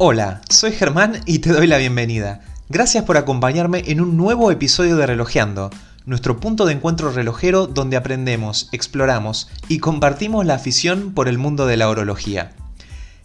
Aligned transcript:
Hola, 0.00 0.42
soy 0.48 0.70
Germán 0.70 1.22
y 1.26 1.40
te 1.40 1.50
doy 1.50 1.66
la 1.66 1.76
bienvenida. 1.76 2.40
Gracias 2.68 3.02
por 3.02 3.16
acompañarme 3.16 3.82
en 3.88 4.00
un 4.00 4.16
nuevo 4.16 4.52
episodio 4.52 4.94
de 4.94 5.04
Relojeando, 5.08 5.70
nuestro 6.06 6.38
punto 6.38 6.66
de 6.66 6.74
encuentro 6.74 7.10
relojero 7.10 7.66
donde 7.66 7.96
aprendemos, 7.96 8.68
exploramos 8.70 9.50
y 9.66 9.80
compartimos 9.80 10.46
la 10.46 10.54
afición 10.54 11.14
por 11.14 11.26
el 11.26 11.36
mundo 11.36 11.66
de 11.66 11.76
la 11.76 11.88
orología. 11.88 12.52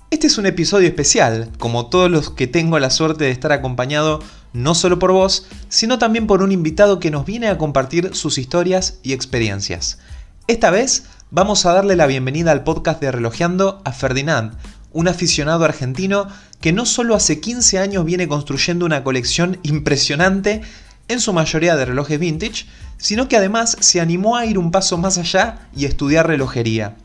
Este 0.10 0.26
es 0.26 0.40
un 0.40 0.48
episodio 0.48 0.88
especial, 0.88 1.52
como 1.60 1.92
todos 1.92 2.10
los 2.10 2.32
que 2.32 2.48
tengo 2.48 2.80
la 2.80 2.90
suerte 2.90 3.26
de 3.26 3.30
estar 3.30 3.52
acompañado 3.52 4.20
no 4.52 4.74
solo 4.74 4.98
por 4.98 5.12
vos, 5.12 5.46
sino 5.70 6.00
también 6.00 6.26
por 6.26 6.42
un 6.42 6.52
invitado 6.52 7.00
que 7.00 7.12
nos 7.12 7.24
viene 7.24 7.50
a 7.50 7.60
compartir 7.60 8.16
sus 8.16 8.40
historias 8.40 8.98
y 9.04 9.14
experiencias. 9.14 10.00
Esta 10.48 10.72
vez 10.72 11.04
vamos 11.30 11.68
a 11.68 11.74
darle 11.74 11.96
la 11.96 12.08
bienvenida 12.08 12.52
al 12.52 12.64
podcast 12.64 13.00
de 13.00 13.12
Relojeando 13.12 13.80
a 13.86 13.92
Ferdinand, 13.92 14.58
un 14.94 15.08
aficionado 15.08 15.66
argentino 15.66 16.28
que 16.64 16.72
no 16.72 16.86
solo 16.86 17.14
hace 17.14 17.42
15 17.42 17.78
años 17.80 18.06
viene 18.06 18.30
construyendo 18.30 18.86
una 18.86 19.04
colección 19.04 19.60
impresionante, 19.64 20.62
en 21.10 21.20
su 21.20 21.34
mayoría 21.34 21.76
de 21.76 21.84
relojes 21.84 22.18
vintage, 22.18 22.68
sino 22.96 23.28
que 23.28 23.36
además 23.36 23.76
se 23.82 24.00
animó 24.00 24.38
a 24.38 24.46
ir 24.46 24.58
un 24.58 24.72
paso 24.72 24.98
más 24.98 25.18
allá 25.18 25.68
y 25.76 25.84
estudiar 25.84 26.26
relojería. 26.26 26.96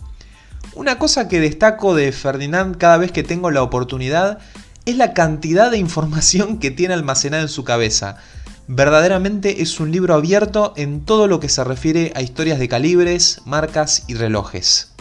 Una 0.76 1.00
cosa 1.00 1.26
que 1.26 1.40
destaco 1.40 1.96
de 1.96 2.12
Ferdinand 2.12 2.76
cada 2.76 2.98
vez 2.98 3.10
que 3.10 3.24
tengo 3.24 3.50
la 3.50 3.64
oportunidad 3.64 4.38
es 4.86 4.96
la 4.96 5.12
cantidad 5.12 5.72
de 5.72 5.78
información 5.78 6.60
que 6.60 6.70
tiene 6.70 6.94
almacenada 6.94 7.42
en 7.42 7.48
su 7.48 7.64
cabeza. 7.64 8.18
Verdaderamente 8.68 9.60
es 9.60 9.80
un 9.80 9.90
libro 9.90 10.14
abierto 10.14 10.72
en 10.76 11.00
todo 11.04 11.26
lo 11.26 11.40
que 11.40 11.48
se 11.48 11.64
refiere 11.64 12.12
a 12.14 12.22
historias 12.22 12.60
de 12.60 12.68
calibres, 12.68 13.40
marcas 13.44 14.04
y 14.06 14.14
relojes. 14.14 14.92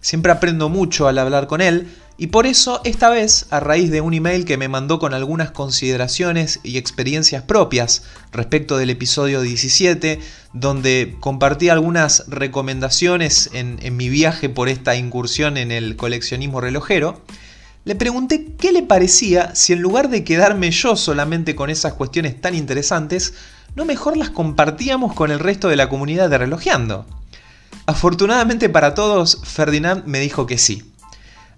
Siempre 0.00 0.32
aprendo 0.32 0.68
mucho 0.68 1.06
al 1.06 1.18
hablar 1.18 1.46
con 1.46 1.60
él 1.60 1.86
y 2.22 2.28
por 2.28 2.46
eso 2.46 2.80
esta 2.84 3.10
vez, 3.10 3.46
a 3.50 3.58
raíz 3.58 3.90
de 3.90 4.00
un 4.00 4.14
email 4.14 4.44
que 4.44 4.56
me 4.56 4.68
mandó 4.68 5.00
con 5.00 5.12
algunas 5.12 5.50
consideraciones 5.50 6.60
y 6.62 6.78
experiencias 6.78 7.42
propias 7.42 8.04
respecto 8.30 8.76
del 8.76 8.90
episodio 8.90 9.40
17, 9.40 10.20
donde 10.52 11.16
compartí 11.18 11.68
algunas 11.68 12.22
recomendaciones 12.28 13.50
en, 13.54 13.96
mi 13.96 14.08
viaje 14.08 14.48
por 14.48 14.68
esta 14.68 14.94
incursión 14.94 15.56
en 15.56 15.72
el 15.72 15.96
coleccionismo 15.96 16.60
relojero, 16.60 17.20
le 17.84 17.96
pregunté 17.96 18.52
qué 18.56 18.70
le 18.70 18.84
parecía 18.84 19.56
si 19.56 19.72
en 19.72 19.82
lugar 19.82 20.08
de 20.08 20.22
quedarme 20.22 20.70
yo 20.70 20.94
solamente 20.94 21.56
con 21.56 21.70
esas 21.70 21.94
cuestiones 21.94 22.40
tan 22.40 22.54
interesantes, 22.54 23.34
no 23.74 23.84
mejor 23.84 24.16
las 24.16 24.30
compartíamos 24.30 25.12
con 25.12 25.32
el 25.32 25.40
resto 25.40 25.66
de 25.66 25.74
la 25.74 25.88
comunidad 25.88 26.30
de 26.30 26.38
relojeando. 26.38 27.04
Afortunadamente 27.86 28.68
para 28.68 28.94
todos, 28.94 29.40
Ferdinand 29.42 30.04
me 30.06 30.20
dijo 30.20 30.46
que 30.46 30.56
sí. 30.56 30.91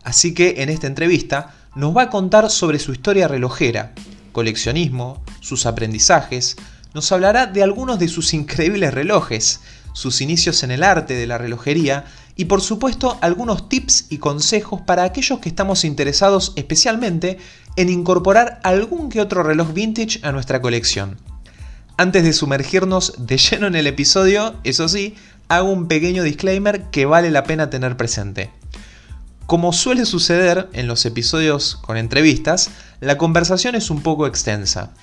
Así 0.05 0.34
que 0.34 0.62
en 0.62 0.69
esta 0.69 0.86
entrevista 0.86 1.55
nos 1.74 1.97
va 1.97 2.02
a 2.02 2.10
contar 2.10 2.50
sobre 2.50 2.78
su 2.78 2.92
historia 2.92 3.27
relojera, 3.27 3.92
coleccionismo, 4.33 5.22
sus 5.41 5.66
aprendizajes, 5.66 6.56
nos 6.92 7.10
hablará 7.10 7.47
de 7.47 7.62
algunos 7.62 7.98
de 7.98 8.08
sus 8.08 8.34
increíbles 8.34 8.94
relojes, 8.94 9.60
sus 9.92 10.20
inicios 10.20 10.62
en 10.62 10.70
el 10.70 10.82
arte 10.82 11.14
de 11.14 11.27
la 11.27 11.38
relojería 11.38 12.05
y 12.36 12.44
por 12.47 12.60
supuesto 12.60 13.19
algunos 13.20 13.69
tips 13.69 14.06
y 14.10 14.19
consejos 14.19 14.80
para 14.80 15.05
aquellos 15.05 15.38
que 15.38 15.48
estamos 15.48 15.84
interesados 15.84 16.52
especialmente 16.56 17.38
en 17.77 17.88
incorporar 17.88 18.60
algún 18.62 19.08
que 19.08 19.20
otro 19.20 19.42
reloj 19.42 19.72
vintage 19.72 20.20
a 20.22 20.32
nuestra 20.32 20.60
colección. 20.60 21.16
Antes 21.97 22.25
de 22.25 22.32
sumergirnos 22.32 23.14
de 23.19 23.38
lleno 23.38 23.69
en 23.69 23.77
el 23.77 23.86
episodio, 23.86 24.56
eso 24.64 24.88
sí, 24.88 25.14
hago 25.48 25.70
un 25.70 25.86
pequeño 25.86 26.25
disclaimer 26.25 26.91
que 26.91 27.06
vale 27.06 27.30
la 27.30 27.44
pena 27.44 27.70
tener 27.70 27.97
presente. 27.97 28.50
Como 29.47 29.75
suele 29.75 30.06
suceder 30.06 30.70
en 30.73 30.87
los 30.87 31.05
episodios 31.05 31.77
con 31.77 31.98
entrevistas, 31.98 32.70
la 33.00 33.19
conversación 33.19 33.75
es 33.75 33.91
un 33.91 34.03
poco 34.03 34.27
extensa. 34.27 34.94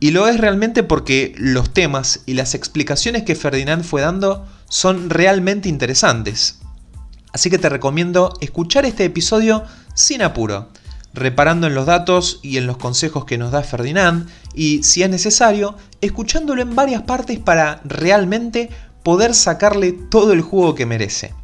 Y 0.00 0.12
lo 0.12 0.26
es 0.28 0.40
realmente 0.40 0.82
porque 0.82 1.34
los 1.36 1.74
temas 1.74 2.20
y 2.24 2.32
las 2.32 2.54
explicaciones 2.54 3.22
que 3.22 3.34
Ferdinand 3.34 3.84
fue 3.84 4.00
dando 4.00 4.46
son 4.68 5.10
realmente 5.10 5.68
interesantes. 5.68 6.58
Así 7.34 7.50
que 7.50 7.58
te 7.58 7.68
recomiendo 7.68 8.32
escuchar 8.40 8.86
este 8.86 9.04
episodio 9.04 9.62
sin 9.94 10.22
apuro, 10.22 10.70
reparando 11.12 11.66
en 11.66 11.74
los 11.74 11.84
datos 11.84 12.40
y 12.42 12.56
en 12.56 12.66
los 12.66 12.78
consejos 12.78 13.26
que 13.26 13.36
nos 13.36 13.52
da 13.52 13.62
Ferdinand 13.62 14.26
y, 14.54 14.82
si 14.82 15.02
es 15.02 15.10
necesario, 15.10 15.76
escuchándolo 16.00 16.62
en 16.62 16.74
varias 16.74 17.02
partes 17.02 17.38
para 17.38 17.82
realmente 17.84 18.70
poder 19.02 19.34
sacarle 19.34 19.92
todo 19.92 20.32
el 20.32 20.40
jugo 20.40 20.74
que 20.74 20.86
merece. 20.86 21.34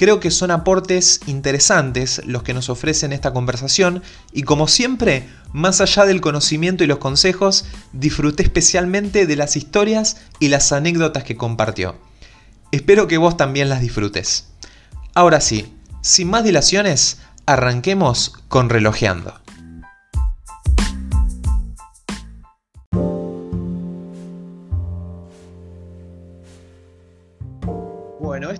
Creo 0.00 0.18
que 0.18 0.30
son 0.30 0.50
aportes 0.50 1.20
interesantes 1.26 2.22
los 2.24 2.42
que 2.42 2.54
nos 2.54 2.70
ofrecen 2.70 3.12
esta 3.12 3.34
conversación 3.34 4.02
y 4.32 4.44
como 4.44 4.66
siempre, 4.66 5.28
más 5.52 5.82
allá 5.82 6.06
del 6.06 6.22
conocimiento 6.22 6.82
y 6.82 6.86
los 6.86 6.96
consejos, 6.96 7.66
disfruté 7.92 8.42
especialmente 8.42 9.26
de 9.26 9.36
las 9.36 9.56
historias 9.56 10.16
y 10.38 10.48
las 10.48 10.72
anécdotas 10.72 11.24
que 11.24 11.36
compartió. 11.36 11.96
Espero 12.72 13.08
que 13.08 13.18
vos 13.18 13.36
también 13.36 13.68
las 13.68 13.82
disfrutes. 13.82 14.46
Ahora 15.12 15.42
sí, 15.42 15.76
sin 16.00 16.30
más 16.30 16.44
dilaciones, 16.44 17.18
arranquemos 17.44 18.32
con 18.48 18.70
relojeando. 18.70 19.38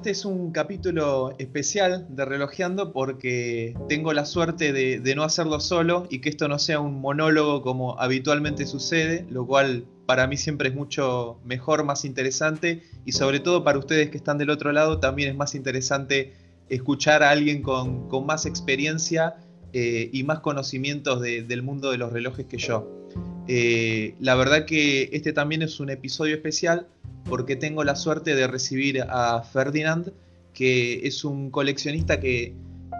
Este 0.00 0.12
es 0.12 0.24
un 0.24 0.50
capítulo 0.50 1.34
especial 1.36 2.06
de 2.08 2.24
Relojeando 2.24 2.90
porque 2.90 3.76
tengo 3.86 4.14
la 4.14 4.24
suerte 4.24 4.72
de, 4.72 5.14
no 5.14 5.24
hacerlo 5.24 5.60
solo 5.60 6.06
y 6.08 6.20
que 6.20 6.30
esto 6.30 6.48
no 6.48 6.58
sea 6.58 6.80
un 6.80 7.02
monólogo 7.02 7.60
como 7.60 8.00
habitualmente 8.00 8.64
sucede, 8.64 9.26
lo 9.28 9.46
cual 9.46 9.84
para 10.06 10.26
mí 10.26 10.38
siempre 10.38 10.70
es 10.70 10.74
mucho 10.74 11.38
mejor, 11.44 11.84
más 11.84 12.06
interesante 12.06 12.82
y 13.04 13.12
sobre 13.12 13.40
todo 13.40 13.62
para 13.62 13.78
ustedes 13.78 14.08
que 14.08 14.16
están 14.16 14.38
del 14.38 14.48
otro 14.48 14.72
lado 14.72 15.00
también 15.00 15.28
es 15.28 15.36
más 15.36 15.54
interesante 15.54 16.32
escuchar 16.70 17.22
a 17.22 17.28
alguien 17.28 17.60
con, 17.60 18.08
más 18.24 18.46
experiencia 18.46 19.36
eh, 19.74 20.08
y 20.14 20.22
más 20.22 20.40
conocimientos 20.40 21.20
del 21.20 21.62
mundo 21.62 21.90
de 21.90 21.98
los 21.98 22.10
relojes 22.10 22.46
que 22.46 22.56
yo. 22.56 22.99
Eh, 23.48 24.14
la 24.20 24.34
verdad 24.34 24.64
que 24.64 25.10
este 25.12 25.32
también 25.32 25.62
es 25.62 25.80
un 25.80 25.90
episodio 25.90 26.34
especial 26.34 26.86
porque 27.24 27.56
tengo 27.56 27.84
la 27.84 27.96
suerte 27.96 28.34
de 28.34 28.46
recibir 28.46 29.02
a 29.02 29.42
Ferdinand, 29.42 30.12
que 30.54 31.06
es 31.06 31.24
un 31.24 31.50
coleccionista 31.50 32.20
que 32.20 32.54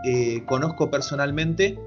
eh, 0.04 0.43
conozco 0.47 0.91
personalmente, 0.91 1.78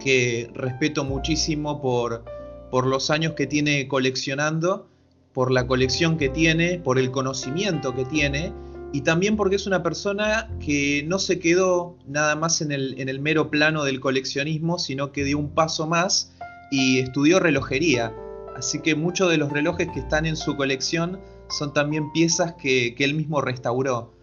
que 0.00 0.50
respeto 0.54 1.04
muchísimo 1.04 1.80
por, 1.80 2.24
por 2.70 2.86
los 2.86 3.10
años 3.10 3.34
que 3.34 3.46
tiene 3.46 3.88
coleccionando, 3.88 4.88
por 5.32 5.50
la 5.50 5.66
colección 5.66 6.18
que 6.18 6.28
tiene, 6.28 6.78
por 6.78 6.98
el 6.98 7.10
conocimiento 7.10 7.94
que 7.94 8.04
tiene 8.04 8.52
y 8.92 9.00
también 9.00 9.36
porque 9.36 9.56
es 9.56 9.66
una 9.66 9.82
persona 9.82 10.50
que 10.60 11.02
no 11.06 11.18
se 11.18 11.38
quedó 11.38 11.96
nada 12.06 12.36
más 12.36 12.60
en 12.60 12.72
el, 12.72 13.00
en 13.00 13.08
el, 13.08 13.20
mero 13.20 13.50
plano 13.50 13.84
del 13.84 14.00
coleccionismo, 14.00 14.78
sino 14.78 15.12
que 15.12 15.24
dio 15.24 15.38
un 15.38 15.54
paso 15.54 15.86
más 15.86 16.31
y 16.72 17.00
estudió 17.00 17.38
relojería. 17.38 18.14
Así 18.56 18.80
que 18.80 18.96
muchos 18.96 19.30
de 19.30 19.36
los 19.36 19.52
relojes 19.52 19.88
que 19.92 20.00
están 20.00 20.24
en 20.24 20.36
su 20.36 20.56
colección 20.56 21.20
son 21.50 21.74
también 21.74 22.10
piezas 22.12 22.54
que, 22.54 22.96
él 22.98 23.14
mismo 23.14 23.42
restauró. 23.42 24.14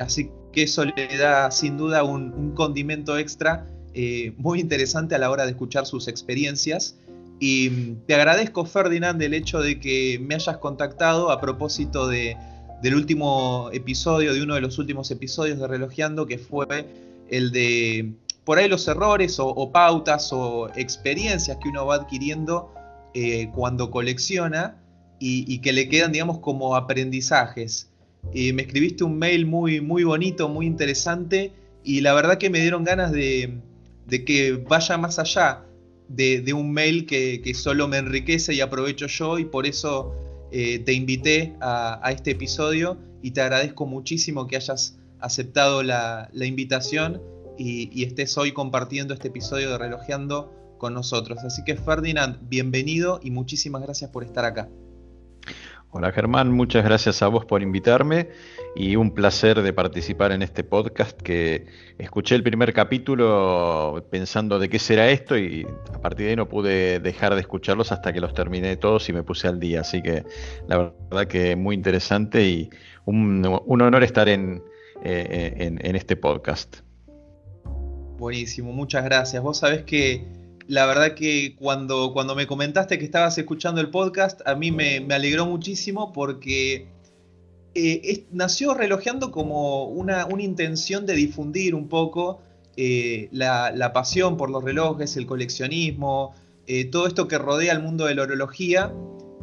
Así 0.00 0.30
que 0.52 0.62
eso 0.62 0.86
le 0.86 1.18
da 1.18 1.50
sin 1.50 1.76
duda 1.76 2.02
un, 2.02 2.52
condimento 2.54 3.18
extra 3.18 3.66
eh, 3.92 4.32
muy 4.38 4.58
interesante 4.58 5.14
a 5.14 5.18
la 5.18 5.30
hora 5.30 5.44
de 5.44 5.50
escuchar 5.50 5.84
sus 5.84 6.08
experiencias. 6.08 6.96
Y 7.40 7.68
mm, 7.68 8.06
te 8.06 8.14
agradezco, 8.14 8.64
Ferdinand, 8.64 9.20
el 9.20 9.34
hecho 9.34 9.60
de 9.60 9.78
que 9.78 10.18
me 10.18 10.34
hayas 10.34 10.56
contactado 10.56 11.30
a 11.30 11.42
propósito 11.42 12.08
de, 12.08 12.38
del 12.82 12.94
último 12.94 13.68
episodio, 13.74 14.32
de 14.32 14.42
uno 14.42 14.54
de 14.54 14.62
los 14.62 14.78
últimos 14.78 15.10
episodios 15.10 15.58
de 15.58 15.66
Relojeando, 15.66 16.26
que 16.26 16.38
fue 16.38 16.86
el 17.28 17.52
de 17.52 18.14
por 18.48 18.58
ahí 18.58 18.66
los 18.66 18.88
errores 18.88 19.36
o, 19.40 19.72
pautas 19.72 20.32
o 20.32 20.70
experiencias 20.74 21.58
que 21.58 21.68
uno 21.68 21.84
va 21.84 21.96
adquiriendo 21.96 22.72
eh, 23.12 23.50
cuando 23.54 23.90
colecciona 23.90 24.82
y, 25.18 25.58
que 25.58 25.74
le 25.74 25.90
quedan, 25.90 26.12
digamos, 26.12 26.38
como 26.38 26.74
aprendizajes. 26.74 27.90
me 28.32 28.62
escribiste 28.62 29.04
un 29.04 29.18
mail 29.18 29.44
muy, 29.44 29.82
muy 29.82 30.02
bonito, 30.02 30.48
muy 30.48 30.64
interesante 30.64 31.52
y 31.84 32.00
la 32.00 32.14
verdad 32.14 32.38
que 32.38 32.48
me 32.48 32.58
dieron 32.60 32.84
ganas 32.84 33.12
de, 33.12 33.60
que 34.08 34.52
vaya 34.66 34.96
más 34.96 35.18
allá 35.18 35.66
de, 36.08 36.50
un 36.54 36.72
mail 36.72 37.04
que, 37.04 37.52
solo 37.54 37.86
me 37.86 37.98
enriquece 37.98 38.54
y 38.54 38.62
aprovecho 38.62 39.08
yo 39.08 39.38
y 39.38 39.44
por 39.44 39.66
eso 39.66 40.14
eh, 40.52 40.78
te 40.78 40.94
invité 40.94 41.54
a, 41.60 42.00
este 42.10 42.30
episodio 42.30 42.96
y 43.20 43.32
te 43.32 43.42
agradezco 43.42 43.84
muchísimo 43.84 44.46
que 44.46 44.56
hayas 44.56 44.96
aceptado 45.20 45.82
la, 45.82 46.30
invitación 46.32 47.20
y, 47.58 48.04
estés 48.04 48.38
hoy 48.38 48.52
compartiendo 48.52 49.14
este 49.14 49.28
episodio 49.28 49.70
de 49.70 49.78
Relojeando 49.78 50.76
con 50.78 50.94
nosotros. 50.94 51.38
Así 51.44 51.64
que 51.64 51.76
Ferdinand, 51.76 52.48
bienvenido 52.48 53.20
y 53.22 53.30
muchísimas 53.30 53.82
gracias 53.82 54.10
por 54.10 54.24
estar 54.24 54.44
acá. 54.44 54.68
Hola 55.90 56.12
Germán, 56.12 56.52
muchas 56.52 56.84
gracias 56.84 57.22
a 57.22 57.28
vos 57.28 57.46
por 57.46 57.62
invitarme 57.62 58.28
y 58.76 58.96
un 58.96 59.14
placer 59.14 59.62
de 59.62 59.72
participar 59.72 60.32
en 60.32 60.42
este 60.42 60.62
podcast 60.62 61.18
que 61.22 61.64
escuché 61.96 62.34
el 62.34 62.42
primer 62.42 62.74
capítulo 62.74 64.06
pensando 64.10 64.58
de 64.58 64.68
qué 64.68 64.78
será 64.78 65.08
esto 65.08 65.38
y 65.38 65.66
a 65.94 66.02
partir 66.02 66.26
de 66.26 66.30
ahí 66.30 66.36
no 66.36 66.46
pude 66.46 67.00
dejar 67.00 67.34
de 67.34 67.40
escucharlos 67.40 67.90
hasta 67.90 68.12
que 68.12 68.20
los 68.20 68.34
terminé 68.34 68.76
todos 68.76 69.08
y 69.08 69.14
me 69.14 69.22
puse 69.22 69.48
al 69.48 69.58
día. 69.58 69.80
Así 69.80 70.02
que 70.02 70.24
la 70.66 70.92
verdad 71.10 71.26
que 71.26 71.56
muy 71.56 71.74
interesante 71.74 72.46
y 72.46 72.68
un, 73.06 73.42
honor 73.46 74.04
estar 74.04 74.28
en, 74.28 74.62
eh, 75.02 75.74
este 75.82 76.16
podcast. 76.16 76.82
Buenísimo, 78.18 78.72
muchas 78.72 79.04
gracias. 79.04 79.40
Vos 79.40 79.58
sabés 79.58 79.84
que 79.84 80.24
la 80.66 80.86
verdad 80.86 81.14
que 81.14 81.54
cuando, 81.56 82.12
cuando 82.12 82.34
me 82.34 82.48
comentaste 82.48 82.98
que 82.98 83.04
estabas 83.04 83.38
escuchando 83.38 83.80
el 83.80 83.90
podcast, 83.90 84.40
a 84.44 84.56
mí 84.56 84.72
me, 84.72 85.06
alegró 85.14 85.46
muchísimo 85.46 86.12
porque 86.12 86.88
eh, 87.76 88.26
nació 88.32 88.74
relojeando 88.74 89.30
como 89.30 89.84
una, 89.84 90.26
intención 90.40 91.06
de 91.06 91.14
difundir 91.14 91.76
un 91.76 91.88
poco 91.88 92.40
eh, 92.76 93.28
la, 93.30 93.92
pasión 93.94 94.36
por 94.36 94.50
los 94.50 94.64
relojes, 94.64 95.16
el 95.16 95.24
coleccionismo, 95.24 96.34
eh, 96.66 96.86
todo 96.86 97.06
esto 97.06 97.28
que 97.28 97.38
rodea 97.38 97.72
el 97.72 97.80
mundo 97.80 98.06
de 98.06 98.16
la 98.16 98.22
horología, 98.22 98.92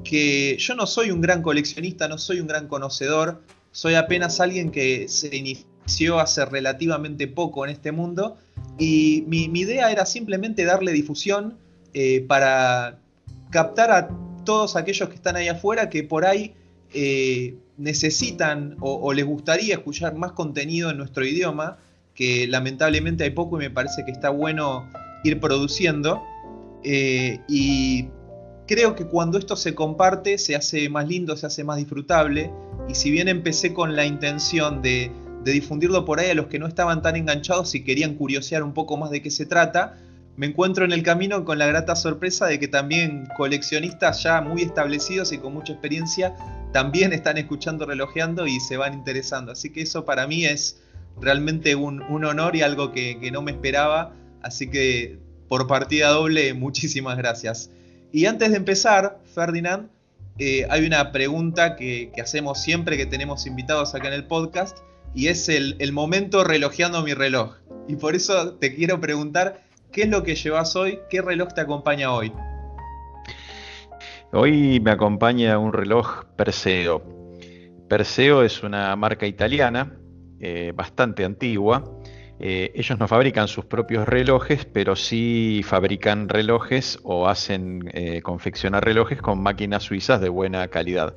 que 0.03 0.57
yo 0.59 0.75
no 0.75 0.85
soy 0.85 1.11
un 1.11 1.21
gran 1.21 1.41
coleccionista, 1.43 2.09
no 2.09 2.17
soy 2.17 2.41
un 2.41 2.47
gran 2.47 2.67
conocedor, 2.67 3.41
soy 3.71 3.95
apenas 3.95 4.41
alguien 4.41 4.69
que 4.69 5.07
se 5.07 5.33
inició 5.33 6.19
hace 6.19 6.43
relativamente 6.43 7.29
poco 7.29 7.63
en 7.65 7.71
este 7.71 7.93
mundo 7.93 8.37
y 8.77 9.23
mi, 9.27 9.45
idea 9.45 9.91
era 9.91 10.05
simplemente 10.05 10.65
darle 10.65 10.91
difusión 10.91 11.57
eh, 11.93 12.25
para 12.27 12.99
captar 13.49 13.91
a 13.91 14.09
todos 14.43 14.75
aquellos 14.75 15.09
que 15.09 15.15
están 15.15 15.35
ahí 15.35 15.47
afuera 15.47 15.89
que 15.89 16.03
por 16.03 16.25
ahí 16.25 16.53
eh, 16.93 17.55
necesitan 17.77 18.77
o, 18.79 19.11
les 19.13 19.25
gustaría 19.25 19.75
escuchar 19.75 20.15
más 20.15 20.31
contenido 20.31 20.89
en 20.91 20.97
nuestro 20.97 21.25
idioma, 21.25 21.77
que 22.13 22.47
lamentablemente 22.47 23.23
hay 23.23 23.31
poco 23.31 23.57
y 23.57 23.59
me 23.59 23.69
parece 23.69 24.05
que 24.05 24.11
está 24.11 24.29
bueno 24.29 24.89
ir 25.23 25.39
produciendo. 25.39 26.21
Eh, 26.83 27.39
y 27.49 28.07
creo 28.67 28.95
que 28.95 29.05
cuando 29.05 29.37
esto 29.37 29.55
se 29.55 29.75
comparte 29.75 30.37
se 30.37 30.55
hace 30.55 30.87
más 30.87 31.07
lindo, 31.07 31.35
se 31.35 31.47
hace 31.47 31.63
más 31.63 31.77
disfrutable. 31.77 32.51
Y 32.87 32.95
si 32.95 33.11
bien 33.11 33.27
empecé 33.27 33.73
con 33.73 33.95
la 33.95 34.05
intención 34.05 34.81
de 34.81 35.11
de 35.45 35.51
difundirlo 35.51 36.05
por 36.05 36.19
ahí 36.19 36.31
a 36.31 36.33
los 36.33 36.47
que 36.47 36.57
no 36.57 36.65
estaban 36.65 37.03
tan 37.03 37.15
enganchados 37.15 37.75
y 37.75 37.83
querían 37.83 38.15
curiosear 38.15 38.63
un 38.63 38.73
poco 38.73 38.97
más 38.97 39.11
de 39.11 39.21
qué 39.21 39.29
se 39.29 39.45
trata, 39.45 39.95
me 40.37 40.47
encuentro 40.47 40.83
en 40.83 40.91
el 40.91 41.03
camino 41.03 41.45
con 41.45 41.59
la 41.59 41.67
grata 41.67 41.95
sorpresa 41.95 42.47
de 42.47 42.59
que 42.59 42.67
también 42.67 43.27
coleccionistas 43.37 44.23
ya 44.23 44.41
muy 44.41 44.63
establecidos 44.63 45.31
y 45.31 45.37
con 45.37 45.53
mucha 45.53 45.73
experiencia 45.73 46.35
también 46.73 47.13
están 47.13 47.37
escuchando 47.37 47.85
relojeando 47.85 48.47
y 48.47 48.59
se 48.59 48.75
van 48.75 48.95
interesando. 48.95 49.51
Así 49.51 49.69
que 49.69 49.81
eso 49.81 50.03
para 50.03 50.25
mí 50.25 50.45
es 50.45 50.81
realmente 51.21 51.75
un, 51.75 52.01
honor 52.01 52.55
y 52.55 52.63
algo 52.63 52.91
que, 52.91 53.29
no 53.31 53.43
me 53.43 53.51
esperaba. 53.51 54.13
Así 54.41 54.67
que 54.67 55.19
por 55.47 55.67
partida 55.67 56.09
doble, 56.09 56.55
muchísimas 56.55 57.17
gracias. 57.17 57.69
Y 58.11 58.25
antes 58.25 58.49
de 58.49 58.57
empezar, 58.57 59.19
Ferdinand, 59.35 59.89
eh, 60.39 60.65
hay 60.71 60.87
una 60.87 61.11
pregunta 61.11 61.75
que, 61.75 62.11
que 62.13 62.21
hacemos 62.21 62.61
siempre 62.61 62.97
que 62.97 63.05
tenemos 63.05 63.45
invitados 63.45 63.93
acá 63.93 64.07
en 64.07 64.15
el 64.15 64.25
podcast 64.25 64.79
y 65.15 65.29
es 65.29 65.47
el, 65.47 65.93
momento 65.93 66.43
relojeando 66.43 67.01
mi 67.01 67.13
reloj. 67.13 67.55
Y 67.87 67.95
por 67.95 68.15
eso 68.15 68.55
te 68.55 68.75
quiero 68.75 68.99
preguntar, 68.99 69.61
¿qué 69.91 70.03
es 70.03 70.09
lo 70.09 70.23
que 70.23 70.35
llevas 70.35 70.75
hoy? 70.75 70.99
¿Qué 71.09 71.21
reloj 71.21 71.53
te 71.53 71.61
acompaña 71.61 72.13
hoy? 72.13 72.33
Hoy 74.33 74.81
me 74.81 74.91
acompaña 74.91 75.57
un 75.57 75.71
reloj 75.71 76.25
Perseo. 76.35 77.01
Perseo 77.87 78.43
es 78.43 78.61
una 78.61 78.93
marca 78.97 79.25
italiana, 79.25 79.93
eh, 80.41 80.73
bastante 80.75 81.23
antigua. 81.23 81.83
Eh, 82.37 82.73
ellos 82.75 82.99
no 82.99 83.07
fabrican 83.07 83.47
sus 83.47 83.63
propios 83.63 84.05
relojes, 84.05 84.65
pero 84.65 84.97
sí 84.97 85.61
fabrican 85.63 86.27
relojes 86.27 86.99
o 87.03 87.29
hacen 87.29 87.89
eh, 87.93 88.21
confeccionar 88.21 88.83
relojes 88.83 89.21
con 89.21 89.41
máquinas 89.41 89.83
suizas 89.83 90.19
de 90.19 90.27
buena 90.27 90.67
calidad. 90.67 91.15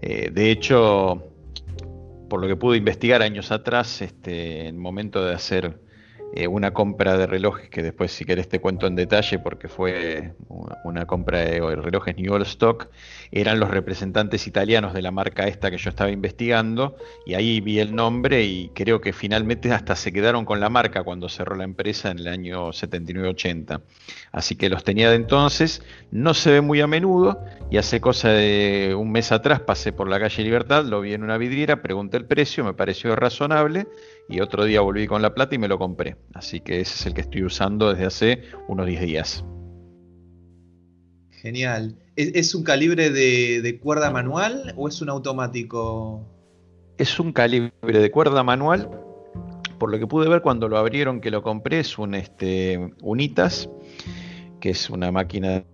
de 0.00 0.50
hecho, 0.50 1.33
por 2.34 2.40
lo 2.40 2.48
que 2.48 2.56
pude 2.56 2.78
investigar 2.78 3.22
años 3.22 3.52
atrás, 3.52 4.02
este, 4.02 4.66
en 4.66 4.76
momento 4.76 5.24
de 5.24 5.34
hacer 5.34 5.78
eh, 6.36 6.48
una 6.48 6.72
compra 6.72 7.16
de 7.16 7.28
relojes, 7.28 7.70
que 7.70 7.80
después 7.80 8.10
si 8.10 8.24
querés 8.24 8.48
te 8.48 8.58
cuento 8.58 8.88
en 8.88 8.96
detalle 8.96 9.38
porque 9.38 9.68
fue 9.68 10.32
una 10.82 11.06
compra 11.06 11.38
de 11.38 11.60
relojes 11.76 12.16
New 12.16 12.32
Old 12.32 12.44
Stock, 12.44 12.88
eran 13.30 13.60
los 13.60 13.70
representantes 13.70 14.48
italianos 14.48 14.94
de 14.94 15.02
la 15.02 15.12
marca 15.12 15.46
esta 15.46 15.70
que 15.70 15.78
yo 15.78 15.90
estaba 15.90 16.10
investigando 16.10 16.96
y 17.24 17.34
ahí 17.34 17.60
vi 17.60 17.78
el 17.78 17.94
nombre 17.94 18.42
y 18.42 18.70
creo 18.74 19.00
que 19.00 19.12
finalmente 19.12 19.70
hasta 19.70 19.94
se 19.94 20.12
quedaron 20.12 20.44
con 20.44 20.58
la 20.58 20.68
marca 20.68 21.04
cuando 21.04 21.28
cerró 21.28 21.54
la 21.54 21.62
empresa 21.62 22.10
en 22.10 22.18
el 22.18 22.26
año 22.26 22.70
79-80. 22.70 23.80
Así 24.32 24.56
que 24.56 24.68
los 24.68 24.82
tenía 24.82 25.10
de 25.10 25.16
entonces, 25.16 25.82
no 26.10 26.34
se 26.34 26.50
ve 26.50 26.60
muy 26.60 26.80
a 26.80 26.88
menudo 26.88 27.44
y 27.70 27.76
hace 27.76 28.00
cosa 28.00 28.30
de 28.30 28.96
un 28.98 29.12
mes 29.12 29.30
atrás 29.30 29.60
pasé 29.60 29.92
por 29.92 30.08
la 30.08 30.18
calle 30.18 30.42
Libertad, 30.42 30.84
lo 30.84 31.00
vi 31.00 31.14
en 31.14 31.22
una 31.22 31.38
vidriera, 31.38 31.80
pregunté 31.80 32.16
el 32.16 32.24
precio, 32.24 32.64
me 32.64 32.74
pareció 32.74 33.14
razonable 33.14 33.86
y 34.28 34.40
otro 34.40 34.64
día 34.64 34.80
volví 34.80 35.06
con 35.06 35.22
la 35.22 35.34
plata 35.34 35.54
y 35.54 35.58
me 35.58 35.68
lo 35.68 35.78
compré. 35.78 36.16
Así 36.32 36.60
que 36.60 36.80
ese 36.80 36.94
es 36.94 37.06
el 37.06 37.14
que 37.14 37.22
estoy 37.22 37.44
usando 37.44 37.90
desde 37.90 38.06
hace 38.06 38.42
unos 38.68 38.86
10 38.86 39.00
días. 39.02 39.44
Genial. 41.30 41.96
¿Es, 42.16 42.54
un 42.54 42.62
calibre 42.62 43.10
de, 43.10 43.78
cuerda 43.80 44.10
manual 44.10 44.72
o 44.76 44.88
es 44.88 45.02
un 45.02 45.10
automático? 45.10 46.26
Es 46.96 47.18
un 47.20 47.32
calibre 47.32 47.72
de 47.82 48.10
cuerda 48.10 48.42
manual. 48.42 48.88
Por 49.78 49.90
lo 49.90 49.98
que 49.98 50.06
pude 50.06 50.28
ver 50.28 50.40
cuando 50.40 50.68
lo 50.68 50.78
abrieron 50.78 51.20
que 51.20 51.30
lo 51.30 51.42
compré 51.42 51.80
es 51.80 51.98
un 51.98 52.14
este, 52.14 52.94
Unitas, 53.02 53.68
que 54.60 54.70
es 54.70 54.88
una 54.88 55.10
máquina 55.10 55.64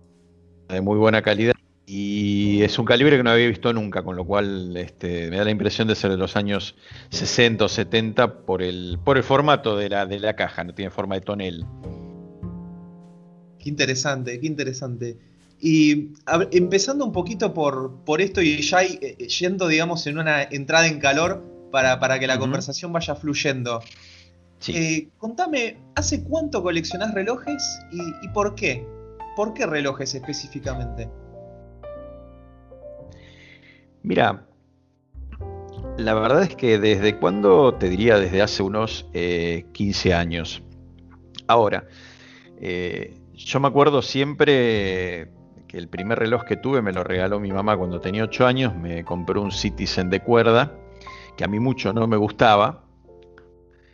de 0.67 0.81
muy 0.81 0.97
buena 0.97 1.21
calidad 1.21 1.53
y 1.85 2.30
es 2.63 2.77
un 2.79 2.85
calibre 2.85 3.17
que 3.17 3.23
no 3.23 3.31
había 3.31 3.47
visto 3.47 3.71
nunca, 3.73 4.03
con 4.03 4.15
lo 4.15 4.25
cual 4.25 4.75
este, 4.77 5.29
me 5.29 5.37
da 5.37 5.43
la 5.43 5.51
impresión 5.51 5.87
de 5.87 5.95
ser 5.95 6.11
de 6.11 6.17
los 6.17 6.35
años 6.35 6.75
60 7.09 7.65
o 7.65 7.69
70 7.69 8.45
por 8.45 8.61
el, 8.61 8.99
por 9.03 9.17
el 9.17 9.23
formato 9.23 9.77
de 9.77 9.89
la, 9.89 10.05
de 10.05 10.19
la 10.19 10.35
caja, 10.35 10.63
no 10.63 10.73
tiene 10.73 10.91
forma 10.91 11.15
de 11.15 11.21
tonel. 11.21 11.65
Qué 13.59 13.69
interesante, 13.69 14.39
qué 14.39 14.47
interesante. 14.47 15.17
Y 15.59 16.09
empezando 16.51 17.05
un 17.05 17.11
poquito 17.11 17.53
por, 17.53 18.03
por 18.03 18.21
esto 18.21 18.41
y 18.41 18.61
ya 18.61 18.83
eh, 18.83 19.27
yendo, 19.27 19.67
digamos, 19.67 20.07
en 20.07 20.17
una 20.17 20.41
entrada 20.41 20.87
en 20.87 20.99
calor 20.99 21.43
para, 21.71 22.19
que 22.19 22.27
la 22.27 22.39
conversación 22.39 22.91
vaya 22.91 23.15
fluyendo. 23.15 23.81
Eh, 24.67 25.09
contame, 25.17 25.77
¿hace 25.95 26.23
cuánto 26.23 26.63
coleccionás 26.63 27.13
relojes 27.13 27.63
y 27.91 28.27
por 28.29 28.55
qué? 28.55 28.85
¿Por 29.35 29.53
qué 29.53 29.65
relojes 29.65 30.13
específicamente? 30.15 31.09
Mira, 34.03 34.45
la 35.97 36.13
verdad 36.13 36.43
es 36.43 36.55
que 36.55 36.79
desde 36.79 37.17
cuando, 37.17 37.75
te 37.75 37.89
diría 37.89 38.17
desde 38.17 38.41
hace 38.41 38.63
unos 38.63 39.05
15 39.13 40.09
eh, 40.09 40.13
años. 40.13 40.63
Ahora, 41.47 41.85
eh, 42.59 43.19
yo 43.33 43.59
me 43.59 43.67
acuerdo 43.67 44.01
siempre 44.01 45.31
que 45.67 45.77
el 45.77 45.87
primer 45.87 46.19
reloj 46.19 46.43
que 46.43 46.57
tuve 46.57 46.81
me 46.81 46.93
lo 46.93 47.03
regaló 47.03 47.39
mi 47.39 47.51
mamá 47.51 47.77
cuando 47.77 47.99
tenía 47.99 48.23
8 48.23 48.47
años, 48.47 48.75
me 48.75 49.03
compró 49.03 49.41
un 49.41 49.51
Citizen 49.51 50.09
de 50.09 50.21
cuerda, 50.21 50.75
que 51.37 51.43
a 51.43 51.47
mí 51.47 51.59
mucho 51.59 51.93
no 51.93 52.07
me 52.07 52.17
gustaba, 52.17 52.83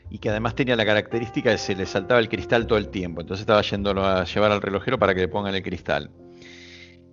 y 0.09 0.19
que 0.19 0.29
además 0.29 0.55
tenía 0.55 0.75
la 0.75 0.85
característica 0.85 1.49
de 1.49 1.55
que 1.55 1.61
se 1.61 1.75
le 1.75 1.85
saltaba 1.85 2.19
el 2.19 2.29
cristal 2.29 2.65
todo 2.65 2.77
el 2.77 2.89
tiempo, 2.89 3.21
entonces 3.21 3.41
estaba 3.41 3.61
yéndolo 3.61 4.05
a 4.05 4.23
llevar 4.23 4.51
al 4.51 4.61
relojero 4.61 4.97
para 4.97 5.13
que 5.13 5.21
le 5.21 5.27
pongan 5.27 5.53
el 5.53 5.63
cristal. 5.63 6.09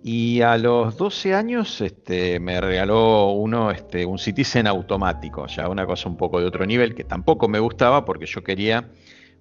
Y 0.07 0.43
a 0.43 0.55
los 0.59 0.97
12 0.97 1.33
años 1.33 1.81
este, 1.81 2.39
me 2.39 2.61
regaló 2.61 3.31
uno, 3.31 3.71
este, 3.71 4.05
un 4.05 4.19
Citizen 4.19 4.67
automático, 4.67 5.47
ya 5.47 5.67
una 5.67 5.87
cosa 5.87 6.07
un 6.07 6.15
poco 6.15 6.39
de 6.39 6.45
otro 6.45 6.63
nivel, 6.63 6.93
que 6.93 7.03
tampoco 7.03 7.47
me 7.47 7.57
gustaba 7.57 8.05
porque 8.05 8.27
yo 8.27 8.43
quería, 8.43 8.87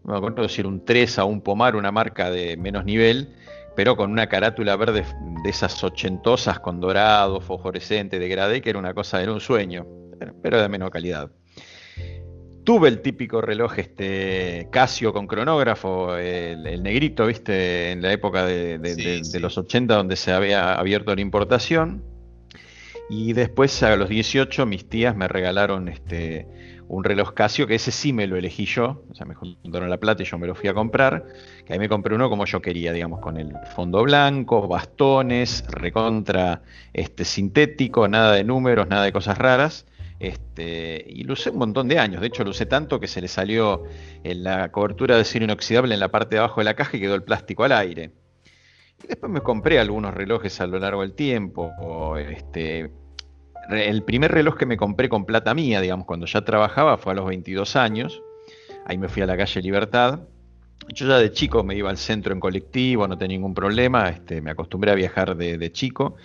me 0.04 0.16
acuerdo 0.16 0.40
decir 0.40 0.66
un 0.66 0.82
3 0.82 1.18
a 1.18 1.26
un 1.26 1.42
Pomar, 1.42 1.76
una 1.76 1.92
marca 1.92 2.30
de 2.30 2.56
menos 2.56 2.86
nivel, 2.86 3.34
pero 3.76 3.94
con 3.94 4.10
una 4.10 4.26
carátula 4.30 4.74
verde 4.76 5.04
de 5.42 5.50
esas 5.50 5.84
ochentosas 5.84 6.60
con 6.60 6.80
dorado, 6.80 7.42
fosforescente, 7.42 8.18
degradé, 8.18 8.62
que 8.62 8.70
era 8.70 8.78
una 8.78 8.94
cosa, 8.94 9.22
era 9.22 9.34
un 9.34 9.40
sueño, 9.40 9.86
pero 10.40 10.62
de 10.62 10.68
menos 10.70 10.88
calidad. 10.88 11.30
Tuve 12.64 12.88
el 12.88 13.02
típico 13.02 13.42
reloj 13.42 13.78
este 13.78 14.68
Casio 14.70 15.12
con 15.12 15.26
cronógrafo, 15.26 16.16
el, 16.16 16.82
negrito, 16.82 17.26
viste, 17.26 17.92
en 17.92 18.00
la 18.00 18.10
época 18.10 18.46
de, 18.46 19.38
los 19.38 19.58
80 19.58 19.94
donde 19.94 20.16
se 20.16 20.32
había 20.32 20.74
abierto 20.74 21.14
la 21.14 21.20
importación. 21.20 22.02
Y 23.10 23.34
después 23.34 23.82
a 23.82 23.94
los 23.96 24.08
18 24.08 24.64
mis 24.64 24.88
tías 24.88 25.14
me 25.14 25.28
regalaron 25.28 25.88
este, 25.88 26.46
un 26.88 27.04
reloj 27.04 27.34
Casio, 27.34 27.66
que 27.66 27.74
ese 27.74 27.90
sí 27.90 28.14
me 28.14 28.26
lo 28.26 28.36
elegí 28.36 28.64
yo, 28.64 29.04
o 29.10 29.14
sea, 29.14 29.26
me 29.26 29.34
juntaron 29.34 29.90
la 29.90 29.98
plata 29.98 30.22
y 30.22 30.26
yo 30.26 30.38
me 30.38 30.46
lo 30.46 30.54
fui 30.54 30.70
a 30.70 30.74
comprar, 30.74 31.26
que 31.66 31.74
ahí 31.74 31.78
me 31.78 31.90
compré 31.90 32.14
uno 32.14 32.30
como 32.30 32.46
yo 32.46 32.62
quería, 32.62 32.94
digamos, 32.94 33.20
con 33.20 33.36
el 33.36 33.52
fondo 33.74 34.02
blanco, 34.02 34.66
bastones, 34.68 35.66
recontra 35.68 36.62
este, 36.94 37.26
sintético, 37.26 38.08
nada 38.08 38.32
de 38.32 38.44
números, 38.44 38.88
nada 38.88 39.04
de 39.04 39.12
cosas 39.12 39.36
raras. 39.36 39.86
Este, 40.20 41.04
y 41.08 41.24
lo 41.24 41.32
usé 41.32 41.50
un 41.50 41.58
montón 41.58 41.88
de 41.88 41.98
años, 41.98 42.20
de 42.20 42.28
hecho 42.28 42.44
lo 42.44 42.50
usé 42.50 42.66
tanto 42.66 43.00
que 43.00 43.08
se 43.08 43.20
le 43.20 43.28
salió 43.28 43.82
en 44.22 44.44
la 44.44 44.70
cobertura 44.70 45.16
de 45.16 45.22
acero 45.22 45.44
inoxidable 45.44 45.94
en 45.94 46.00
la 46.00 46.08
parte 46.08 46.36
de 46.36 46.38
abajo 46.38 46.60
de 46.60 46.64
la 46.64 46.74
caja 46.74 46.96
y 46.96 47.00
quedó 47.00 47.14
el 47.14 47.24
plástico 47.24 47.64
al 47.64 47.72
aire. 47.72 48.12
Y 49.02 49.08
después 49.08 49.30
me 49.30 49.40
compré 49.40 49.80
algunos 49.80 50.14
relojes 50.14 50.60
a 50.60 50.66
lo 50.66 50.78
largo 50.78 51.02
del 51.02 51.14
tiempo, 51.14 52.16
este, 52.16 52.90
el 53.70 54.02
primer 54.02 54.32
reloj 54.32 54.56
que 54.56 54.66
me 54.66 54.76
compré 54.76 55.08
con 55.08 55.24
plata 55.24 55.54
mía, 55.54 55.80
digamos, 55.80 56.06
cuando 56.06 56.26
ya 56.26 56.44
trabajaba, 56.44 56.98
fue 56.98 57.12
a 57.12 57.16
los 57.16 57.26
22 57.26 57.76
años. 57.76 58.22
Ahí 58.86 58.98
me 58.98 59.08
fui 59.08 59.22
a 59.22 59.26
la 59.26 59.36
calle 59.36 59.62
Libertad. 59.62 60.20
Yo 60.88 61.06
ya 61.06 61.18
de 61.18 61.32
chico 61.32 61.64
me 61.64 61.74
iba 61.74 61.88
al 61.88 61.96
centro 61.96 62.34
en 62.34 62.40
colectivo, 62.40 63.08
no 63.08 63.16
tenía 63.16 63.38
ningún 63.38 63.54
problema, 63.54 64.10
este, 64.10 64.42
me 64.42 64.50
acostumbré 64.50 64.90
a 64.90 64.94
viajar 64.94 65.36
de, 65.36 65.72
chico. 65.72 66.16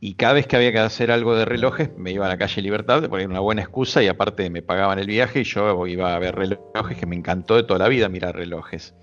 Y 0.00 0.14
cada 0.14 0.34
vez 0.34 0.46
que 0.46 0.56
había 0.56 0.72
que 0.72 0.78
hacer 0.78 1.10
algo 1.10 1.36
de 1.36 1.44
relojes, 1.44 1.90
me 1.96 2.12
iba 2.12 2.26
a 2.26 2.28
la 2.28 2.36
calle 2.36 2.60
Libertad, 2.60 3.08
porque 3.08 3.24
era 3.24 3.30
una 3.30 3.40
buena 3.40 3.62
excusa 3.62 4.02
y 4.02 4.08
aparte 4.08 4.50
me 4.50 4.60
pagaban 4.60 4.98
el 4.98 5.06
viaje 5.06 5.40
y 5.40 5.44
yo 5.44 5.86
iba 5.86 6.14
a 6.14 6.18
ver 6.18 6.34
relojes, 6.34 6.98
que 6.98 7.06
me 7.06 7.16
encantó 7.16 7.56
de 7.56 7.62
toda 7.62 7.78
la 7.78 7.88
vida 7.88 8.08
mirar 8.08 8.34
relojes. 8.34 8.94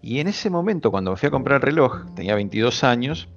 Y 0.00 0.18
en 0.18 0.26
ese 0.26 0.50
momento, 0.50 0.90
cuando 0.90 1.12
me 1.12 1.16
fui 1.16 1.28
a 1.28 1.30
comprar 1.30 1.56
el 1.56 1.62
reloj, 1.62 2.06
tenía 2.16 2.34
22 2.34 2.82
años, 2.82 3.28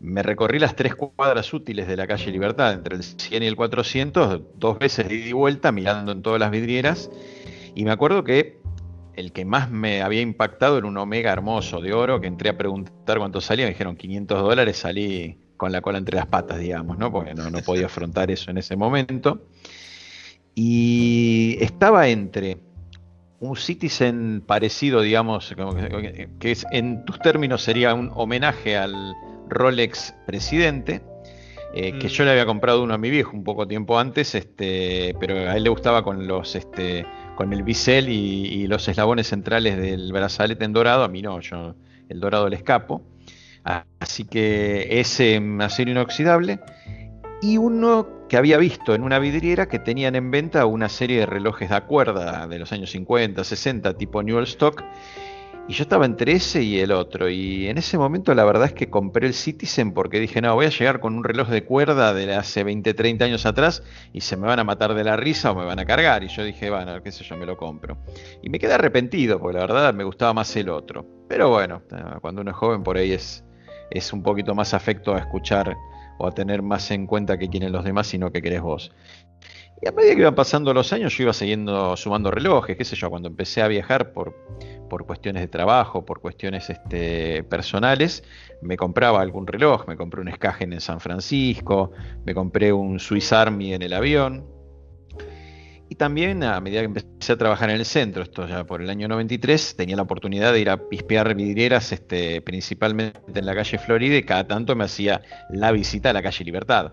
me 0.00 0.22
recorrí 0.22 0.58
las 0.58 0.76
tres 0.76 0.94
cuadras 0.94 1.52
útiles 1.52 1.86
de 1.88 1.96
la 1.96 2.06
calle 2.06 2.30
Libertad, 2.30 2.72
entre 2.72 2.96
el 2.96 3.02
100 3.02 3.42
y 3.42 3.46
el 3.46 3.56
400, 3.56 4.40
dos 4.56 4.78
veces 4.78 5.08
de 5.08 5.14
ida 5.14 5.26
y 5.26 5.32
vuelta, 5.32 5.72
mirando 5.72 6.12
en 6.12 6.22
todas 6.22 6.40
las 6.40 6.50
vidrieras. 6.50 7.10
Y 7.74 7.84
me 7.84 7.90
acuerdo 7.90 8.24
que 8.24 8.58
el 9.14 9.32
que 9.32 9.44
más 9.44 9.70
me 9.70 10.02
había 10.02 10.20
impactado 10.20 10.78
era 10.78 10.86
un 10.86 10.96
Omega 10.96 11.32
hermoso 11.32 11.80
de 11.80 11.92
oro, 11.92 12.20
que 12.20 12.26
entré 12.26 12.50
a 12.50 12.56
preguntar 12.56 13.18
cuánto 13.18 13.40
salía, 13.40 13.66
me 13.66 13.72
dijeron 13.72 13.96
500 13.96 14.42
dólares, 14.42 14.76
salí 14.78 15.38
con 15.56 15.72
la 15.72 15.80
cola 15.80 15.98
entre 15.98 16.16
las 16.16 16.26
patas, 16.26 16.58
digamos, 16.58 16.98
¿no? 16.98 17.10
porque 17.10 17.34
no, 17.34 17.50
no 17.50 17.58
podía 17.60 17.86
afrontar 17.86 18.30
eso 18.30 18.50
en 18.50 18.58
ese 18.58 18.76
momento. 18.76 19.46
Y 20.54 21.58
estaba 21.60 22.08
entre 22.08 22.58
un 23.40 23.56
Citizen 23.56 24.42
parecido, 24.46 25.02
digamos, 25.02 25.54
que 26.40 26.56
en 26.72 27.04
tus 27.04 27.18
términos 27.18 27.62
sería 27.62 27.92
un 27.92 28.10
homenaje 28.14 28.76
al, 28.76 29.14
Rolex 29.48 30.14
Presidente, 30.26 31.02
eh, 31.74 31.98
que 31.98 32.08
yo 32.08 32.24
le 32.24 32.30
había 32.30 32.46
comprado 32.46 32.82
uno 32.82 32.94
a 32.94 32.98
mi 32.98 33.10
viejo 33.10 33.32
un 33.32 33.44
poco 33.44 33.66
tiempo 33.66 33.98
antes, 33.98 34.34
este, 34.34 35.14
pero 35.20 35.36
a 35.36 35.56
él 35.56 35.64
le 35.64 35.70
gustaba 35.70 36.02
con 36.02 36.26
los 36.26 36.54
este, 36.54 37.06
con 37.34 37.52
el 37.52 37.62
bisel 37.62 38.08
y, 38.08 38.66
los 38.66 38.88
eslabones 38.88 39.28
centrales 39.28 39.76
del 39.76 40.12
brazalete 40.12 40.64
en 40.64 40.72
dorado, 40.72 41.04
a 41.04 41.08
mí 41.08 41.22
no, 41.22 41.40
yo 41.40 41.74
el 42.08 42.20
dorado 42.20 42.48
le 42.48 42.56
escapo. 42.56 43.02
Así 44.00 44.24
que 44.24 45.00
ese 45.00 45.42
acero 45.60 45.90
inoxidable 45.90 46.60
y 47.42 47.58
uno 47.58 48.06
que 48.28 48.36
había 48.36 48.58
visto 48.58 48.94
en 48.94 49.02
una 49.02 49.18
vidriera 49.18 49.66
que 49.68 49.78
tenían 49.78 50.14
en 50.14 50.30
venta 50.30 50.66
una 50.66 50.88
serie 50.88 51.20
de 51.20 51.26
relojes 51.26 51.70
de 51.70 51.80
cuerda 51.82 52.46
de 52.46 52.58
los 52.58 52.72
años 52.72 52.90
50, 52.90 53.42
60, 53.42 53.94
tipo 53.94 54.22
Newell 54.22 54.44
Stock, 54.44 54.82
y 55.68 55.72
yo 55.72 55.82
estaba 55.82 56.06
entre 56.06 56.32
ese 56.32 56.62
y 56.62 56.78
el 56.78 56.92
otro. 56.92 57.28
Y 57.28 57.66
en 57.66 57.76
ese 57.76 57.98
momento 57.98 58.34
la 58.34 58.44
verdad 58.44 58.66
es 58.66 58.72
que 58.72 58.88
compré 58.88 59.26
el 59.26 59.34
Citizen 59.34 59.92
porque 59.92 60.20
dije, 60.20 60.40
no, 60.40 60.54
voy 60.54 60.66
a 60.66 60.70
llegar 60.70 61.00
con 61.00 61.14
un 61.14 61.24
reloj 61.24 61.48
de 61.48 61.64
cuerda 61.64 62.14
de 62.14 62.32
hace 62.34 62.62
20, 62.62 62.94
30 62.94 63.24
años 63.24 63.46
atrás 63.46 63.82
y 64.12 64.20
se 64.20 64.36
me 64.36 64.46
van 64.46 64.60
a 64.60 64.64
matar 64.64 64.94
de 64.94 65.02
la 65.02 65.16
risa 65.16 65.50
o 65.50 65.56
me 65.56 65.64
van 65.64 65.80
a 65.80 65.84
cargar. 65.84 66.22
Y 66.22 66.28
yo 66.28 66.44
dije, 66.44 66.70
bueno, 66.70 67.02
qué 67.02 67.10
sé 67.10 67.24
yo, 67.24 67.36
me 67.36 67.46
lo 67.46 67.56
compro. 67.56 67.98
Y 68.42 68.48
me 68.48 68.60
quedé 68.60 68.74
arrepentido 68.74 69.40
porque 69.40 69.58
la 69.58 69.66
verdad 69.66 69.92
me 69.92 70.04
gustaba 70.04 70.32
más 70.32 70.54
el 70.54 70.68
otro. 70.68 71.04
Pero 71.28 71.50
bueno, 71.50 71.82
cuando 72.20 72.42
uno 72.42 72.52
es 72.52 72.56
joven 72.56 72.84
por 72.84 72.96
ahí 72.96 73.10
es, 73.10 73.44
es 73.90 74.12
un 74.12 74.22
poquito 74.22 74.54
más 74.54 74.74
afecto 74.74 75.14
a 75.14 75.18
escuchar 75.18 75.76
o 76.18 76.26
a 76.26 76.32
tener 76.32 76.62
más 76.62 76.90
en 76.90 77.06
cuenta 77.06 77.38
que 77.38 77.48
quieren 77.48 77.72
los 77.72 77.84
demás, 77.84 78.06
sino 78.06 78.32
que 78.32 78.42
querés 78.42 78.62
vos. 78.62 78.92
Y 79.82 79.88
a 79.88 79.92
medida 79.92 80.14
que 80.14 80.20
iban 80.22 80.34
pasando 80.34 80.72
los 80.72 80.92
años, 80.94 81.16
yo 81.16 81.24
iba 81.24 81.32
siguiendo 81.34 81.96
sumando 81.96 82.30
relojes, 82.30 82.76
qué 82.76 82.84
sé 82.84 82.96
yo, 82.96 83.10
cuando 83.10 83.28
empecé 83.28 83.60
a 83.60 83.68
viajar 83.68 84.12
por, 84.12 84.34
por 84.88 85.04
cuestiones 85.04 85.42
de 85.42 85.48
trabajo, 85.48 86.06
por 86.06 86.20
cuestiones 86.20 86.70
este, 86.70 87.42
personales, 87.44 88.24
me 88.62 88.78
compraba 88.78 89.20
algún 89.20 89.46
reloj, 89.46 89.86
me 89.86 89.96
compré 89.96 90.22
un 90.22 90.32
Skagen 90.32 90.72
en 90.72 90.80
San 90.80 90.98
Francisco, 91.00 91.92
me 92.24 92.34
compré 92.34 92.72
un 92.72 92.98
Swiss 92.98 93.34
Army 93.34 93.74
en 93.74 93.82
el 93.82 93.92
avión. 93.92 94.55
También 95.96 96.42
a 96.42 96.60
medida 96.60 96.80
que 96.80 96.86
empecé 96.86 97.32
a 97.32 97.38
trabajar 97.38 97.70
en 97.70 97.76
el 97.76 97.86
centro, 97.86 98.22
esto 98.22 98.46
ya 98.46 98.64
por 98.64 98.82
el 98.82 98.90
año 98.90 99.08
93, 99.08 99.76
tenía 99.76 99.96
la 99.96 100.02
oportunidad 100.02 100.52
de 100.52 100.60
ir 100.60 100.68
a 100.68 100.76
pispear 100.76 101.34
vidrieras, 101.34 101.90
este, 101.90 102.42
principalmente 102.42 103.18
en 103.34 103.46
la 103.46 103.54
calle 103.54 103.78
Florida, 103.78 104.16
y 104.16 104.22
cada 104.22 104.46
tanto 104.46 104.76
me 104.76 104.84
hacía 104.84 105.22
la 105.48 105.72
visita 105.72 106.10
a 106.10 106.12
la 106.12 106.22
calle 106.22 106.44
Libertad. 106.44 106.92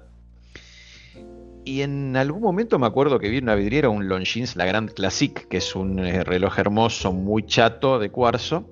Y 1.65 1.81
en 1.81 2.15
algún 2.15 2.41
momento 2.41 2.79
me 2.79 2.87
acuerdo 2.87 3.19
que 3.19 3.27
vi 3.27 3.39
una 3.39 3.55
vidriera, 3.55 3.89
un 3.89 4.07
Longines 4.07 4.55
La 4.55 4.65
Grand 4.65 4.91
Classique, 4.93 5.47
que 5.49 5.57
es 5.57 5.75
un 5.75 5.99
eh, 5.99 6.23
reloj 6.23 6.57
hermoso, 6.59 7.11
muy 7.11 7.45
chato 7.45 7.99
de 7.99 8.09
cuarzo, 8.09 8.69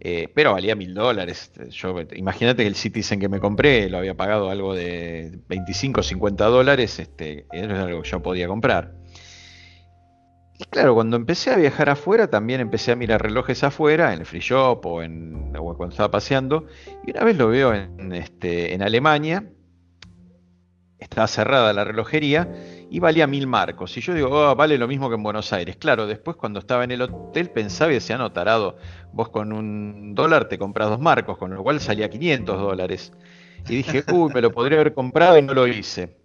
eh, 0.00 0.28
pero 0.34 0.52
valía 0.52 0.74
mil 0.74 0.94
dólares. 0.94 1.52
Imagínate 2.16 2.62
que 2.62 2.68
el 2.68 2.74
Citizen 2.74 3.20
que 3.20 3.28
me 3.28 3.38
compré 3.38 3.88
lo 3.88 3.98
había 3.98 4.16
pagado 4.16 4.50
algo 4.50 4.74
de 4.74 5.38
25 5.48 6.00
o 6.00 6.02
50 6.02 6.44
dólares, 6.46 6.98
este, 6.98 7.46
es 7.52 7.68
algo 7.68 8.02
que 8.02 8.08
yo 8.08 8.20
podía 8.20 8.48
comprar. 8.48 8.99
Y 10.60 10.64
claro, 10.64 10.94
cuando 10.94 11.16
empecé 11.16 11.50
a 11.52 11.56
viajar 11.56 11.88
afuera, 11.88 12.28
también 12.28 12.60
empecé 12.60 12.92
a 12.92 12.96
mirar 12.96 13.22
relojes 13.22 13.64
afuera, 13.64 14.12
en 14.12 14.20
el 14.20 14.26
free 14.26 14.40
shop 14.40 14.84
o, 14.84 15.02
en, 15.02 15.54
cuando 15.54 15.88
estaba 15.88 16.10
paseando, 16.10 16.66
y 17.06 17.12
una 17.12 17.24
vez 17.24 17.38
lo 17.38 17.48
veo 17.48 17.72
en, 17.72 18.12
este, 18.12 18.74
Alemania, 18.82 19.50
estaba 20.98 21.26
cerrada 21.28 21.72
la 21.72 21.84
relojería 21.84 22.52
y 22.90 23.00
valía 23.00 23.26
mil 23.26 23.46
marcos. 23.46 23.96
Y 23.96 24.02
yo 24.02 24.12
digo, 24.12 24.28
oh, 24.28 24.54
vale 24.54 24.76
lo 24.76 24.86
mismo 24.86 25.08
que 25.08 25.14
en 25.14 25.22
Buenos 25.22 25.50
Aires. 25.54 25.76
Claro, 25.76 26.06
después 26.06 26.36
cuando 26.36 26.58
estaba 26.58 26.84
en 26.84 26.90
el 26.90 27.00
hotel 27.00 27.48
pensaba 27.48 27.90
y 27.90 27.94
decía, 27.94 28.18
no, 28.18 28.30
tarado, 28.30 28.76
vos 29.14 29.30
con 29.30 29.54
un 29.54 30.14
dólar 30.14 30.46
te 30.46 30.58
compras 30.58 30.90
dos 30.90 31.00
marcos, 31.00 31.38
con 31.38 31.54
lo 31.54 31.62
cual 31.62 31.80
salía 31.80 32.10
500 32.10 32.60
dólares. 32.60 33.14
Y 33.66 33.76
dije, 33.76 34.04
uy, 34.12 34.30
me 34.34 34.42
lo 34.42 34.52
podría 34.52 34.78
haber 34.78 34.92
comprado 34.92 35.38
y 35.38 35.42
no 35.42 35.54
lo 35.54 35.66
hice. 35.66 36.18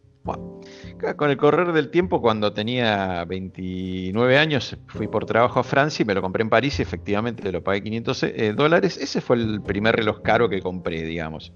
Con 1.16 1.30
el 1.30 1.38
correr 1.38 1.72
del 1.72 1.90
tiempo, 1.90 2.22
cuando 2.22 2.54
tenía 2.54 3.24
29 3.26 4.38
años, 4.38 4.78
fui 4.88 5.08
por 5.08 5.26
trabajo 5.26 5.60
a 5.60 5.64
Francia 5.64 6.04
y 6.04 6.06
me 6.06 6.14
lo 6.14 6.22
compré 6.22 6.42
en 6.42 6.50
París 6.50 6.80
y 6.80 6.82
efectivamente 6.82 7.52
lo 7.52 7.64
pagué 7.64 7.84
500 7.84 8.24
eh, 8.24 8.54
dólares. 8.56 8.98
Ese 8.98 9.22
fue 9.22 9.36
el 9.38 9.62
primer 9.62 9.96
reloj 9.96 10.22
caro 10.22 10.50
que 10.50 10.62
compré, 10.62 11.04
digamos. 11.04 11.54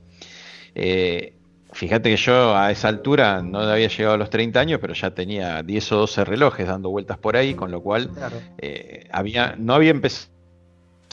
Eh, 0.75 1.33
Fíjate 1.71 2.09
que 2.09 2.17
yo 2.17 2.57
a 2.57 2.71
esa 2.71 2.87
altura 2.87 3.43
no 3.43 3.59
había 3.59 3.87
llegado 3.87 4.15
a 4.15 4.17
los 4.17 4.31
30 4.31 4.59
años, 4.59 4.79
pero 4.81 4.93
ya 4.93 5.11
tenía 5.11 5.61
10 5.61 5.91
o 5.91 5.97
12 5.97 6.25
relojes 6.25 6.67
dando 6.67 6.89
vueltas 6.89 7.19
por 7.19 7.35
ahí, 7.37 7.53
con 7.53 7.69
lo 7.69 7.81
cual 7.81 8.09
eh, 8.57 9.07
había, 9.11 9.55
no 9.55 9.75
había 9.75 9.91
empezado 9.91 10.29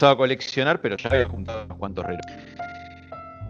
a 0.01 0.17
coleccionar, 0.17 0.81
pero 0.81 0.97
ya 0.97 1.11
había 1.11 1.27
juntado 1.27 1.65
unos 1.65 1.77
cuantos 1.77 2.07
relojes. 2.07 2.37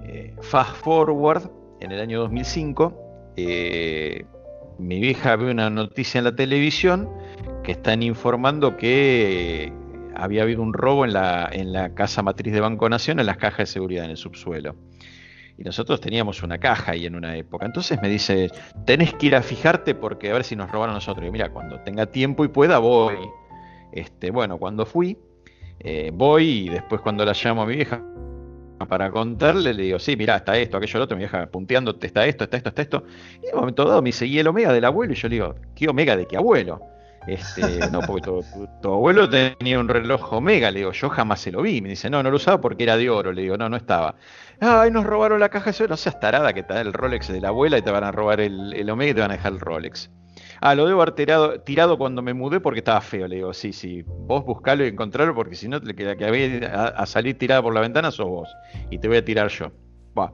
Eh, 0.05 0.35
fast 0.41 0.77
forward, 0.77 1.49
en 1.81 1.93
el 1.93 2.01
año 2.01 2.21
2005, 2.21 3.33
eh, 3.37 4.27
mi 4.79 5.01
vieja 5.01 5.37
ve 5.37 5.51
una 5.51 5.71
noticia 5.71 6.19
en 6.19 6.25
la 6.25 6.37
televisión 6.37 7.09
que 7.63 7.73
están 7.73 8.03
informando 8.03 8.77
que 8.77 9.73
había 10.15 10.43
habido 10.43 10.63
un 10.63 10.73
robo 10.73 11.05
en 11.05 11.13
la, 11.13 11.49
en 11.53 11.73
la 11.73 11.95
casa 11.95 12.23
matriz 12.23 12.53
de 12.53 12.61
Banco 12.61 12.89
Nación, 12.89 13.21
en 13.21 13.27
las 13.27 13.37
cajas 13.37 13.59
de 13.59 13.67
seguridad 13.67 14.05
en 14.05 14.13
el 14.13 14.17
subsuelo 14.17 14.75
y 15.59 15.63
nosotros 15.65 16.01
teníamos 16.01 16.43
una 16.43 16.59
caja 16.59 16.93
ahí 16.93 17.07
en 17.07 17.15
una 17.15 17.37
época. 17.37 17.65
Entonces 17.65 18.01
me 18.03 18.09
dice, 18.09 18.51
tenés 18.85 19.15
que 19.15 19.27
ir 19.27 19.37
a 19.37 19.43
fijarte 19.43 19.95
porque 19.95 20.31
a 20.31 20.35
ver 20.35 20.45
si 20.45 20.55
nos 20.55 20.71
robaron 20.71 20.95
nosotros. 20.95 21.27
Y 21.27 21.31
mira, 21.31 21.51
cuando 21.51 21.81
tenga 21.81 22.07
tiempo 22.07 22.45
y 22.45 22.49
pueda, 22.49 22.79
voy. 22.79 23.17
Este, 23.93 24.31
bueno, 24.31 24.59
cuando 24.59 24.85
fui, 24.85 25.19
eh, 25.81 26.11
voy 26.13 26.67
y 26.67 26.69
después 26.69 27.01
cuando 27.01 27.25
la 27.25 27.33
llamo 27.33 27.63
a 27.63 27.67
mi 27.67 27.77
vieja 27.77 28.03
para 28.85 29.11
contarle, 29.11 29.73
le 29.73 29.85
digo, 29.85 29.99
sí, 29.99 30.17
mira, 30.17 30.37
está 30.37 30.57
esto, 30.59 30.77
aquello, 30.77 30.99
lo 30.99 31.05
otro, 31.05 31.17
mi 31.17 31.23
vieja 31.23 31.47
punteándote, 31.47 32.07
está 32.07 32.27
esto, 32.27 32.45
está 32.45 32.57
esto, 32.57 32.69
está 32.69 32.83
esto. 32.83 33.05
Y 33.43 33.47
en 33.47 33.55
un 33.55 33.61
momento 33.61 33.85
dado 33.85 34.03
me 34.03 34.13
seguí 34.13 34.39
el 34.39 34.47
omega 34.49 34.73
del 34.73 34.85
abuelo 34.85 35.13
y 35.13 35.17
yo 35.17 35.29
le 35.29 35.35
digo, 35.37 35.55
¿qué 35.75 35.89
omega 35.89 36.17
de 36.17 36.27
qué 36.27 36.37
abuelo? 36.37 36.81
Este, 37.27 37.61
no, 37.91 38.01
porque 38.03 38.23
tu, 38.23 38.89
abuelo 38.89 39.29
tenía 39.29 39.81
un 39.81 39.89
reloj 39.89 40.33
Omega, 40.33 40.71
le 40.71 40.81
digo, 40.81 40.93
yo 40.93 41.09
jamás 41.11 41.41
se 41.41 41.51
lo 41.51 41.63
vi. 41.63 41.81
Me 41.81 41.91
dice, 41.91 42.09
no, 42.09 42.23
no 42.23 42.31
lo 42.31 42.37
usaba 42.37 42.61
porque 42.61 42.85
era 42.85 42.97
de 42.97 43.11
oro. 43.11 43.33
Le 43.33 43.43
digo, 43.43 43.57
no, 43.57 43.69
no 43.69 43.77
estaba. 43.77 44.15
Ay, 44.61 44.91
nos 44.91 45.05
robaron 45.05 45.41
la 45.41 45.49
caja 45.49 45.73
de 45.73 45.85
oro. 45.85 45.91
No 45.91 45.97
seas 45.97 46.21
tarada 46.21 46.53
que 46.53 46.63
te 46.63 46.75
da 46.75 46.81
el 46.81 46.93
Rolex 46.93 47.29
de 47.29 47.41
la 47.41 47.49
abuela 47.49 47.79
y 47.79 47.83
te 47.83 47.91
van 47.91 48.05
a 48.05 48.13
robar 48.13 48.41
el, 48.41 48.89
Omega 48.89 49.11
y 49.11 49.15
te 49.15 49.21
van 49.21 49.31
a 49.33 49.35
dejar 49.35 49.53
el 49.53 49.61
Rolex. 49.61 50.11
Ah, 50.61 50.75
lo 50.75 50.87
debo 50.87 51.03
haber 51.03 51.15
tirado, 51.65 51.99
cuando 51.99 52.23
me 52.23 52.35
mudé 52.35 52.61
porque 52.61 52.81
estaba 52.81 53.01
feo. 53.01 53.29
Le 53.29 53.37
digo, 53.37 53.53
sí, 53.53 53.73
sí, 53.73 54.03
vos 54.07 54.45
buscalo 54.45 54.85
y 54.85 54.89
encontrarlo 54.89 55.35
porque 55.35 55.55
si 55.55 55.69
no, 55.69 55.79
la 55.79 55.95
que 55.95 56.25
había 56.25 56.69
a, 56.69 56.87
a, 56.89 57.07
salir 57.07 57.39
tirada 57.39 57.63
por 57.63 57.75
la 57.75 57.81
ventana 57.81 58.11
sos 58.11 58.27
vos. 58.27 58.49
Y 58.91 58.99
te 58.99 59.09
voy 59.09 59.19
a 59.19 59.25
tirar 59.25 59.49
yo. 59.49 59.71
Va. 60.19 60.33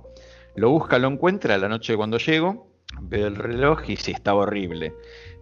Lo 0.55 0.71
busca, 0.71 0.99
lo 0.99 1.09
encuentra 1.09 1.57
la 1.59 1.69
noche 1.69 1.97
cuando 1.97 2.19
llego 2.19 2.73
veo 3.01 3.27
el 3.27 3.37
reloj 3.37 3.89
y 3.89 3.97
sí, 3.97 4.13
estaba 4.13 4.43
horrible. 4.43 4.95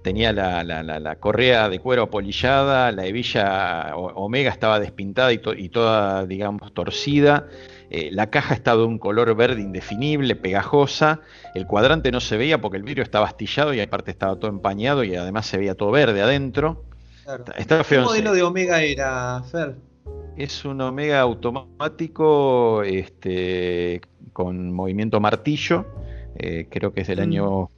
Tenía 0.03 0.33
la, 0.33 1.17
correa 1.21 1.69
de 1.69 1.79
cuero 1.79 2.05
apolillada, 2.05 2.91
la 2.91 3.07
hebilla 3.07 3.95
omega 3.95 4.51
estaba 4.51 4.81
despintada 4.81 5.33
y, 5.33 5.69
toda, 5.69 6.27
digamos, 6.27 6.73
torcida. 6.73 7.47
Eh, 7.91 8.11
la 8.13 8.31
caja 8.31 8.55
estaba 8.55 8.79
de 8.79 8.87
un 8.87 8.99
color 8.99 9.35
verde 9.35 9.61
indefinible, 9.61 10.37
pegajosa. 10.37 11.21
El 11.55 11.67
cuadrante 11.67 12.13
no 12.13 12.21
se 12.21 12.37
veía 12.37 12.61
porque 12.61 12.77
el 12.77 12.85
vidrio 12.85 13.03
estaba 13.03 13.27
astillado 13.27 13.75
y 13.75 13.81
aparte 13.81 14.13
estaba 14.13 14.37
todo 14.37 14.51
empañado 14.51 15.03
y 15.03 15.17
además 15.17 15.47
se 15.47 15.59
veía 15.59 15.75
todo 15.75 15.91
verde 15.91 16.23
adentro. 16.23 16.85
¿Qué 17.89 17.99
modelo 17.99 18.33
de 18.33 18.43
Omega 18.43 18.83
era, 18.83 19.43
Fer? 19.51 19.75
Es 20.37 20.65
un 20.65 20.81
Omega 20.81 21.21
automático 21.21 22.83
este, 22.85 24.01
con 24.33 24.73
movimiento 24.73 25.21
martillo. 25.21 25.87
Eh, 26.37 26.69
creo 26.71 26.93
que 26.93 27.03
es 27.03 27.09
del 27.09 27.19
mm. 27.19 27.23
año 27.23 27.71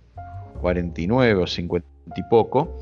49 0.61 1.42
o 1.42 1.47
50 1.47 1.88
y 2.16 2.23
poco. 2.25 2.78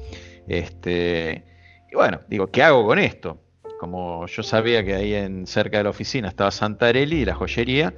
Este, 0.48 1.44
y 1.90 1.94
bueno, 1.94 2.20
digo, 2.28 2.48
¿qué 2.48 2.62
hago 2.62 2.84
con 2.86 2.98
esto? 2.98 3.38
Como 3.80 4.26
yo 4.26 4.42
sabía 4.42 4.84
que 4.84 4.94
ahí 4.94 5.14
en 5.14 5.46
cerca 5.46 5.78
de 5.78 5.84
la 5.84 5.88
oficina 5.88 6.28
estaba 6.28 6.50
Santarelli 6.50 7.22
y 7.22 7.24
la 7.24 7.34
joyería, 7.34 7.94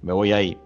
me 0.00 0.12
voy 0.12 0.30
ahí. 0.30 0.56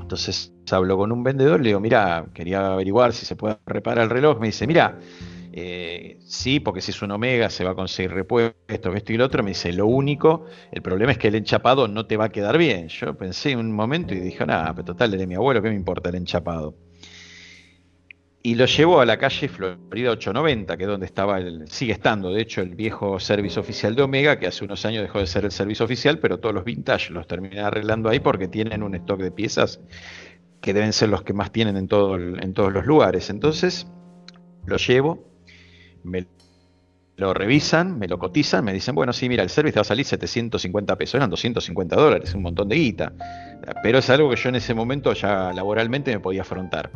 Entonces 0.00 0.50
hablo 0.70 0.96
con 0.96 1.12
un 1.12 1.22
vendedor, 1.22 1.60
le 1.60 1.68
digo, 1.68 1.80
mira, 1.80 2.24
quería 2.32 2.72
averiguar 2.72 3.12
si 3.12 3.26
se 3.26 3.36
puede 3.36 3.58
reparar 3.66 4.04
el 4.04 4.08
reloj. 4.08 4.40
Me 4.40 4.46
dice, 4.46 4.66
mira, 4.66 4.98
eh, 5.52 6.20
sí, 6.24 6.58
porque 6.58 6.80
si 6.80 6.92
es 6.92 7.02
un 7.02 7.10
Omega 7.10 7.50
se 7.50 7.64
va 7.64 7.72
a 7.72 7.74
conseguir 7.74 8.12
repuesto, 8.12 8.94
esto 8.94 9.12
y 9.12 9.18
lo 9.18 9.26
otro. 9.26 9.42
Me 9.42 9.50
dice, 9.50 9.74
lo 9.74 9.86
único, 9.86 10.46
el 10.72 10.80
problema 10.80 11.12
es 11.12 11.18
que 11.18 11.28
el 11.28 11.34
enchapado 11.34 11.86
no 11.86 12.06
te 12.06 12.16
va 12.16 12.24
a 12.24 12.28
quedar 12.30 12.56
bien. 12.56 12.88
Yo 12.88 13.12
pensé 13.18 13.54
un 13.54 13.72
momento 13.72 14.14
y 14.14 14.20
dije, 14.20 14.46
nada, 14.46 14.72
pero 14.72 14.86
total, 14.86 15.10
de 15.10 15.26
mi 15.26 15.34
abuelo, 15.34 15.60
¿qué 15.60 15.68
me 15.68 15.76
importa 15.76 16.08
el 16.08 16.14
enchapado? 16.14 16.74
Y 18.46 18.56
lo 18.56 18.66
llevó 18.66 19.00
a 19.00 19.06
la 19.06 19.16
calle 19.16 19.48
Florida 19.48 20.10
890, 20.10 20.76
que 20.76 20.82
es 20.82 20.88
donde 20.88 21.06
estaba, 21.06 21.38
el, 21.38 21.66
sigue 21.66 21.94
estando, 21.94 22.28
de 22.28 22.42
hecho, 22.42 22.60
el 22.60 22.74
viejo 22.74 23.18
servicio 23.18 23.62
oficial 23.62 23.94
de 23.94 24.02
Omega, 24.02 24.38
que 24.38 24.46
hace 24.46 24.66
unos 24.66 24.84
años 24.84 25.00
dejó 25.00 25.18
de 25.18 25.26
ser 25.26 25.46
el 25.46 25.50
servicio 25.50 25.86
oficial, 25.86 26.18
pero 26.18 26.38
todos 26.38 26.54
los 26.54 26.62
vintage 26.62 27.10
los 27.10 27.26
terminan 27.26 27.64
arreglando 27.64 28.10
ahí 28.10 28.20
porque 28.20 28.46
tienen 28.46 28.82
un 28.82 28.94
stock 28.96 29.18
de 29.18 29.30
piezas 29.30 29.80
que 30.60 30.74
deben 30.74 30.92
ser 30.92 31.08
los 31.08 31.22
que 31.22 31.32
más 31.32 31.52
tienen 31.52 31.78
en, 31.78 31.84
en 31.84 32.52
todos 32.52 32.72
los 32.74 32.84
lugares. 32.84 33.30
Entonces, 33.30 33.86
lo 34.66 34.76
llevo, 34.76 35.26
me 36.02 36.26
lo 37.16 37.32
revisan, 37.32 37.98
me 37.98 38.08
lo 38.08 38.18
cotizan, 38.18 38.62
me 38.62 38.74
dicen, 38.74 38.94
bueno, 38.94 39.14
sí, 39.14 39.26
mira, 39.26 39.42
el 39.42 39.48
servicio 39.48 39.74
te 39.74 39.78
va 39.78 39.82
a 39.82 39.84
salir 39.84 40.04
750 40.04 40.96
pesos, 40.96 41.14
eran 41.14 41.30
250 41.30 41.96
dólares, 41.96 42.34
un 42.34 42.42
montón 42.42 42.68
de 42.68 42.76
guita. 42.76 43.12
Pero 43.82 43.98
es 43.98 44.10
algo 44.10 44.28
que 44.28 44.36
yo 44.36 44.50
en 44.50 44.56
ese 44.56 44.74
momento 44.74 45.14
ya 45.14 45.50
laboralmente 45.54 46.12
me 46.12 46.20
podía 46.20 46.42
afrontar. 46.42 46.90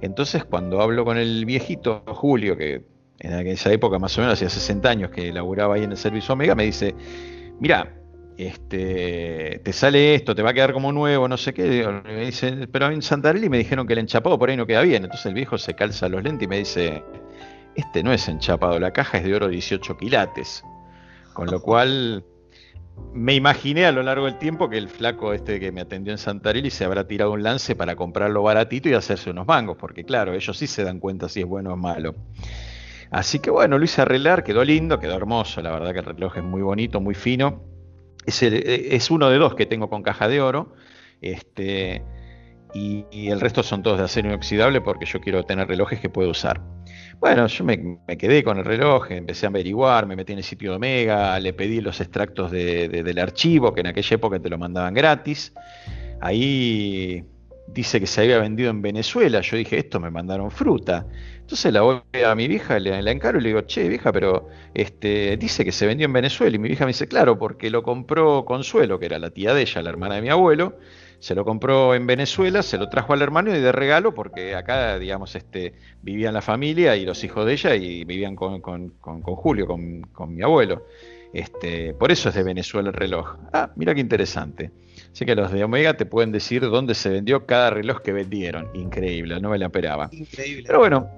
Entonces, 0.00 0.44
cuando 0.44 0.80
hablo 0.80 1.04
con 1.04 1.18
el 1.18 1.44
viejito 1.44 2.02
Julio, 2.06 2.56
que 2.56 2.84
en 3.18 3.46
esa 3.46 3.72
época 3.72 3.98
más 3.98 4.16
o 4.16 4.22
menos 4.22 4.34
hacía 4.34 4.48
60 4.48 4.88
años 4.88 5.10
que 5.10 5.32
laburaba 5.32 5.74
ahí 5.74 5.84
en 5.84 5.92
el 5.92 5.98
servicio 5.98 6.32
Omega, 6.32 6.54
me 6.54 6.64
dice, 6.64 6.94
mira, 7.60 8.00
este, 8.38 9.60
te 9.62 9.72
sale 9.72 10.14
esto, 10.14 10.34
te 10.34 10.42
va 10.42 10.50
a 10.50 10.54
quedar 10.54 10.72
como 10.72 10.92
nuevo, 10.92 11.28
no 11.28 11.36
sé 11.36 11.52
qué. 11.52 11.86
Me 12.04 12.24
dice, 12.24 12.66
pero 12.72 12.90
en 12.90 13.02
Santarelli 13.02 13.50
me 13.50 13.58
dijeron 13.58 13.86
que 13.86 13.92
el 13.92 13.98
enchapado 13.98 14.38
por 14.38 14.48
ahí 14.48 14.56
no 14.56 14.66
queda 14.66 14.80
bien. 14.82 15.04
Entonces 15.04 15.26
el 15.26 15.34
viejo 15.34 15.58
se 15.58 15.74
calza 15.74 16.08
los 16.08 16.22
lentes 16.22 16.46
y 16.46 16.48
me 16.48 16.58
dice, 16.58 17.02
este 17.74 18.02
no 18.02 18.12
es 18.12 18.26
enchapado, 18.28 18.78
la 18.80 18.92
caja 18.92 19.18
es 19.18 19.24
de 19.24 19.34
oro 19.34 19.48
18 19.48 19.98
quilates. 19.98 20.64
Con 21.34 21.50
lo 21.50 21.60
cual 21.60 22.24
me 23.12 23.34
imaginé 23.34 23.86
a 23.86 23.92
lo 23.92 24.02
largo 24.02 24.26
del 24.26 24.38
tiempo 24.38 24.68
que 24.68 24.78
el 24.78 24.88
flaco 24.88 25.32
este 25.32 25.58
que 25.58 25.72
me 25.72 25.80
atendió 25.80 26.12
en 26.12 26.18
Santarelli 26.18 26.70
se 26.70 26.84
habrá 26.84 27.06
tirado 27.06 27.32
un 27.32 27.42
lance 27.42 27.74
para 27.74 27.96
comprarlo 27.96 28.42
baratito 28.42 28.88
y 28.88 28.94
hacerse 28.94 29.30
unos 29.30 29.46
mangos, 29.46 29.76
porque 29.78 30.04
claro, 30.04 30.34
ellos 30.34 30.56
sí 30.56 30.66
se 30.66 30.84
dan 30.84 31.00
cuenta 31.00 31.28
si 31.28 31.40
es 31.40 31.46
bueno 31.46 31.72
o 31.72 31.76
malo. 31.76 32.14
Así 33.10 33.40
que 33.40 33.50
bueno, 33.50 33.78
lo 33.78 33.84
hice 33.84 34.02
arreglar, 34.02 34.44
quedó 34.44 34.64
lindo, 34.64 35.00
quedó 35.00 35.16
hermoso, 35.16 35.60
la 35.60 35.70
verdad 35.70 35.92
que 35.92 35.98
el 35.98 36.04
reloj 36.04 36.36
es 36.38 36.44
muy 36.44 36.62
bonito, 36.62 37.00
muy 37.00 37.14
fino. 37.14 37.64
Es, 38.24 38.42
es 38.42 39.10
uno 39.10 39.28
de 39.30 39.38
dos 39.38 39.54
que 39.54 39.66
tengo 39.66 39.90
con 39.90 40.02
caja 40.02 40.28
de 40.28 40.40
oro. 40.40 40.74
Este, 41.20 42.02
y, 42.72 43.28
el 43.28 43.40
resto 43.40 43.62
son 43.62 43.82
todos 43.82 43.98
de 43.98 44.04
acero 44.04 44.28
inoxidable 44.28 44.80
porque 44.80 45.06
yo 45.06 45.20
quiero 45.20 45.44
tener 45.44 45.68
relojes 45.68 46.00
que 46.00 46.08
puedo 46.08 46.30
usar. 46.30 46.60
Bueno, 47.20 47.46
yo 47.48 47.64
me, 47.64 48.16
quedé 48.16 48.42
con 48.42 48.56
el 48.56 48.64
reloj, 48.64 49.10
empecé 49.10 49.44
a 49.44 49.50
averiguar, 49.50 50.06
me 50.06 50.16
metí 50.16 50.32
en 50.32 50.38
el 50.38 50.44
sitio 50.44 50.70
de 50.70 50.76
Omega, 50.76 51.38
le 51.38 51.52
pedí 51.52 51.82
los 51.82 52.00
extractos 52.00 52.50
del 52.50 53.18
archivo, 53.18 53.74
que 53.74 53.82
en 53.82 53.88
aquella 53.88 54.14
época 54.14 54.40
te 54.40 54.48
lo 54.48 54.56
mandaban 54.56 54.94
gratis. 54.94 55.52
Ahí 56.22 57.22
dice 57.66 58.00
que 58.00 58.06
se 58.06 58.22
había 58.22 58.38
vendido 58.38 58.70
en 58.70 58.80
Venezuela. 58.80 59.42
Yo 59.42 59.58
dije, 59.58 59.76
esto 59.76 60.00
me 60.00 60.10
mandaron 60.10 60.50
fruta. 60.50 61.06
Entonces 61.40 61.70
la 61.74 61.82
voy 61.82 62.00
a 62.24 62.34
mi 62.34 62.48
vieja, 62.48 62.78
le, 62.78 63.02
la 63.02 63.10
encaro 63.10 63.38
y 63.38 63.42
le 63.42 63.48
digo, 63.50 63.60
che, 63.62 63.86
vieja, 63.90 64.12
pero 64.12 64.48
este, 64.72 65.36
dice 65.36 65.62
que 65.62 65.72
se 65.72 65.86
vendió 65.86 66.06
en 66.06 66.14
Venezuela. 66.14 66.56
Y 66.56 66.58
mi 66.58 66.68
vieja 66.68 66.86
me 66.86 66.90
dice, 66.92 67.06
claro, 67.06 67.38
porque 67.38 67.68
lo 67.68 67.82
compró 67.82 68.46
Consuelo, 68.46 68.98
que 68.98 69.04
era 69.04 69.18
la 69.18 69.28
tía 69.28 69.52
de 69.52 69.60
ella, 69.60 69.82
la 69.82 69.90
hermana 69.90 70.14
de 70.14 70.22
mi 70.22 70.30
abuelo 70.30 70.78
se 71.20 71.34
lo 71.34 71.44
compró 71.44 71.94
en 71.94 72.06
Venezuela, 72.06 72.62
se 72.62 72.78
lo 72.78 72.88
trajo 72.88 73.12
al 73.12 73.22
hermano 73.22 73.54
y 73.54 73.60
de 73.60 73.72
regalo, 73.72 74.14
porque 74.14 74.54
acá, 74.54 74.98
digamos, 74.98 75.36
este, 75.36 75.74
vivían 76.02 76.32
la 76.32 76.40
familia 76.40 76.96
y 76.96 77.04
los 77.04 77.22
hijos 77.22 77.44
de 77.44 77.52
ella 77.52 77.74
y 77.74 78.04
vivían 78.04 78.34
con, 78.34 78.60
Julio, 79.22 79.66
con, 79.66 80.34
mi 80.34 80.42
abuelo. 80.42 80.86
Este, 81.32 81.94
por 81.94 82.10
eso 82.10 82.30
es 82.30 82.34
de 82.34 82.42
Venezuela 82.42 82.88
el 82.88 82.94
reloj. 82.94 83.36
Ah, 83.52 83.70
mira 83.76 83.94
qué 83.94 84.00
interesante. 84.00 84.72
Así 85.12 85.26
que 85.26 85.34
los 85.34 85.52
de 85.52 85.62
Omega 85.62 85.94
te 85.94 86.06
pueden 86.06 86.32
decir 86.32 86.62
dónde 86.62 86.94
se 86.94 87.10
vendió 87.10 87.46
cada 87.46 87.70
reloj 87.70 88.00
que 88.00 88.12
vendieron. 88.12 88.68
Increíble, 88.74 89.40
no 89.40 89.50
me 89.50 89.58
la 89.58 89.66
esperaba. 89.66 90.08
Increíble. 90.12 90.64
Pero 90.66 90.78
bueno, 90.78 91.10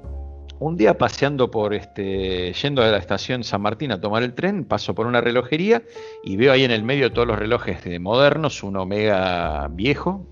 un 0.63 0.77
día 0.77 0.97
paseando 0.97 1.51
por 1.51 1.75
este, 1.75 2.53
yendo 2.53 2.83
a 2.83 2.87
la 2.87 2.99
estación 2.99 3.43
San 3.43 3.63
Martín 3.63 3.91
a 3.91 4.01
tomar 4.01 4.23
el 4.23 4.33
tren, 4.33 4.65
paso 4.65 4.95
por 4.95 5.07
una 5.07 5.21
relojería 5.21 5.83
y 6.23 6.37
veo 6.37 6.53
ahí 6.53 6.63
en 6.63 6.71
el 6.71 6.85
medio 6.85 7.09
de 7.09 7.11
todos 7.11 7.27
los 7.27 7.37
relojes 7.37 7.83
modernos 7.99 8.63
un 8.63 8.77
Omega 8.77 9.67
viejo, 9.73 10.25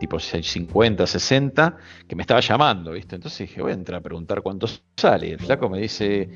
tipo 0.00 0.18
50, 0.18 1.06
60, 1.06 1.76
que 2.08 2.16
me 2.16 2.22
estaba 2.22 2.40
llamando, 2.40 2.90
¿viste? 2.90 3.14
Entonces 3.14 3.48
dije, 3.48 3.62
voy 3.62 3.70
a 3.70 3.74
entrar 3.74 4.00
a 4.00 4.02
preguntar 4.02 4.42
cuánto 4.42 4.66
sale. 4.96 5.30
el 5.30 5.38
flaco 5.38 5.68
me 5.68 5.78
dice 5.78 6.28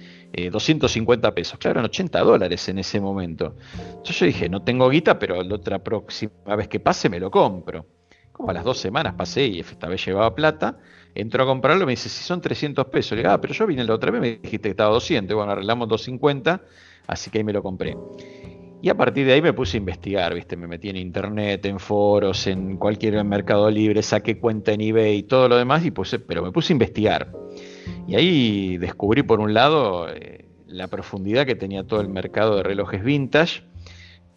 250 0.53 1.29
eh, 1.29 1.33
pesos. 1.33 1.59
Claro, 1.59 1.81
eran 1.81 1.87
80 1.87 2.21
dólares 2.21 2.69
en 2.69 2.79
ese 2.79 3.01
momento. 3.01 3.57
Entonces 3.89 4.17
yo 4.21 4.27
dije, 4.27 4.49
no 4.49 4.63
tengo 4.63 4.89
guita, 4.89 5.19
pero 5.19 5.43
la 5.43 5.55
otra 5.57 5.83
próxima 5.83 6.55
vez 6.55 6.69
que 6.69 6.79
pase 6.79 7.09
me 7.09 7.19
lo 7.19 7.33
compro. 7.33 7.85
Como 8.31 8.51
a 8.51 8.53
las 8.53 8.63
dos 8.63 8.79
semanas 8.79 9.15
pasé 9.15 9.45
y 9.45 9.59
esta 9.59 9.89
vez 9.89 10.07
llevaba 10.07 10.33
plata 10.37 10.79
entró 11.19 11.43
a 11.43 11.47
comprarlo, 11.47 11.85
me 11.85 11.93
dice, 11.93 12.09
si 12.09 12.23
son 12.23 12.41
300 12.41 12.87
pesos. 12.87 13.13
Le 13.13 13.19
digo, 13.19 13.31
ah, 13.31 13.41
pero 13.41 13.53
yo 13.53 13.67
vine 13.67 13.83
la 13.85 13.95
otra 13.95 14.13
vez, 14.13 14.21
me 14.21 14.31
dijiste 14.39 14.69
que 14.69 14.71
estaba 14.71 14.91
200. 14.91 15.35
Bueno, 15.35 15.51
arreglamos 15.51 15.89
250, 15.89 16.63
así 17.09 17.31
que 17.31 17.39
ahí 17.39 17.45
me 17.45 17.53
lo 17.53 17.63
compré. 17.63 17.97
Y 18.81 18.89
a 18.89 18.97
partir 18.97 19.27
de 19.27 19.33
ahí 19.33 19.43
me 19.43 19.53
puse 19.53 19.77
a 19.77 19.79
investigar, 19.79 20.33
¿viste? 20.33 20.57
Me 20.57 20.69
metí 20.69 20.89
en 20.89 20.97
internet, 20.97 21.67
en 21.67 21.81
foros, 21.81 22.47
en 22.47 22.77
cualquier 22.77 23.23
mercado 23.25 23.69
libre, 23.69 24.03
saqué 24.03 24.39
cuenta 24.39 24.71
en 24.73 24.81
eBay 24.81 25.17
y 25.17 25.23
todo 25.25 25.49
lo 25.49 25.57
demás, 25.57 25.85
y 25.85 25.91
puse, 25.91 26.21
pero 26.21 26.43
me 26.43 26.53
puse 26.53 26.73
a 26.73 26.75
investigar. 26.75 27.33
Y 28.07 28.15
ahí 28.15 28.79
descubrí, 28.79 29.25
por 29.25 29.41
un 29.41 29.53
lado, 29.53 30.09
eh, 30.09 30.45
la 30.69 30.87
profundidad 30.87 31.45
que 31.45 31.57
tenía 31.57 31.83
todo 31.83 32.01
el 32.01 32.09
mercado 32.09 32.57
de 32.57 32.63
relojes 32.63 33.03
vintage, 33.03 33.65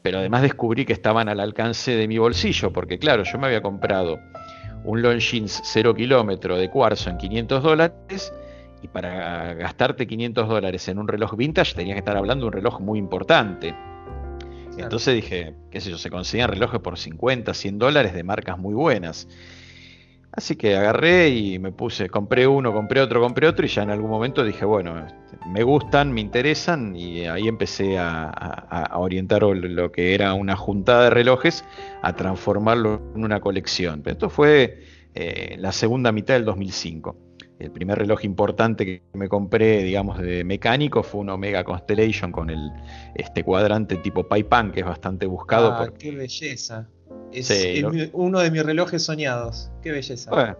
pero 0.01 0.17
además 0.17 0.41
descubrí 0.41 0.85
que 0.85 0.93
estaban 0.93 1.29
al 1.29 1.39
alcance 1.39 1.95
de 1.95 2.07
mi 2.07 2.17
bolsillo, 2.17 2.73
porque 2.73 2.97
claro, 2.97 3.23
yo 3.23 3.37
me 3.37 3.45
había 3.45 3.61
comprado 3.61 4.17
un 4.83 5.01
Longines 5.01 5.61
0 5.63 5.95
kilómetro 5.95 6.57
de 6.57 6.69
cuarzo 6.69 7.09
en 7.09 7.17
500 7.17 7.63
dólares 7.63 8.33
y 8.81 8.87
para 8.87 9.53
gastarte 9.53 10.07
500 10.07 10.47
dólares 10.47 10.87
en 10.87 10.97
un 10.97 11.07
reloj 11.07 11.35
vintage 11.35 11.75
tenías 11.75 11.95
que 11.95 11.99
estar 11.99 12.17
hablando 12.17 12.45
de 12.45 12.47
un 12.47 12.53
reloj 12.53 12.79
muy 12.79 12.97
importante. 12.97 13.75
Entonces 14.77 15.13
dije, 15.13 15.53
qué 15.69 15.79
sé 15.79 15.91
yo, 15.91 15.97
se 15.97 16.09
conseguían 16.09 16.49
relojes 16.49 16.79
por 16.79 16.97
50, 16.97 17.53
100 17.53 17.77
dólares 17.77 18.13
de 18.13 18.23
marcas 18.23 18.57
muy 18.57 18.73
buenas. 18.73 19.27
Así 20.33 20.55
que 20.55 20.77
agarré 20.77 21.29
y 21.29 21.59
me 21.59 21.73
puse, 21.73 22.09
compré 22.09 22.47
uno, 22.47 22.71
compré 22.71 23.01
otro, 23.01 23.19
compré 23.19 23.47
otro 23.47 23.65
y 23.65 23.69
ya 23.69 23.83
en 23.83 23.89
algún 23.89 24.09
momento 24.09 24.45
dije, 24.45 24.63
bueno, 24.63 25.05
me 25.45 25.63
gustan, 25.63 26.13
me 26.13 26.21
interesan 26.21 26.95
y 26.95 27.25
ahí 27.25 27.49
empecé 27.49 27.97
a, 27.99 28.91
orientar 28.93 29.41
lo 29.43 29.91
que 29.91 30.13
era 30.13 30.33
una 30.33 30.55
juntada 30.55 31.05
de 31.05 31.09
relojes 31.09 31.65
a 32.01 32.15
transformarlo 32.15 33.01
en 33.13 33.25
una 33.25 33.41
colección. 33.41 34.01
Pero 34.03 34.13
esto 34.13 34.29
fue 34.29 34.83
eh, 35.13 35.57
la 35.59 35.73
segunda 35.73 36.13
mitad 36.13 36.35
del 36.35 36.45
2005. 36.45 37.17
El 37.59 37.71
primer 37.71 37.99
reloj 37.99 38.23
importante 38.23 38.85
que 38.85 39.03
me 39.13 39.27
compré, 39.27 39.83
digamos, 39.83 40.17
de 40.17 40.43
mecánico 40.45 41.03
fue 41.03 41.21
un 41.21 41.29
Omega 41.29 41.63
Constellation 41.63 42.31
con 42.31 42.49
el 42.49 42.71
este 43.15 43.43
cuadrante 43.43 43.97
tipo 43.97 44.27
Paipan, 44.27 44.71
que 44.71 44.79
es 44.79 44.85
bastante 44.85 45.25
buscado. 45.27 45.73
Ah, 45.73 45.89
qué 45.99 46.11
belleza. 46.11 46.89
Es, 47.33 47.83
uno 48.13 48.39
de 48.39 48.51
mis 48.51 48.63
relojes 48.63 49.03
soñados. 49.03 49.71
Qué 49.81 49.91
belleza. 49.91 50.31
Bueno, 50.31 50.57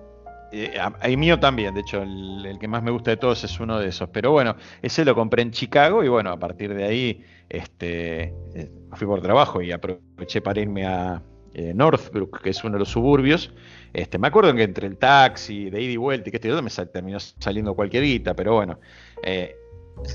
eh, 0.51 1.17
mío 1.17 1.39
también, 1.39 1.73
de 1.73 1.81
hecho, 1.81 2.01
el, 2.01 2.57
que 2.59 2.67
más 2.67 2.83
me 2.83 2.91
gusta 2.91 3.11
de 3.11 3.17
todos 3.17 3.43
es 3.43 3.59
uno 3.59 3.79
de 3.79 3.89
esos. 3.89 4.09
Pero 4.09 4.31
bueno, 4.31 4.55
ese 4.81 5.05
lo 5.05 5.15
compré 5.15 5.41
en 5.41 5.51
Chicago 5.51 6.03
y 6.03 6.07
bueno, 6.07 6.31
a 6.31 6.39
partir 6.39 6.73
de 6.73 6.83
ahí 6.83 7.25
este, 7.49 8.33
eh, 8.55 8.71
fui 8.93 9.07
por 9.07 9.21
trabajo 9.21 9.61
y 9.61 9.71
aproveché 9.71 10.41
para 10.41 10.59
irme 10.59 10.85
a, 10.85 11.21
eh, 11.53 11.73
Northbrook, 11.75 12.41
que 12.41 12.51
es 12.51 12.63
uno 12.63 12.73
de 12.73 12.79
los 12.79 12.89
suburbios. 12.89 13.51
Este, 13.93 14.17
me 14.17 14.27
acuerdo 14.27 14.53
que 14.55 14.63
entre 14.63 14.87
el 14.87 14.97
taxi, 14.97 15.69
de 15.69 15.81
ida 15.81 15.91
y 15.91 15.97
vuelta 15.97 16.29
y 16.29 16.31
que 16.31 16.37
esto 16.37 16.61
me 16.61 16.69
terminó 16.87 17.19
saliendo 17.19 17.73
cualquier 17.73 18.03
guita, 18.03 18.33
pero 18.33 18.55
bueno, 18.55 18.79
eh, 19.23 19.55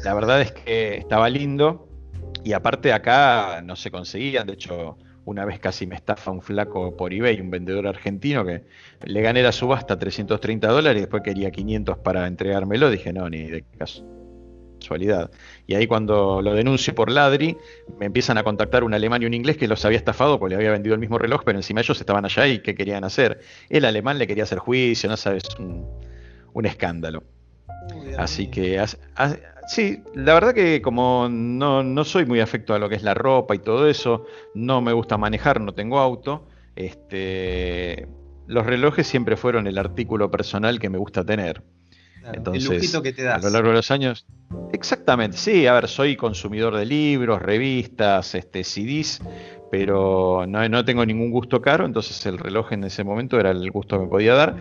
la 0.02 0.14
verdad 0.14 0.40
es 0.40 0.52
que 0.52 0.96
estaba 0.96 1.28
lindo 1.28 1.88
y 2.42 2.54
aparte 2.54 2.92
acá 2.92 3.60
no 3.62 3.76
se 3.76 3.90
conseguían, 3.90 4.46
de 4.46 4.54
hecho 4.54 4.96
una 5.26 5.44
vez 5.44 5.58
casi 5.58 5.86
me 5.86 5.96
estafa 5.96 6.30
un 6.30 6.40
flaco 6.40 6.96
por 6.96 7.12
eBay, 7.12 7.40
un 7.40 7.50
vendedor 7.50 7.88
argentino 7.88 8.44
que 8.44 8.62
le 9.04 9.20
gané 9.20 9.42
la 9.42 9.52
subasta 9.52 9.98
330 9.98 10.68
dólares 10.68 10.98
y 10.98 11.00
después 11.02 11.22
quería 11.22 11.50
500 11.50 11.98
para 11.98 12.28
entregármelo, 12.28 12.90
dije 12.90 13.12
no, 13.12 13.28
ni 13.28 13.42
de 13.42 13.64
casualidad. 13.76 15.32
Y 15.66 15.74
ahí 15.74 15.88
cuando 15.88 16.40
lo 16.42 16.54
denuncio 16.54 16.94
por 16.94 17.10
ladri, 17.10 17.56
me 17.98 18.06
empiezan 18.06 18.38
a 18.38 18.44
contactar 18.44 18.84
un 18.84 18.94
alemán 18.94 19.20
y 19.20 19.26
un 19.26 19.34
inglés 19.34 19.56
que 19.56 19.66
los 19.66 19.84
había 19.84 19.98
estafado 19.98 20.38
porque 20.38 20.54
le 20.54 20.58
había 20.58 20.70
vendido 20.70 20.94
el 20.94 21.00
mismo 21.00 21.18
reloj, 21.18 21.42
pero 21.44 21.58
encima 21.58 21.80
ellos 21.80 22.00
estaban 22.00 22.24
allá 22.24 22.46
y 22.46 22.60
¿qué 22.60 22.76
querían 22.76 23.02
hacer? 23.02 23.40
El 23.68 23.84
alemán 23.84 24.18
le 24.18 24.28
quería 24.28 24.44
hacer 24.44 24.58
juicio, 24.58 25.10
no 25.10 25.16
sabes, 25.16 25.42
un, 25.58 26.66
escándalo. 26.66 27.24
Así 28.16 28.48
que 28.48 28.80
Sí, 29.66 30.02
la 30.14 30.34
verdad 30.34 30.54
que 30.54 30.80
como 30.80 31.28
no, 31.28 32.04
soy 32.04 32.24
muy 32.24 32.40
afecto 32.40 32.74
a 32.74 32.78
lo 32.78 32.88
que 32.88 32.94
es 32.94 33.02
la 33.02 33.14
ropa 33.14 33.54
y 33.54 33.58
todo 33.58 33.88
eso, 33.88 34.26
no 34.54 34.80
me 34.80 34.92
gusta 34.92 35.18
manejar, 35.18 35.60
no 35.60 35.74
tengo 35.74 35.98
auto, 35.98 36.46
este, 36.76 38.06
los 38.46 38.64
relojes 38.64 39.06
siempre 39.06 39.36
fueron 39.36 39.66
el 39.66 39.78
artículo 39.78 40.30
personal 40.30 40.78
que 40.78 40.88
me 40.88 40.98
gusta 40.98 41.24
tener. 41.24 41.62
Entonces, 42.32 42.64
el 42.64 42.74
lujito 42.74 43.02
que 43.02 43.12
te 43.12 43.22
das. 43.22 43.42
A 43.42 43.46
lo 43.46 43.52
largo 43.52 43.68
de 43.68 43.76
los 43.76 43.90
años. 43.90 44.26
Exactamente, 44.72 45.36
sí, 45.36 45.66
a 45.66 45.74
ver, 45.74 45.88
soy 45.88 46.16
consumidor 46.16 46.76
de 46.76 46.84
libros, 46.84 47.40
revistas, 47.40 48.34
este, 48.34 48.64
CDs, 48.64 49.20
pero 49.70 50.44
no, 50.46 50.68
no 50.68 50.84
tengo 50.84 51.04
ningún 51.04 51.30
gusto 51.30 51.60
caro, 51.60 51.86
entonces 51.86 52.24
el 52.26 52.38
reloj 52.38 52.72
en 52.72 52.84
ese 52.84 53.04
momento 53.04 53.38
era 53.38 53.50
el 53.50 53.70
gusto 53.70 53.98
que 53.98 54.04
me 54.04 54.10
podía 54.10 54.34
dar. 54.34 54.56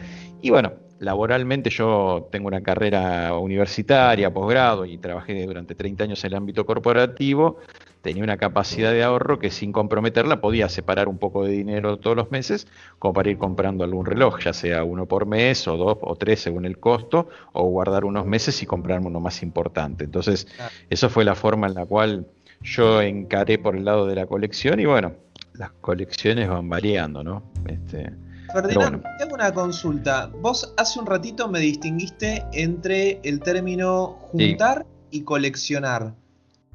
Y 0.45 0.51
bueno, 0.51 0.73
laboralmente 0.99 1.71
yo 1.71 2.29
tengo 2.31 2.45
una 2.45 2.61
carrera 2.61 3.33
universitaria, 3.33 4.31
posgrado 4.31 4.85
y 4.85 4.99
trabajé 4.99 5.43
durante 5.43 5.73
30 5.73 6.03
años 6.03 6.23
en 6.23 6.33
el 6.33 6.37
ámbito 6.37 6.67
corporativo, 6.67 7.57
tenía 8.03 8.23
una 8.23 8.37
capacidad 8.37 8.91
de 8.91 9.01
ahorro 9.01 9.39
que 9.39 9.49
sin 9.49 9.71
comprometerla 9.71 10.41
podía 10.41 10.69
separar 10.69 11.07
un 11.07 11.17
poco 11.17 11.45
de 11.45 11.51
dinero 11.53 11.97
todos 11.97 12.15
los 12.15 12.29
meses 12.29 12.67
como 12.99 13.15
para 13.15 13.31
ir 13.31 13.39
comprando 13.39 13.83
algún 13.83 14.05
reloj, 14.05 14.37
ya 14.39 14.53
sea 14.53 14.83
uno 14.83 15.07
por 15.07 15.25
mes 15.25 15.67
o 15.67 15.77
dos 15.77 15.97
o 16.01 16.15
tres 16.15 16.41
según 16.41 16.67
el 16.67 16.77
costo, 16.77 17.27
o 17.51 17.63
guardar 17.67 18.05
unos 18.05 18.27
meses 18.27 18.61
y 18.61 18.67
comprarme 18.67 19.07
uno 19.07 19.19
más 19.19 19.41
importante. 19.41 20.03
Entonces, 20.03 20.47
eso 20.91 21.09
fue 21.09 21.25
la 21.25 21.33
forma 21.33 21.65
en 21.65 21.73
la 21.73 21.87
cual 21.87 22.27
yo 22.61 23.01
encaré 23.01 23.57
por 23.57 23.75
el 23.75 23.83
lado 23.83 24.05
de 24.05 24.13
la 24.13 24.27
colección 24.27 24.79
y 24.79 24.85
bueno, 24.85 25.13
las 25.53 25.71
colecciones 25.71 26.47
van 26.47 26.69
variando, 26.69 27.23
¿no? 27.23 27.41
Este, 27.67 28.11
Ferdinand, 28.55 29.03
tengo 29.19 29.35
una 29.35 29.53
consulta. 29.53 30.27
Vos 30.27 30.73
hace 30.77 30.97
un 30.97 31.05
ratito 31.05 31.49
me 31.49 31.59
distinguiste 31.59 32.45
entre 32.53 33.19
el 33.23 33.41
término 33.41 34.17
juntar 34.31 34.85
y 35.11 35.23
coleccionar. 35.23 36.13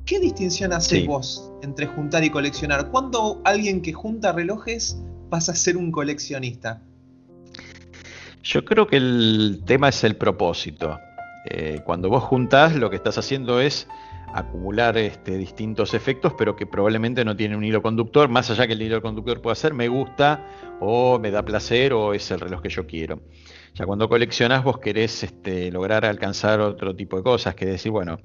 ¿Qué 0.05 0.21
distinción 0.21 0.75
haces 0.75 1.07
vos 1.07 1.51
entre 1.63 1.87
juntar 1.87 2.23
y 2.23 2.29
coleccionar? 2.29 2.91
¿Cuándo 2.91 3.41
alguien 3.45 3.81
que 3.81 3.95
junta 3.95 4.33
relojes 4.33 5.01
pasa 5.31 5.53
a 5.53 5.55
ser 5.55 5.79
un 5.79 5.91
coleccionista? 5.91 6.83
Yo 8.43 8.63
creo 8.63 8.87
que 8.87 8.99
el 8.99 9.63
tema 9.65 9.89
es 9.89 10.05
el 10.05 10.17
propósito. 10.17 10.99
Eh, 11.47 11.81
cuando 11.85 12.09
vos 12.09 12.23
juntás, 12.23 12.77
lo 12.77 12.91
que 12.91 12.97
estás 12.97 13.19
haciendo 13.19 13.61
es 13.61 13.89
acumular 14.33 14.97
este, 14.97 15.37
distintos 15.37 15.95
efectos, 15.95 16.35
pero 16.37 16.57
que 16.57 16.67
probablemente 16.67 17.25
no 17.25 17.37
tienen 17.37 17.59
un 17.59 17.65
hilo 17.65 17.83
conductor, 17.83 18.29
más 18.29 18.51
allá 18.51 18.67
que 18.67 18.75
el 18.75 18.83
hilo 18.83 19.03
conductor 19.03 19.41
pueda 19.41 19.55
ser 19.55 19.75
me 19.75 19.89
gusta 19.89 20.47
o 20.81 21.19
me 21.19 21.31
da 21.31 21.45
placer 21.45 21.93
o 21.93 22.15
es 22.15 22.31
el 22.31 22.41
reloj 22.41 22.63
que 22.63 22.69
yo 22.69 22.87
quiero. 22.87 23.21
Ya 23.75 23.87
cuando 23.87 24.09
coleccionás 24.09 24.65
vos 24.65 24.79
querés 24.79 25.23
este, 25.23 25.71
lograr 25.71 26.05
alcanzar 26.05 26.61
otro 26.61 26.95
tipo 26.97 27.17
de 27.17 27.23
cosas, 27.23 27.55
que 27.55 27.67
decir, 27.67 27.93
bueno, 27.93 28.19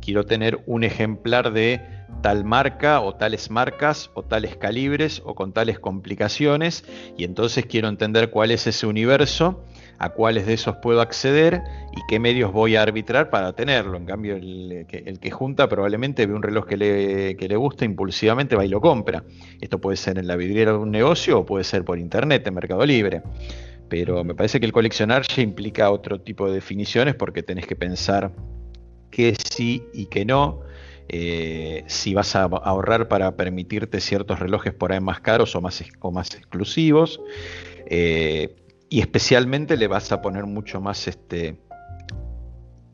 quiero 0.00 0.24
tener 0.24 0.62
un 0.66 0.84
ejemplar 0.84 1.52
de 1.52 1.80
tal 2.22 2.44
marca 2.44 3.00
o 3.00 3.14
tales 3.14 3.50
marcas 3.50 4.10
o 4.14 4.22
tales 4.22 4.56
calibres 4.56 5.22
o 5.24 5.34
con 5.34 5.52
tales 5.52 5.78
complicaciones 5.78 6.84
y 7.16 7.24
entonces 7.24 7.64
quiero 7.64 7.88
entender 7.88 8.30
cuál 8.30 8.50
es 8.50 8.66
ese 8.66 8.86
universo 8.86 9.64
a 10.00 10.08
cuáles 10.08 10.46
de 10.46 10.54
esos 10.54 10.76
puedo 10.76 11.02
acceder 11.02 11.62
y 11.92 12.00
qué 12.08 12.18
medios 12.18 12.52
voy 12.52 12.74
a 12.74 12.82
arbitrar 12.82 13.28
para 13.28 13.52
tenerlo. 13.52 13.98
En 13.98 14.06
cambio, 14.06 14.34
el 14.34 14.86
que, 14.88 15.30
junta 15.30 15.68
probablemente 15.68 16.26
ve 16.26 16.32
un 16.32 16.42
reloj 16.42 16.66
que 16.66 16.78
le, 16.78 17.36
que 17.36 17.46
le 17.46 17.56
gusta, 17.56 17.84
impulsivamente 17.84 18.56
va 18.56 18.64
y 18.64 18.68
lo 18.68 18.80
compra. 18.80 19.22
Esto 19.60 19.78
puede 19.78 19.98
ser 19.98 20.16
en 20.16 20.26
la 20.26 20.36
vidriera 20.36 20.72
de 20.72 20.78
un 20.78 20.90
negocio 20.90 21.40
o 21.40 21.46
puede 21.46 21.64
ser 21.64 21.84
por 21.84 21.98
internet, 21.98 22.46
en 22.46 22.54
Mercado 22.54 22.84
Libre. 22.86 23.20
Pero 23.90 24.24
me 24.24 24.34
parece 24.34 24.58
que 24.58 24.64
el 24.64 24.72
coleccionar 24.72 25.22
ya 25.28 25.42
implica 25.42 25.90
otro 25.90 26.18
tipo 26.18 26.48
de 26.48 26.54
definiciones 26.54 27.14
porque 27.14 27.42
tenés 27.42 27.66
que 27.66 27.76
pensar 27.76 28.32
qué 29.10 29.34
sí 29.36 29.84
y 29.92 30.06
qué 30.06 30.24
no. 30.24 30.62
Eh, 31.10 31.84
si 31.88 32.14
vas 32.14 32.36
a 32.36 32.44
ahorrar 32.44 33.08
para 33.08 33.36
permitirte 33.36 34.00
ciertos 34.00 34.38
relojes 34.38 34.72
por 34.72 34.92
ahí 34.92 35.00
más 35.00 35.20
caros 35.20 35.54
o 35.56 35.60
más, 35.60 35.84
o 35.98 36.10
más 36.10 36.34
exclusivos. 36.34 37.20
Eh, 37.84 38.54
y 38.90 39.00
especialmente 39.00 39.76
le 39.76 39.86
vas 39.86 40.10
a 40.10 40.20
poner 40.20 40.44
mucho 40.44 40.80
más 40.80 41.06
este 41.06 41.60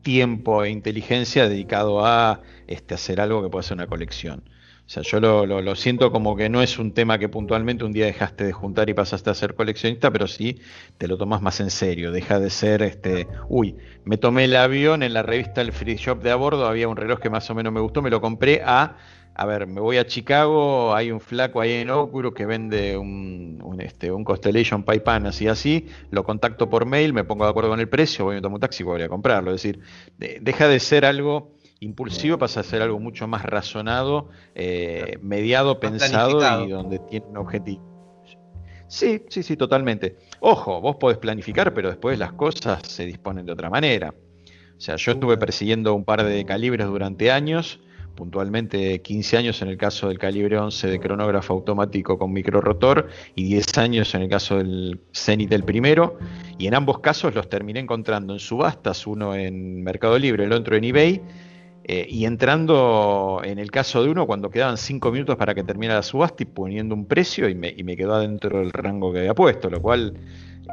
tiempo 0.02 0.62
e 0.62 0.70
inteligencia 0.70 1.48
dedicado 1.48 2.06
a 2.06 2.42
este, 2.68 2.94
hacer 2.94 3.20
algo 3.20 3.42
que 3.42 3.48
pueda 3.48 3.62
ser 3.62 3.78
una 3.78 3.86
colección. 3.86 4.44
O 4.86 4.88
sea, 4.88 5.02
yo 5.02 5.18
lo, 5.18 5.74
siento 5.74 6.12
como 6.12 6.36
que 6.36 6.48
no 6.48 6.62
es 6.62 6.78
un 6.78 6.92
tema 6.92 7.18
que 7.18 7.28
puntualmente 7.28 7.84
un 7.84 7.92
día 7.92 8.06
dejaste 8.06 8.44
de 8.44 8.52
juntar 8.52 8.88
y 8.88 8.94
pasaste 8.94 9.30
a 9.30 9.34
ser 9.34 9.56
coleccionista, 9.56 10.12
pero 10.12 10.28
sí 10.28 10.60
te 10.96 11.08
lo 11.08 11.18
tomas 11.18 11.42
más 11.42 11.58
en 11.58 11.70
serio. 11.70 12.12
Deja 12.12 12.38
de 12.38 12.50
ser, 12.50 12.82
este, 12.82 13.26
uy, 13.48 13.74
me 14.04 14.16
tomé 14.16 14.44
el 14.44 14.54
avión 14.54 15.02
en 15.02 15.12
la 15.12 15.24
revista 15.24 15.60
El 15.60 15.72
Free 15.72 15.96
Shop 15.96 16.22
de 16.22 16.30
a 16.30 16.36
bordo, 16.36 16.68
había 16.68 16.86
un 16.86 16.96
reloj 16.96 17.18
que 17.18 17.30
más 17.30 17.50
o 17.50 17.54
menos 17.56 17.72
me 17.72 17.80
gustó, 17.80 18.00
me 18.00 18.10
lo 18.10 18.20
compré 18.20 18.62
a 18.64 18.96
a 19.38 19.44
ver, 19.44 19.66
me 19.66 19.82
voy 19.82 19.98
a 19.98 20.06
Chicago, 20.06 20.94
hay 20.94 21.10
un 21.10 21.20
flaco 21.20 21.60
ahí 21.60 21.72
en 21.72 21.90
Oakwood 21.90 22.32
que 22.32 22.46
vende 22.46 22.96
un, 22.96 23.76
este, 23.80 24.10
un 24.10 24.24
Constellation 24.24 24.82
Pipan 24.82 25.26
así 25.26 25.46
así, 25.46 25.88
lo 26.10 26.24
contacto 26.24 26.70
por 26.70 26.86
mail, 26.86 27.12
me 27.12 27.22
pongo 27.22 27.44
de 27.44 27.50
acuerdo 27.50 27.68
con 27.68 27.78
el 27.78 27.88
precio, 27.88 28.24
voy 28.24 28.36
a 28.36 28.40
tomar 28.40 28.54
un 28.54 28.60
taxi 28.60 28.82
y 28.82 28.86
voy 28.86 29.02
a 29.02 29.10
comprarlo. 29.10 29.52
Es 29.52 29.62
decir, 29.62 29.80
deja 30.16 30.68
de 30.68 30.80
ser 30.80 31.04
algo 31.04 31.52
impulsivo, 31.80 32.38
pasa 32.38 32.60
a 32.60 32.62
ser 32.62 32.80
algo 32.80 32.98
mucho 32.98 33.28
más 33.28 33.42
razonado, 33.42 34.30
eh, 34.54 35.18
mediado, 35.20 35.80
pensado 35.80 36.64
y 36.64 36.70
donde 36.70 36.98
tiene 36.98 37.26
un 37.26 37.36
objetivo. 37.36 37.84
Sí, 38.88 39.22
sí, 39.28 39.42
sí, 39.42 39.56
totalmente. 39.58 40.16
Ojo, 40.40 40.80
vos 40.80 40.96
podés 40.96 41.18
planificar, 41.18 41.74
pero 41.74 41.88
después 41.90 42.18
las 42.18 42.32
cosas 42.32 42.80
se 42.86 43.04
disponen 43.04 43.44
de 43.44 43.52
otra 43.52 43.68
manera. 43.68 44.14
O 44.78 44.80
sea, 44.80 44.96
yo 44.96 45.12
estuve 45.12 45.36
persiguiendo 45.36 45.92
un 45.92 46.04
par 46.04 46.24
de 46.24 46.44
calibres 46.46 46.86
durante 46.86 47.30
años 47.30 47.80
puntualmente 48.16 49.00
15 49.00 49.36
años 49.36 49.62
en 49.62 49.68
el 49.68 49.76
caso 49.76 50.08
del 50.08 50.18
calibre 50.18 50.58
11 50.58 50.88
de 50.88 50.98
cronógrafo 50.98 51.54
automático 51.54 52.18
con 52.18 52.32
microrotor 52.32 53.08
y 53.36 53.44
10 53.44 53.78
años 53.78 54.14
en 54.14 54.22
el 54.22 54.28
caso 54.28 54.56
del 54.56 55.00
Zenith 55.14 55.50
del 55.50 55.62
primero. 55.62 56.18
Y 56.58 56.66
en 56.66 56.74
ambos 56.74 56.98
casos 56.98 57.34
los 57.34 57.48
terminé 57.48 57.78
encontrando 57.78 58.32
en 58.32 58.40
subastas, 58.40 59.06
uno 59.06 59.36
en 59.36 59.84
Mercado 59.84 60.18
Libre, 60.18 60.44
el 60.44 60.52
otro 60.52 60.74
en 60.74 60.84
eBay. 60.84 61.22
Eh, 61.88 62.04
y 62.08 62.24
entrando 62.24 63.42
en 63.44 63.60
el 63.60 63.70
caso 63.70 64.02
de 64.02 64.10
uno 64.10 64.26
cuando 64.26 64.50
quedaban 64.50 64.76
5 64.76 65.12
minutos 65.12 65.36
para 65.36 65.54
que 65.54 65.62
terminara 65.62 66.00
la 66.00 66.02
subasta 66.02 66.42
y 66.42 66.46
poniendo 66.46 66.96
un 66.96 67.06
precio 67.06 67.48
y 67.48 67.54
me, 67.54 67.72
y 67.76 67.84
me 67.84 67.96
quedó 67.96 68.14
adentro 68.14 68.58
del 68.58 68.72
rango 68.72 69.12
que 69.12 69.20
había 69.20 69.34
puesto, 69.34 69.70
lo 69.70 69.80
cual 69.80 70.14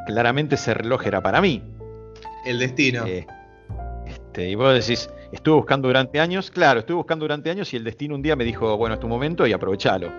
claramente 0.07 0.55
ese 0.55 0.73
reloj 0.73 1.05
era 1.05 1.21
para 1.21 1.39
mí. 1.39 1.61
El 2.47 2.57
destino. 2.57 3.05
Eh, 3.05 3.27
este, 4.07 4.49
y 4.49 4.55
vos 4.55 4.73
decís, 4.73 5.09
Estuve 5.33 5.55
buscando 5.55 5.87
durante 5.87 6.19
años, 6.19 6.51
claro, 6.51 6.81
estuve 6.81 6.97
buscando 6.97 7.23
durante 7.23 7.49
años 7.49 7.73
y 7.73 7.77
el 7.77 7.83
destino 7.83 8.13
un 8.13 8.21
día 8.21 8.35
me 8.35 8.43
dijo, 8.43 8.77
bueno, 8.77 8.93
es 8.93 8.99
tu 9.01 9.07
momento 9.07 9.47
y 9.47 9.51
aprovechalo. 9.51 10.11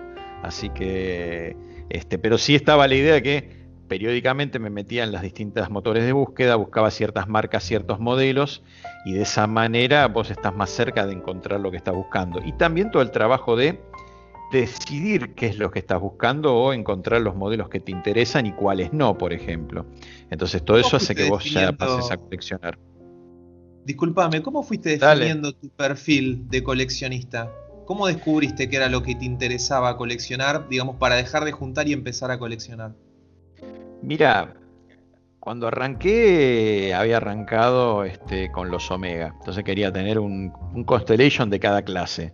Así 0.43 0.69
que, 0.69 1.55
este, 1.89 2.17
pero 2.19 2.37
sí 2.37 2.53
estaba 2.53 2.85
la 2.85 2.95
idea 2.95 3.13
de 3.13 3.23
que 3.23 3.65
periódicamente 3.87 4.59
me 4.59 4.69
metía 4.69 5.05
en 5.05 5.13
las 5.13 5.21
distintas 5.21 5.69
motores 5.69 6.03
de 6.03 6.11
búsqueda, 6.11 6.57
buscaba 6.57 6.91
ciertas 6.91 7.29
marcas, 7.29 7.63
ciertos 7.63 7.99
modelos 8.01 8.61
y 9.05 9.13
de 9.13 9.21
esa 9.21 9.47
manera 9.47 10.07
vos 10.09 10.31
estás 10.31 10.53
más 10.53 10.69
cerca 10.69 11.07
de 11.07 11.13
encontrar 11.13 11.61
lo 11.61 11.71
que 11.71 11.77
estás 11.77 11.95
buscando. 11.95 12.41
Y 12.43 12.51
también 12.51 12.91
todo 12.91 13.01
el 13.01 13.11
trabajo 13.11 13.55
de 13.55 13.79
decidir 14.51 15.33
qué 15.33 15.47
es 15.47 15.57
lo 15.57 15.71
que 15.71 15.79
estás 15.79 16.01
buscando 16.01 16.55
o 16.55 16.73
encontrar 16.73 17.21
los 17.21 17.35
modelos 17.35 17.69
que 17.69 17.79
te 17.79 17.93
interesan 17.93 18.47
y 18.47 18.51
cuáles 18.51 18.91
no, 18.91 19.17
por 19.17 19.31
ejemplo. 19.31 19.85
Entonces 20.29 20.63
todo 20.65 20.77
eso 20.77 20.97
hace 20.97 21.15
que 21.15 21.29
vos 21.29 21.45
ya 21.45 21.71
pases 21.71 22.11
a 22.11 22.17
coleccionar. 22.17 22.77
Disculpame, 23.85 24.41
¿cómo 24.41 24.63
fuiste 24.63 24.97
definiendo 24.97 25.53
tu 25.53 25.69
perfil 25.69 26.49
de 26.49 26.63
coleccionista? 26.63 27.51
¿Cómo 27.85 28.07
descubriste 28.07 28.67
que 28.67 28.77
era 28.77 28.89
lo 28.89 29.03
que 29.03 29.13
te 29.13 29.25
interesaba 29.25 29.95
coleccionar, 29.95 30.67
digamos, 30.67 30.95
para 30.95 31.15
dejar 31.15 31.45
de 31.45 31.51
juntar 31.51 31.87
y 31.87 31.93
empezar 31.93 32.31
a 32.31 32.39
coleccionar? 32.39 32.95
Mira, 34.01 34.55
cuando 35.39 35.67
arranqué 35.67 36.95
había 36.95 37.17
arrancado 37.17 38.03
este, 38.03 38.51
con 38.51 38.71
los 38.71 38.89
Omega, 38.89 39.35
entonces 39.37 39.63
quería 39.63 39.93
tener 39.93 40.17
un, 40.17 40.51
Constellation 40.85 41.51
de 41.51 41.59
cada 41.59 41.83
clase. 41.83 42.33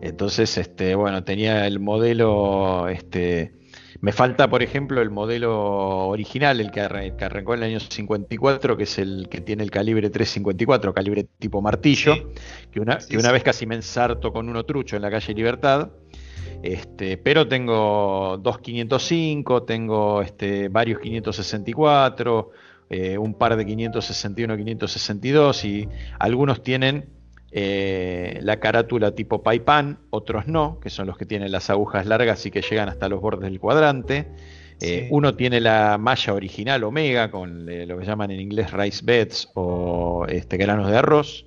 Entonces, 0.00 0.58
este, 0.58 0.96
bueno, 0.96 1.22
tenía 1.22 1.64
el 1.68 1.78
modelo 1.78 2.88
este, 2.88 3.54
Me 4.02 4.10
falta, 4.10 4.50
por 4.50 4.64
ejemplo, 4.64 5.00
el 5.00 5.10
modelo 5.10 6.08
original, 6.08 6.60
el 6.60 6.72
que, 6.72 6.80
arrancó 6.80 7.54
en 7.54 7.62
el 7.62 7.70
año 7.70 7.78
54, 7.78 8.76
que 8.76 8.82
es 8.82 8.98
el 8.98 9.28
que 9.30 9.40
tiene 9.40 9.62
el 9.62 9.70
calibre 9.70 10.10
354, 10.10 10.92
calibre 10.92 11.28
tipo 11.38 11.62
martillo, 11.62 12.32
que, 12.72 12.80
una, 12.80 12.98
una 13.16 13.30
vez 13.30 13.44
casi 13.44 13.64
me 13.64 13.76
ensarto 13.76 14.32
con 14.32 14.48
uno 14.48 14.64
trucho 14.64 14.96
en 14.96 15.02
la 15.02 15.10
calle 15.10 15.32
Libertad. 15.34 15.90
Este, 16.64 17.16
pero 17.16 17.46
tengo 17.46 18.38
dos 18.42 18.58
505, 18.58 19.62
tengo 19.62 20.20
este, 20.20 20.68
varios 20.68 20.98
564, 20.98 22.50
eh, 22.90 23.16
un 23.16 23.34
par 23.34 23.56
de 23.56 23.64
561, 23.64 24.56
562 24.56 25.64
y 25.64 25.88
algunos 26.18 26.64
tienen 26.64 27.08
eh, 27.54 28.38
la 28.42 28.58
carátula 28.58 29.14
tipo 29.14 29.42
Paipan, 29.42 29.98
otros 30.08 30.46
no, 30.46 30.80
que 30.80 30.88
son 30.88 31.06
los 31.06 31.18
que 31.18 31.26
tienen 31.26 31.52
las 31.52 31.68
agujas 31.68 32.06
largas 32.06 32.44
y 32.46 32.50
que 32.50 32.62
llegan 32.62 32.88
hasta 32.88 33.08
los 33.08 33.20
bordes 33.20 33.50
del 33.50 33.60
cuadrante. 33.60 34.26
Eh, 34.80 35.06
uno 35.10 35.36
tiene 35.36 35.60
la 35.60 35.96
malla 35.98 36.32
original 36.32 36.82
Omega 36.82 37.30
con 37.30 37.68
eh, 37.68 37.86
lo 37.86 37.98
que 37.98 38.06
llaman 38.06 38.32
en 38.32 38.40
inglés 38.40 38.72
rice 38.72 39.02
beds 39.04 39.50
o 39.54 40.26
este, 40.28 40.56
granos 40.56 40.90
de 40.90 40.96
arroz. 40.96 41.46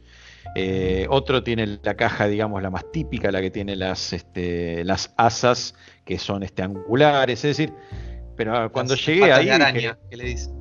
otro 1.09 1.43
tiene 1.43 1.79
la 1.83 1.95
caja, 1.95 2.27
digamos, 2.27 2.61
la 2.61 2.69
más 2.69 2.89
típica, 2.91 3.31
la 3.31 3.41
que 3.41 3.51
tiene 3.51 3.75
las, 3.75 4.13
este, 4.13 4.85
las 4.85 5.13
asas 5.17 5.73
que 6.05 6.19
son 6.19 6.43
este, 6.43 6.61
angulares. 6.61 7.43
Es 7.43 7.57
decir, 7.57 7.73
pero 8.37 8.71
cuando 8.71 8.95
llegué 8.95 9.33
ahí. 9.33 9.49
¿qué 10.09 10.17
le 10.17 10.23
dice? 10.23 10.54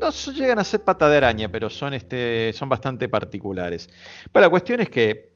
No 0.00 0.10
llegan 0.32 0.58
a 0.58 0.64
ser 0.64 0.82
pata 0.82 1.08
de 1.08 1.16
araña, 1.18 1.48
pero 1.48 1.70
son, 1.70 1.94
este, 1.94 2.52
son 2.52 2.68
bastante 2.68 3.08
particulares. 3.08 3.88
Pero 4.32 4.46
la 4.46 4.50
cuestión 4.50 4.80
es 4.80 4.88
que 4.88 5.30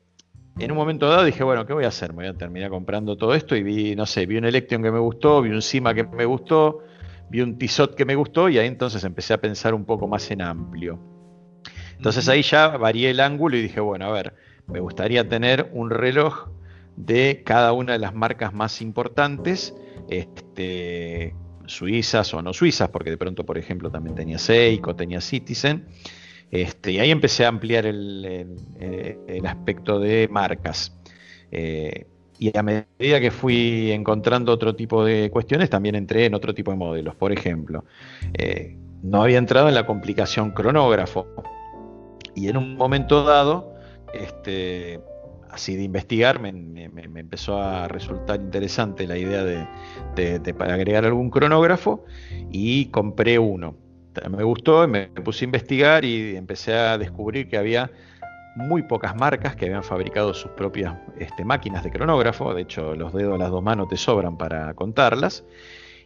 en 0.59 0.71
un 0.71 0.77
momento 0.77 1.09
dado 1.09 1.25
dije, 1.25 1.43
bueno, 1.43 1.67
¿qué 1.67 1.73
voy 1.73 1.85
a 1.85 1.89
hacer? 1.89 2.11
Me 2.11 2.25
voy 2.25 2.27
a 2.27 2.35
terminar 2.35 2.71
comprando 2.71 3.17
todo 3.17 3.35
esto 3.35 3.57
y 3.57 3.63
vi, 3.63 3.97
no 3.97 4.07
sé, 4.07 4.27
vi 4.27 4.37
un 4.37 4.45
Electron 4.45 4.83
que 4.83 4.91
me 4.91 4.99
gustó, 4.99 5.43
vi 5.43 5.51
un 5.51 5.63
Sima 5.63 5.95
que 5.95 6.05
me 6.05 6.25
gustó, 6.25 6.81
vi 7.29 7.41
un 7.41 7.59
Tissot 7.59 7.95
que 7.95 8.05
me 8.05 8.15
gustó 8.15 8.49
y 8.49 8.59
ahí 8.59 8.67
entonces 8.67 9.03
empecé 9.05 9.35
a 9.35 9.41
pensar 9.41 9.75
un 9.75 9.85
poco 9.85 10.07
más 10.07 10.31
en 10.31 10.43
amplio. 10.43 10.99
Entonces 11.97 12.29
ahí 12.29 12.43
ya 12.43 12.77
varié 12.77 13.11
el 13.11 13.21
ángulo 13.21 13.57
y 13.57 13.63
dije, 13.63 13.81
bueno, 13.81 14.07
a 14.07 14.13
ver, 14.13 14.35
me 14.67 14.81
gustaría 14.81 15.29
tener 15.29 15.71
un 15.73 15.91
reloj 15.91 16.49
de 16.97 17.43
cada 17.45 17.73
una 17.73 17.95
de 17.95 17.99
las 17.99 18.15
marcas 18.15 18.53
más 18.53 18.81
importantes, 18.81 19.75
este, 20.09 21.35
suizas 21.67 22.33
o 22.35 22.43
no 22.43 22.53
suizas, 22.53 22.89
porque 22.91 23.11
de 23.11 23.17
pronto, 23.17 23.45
por 23.45 23.59
ejemplo, 23.59 23.91
también 23.91 24.15
tenía 24.15 24.39
Seiko, 24.39 24.95
tenía 24.95 25.21
Citizen. 25.21 25.87
Este, 26.51 26.93
y 26.93 26.99
ahí 27.01 27.11
empecé 27.11 27.45
a 27.45 27.49
ampliar 27.49 27.87
el, 27.87 28.57
aspecto 29.47 29.99
de 29.99 30.29
marcas. 30.31 30.97
Eh, 31.51 32.07
y 32.39 32.57
a 32.57 32.63
medida 32.63 33.21
que 33.21 33.31
fui 33.31 33.93
encontrando 33.93 34.53
otro 34.53 34.75
tipo 34.75 35.05
de 35.05 35.31
cuestiones, 35.31 35.71
también 35.71 35.95
entré 35.95 36.27
en 36.27 36.35
otro 36.35 36.55
tipo 36.55 36.71
de 36.71 36.77
modelos. 36.77 37.15
Por 37.15 37.33
ejemplo, 37.33 37.85
eh, 38.35 38.77
no 39.03 39.23
había 39.23 39.39
entrado 39.39 39.69
en 39.69 39.75
la 39.75 39.87
complicación 39.87 40.51
cronógrafo. 40.51 41.27
Y 42.35 42.49
en 42.49 42.57
un 42.57 42.77
momento 42.77 43.25
dado, 43.25 43.75
este, 44.13 45.01
así 45.55 45.77
de 45.77 45.85
investigar, 45.85 46.41
me, 46.41 46.51
empezó 47.21 47.63
a 47.63 47.87
resultar 47.87 48.41
interesante 48.41 49.07
la 49.07 49.17
idea 49.17 49.45
de, 49.45 50.55
agregar 50.59 51.05
algún 51.05 51.31
cronógrafo 51.31 52.05
y 52.51 52.87
compré 52.87 53.39
uno. 53.39 53.77
Me 54.31 54.43
gustó, 54.45 54.87
me 54.87 55.09
puse 55.09 55.45
a 55.45 55.47
investigar 55.47 56.05
y 56.05 56.37
empecé 56.37 56.75
a 56.75 56.99
descubrir 56.99 57.49
que 57.49 57.57
había 57.57 57.91
muy 58.57 58.83
pocas 58.83 59.17
marcas 59.17 59.57
que 59.57 59.67
habían 59.67 59.83
fabricado 59.83 60.33
sus 60.35 60.51
propias 60.53 60.97
este, 61.19 61.45
máquinas 61.45 61.83
de 61.83 61.91
cronógrafo. 61.91 62.55
De 62.55 62.63
hecho, 62.63 62.95
los 62.95 63.13
dedos 63.13 63.33
de 63.33 63.39
las 63.39 63.51
dos 63.51 63.63
manos 63.63 63.89
te 63.89 63.97
sobran 63.97 64.37
para 64.37 64.75
contarlas. 64.75 65.45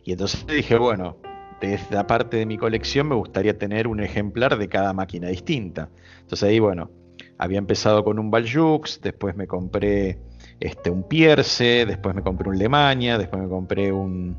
Y 0.05 0.13
entonces 0.13 0.47
dije, 0.47 0.77
bueno, 0.77 1.17
de 1.61 1.75
esta 1.75 2.07
parte 2.07 2.37
de 2.37 2.47
mi 2.47 2.57
colección 2.57 3.09
me 3.09 3.15
gustaría 3.15 3.59
tener 3.59 3.89
un 3.89 4.01
ejemplar 4.01 4.57
de 4.57 4.69
cada 4.69 4.93
máquina 4.93 5.29
distinta. 5.29 5.91
Entonces 6.21 6.49
ahí, 6.49 6.59
bueno, 6.59 6.91
había 7.39 7.59
empezado 7.59 8.05
con 8.05 8.19
un 8.19 8.31
Baljux, 8.31 9.01
después 9.01 9.37
me 9.37 9.47
compré 9.47 10.19
este, 10.61 10.91
un 10.91 11.05
Pierce, 11.05 11.87
después 11.87 12.15
me 12.15 12.23
compré 12.23 12.49
un 12.49 12.59
Lemania, 12.59 13.17
después 13.17 13.43
me 13.43 13.49
compré 13.49 13.93
un, 13.93 14.37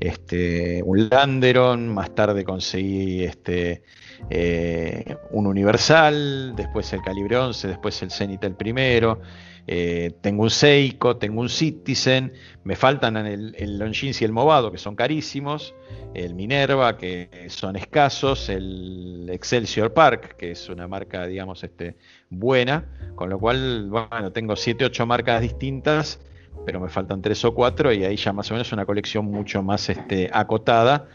este, 0.00 0.82
un 0.82 1.08
Landeron, 1.08 1.88
más 1.88 2.14
tarde 2.14 2.44
conseguí 2.44 3.22
este, 3.22 3.84
eh, 4.30 5.16
un 5.30 5.46
Universal, 5.46 6.54
después 6.56 6.92
el 6.92 7.02
Calibre 7.02 7.36
11, 7.36 7.68
después 7.68 8.02
el 8.02 8.10
Zenith 8.10 8.44
el 8.44 8.54
primero, 8.54 9.20
eh, 9.66 10.12
tengo 10.20 10.42
un 10.42 10.50
Seiko, 10.50 11.16
tengo 11.16 11.40
un 11.40 11.48
Citizen, 11.48 12.32
me 12.64 12.76
faltan 12.76 13.16
el, 13.16 13.54
el 13.56 13.78
Longines 13.78 14.20
y 14.20 14.24
el 14.24 14.32
Movado, 14.32 14.70
que 14.70 14.78
son 14.78 14.94
carísimos, 14.94 15.74
el 16.14 16.34
Minerva, 16.34 16.96
que 16.96 17.46
son 17.48 17.76
escasos, 17.76 18.48
el 18.48 19.28
Excelsior 19.30 19.92
Park, 19.92 20.36
que 20.36 20.52
es 20.52 20.68
una 20.68 20.86
marca, 20.86 21.26
digamos, 21.26 21.64
este, 21.64 21.96
buena, 22.30 22.84
con 23.14 23.30
lo 23.30 23.38
cual, 23.38 23.88
bueno, 23.88 24.32
tengo 24.32 24.54
7, 24.54 24.84
8 24.84 25.06
marcas 25.06 25.40
distintas, 25.40 26.20
pero 26.66 26.78
me 26.78 26.88
faltan 26.88 27.22
3 27.22 27.44
o 27.46 27.54
4 27.54 27.92
y 27.94 28.04
ahí 28.04 28.16
ya 28.16 28.32
más 28.32 28.50
o 28.50 28.54
menos 28.54 28.70
una 28.72 28.84
colección 28.84 29.24
mucho 29.24 29.62
más 29.62 29.88
este, 29.88 30.30
acotada, 30.32 31.08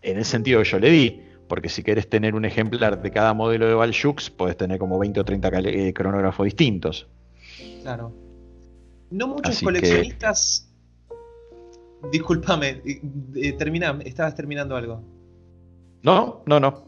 en 0.00 0.18
el 0.18 0.24
sentido 0.24 0.62
que 0.62 0.68
yo 0.68 0.78
le 0.78 0.90
di, 0.90 1.22
porque 1.48 1.68
si 1.68 1.82
quieres 1.82 2.08
tener 2.08 2.34
un 2.34 2.44
ejemplar 2.44 3.02
de 3.02 3.10
cada 3.10 3.34
modelo 3.34 3.66
de 3.66 3.74
Valjux, 3.74 4.30
puedes 4.30 4.56
tener 4.56 4.78
como 4.78 4.98
20 4.98 5.20
o 5.20 5.24
30 5.24 5.48
eh, 5.64 5.92
cronógrafos 5.92 6.44
distintos. 6.44 7.08
Claro. 7.82 8.12
No 9.10 9.28
muchos 9.28 9.60
coleccionistas. 9.62 10.68
Discúlpame, 12.10 12.82
eh, 13.34 13.52
termina, 13.52 13.98
estabas 14.04 14.34
terminando 14.34 14.76
algo. 14.76 15.02
No, 16.02 16.42
no, 16.46 16.60
no. 16.60 16.84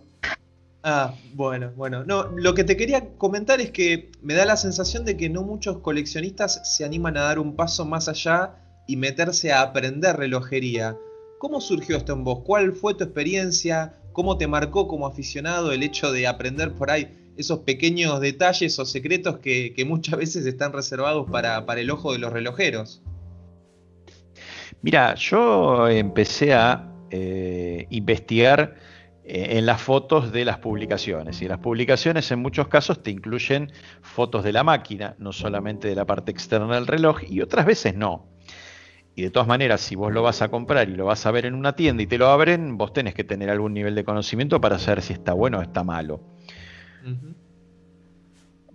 Ah, 0.82 1.14
bueno, 1.34 1.72
bueno. 1.74 2.04
No, 2.04 2.24
lo 2.36 2.54
que 2.54 2.62
te 2.62 2.76
quería 2.76 3.16
comentar 3.16 3.60
es 3.60 3.70
que 3.70 4.12
me 4.22 4.34
da 4.34 4.44
la 4.44 4.56
sensación 4.56 5.04
de 5.04 5.16
que 5.16 5.28
no 5.28 5.42
muchos 5.42 5.78
coleccionistas 5.78 6.76
se 6.76 6.84
animan 6.84 7.16
a 7.16 7.22
dar 7.22 7.38
un 7.38 7.56
paso 7.56 7.84
más 7.84 8.08
allá 8.08 8.56
y 8.86 8.96
meterse 8.96 9.52
a 9.52 9.62
aprender 9.62 10.16
relojería. 10.16 10.96
¿Cómo 11.38 11.60
surgió 11.60 11.96
esto 11.96 12.12
en 12.12 12.24
vos? 12.24 12.40
¿Cuál 12.44 12.72
fue 12.72 12.94
tu 12.94 13.04
experiencia? 13.04 13.94
¿Cómo 14.12 14.38
te 14.38 14.46
marcó 14.46 14.86
como 14.86 15.06
aficionado 15.06 15.72
el 15.72 15.82
hecho 15.82 16.12
de 16.12 16.26
aprender 16.26 16.72
por 16.74 16.90
ahí 16.90 17.25
esos 17.36 17.60
pequeños 17.60 18.20
detalles 18.20 18.78
o 18.78 18.84
secretos 18.84 19.38
que, 19.38 19.84
muchas 19.86 20.18
veces 20.18 20.46
están 20.46 20.72
reservados 20.72 21.30
para, 21.30 21.64
el 21.78 21.90
ojo 21.90 22.12
de 22.12 22.18
los 22.18 22.32
relojeros? 22.32 23.02
Mira, 24.82 25.14
yo 25.14 25.88
empecé 25.88 26.54
a 26.54 26.92
eh, 27.10 27.86
investigar 27.90 28.76
eh, 29.24 29.58
en 29.58 29.66
las 29.66 29.82
fotos 29.82 30.30
de 30.30 30.44
las 30.44 30.58
publicaciones. 30.58 31.42
Y 31.42 31.48
las 31.48 31.58
publicaciones 31.58 32.30
en 32.30 32.38
muchos 32.38 32.68
casos 32.68 33.02
te 33.02 33.10
incluyen 33.10 33.72
fotos 34.00 34.44
de 34.44 34.52
la 34.52 34.62
máquina, 34.62 35.16
no 35.18 35.32
solamente 35.32 35.88
de 35.88 35.96
la 35.96 36.04
parte 36.04 36.30
externa 36.30 36.76
del 36.76 36.86
reloj, 36.86 37.22
y 37.28 37.40
otras 37.40 37.66
veces 37.66 37.96
no. 37.96 38.28
Y 39.16 39.22
de 39.22 39.30
todas 39.30 39.48
maneras, 39.48 39.80
si 39.80 39.96
vos 39.96 40.12
lo 40.12 40.22
vas 40.22 40.42
a 40.42 40.48
comprar 40.48 40.88
y 40.90 40.94
lo 40.94 41.06
vas 41.06 41.26
a 41.26 41.30
ver 41.30 41.46
en 41.46 41.54
una 41.54 41.74
tienda 41.74 42.02
y 42.02 42.06
te 42.06 42.18
lo 42.18 42.28
abren, 42.28 42.76
vos 42.76 42.92
tenés 42.92 43.14
que 43.14 43.24
tener 43.24 43.50
algún 43.50 43.72
nivel 43.74 43.94
de 43.94 44.04
conocimiento 44.04 44.60
para 44.60 44.78
saber 44.78 45.02
si 45.02 45.14
está 45.14 45.32
bueno 45.32 45.58
o 45.58 45.62
está 45.62 45.82
malo. 45.82 46.20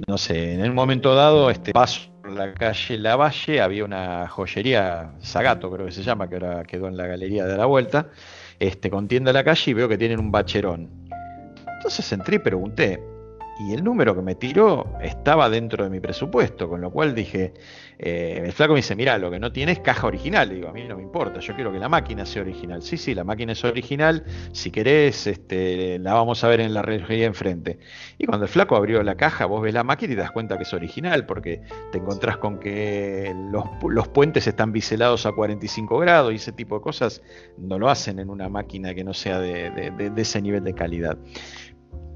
No 0.07 0.17
sé, 0.17 0.53
en 0.53 0.61
el 0.61 0.73
momento 0.73 1.13
dado, 1.13 1.49
este 1.49 1.73
paso 1.73 2.09
por 2.21 2.31
la 2.31 2.53
calle 2.53 2.97
Lavalle, 2.97 3.61
había 3.61 3.85
una 3.85 4.27
joyería, 4.27 5.11
Zagato 5.21 5.71
creo 5.71 5.85
que 5.85 5.91
se 5.91 6.03
llama, 6.03 6.27
que 6.27 6.35
ahora 6.35 6.63
quedó 6.63 6.87
en 6.87 6.97
la 6.97 7.07
galería 7.07 7.45
de 7.45 7.57
la 7.57 7.65
vuelta, 7.65 8.09
este, 8.59 8.89
con 8.89 9.07
tienda 9.07 9.33
la 9.33 9.43
calle 9.43 9.71
y 9.71 9.73
veo 9.73 9.87
que 9.87 9.97
tienen 9.97 10.19
un 10.19 10.31
bacherón. 10.31 10.89
Entonces 11.77 12.11
entré 12.11 12.35
y 12.37 12.39
pregunté, 12.39 13.10
y 13.67 13.73
el 13.73 13.83
número 13.83 14.15
que 14.15 14.21
me 14.21 14.35
tiró 14.35 14.97
estaba 15.01 15.49
dentro 15.49 15.83
de 15.83 15.89
mi 15.89 15.99
presupuesto, 15.99 16.67
con 16.67 16.81
lo 16.81 16.89
cual 16.89 17.13
dije, 17.13 17.53
eh, 17.99 18.41
el 18.43 18.51
flaco 18.53 18.73
me 18.73 18.79
dice, 18.79 18.95
mira, 18.95 19.17
lo 19.19 19.29
que 19.29 19.39
no 19.39 19.51
tiene 19.51 19.73
es 19.73 19.79
caja 19.79 20.07
original. 20.07 20.49
digo, 20.49 20.69
a 20.69 20.73
mí 20.73 20.85
no 20.87 20.97
me 20.97 21.03
importa, 21.03 21.39
yo 21.39 21.53
quiero 21.53 21.71
que 21.71 21.77
la 21.77 21.87
máquina 21.87 22.25
sea 22.25 22.41
original. 22.41 22.81
Sí, 22.81 22.97
sí, 22.97 23.13
la 23.13 23.23
máquina 23.23 23.51
es 23.51 23.63
original, 23.63 24.23
si 24.51 24.71
querés, 24.71 25.27
este, 25.27 25.99
la 25.99 26.13
vamos 26.13 26.43
a 26.43 26.47
ver 26.47 26.61
en 26.61 26.73
la 26.73 26.81
relojería 26.81 27.27
enfrente. 27.27 27.77
Y 28.17 28.25
cuando 28.25 28.45
el 28.45 28.51
flaco 28.51 28.75
abrió 28.75 29.03
la 29.03 29.15
caja, 29.15 29.45
vos 29.45 29.61
ves 29.61 29.73
la 29.73 29.83
máquina 29.83 30.13
y 30.13 30.15
te 30.15 30.21
das 30.21 30.31
cuenta 30.31 30.57
que 30.57 30.63
es 30.63 30.73
original, 30.73 31.27
porque 31.27 31.61
te 31.91 31.99
encontrás 31.99 32.37
con 32.37 32.59
que 32.59 33.35
los, 33.51 34.07
puentes 34.07 34.47
están 34.47 34.71
biselados 34.71 35.27
a 35.27 35.33
45 35.33 35.99
grados 35.99 36.33
y 36.33 36.37
ese 36.37 36.51
tipo 36.51 36.75
de 36.75 36.81
cosas 36.81 37.21
no 37.57 37.77
lo 37.77 37.89
hacen 37.89 38.17
en 38.17 38.29
una 38.29 38.49
máquina 38.49 38.95
que 38.95 39.03
no 39.03 39.13
sea 39.13 39.39
de 39.39 40.11
ese 40.17 40.41
nivel 40.41 40.63
de 40.63 40.73
calidad. 40.73 41.17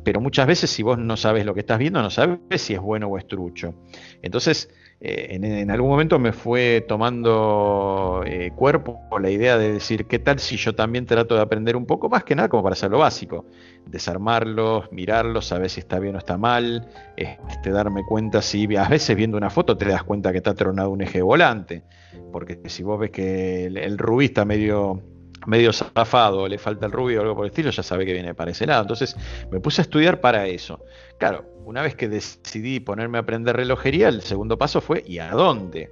Pero 0.06 0.22
muchas 0.22 0.46
veces 0.48 0.70
si 0.70 0.84
vos 0.84 0.98
no 0.98 1.18
sabes 1.18 1.46
lo 1.46 1.54
que 1.54 1.62
estás 1.62 1.80
viendo, 1.80 2.02
no 2.02 2.12
sabes 2.12 2.40
si 2.58 2.76
es 2.76 2.80
bueno 2.80 3.08
o 3.08 3.18
es 3.18 3.28
trucho. 3.28 3.74
Entonces, 4.22 4.70
eh, 5.02 5.28
en, 5.32 5.72
algún 5.72 5.90
momento 5.90 6.20
me 6.20 6.32
fue 6.32 6.86
tomando 6.88 8.24
eh, 8.26 8.52
cuerpo 8.56 9.02
la 9.20 9.30
idea 9.30 9.58
de 9.58 9.74
decir, 9.74 10.06
¿qué 10.06 10.20
tal 10.20 10.40
si 10.40 10.58
yo 10.58 10.74
también 10.74 11.06
trato 11.06 11.36
de 11.36 11.42
aprender 11.42 11.76
un 11.76 11.86
poco 11.86 12.08
más 12.08 12.24
que 12.24 12.36
nada 12.36 12.48
como 12.48 12.64
para 12.64 12.74
hacer 12.74 12.92
lo 12.92 13.00
básico? 13.00 13.46
Desarmarlos, 13.88 14.92
mirarlos, 14.92 15.48
saber 15.48 15.70
si 15.70 15.82
está 15.82 16.00
bien 16.00 16.16
o 16.16 16.20
está 16.20 16.38
mal, 16.38 16.88
este, 17.18 17.72
darme 17.72 18.04
cuenta 18.08 18.42
si 18.42 18.74
a 18.76 18.88
veces 18.88 19.16
viendo 19.18 19.38
una 19.38 19.50
foto 19.50 19.76
te 19.76 19.86
das 19.86 20.04
cuenta 20.04 20.32
que 20.32 20.38
está 20.38 20.54
tronado 20.54 20.92
un 20.92 21.02
eje 21.02 21.22
volante, 21.22 21.84
porque 22.32 22.60
si 22.66 22.84
vos 22.84 23.00
ves 23.00 23.10
que 23.10 23.66
el, 23.66 23.98
rubí 23.98 24.26
está 24.26 24.46
medio 24.46 25.02
medio 25.46 25.72
zafado, 25.74 26.48
le 26.48 26.58
falta 26.58 26.86
el 26.86 26.92
rubio 26.92 27.20
o 27.20 27.22
algo 27.22 27.36
por 27.36 27.46
el 27.46 27.52
estilo, 27.52 27.70
ya 27.70 27.84
sabe 27.84 28.06
que 28.06 28.14
viene 28.14 28.34
para 28.34 28.52
ese 28.52 28.66
lado. 28.66 28.82
Entonces 28.82 29.16
me 29.52 29.60
puse 29.60 29.82
a 29.82 29.84
estudiar 29.84 30.22
para 30.22 30.48
eso. 30.48 30.84
Claro, 31.18 31.46
una 31.66 31.82
vez 31.82 31.96
que 31.96 32.08
decidí 32.08 32.80
ponerme 32.80 33.18
a 33.18 33.22
aprender 33.22 33.56
relojería, 33.56 34.10
el 34.10 34.22
segundo 34.22 34.58
paso 34.58 34.82
fue 34.82 35.04
¿y 35.06 35.20
a 35.20 35.32
dónde? 35.32 35.92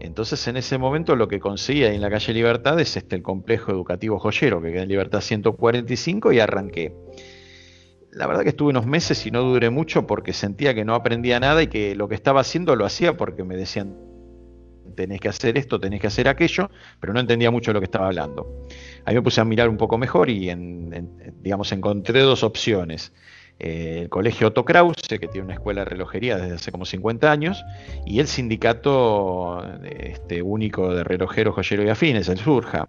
Entonces 0.00 0.46
en 0.48 0.56
ese 0.56 0.78
momento 0.78 1.14
lo 1.14 1.28
que 1.28 1.38
conseguí 1.38 1.84
ahí 1.84 1.94
en 1.94 2.02
la 2.02 2.10
calle 2.10 2.32
Libertad 2.32 2.78
es 2.80 2.96
este, 2.96 3.14
el 3.14 3.22
complejo 3.22 3.70
educativo 3.70 4.18
joyero 4.18 4.60
que 4.60 4.72
queda 4.72 4.82
en 4.82 4.88
Libertad 4.88 5.20
145 5.20 6.32
y 6.32 6.40
arranqué. 6.40 6.92
La 8.10 8.26
verdad 8.26 8.42
que 8.42 8.50
estuve 8.50 8.70
unos 8.70 8.86
meses 8.86 9.24
y 9.26 9.30
no 9.30 9.42
duré 9.42 9.70
mucho 9.70 10.06
porque 10.06 10.32
sentía 10.32 10.74
que 10.74 10.84
no 10.84 10.94
aprendía 10.94 11.40
nada 11.40 11.62
y 11.62 11.68
que 11.68 11.94
lo 11.94 12.08
que 12.08 12.14
estaba 12.14 12.40
haciendo 12.40 12.76
lo 12.76 12.84
hacía 12.84 13.16
porque 13.16 13.44
me 13.44 13.56
decían 13.56 13.96
tenés 14.94 15.20
que 15.20 15.28
hacer 15.28 15.56
esto, 15.58 15.80
tenés 15.80 16.00
que 16.00 16.06
hacer 16.06 16.28
aquello, 16.28 16.70
pero 17.00 17.12
no 17.12 17.20
entendía 17.20 17.50
mucho 17.50 17.72
lo 17.72 17.80
que 17.80 17.86
estaba 17.86 18.06
hablando. 18.06 18.66
Ahí 19.04 19.14
me 19.14 19.22
puse 19.22 19.40
a 19.40 19.44
mirar 19.44 19.68
un 19.68 19.76
poco 19.76 19.98
mejor 19.98 20.30
y 20.30 20.52
digamos 21.40 21.72
encontré 21.72 22.20
dos 22.20 22.42
opciones. 22.42 23.12
Eh, 23.58 24.00
el 24.02 24.08
colegio 24.08 24.48
Otto 24.48 24.64
Krause, 24.64 25.06
que 25.08 25.28
tiene 25.28 25.44
una 25.44 25.54
escuela 25.54 25.82
de 25.82 25.84
relojería 25.84 26.36
desde 26.36 26.56
hace 26.56 26.72
como 26.72 26.84
50 26.84 27.30
años, 27.30 27.64
y 28.04 28.18
el 28.18 28.26
sindicato 28.26 29.64
este, 29.84 30.42
único 30.42 30.94
de 30.94 31.04
relojeros, 31.04 31.54
joyeros 31.54 31.86
y 31.86 31.88
afines, 31.88 32.28
el 32.28 32.38
Surja. 32.38 32.88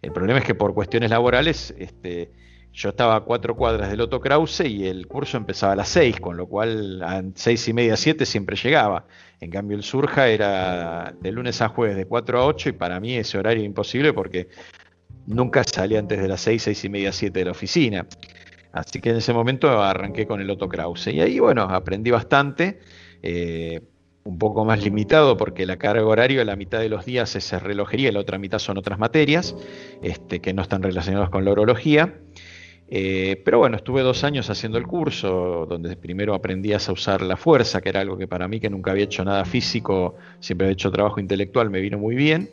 El 0.00 0.12
problema 0.12 0.38
es 0.38 0.44
que 0.44 0.54
por 0.54 0.74
cuestiones 0.74 1.10
laborales, 1.10 1.74
este, 1.78 2.30
yo 2.72 2.88
estaba 2.88 3.16
a 3.16 3.20
cuatro 3.20 3.54
cuadras 3.54 3.90
del 3.90 4.00
Otto 4.00 4.20
Krause 4.20 4.62
y 4.62 4.86
el 4.86 5.06
curso 5.06 5.36
empezaba 5.36 5.74
a 5.74 5.76
las 5.76 5.88
seis, 5.88 6.18
con 6.18 6.38
lo 6.38 6.46
cual 6.46 7.02
a 7.02 7.22
seis 7.34 7.68
y 7.68 7.74
media, 7.74 7.96
siete 7.96 8.24
siempre 8.24 8.56
llegaba. 8.56 9.04
En 9.42 9.50
cambio, 9.50 9.76
el 9.76 9.82
Surja 9.82 10.28
era 10.28 11.16
de 11.20 11.32
lunes 11.32 11.60
a 11.62 11.68
jueves 11.68 11.96
de 11.96 12.04
4 12.04 12.38
a 12.38 12.46
8 12.46 12.68
y 12.68 12.72
para 12.72 13.00
mí 13.00 13.16
ese 13.16 13.38
horario 13.38 13.64
imposible 13.64 14.12
porque 14.12 14.46
nunca 15.26 15.64
salía 15.64 15.98
antes 15.98 16.22
de 16.22 16.28
las 16.28 16.40
seis, 16.40 16.62
seis 16.62 16.84
y 16.84 16.88
media, 16.88 17.10
siete 17.10 17.40
de 17.40 17.46
la 17.46 17.50
oficina. 17.50 18.06
Así 18.70 19.00
que 19.00 19.10
en 19.10 19.16
ese 19.16 19.32
momento 19.32 19.82
arranqué 19.82 20.28
con 20.28 20.40
el 20.40 20.48
Otto 20.48 20.68
Krause. 20.68 21.08
Y 21.08 21.20
ahí, 21.20 21.40
bueno, 21.40 21.62
aprendí 21.62 22.12
bastante. 22.12 22.78
Eh, 23.20 23.80
un 24.22 24.38
poco 24.38 24.64
más 24.64 24.80
limitado 24.84 25.36
porque 25.36 25.66
la 25.66 25.76
carga 25.76 26.06
horaria 26.06 26.44
la 26.44 26.54
mitad 26.54 26.78
de 26.78 26.88
los 26.88 27.04
días 27.04 27.34
es 27.34 27.60
relojería 27.60 28.12
la 28.12 28.20
otra 28.20 28.38
mitad 28.38 28.60
son 28.60 28.78
otras 28.78 28.96
materias 29.00 29.56
este, 30.00 30.40
que 30.40 30.54
no 30.54 30.62
están 30.62 30.84
relacionadas 30.84 31.30
con 31.30 31.44
la 31.44 31.50
orología. 31.50 32.14
Eh, 32.94 33.40
pero 33.42 33.56
bueno, 33.56 33.76
estuve 33.76 34.02
dos 34.02 34.22
años 34.22 34.50
haciendo 34.50 34.76
el 34.76 34.86
curso, 34.86 35.64
donde 35.66 35.96
primero 35.96 36.34
aprendías 36.34 36.90
a 36.90 36.92
usar 36.92 37.22
la 37.22 37.38
fuerza, 37.38 37.80
que 37.80 37.88
era 37.88 38.00
algo 38.00 38.18
que 38.18 38.28
para 38.28 38.48
mí, 38.48 38.60
que 38.60 38.68
nunca 38.68 38.90
había 38.90 39.04
hecho 39.04 39.24
nada 39.24 39.46
físico, 39.46 40.16
siempre 40.40 40.66
había 40.66 40.74
hecho 40.74 40.90
trabajo 40.90 41.18
intelectual, 41.18 41.70
me 41.70 41.80
vino 41.80 41.96
muy 41.96 42.14
bien. 42.14 42.50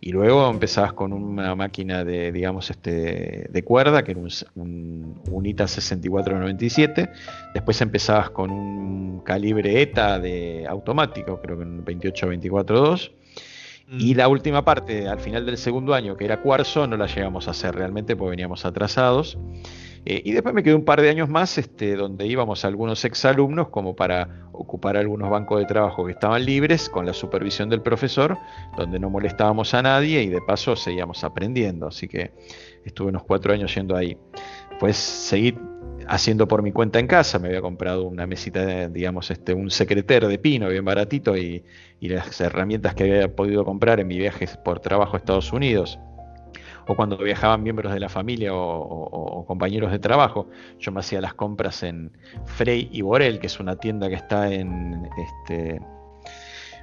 Y 0.00 0.12
luego 0.12 0.48
empezabas 0.48 0.92
con 0.92 1.12
una 1.12 1.56
máquina 1.56 2.04
de, 2.04 2.30
digamos, 2.30 2.70
este, 2.70 3.48
de 3.50 3.64
cuerda, 3.64 4.04
que 4.04 4.12
era 4.12 4.20
un, 4.54 5.20
un, 5.28 5.46
ITA 5.46 5.66
6497. 5.66 7.10
Después 7.52 7.80
empezabas 7.80 8.30
con 8.30 8.52
un 8.52 9.22
calibre 9.24 9.82
ETA 9.82 10.20
de 10.20 10.68
automático, 10.68 11.40
creo 11.40 11.58
que 11.58 11.64
un 11.64 11.84
28-24-2. 11.84 13.10
Y 13.92 14.14
mm. 14.14 14.16
la 14.16 14.28
última 14.28 14.64
parte, 14.64 15.08
al 15.08 15.18
final 15.18 15.44
del 15.44 15.56
segundo 15.56 15.94
año, 15.94 16.16
que 16.16 16.24
era 16.24 16.40
cuarzo, 16.40 16.86
no 16.86 16.96
la 16.96 17.06
llegamos 17.06 17.48
a 17.48 17.50
hacer 17.50 17.74
realmente 17.74 18.14
porque 18.14 18.30
veníamos 18.30 18.64
atrasados. 18.64 19.36
Eh, 20.06 20.22
y 20.24 20.32
después 20.32 20.54
me 20.54 20.62
quedé 20.62 20.74
un 20.74 20.84
par 20.84 21.02
de 21.02 21.10
años 21.10 21.28
más 21.28 21.58
este, 21.58 21.94
donde 21.94 22.26
íbamos 22.26 22.64
algunos 22.64 23.04
exalumnos 23.04 23.68
como 23.68 23.94
para 23.94 24.48
ocupar 24.52 24.96
algunos 24.96 25.28
bancos 25.28 25.58
de 25.58 25.66
trabajo 25.66 26.06
que 26.06 26.12
estaban 26.12 26.44
libres 26.44 26.88
con 26.88 27.04
la 27.04 27.12
supervisión 27.12 27.68
del 27.68 27.82
profesor, 27.82 28.38
donde 28.76 28.98
no 28.98 29.10
molestábamos 29.10 29.74
a 29.74 29.82
nadie 29.82 30.22
y 30.22 30.28
de 30.28 30.40
paso 30.40 30.76
seguíamos 30.76 31.22
aprendiendo. 31.24 31.88
Así 31.88 32.08
que 32.08 32.32
estuve 32.84 33.08
unos 33.08 33.24
cuatro 33.24 33.52
años 33.52 33.74
yendo 33.74 33.96
ahí. 33.96 34.16
Pues 34.78 34.96
seguí 34.96 35.54
haciendo 36.10 36.48
por 36.48 36.62
mi 36.62 36.72
cuenta 36.72 36.98
en 36.98 37.06
casa, 37.06 37.38
me 37.38 37.48
había 37.48 37.62
comprado 37.62 38.04
una 38.04 38.26
mesita, 38.26 38.88
digamos, 38.88 39.30
este, 39.30 39.54
un 39.54 39.70
secreter 39.70 40.26
de 40.26 40.38
pino 40.38 40.68
bien 40.68 40.84
baratito 40.84 41.36
y, 41.36 41.64
y 42.00 42.08
las 42.08 42.40
herramientas 42.40 42.94
que 42.94 43.04
había 43.04 43.34
podido 43.34 43.64
comprar 43.64 44.00
en 44.00 44.08
mi 44.08 44.18
viaje 44.18 44.48
por 44.64 44.80
trabajo 44.80 45.14
a 45.14 45.18
Estados 45.18 45.52
Unidos 45.52 46.00
o 46.86 46.96
cuando 46.96 47.16
viajaban 47.18 47.62
miembros 47.62 47.92
de 47.92 48.00
la 48.00 48.08
familia 48.08 48.52
o, 48.52 49.44
compañeros 49.46 49.92
de 49.92 50.00
trabajo. 50.00 50.48
Yo 50.80 50.90
me 50.90 51.00
hacía 51.00 51.20
las 51.20 51.34
compras 51.34 51.84
en 51.84 52.10
Frey 52.46 52.88
y 52.90 53.02
Borel, 53.02 53.38
que 53.38 53.46
es 53.46 53.60
una 53.60 53.76
tienda 53.76 54.08
que 54.08 54.16
está 54.16 54.52
en 54.52 55.08
este, 55.16 55.80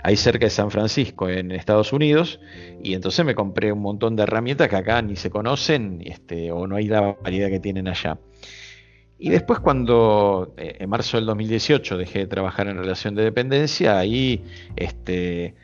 ahí 0.04 0.16
cerca 0.16 0.46
de 0.46 0.50
San 0.50 0.72
Francisco, 0.72 1.28
en 1.28 1.52
Estados 1.52 1.92
Unidos, 1.92 2.40
y 2.82 2.94
entonces 2.94 3.26
me 3.26 3.36
compré 3.36 3.74
un 3.74 3.82
montón 3.82 4.16
de 4.16 4.24
herramientas 4.24 4.70
que 4.70 4.78
acá 4.78 5.02
ni 5.02 5.18
se 5.18 5.30
conocen 5.30 6.02
este, 6.06 6.54
o 6.54 6.68
no 6.68 6.78
hay 6.78 6.88
la 6.88 7.18
variedad 7.22 7.50
que 7.50 7.60
tienen 7.60 7.90
allá. 7.90 8.18
Y 9.20 9.30
después 9.30 9.60
cuando 9.60 10.54
eh, 10.58 10.78
en 10.80 10.90
marzo 10.90 11.18
del 11.18 11.26
2018 11.26 11.98
dejé 11.98 12.20
de 12.20 12.28
trabajar 12.28 12.68
en 12.68 12.78
relación 12.78 13.16
de 13.16 13.24
dependencia, 13.24 13.98
ahí 13.98 14.44
este, 14.76 15.56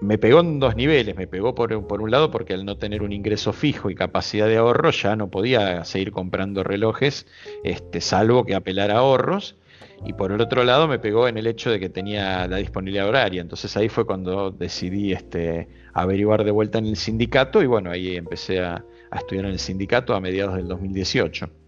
me 0.00 0.18
pegó 0.18 0.40
en 0.40 0.58
dos 0.58 0.76
niveles. 0.76 1.16
Me 1.16 1.26
pegó 1.26 1.54
por, 1.54 1.72
un 1.72 2.10
lado 2.10 2.30
porque 2.30 2.54
al 2.54 2.64
no 2.64 2.76
tener 2.76 3.02
un 3.02 3.12
ingreso 3.12 3.52
fijo 3.52 3.90
y 3.90 3.94
capacidad 3.94 4.46
de 4.48 4.56
ahorro 4.56 4.90
ya 4.90 5.16
no 5.16 5.28
podía 5.28 5.84
seguir 5.84 6.10
comprando 6.10 6.64
relojes, 6.64 7.26
este, 7.64 8.00
salvo 8.00 8.44
que 8.44 8.54
apelar 8.54 8.90
a 8.90 8.98
ahorros. 8.98 9.56
Y 10.04 10.14
por 10.14 10.32
el 10.32 10.40
otro 10.40 10.64
lado 10.64 10.88
me 10.88 10.98
pegó 10.98 11.28
en 11.28 11.38
el 11.38 11.46
hecho 11.46 11.70
de 11.70 11.78
que 11.78 11.88
tenía 11.88 12.48
la 12.48 12.56
disponibilidad 12.56 13.08
horaria. 13.08 13.40
Entonces 13.40 13.76
ahí 13.76 13.88
fue 13.88 14.04
cuando 14.04 14.50
decidí 14.50 15.12
este, 15.12 15.68
averiguar 15.92 16.44
de 16.44 16.50
vuelta 16.50 16.78
en 16.78 16.86
el 16.86 16.96
sindicato 16.96 17.62
y 17.62 17.66
bueno, 17.66 17.90
ahí 17.90 18.16
empecé 18.16 18.60
a, 18.60 18.84
a 19.10 19.18
estudiar 19.18 19.44
en 19.44 19.52
el 19.52 19.58
sindicato 19.60 20.14
a 20.14 20.20
mediados 20.20 20.56
del 20.56 20.66
2018. 20.66 21.61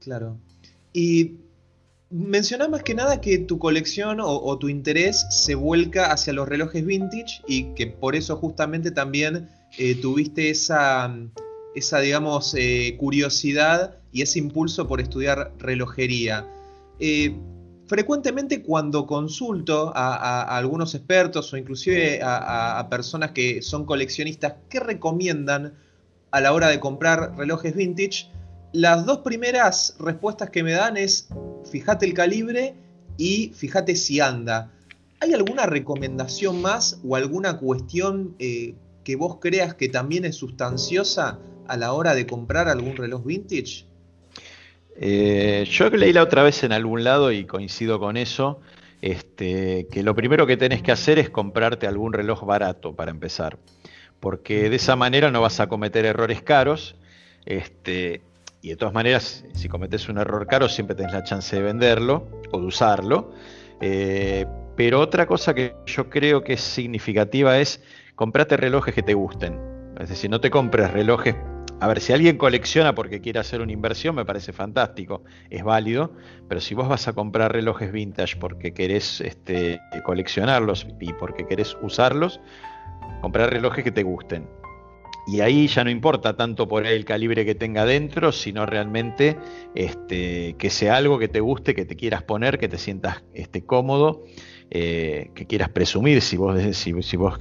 Claro. 0.00 0.38
Y 0.92 1.36
Menciona 2.12 2.66
más 2.66 2.82
que 2.82 2.92
nada 2.92 3.20
que 3.20 3.38
tu 3.38 3.60
colección 3.60 4.18
o, 4.20 4.58
tu 4.58 4.68
interés 4.68 5.26
se 5.30 5.54
vuelca 5.54 6.10
hacia 6.10 6.32
los 6.32 6.48
relojes 6.48 6.84
vintage 6.84 7.40
y 7.46 7.72
que 7.74 7.86
por 7.86 8.16
eso 8.16 8.36
justamente 8.36 8.90
también 8.90 9.48
eh, 9.78 9.94
tuviste 9.94 10.50
esa, 10.50 11.16
esa 11.76 12.00
digamos, 12.00 12.52
eh, 12.58 12.96
curiosidad 12.98 13.98
y 14.10 14.22
ese 14.22 14.40
impulso 14.40 14.88
por 14.88 15.00
estudiar 15.00 15.52
relojería. 15.58 16.48
Eh, 16.98 17.36
frecuentemente 17.86 18.60
cuando 18.60 19.06
consulto 19.06 19.92
a, 19.94 20.56
algunos 20.56 20.96
expertos 20.96 21.52
o 21.52 21.56
inclusive 21.56 22.18
a, 22.24 22.88
personas 22.90 23.30
que 23.30 23.62
son 23.62 23.84
coleccionistas, 23.84 24.54
¿qué 24.68 24.80
recomiendan 24.80 25.74
a 26.32 26.40
la 26.40 26.52
hora 26.52 26.66
de 26.66 26.80
comprar 26.80 27.36
relojes 27.36 27.76
vintage? 27.76 28.28
Las 28.72 29.04
dos 29.04 29.18
primeras 29.18 29.96
respuestas 29.98 30.50
que 30.50 30.62
me 30.62 30.72
dan 30.72 30.96
es 30.96 31.28
fíjate 31.70 32.06
el 32.06 32.14
calibre 32.14 32.74
y 33.16 33.52
fíjate 33.54 33.96
si 33.96 34.20
anda. 34.20 34.70
¿Hay 35.20 35.34
alguna 35.34 35.66
recomendación 35.66 36.62
más 36.62 37.00
o 37.06 37.16
alguna 37.16 37.58
cuestión 37.58 38.36
eh, 38.38 38.74
que 39.04 39.16
vos 39.16 39.38
creas 39.40 39.74
que 39.74 39.88
también 39.88 40.24
es 40.24 40.36
sustanciosa 40.36 41.38
a 41.66 41.76
la 41.76 41.92
hora 41.92 42.14
de 42.14 42.26
comprar 42.26 42.68
algún 42.68 42.96
reloj 42.96 43.24
vintage? 43.24 43.86
Eh, 44.96 45.66
yo 45.68 45.90
leí 45.90 46.12
la 46.12 46.22
otra 46.22 46.42
vez 46.42 46.62
en 46.62 46.72
algún 46.72 47.04
lado 47.04 47.32
y 47.32 47.44
coincido 47.44 47.98
con 47.98 48.16
eso, 48.16 48.60
este, 49.02 49.88
que 49.90 50.02
lo 50.02 50.14
primero 50.14 50.46
que 50.46 50.56
tenés 50.56 50.82
que 50.82 50.92
hacer 50.92 51.18
es 51.18 51.28
comprarte 51.28 51.86
algún 51.86 52.12
reloj 52.12 52.44
barato 52.44 52.94
para 52.94 53.10
empezar, 53.10 53.58
porque 54.20 54.70
de 54.70 54.76
esa 54.76 54.96
manera 54.96 55.30
no 55.30 55.40
vas 55.40 55.58
a 55.58 55.68
cometer 55.68 56.04
errores 56.04 56.42
caros. 56.42 56.96
Este, 57.46 58.20
y 58.62 58.68
de 58.68 58.76
todas 58.76 58.92
maneras, 58.92 59.44
si 59.54 59.68
cometes 59.68 60.08
un 60.08 60.18
error 60.18 60.46
caro, 60.46 60.68
siempre 60.68 60.94
tenés 60.94 61.12
la 61.12 61.24
chance 61.24 61.56
de 61.56 61.62
venderlo 61.62 62.28
o 62.52 62.60
de 62.60 62.66
usarlo. 62.66 63.32
Eh, 63.80 64.46
pero 64.76 65.00
otra 65.00 65.26
cosa 65.26 65.54
que 65.54 65.74
yo 65.86 66.10
creo 66.10 66.44
que 66.44 66.54
es 66.54 66.60
significativa 66.60 67.58
es 67.58 67.82
comprate 68.14 68.56
relojes 68.56 68.94
que 68.94 69.02
te 69.02 69.14
gusten. 69.14 69.58
Es 69.98 70.08
decir, 70.08 70.30
no 70.30 70.40
te 70.40 70.50
compres 70.50 70.90
relojes. 70.90 71.36
A 71.80 71.88
ver, 71.88 72.00
si 72.00 72.12
alguien 72.12 72.36
colecciona 72.36 72.94
porque 72.94 73.22
quiere 73.22 73.38
hacer 73.38 73.62
una 73.62 73.72
inversión, 73.72 74.14
me 74.14 74.26
parece 74.26 74.52
fantástico, 74.52 75.24
es 75.48 75.64
válido, 75.64 76.12
pero 76.46 76.60
si 76.60 76.74
vos 76.74 76.86
vas 76.88 77.08
a 77.08 77.14
comprar 77.14 77.52
relojes 77.52 77.90
vintage 77.90 78.36
porque 78.36 78.74
querés 78.74 79.22
este, 79.22 79.80
coleccionarlos 80.04 80.86
y 81.00 81.14
porque 81.14 81.46
querés 81.46 81.78
usarlos, 81.80 82.40
comprar 83.22 83.50
relojes 83.50 83.82
que 83.82 83.92
te 83.92 84.02
gusten. 84.02 84.46
Y 85.26 85.40
ahí 85.40 85.66
ya 85.68 85.84
no 85.84 85.90
importa 85.90 86.36
tanto 86.36 86.66
por 86.68 86.86
el 86.86 87.04
calibre 87.04 87.44
que 87.44 87.54
tenga 87.54 87.84
dentro, 87.84 88.32
sino 88.32 88.66
realmente 88.66 89.36
este, 89.74 90.54
que 90.58 90.70
sea 90.70 90.96
algo 90.96 91.18
que 91.18 91.28
te 91.28 91.40
guste, 91.40 91.74
que 91.74 91.84
te 91.84 91.96
quieras 91.96 92.22
poner, 92.22 92.58
que 92.58 92.68
te 92.68 92.78
sientas 92.78 93.22
este, 93.34 93.64
cómodo, 93.64 94.24
eh, 94.70 95.30
que 95.34 95.46
quieras 95.46 95.68
presumir 95.70 96.22
si 96.22 96.36
vos, 96.36 96.60
si, 96.76 96.94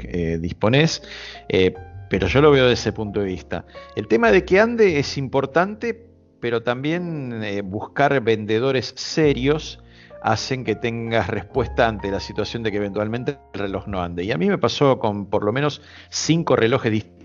eh, 0.04 0.38
disponés. 0.40 1.04
Eh, 1.48 1.74
pero 2.10 2.28
yo 2.28 2.42
lo 2.42 2.52
veo 2.52 2.64
desde 2.64 2.82
ese 2.82 2.94
punto 2.94 3.20
de 3.20 3.28
vista. 3.28 3.66
El 3.96 4.08
tema 4.08 4.32
de 4.32 4.44
que 4.44 4.60
ande 4.60 5.00
es 5.00 5.18
importante, 5.18 6.08
pero 6.40 6.64
también 6.64 7.44
buscar 7.66 8.20
vendedores 8.22 8.94
serios 8.96 9.80
hacen 10.24 10.64
que 10.64 10.76
tengas 10.76 11.28
respuesta 11.28 11.88
ante 11.88 12.10
la 12.10 12.20
situación 12.20 12.64
de 12.64 12.72
que 12.72 12.78
eventualmente 12.78 13.38
el 13.54 13.60
reloj 13.60 13.88
no 13.88 14.02
ande. 14.02 14.24
Y 14.24 14.32
a 14.32 14.38
mí 14.38 14.48
me 14.48 14.58
pasó 14.58 14.98
con 14.98 15.28
por 15.28 15.44
lo 15.44 15.54
menos 15.54 15.82
cinco 16.10 16.56
relojes 16.56 16.92
distintos 16.92 17.19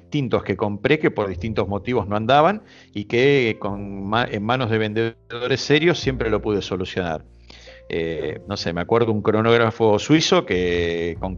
que 0.44 0.56
compré 0.56 0.98
que 0.98 1.10
por 1.10 1.28
distintos 1.28 1.66
motivos 1.66 2.06
no 2.06 2.14
andaban 2.16 2.62
y 2.92 3.06
que 3.06 3.56
con, 3.58 4.12
en 4.30 4.42
manos 4.44 4.70
de 4.70 4.78
vendedores 4.78 5.60
serios 5.60 5.98
siempre 5.98 6.30
lo 6.30 6.40
pude 6.40 6.62
solucionar. 6.62 7.24
Eh, 7.88 8.40
no 8.48 8.56
sé, 8.56 8.72
me 8.72 8.80
acuerdo 8.80 9.12
un 9.12 9.22
cronógrafo 9.22 9.98
suizo 9.98 10.46
que 10.46 11.16
con 11.18 11.36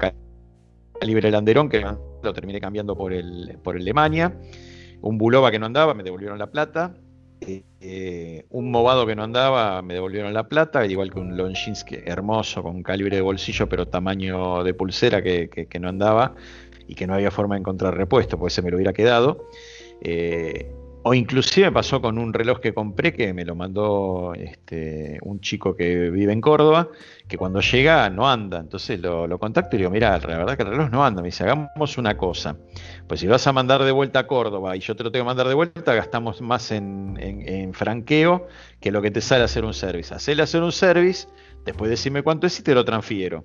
calibre 1.00 1.30
Landerón 1.30 1.68
que 1.70 1.80
lo 2.22 2.32
terminé 2.34 2.60
cambiando 2.60 2.96
por 2.96 3.14
el, 3.14 3.58
por 3.64 3.76
Alemania, 3.76 4.38
un 5.00 5.16
Bulova 5.16 5.50
que 5.50 5.58
no 5.58 5.66
andaba, 5.66 5.94
me 5.94 6.02
devolvieron 6.02 6.38
la 6.38 6.50
plata, 6.50 6.94
eh, 7.40 8.44
un 8.50 8.70
Movado 8.70 9.06
que 9.06 9.16
no 9.16 9.22
andaba, 9.22 9.80
me 9.80 9.94
devolvieron 9.94 10.34
la 10.34 10.48
plata, 10.48 10.84
igual 10.84 11.10
que 11.10 11.18
un 11.18 11.36
Longines 11.36 11.84
hermoso 12.04 12.62
con 12.62 12.82
calibre 12.82 13.16
de 13.16 13.22
bolsillo 13.22 13.68
pero 13.68 13.86
tamaño 13.86 14.62
de 14.64 14.74
pulsera 14.74 15.22
que, 15.22 15.48
que 15.48 15.80
no 15.80 15.88
andaba, 15.88 16.34
y 16.86 16.94
que 16.94 17.06
no 17.06 17.14
había 17.14 17.30
forma 17.30 17.54
de 17.54 17.60
encontrar 17.60 17.96
repuesto, 17.96 18.38
porque 18.38 18.54
se 18.54 18.62
me 18.62 18.70
lo 18.70 18.76
hubiera 18.76 18.92
quedado. 18.92 19.48
Eh, 20.00 20.70
o 21.08 21.14
inclusive 21.14 21.70
pasó 21.70 22.02
con 22.02 22.18
un 22.18 22.32
reloj 22.32 22.58
que 22.58 22.74
compré 22.74 23.12
que 23.12 23.32
me 23.32 23.44
lo 23.44 23.54
mandó 23.54 24.34
este, 24.34 25.20
un 25.22 25.38
chico 25.38 25.76
que 25.76 26.10
vive 26.10 26.32
en 26.32 26.40
Córdoba, 26.40 26.88
que 27.28 27.38
cuando 27.38 27.60
llega 27.60 28.10
no 28.10 28.28
anda. 28.28 28.58
Entonces 28.58 28.98
lo, 28.98 29.38
contacto 29.38 29.76
y 29.76 29.78
digo, 29.78 29.90
mira, 29.92 30.18
la 30.18 30.38
verdad 30.38 30.56
que 30.56 30.64
el 30.64 30.70
reloj 30.70 30.90
no 30.90 31.04
anda. 31.04 31.22
Me 31.22 31.28
dice, 31.28 31.44
hagamos 31.44 31.96
una 31.96 32.16
cosa. 32.16 32.56
Pues 33.06 33.20
si 33.20 33.28
vas 33.28 33.46
a 33.46 33.52
mandar 33.52 33.84
de 33.84 33.92
vuelta 33.92 34.18
a 34.18 34.26
Córdoba 34.26 34.76
y 34.76 34.80
yo 34.80 34.96
te 34.96 35.04
lo 35.04 35.12
tengo 35.12 35.24
que 35.24 35.28
mandar 35.28 35.46
de 35.46 35.54
vuelta, 35.54 35.94
gastamos 35.94 36.42
más 36.42 36.72
en, 36.72 37.70
franqueo 37.72 38.48
que 38.80 38.90
lo 38.90 39.00
que 39.00 39.12
te 39.12 39.20
sale 39.20 39.44
hacer 39.44 39.64
un 39.64 39.74
service. 39.74 40.12
Hacerle 40.12 40.42
hacer 40.42 40.64
un 40.64 40.72
service, 40.72 41.28
después 41.64 41.88
decime 41.88 42.24
cuánto 42.24 42.48
es 42.48 42.58
y 42.58 42.64
te 42.64 42.74
lo 42.74 42.84
transfiero. 42.84 43.44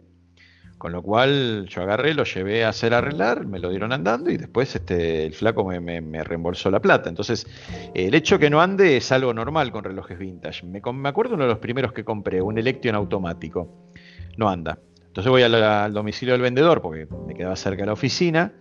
Con 0.82 0.94
lo 0.94 1.04
cual 1.04 1.68
yo 1.70 1.84
agarré, 1.84 2.16
lo 2.16 2.24
llevé 2.24 2.66
a 2.66 2.70
hacer 2.70 2.96
arreglar, 2.96 3.46
me 3.46 3.60
lo 3.60 3.70
dieron 3.70 3.94
andando 3.94 4.32
y 4.32 4.38
después 4.38 4.76
este, 4.76 5.28
el 5.28 5.34
flaco 5.36 5.64
me, 5.64 6.24
reembolsó 6.24 6.72
la 6.72 6.80
plata. 6.80 7.08
Entonces, 7.08 7.46
el 7.94 8.16
hecho 8.16 8.40
que 8.40 8.50
no 8.50 8.60
ande 8.60 8.98
es 8.98 9.12
algo 9.12 9.32
normal 9.32 9.72
con 9.72 9.84
relojes 9.84 10.18
vintage. 10.18 10.66
Me, 10.66 10.80
acuerdo 11.08 11.36
uno 11.36 11.44
de 11.44 11.52
los 11.52 11.60
primeros 11.60 11.94
que 11.94 12.04
compré, 12.04 12.42
un 12.42 12.58
Electron 12.58 12.96
automático. 12.96 13.92
No 14.38 14.50
anda. 14.50 14.80
Entonces 15.06 15.30
voy 15.30 15.44
al, 15.44 15.94
domicilio 15.94 16.34
del 16.34 16.42
vendedor 16.42 16.82
porque 16.82 17.08
me 17.28 17.36
quedaba 17.36 17.56
cerca 17.56 17.84
de 17.84 17.86
la 17.86 17.94
oficina. 17.94 18.52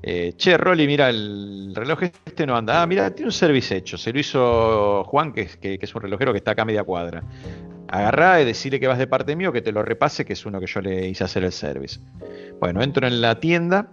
Eh, 0.00 0.34
che, 0.36 0.56
Rolly, 0.56 0.86
mira, 0.86 1.10
el 1.10 1.72
reloj 1.74 2.04
este 2.04 2.46
no 2.46 2.56
anda. 2.56 2.82
Ah, 2.82 2.86
mira, 2.86 3.12
tiene 3.12 3.30
un 3.30 3.32
service 3.32 3.76
hecho. 3.76 3.98
Se 3.98 4.12
lo 4.12 4.20
hizo 4.20 5.02
Juan, 5.02 5.32
que, 5.32 5.48
que, 5.48 5.76
es 5.80 5.92
un 5.92 6.02
relojero 6.02 6.30
que 6.30 6.38
está 6.38 6.52
acá 6.52 6.62
a 6.62 6.66
media 6.66 6.84
cuadra 6.84 7.24
agarrá 7.88 8.40
y 8.40 8.44
decirle 8.44 8.80
que 8.80 8.86
vas 8.86 8.98
de 8.98 9.06
parte 9.06 9.36
mío, 9.36 9.52
que 9.52 9.62
te 9.62 9.72
lo 9.72 9.82
repase, 9.82 10.24
que 10.24 10.32
es 10.32 10.46
uno 10.46 10.60
que 10.60 10.66
yo 10.66 10.80
le 10.80 11.08
hice 11.08 11.24
hacer 11.24 11.44
el 11.44 11.52
service. 11.52 12.00
Bueno, 12.60 12.82
entro 12.82 13.06
en 13.06 13.20
la 13.20 13.40
tienda 13.40 13.88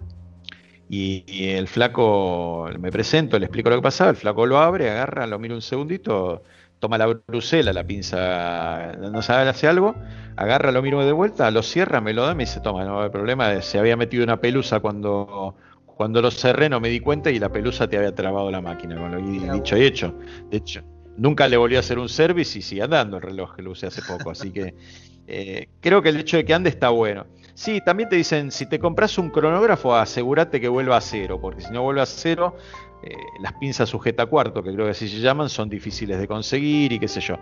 y, 0.90 1.50
el 1.50 1.68
flaco, 1.68 2.70
me 2.80 2.92
presento, 2.92 3.40
le 3.40 3.46
explico 3.46 3.70
lo 3.70 3.78
que 3.78 3.82
pasaba, 3.82 4.10
el 4.10 4.18
flaco 4.18 4.46
lo 4.46 4.60
abre, 4.60 4.90
agarra, 4.90 5.26
lo 5.28 5.40
mira 5.40 5.56
un 5.56 5.62
segundito, 5.62 6.44
toma 6.80 6.98
la 6.98 7.08
brusela, 7.08 7.72
la 7.74 7.84
pinza, 7.84 8.94
no 8.98 9.22
sabe, 9.22 9.50
hace 9.50 9.68
algo, 9.68 9.96
agarra, 10.36 10.72
lo 10.72 10.82
miro 10.82 11.06
de 11.06 11.12
vuelta, 11.12 11.50
lo 11.52 11.64
cierra, 11.64 12.02
me 12.02 12.14
lo 12.14 12.26
da, 12.26 12.36
me 12.36 12.44
dice, 12.44 12.60
toma, 12.60 12.84
no 12.84 13.02
hay 13.02 13.10
problema, 13.10 13.62
se 13.62 13.80
había 13.80 13.96
metido 13.98 14.24
una 14.24 14.40
pelusa 14.40 14.80
cuando... 14.80 15.56
Cuando 16.02 16.20
lo 16.20 16.32
cerré 16.32 16.68
no 16.68 16.80
me 16.80 16.90
di 16.90 17.00
cuenta 17.00 17.30
y 17.30 17.38
la 17.38 17.52
pelusa 17.52 17.88
te 17.88 17.96
había 17.96 18.16
trabado 18.16 18.50
la 18.50 18.60
máquina, 18.60 18.96
con 18.96 19.12
lo 19.12 19.54
dicho 19.54 19.78
y 19.78 19.84
hecho. 19.84 20.16
De 20.50 20.58
hecho, 20.58 20.82
Nunca 21.18 21.48
le 21.48 21.58
volví 21.58 21.76
a 21.76 21.80
hacer 21.80 22.00
un 22.00 22.10
service 22.10 22.58
y 22.58 22.62
sigue 22.62 22.82
andando 22.82 23.18
el 23.18 23.24
reloj 23.24 23.56
que 23.56 23.62
lo 23.62 23.72
usé 23.72 23.88
hace 23.88 24.02
poco. 24.02 24.32
Así 24.32 24.52
que 24.52 24.74
eh, 25.28 25.68
creo 25.80 26.02
que 26.02 26.10
el 26.10 26.18
hecho 26.18 26.38
de 26.38 26.46
que 26.46 26.54
ande 26.54 26.70
está 26.70 26.90
bueno. 26.90 27.26
Sí, 27.54 27.82
también 27.86 28.10
te 28.10 28.16
dicen, 28.16 28.50
si 28.50 28.66
te 28.66 28.80
compras 28.80 29.18
un 29.18 29.30
cronógrafo, 29.30 29.96
asegúrate 29.96 30.60
que 30.60 30.68
vuelva 30.68 30.98
a 30.98 31.02
cero, 31.02 31.40
porque 31.42 31.62
si 31.62 31.72
no 31.72 31.84
vuelve 31.84 32.02
a 32.02 32.06
cero, 32.06 32.56
eh, 33.04 33.16
las 33.42 33.54
pinzas 33.54 33.90
sujeta 33.90 34.26
cuarto, 34.26 34.64
que 34.64 34.72
creo 34.74 34.86
que 34.86 34.92
así 34.92 35.08
se 35.08 35.20
llaman, 35.20 35.50
son 35.50 35.70
difíciles 35.70 36.20
de 36.20 36.28
conseguir 36.28 36.94
y 36.94 37.00
qué 37.00 37.08
sé 37.08 37.20
yo. 37.20 37.38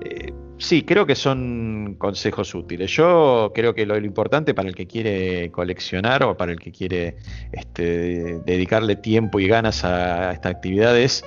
Eh, 0.00 0.32
sí, 0.58 0.82
creo 0.82 1.06
que 1.06 1.14
son 1.14 1.96
consejos 1.98 2.54
útiles. 2.54 2.90
Yo 2.90 3.52
creo 3.54 3.74
que 3.74 3.86
lo, 3.86 3.96
importante 3.98 4.54
para 4.54 4.68
el 4.68 4.74
que 4.74 4.86
quiere 4.86 5.50
coleccionar 5.50 6.22
o 6.22 6.36
para 6.36 6.52
el 6.52 6.60
que 6.60 6.70
quiere 6.70 7.16
este, 7.52 8.40
dedicarle 8.44 8.96
tiempo 8.96 9.40
y 9.40 9.48
ganas 9.48 9.84
a 9.84 10.32
esta 10.32 10.50
actividad 10.50 10.96
es 10.96 11.24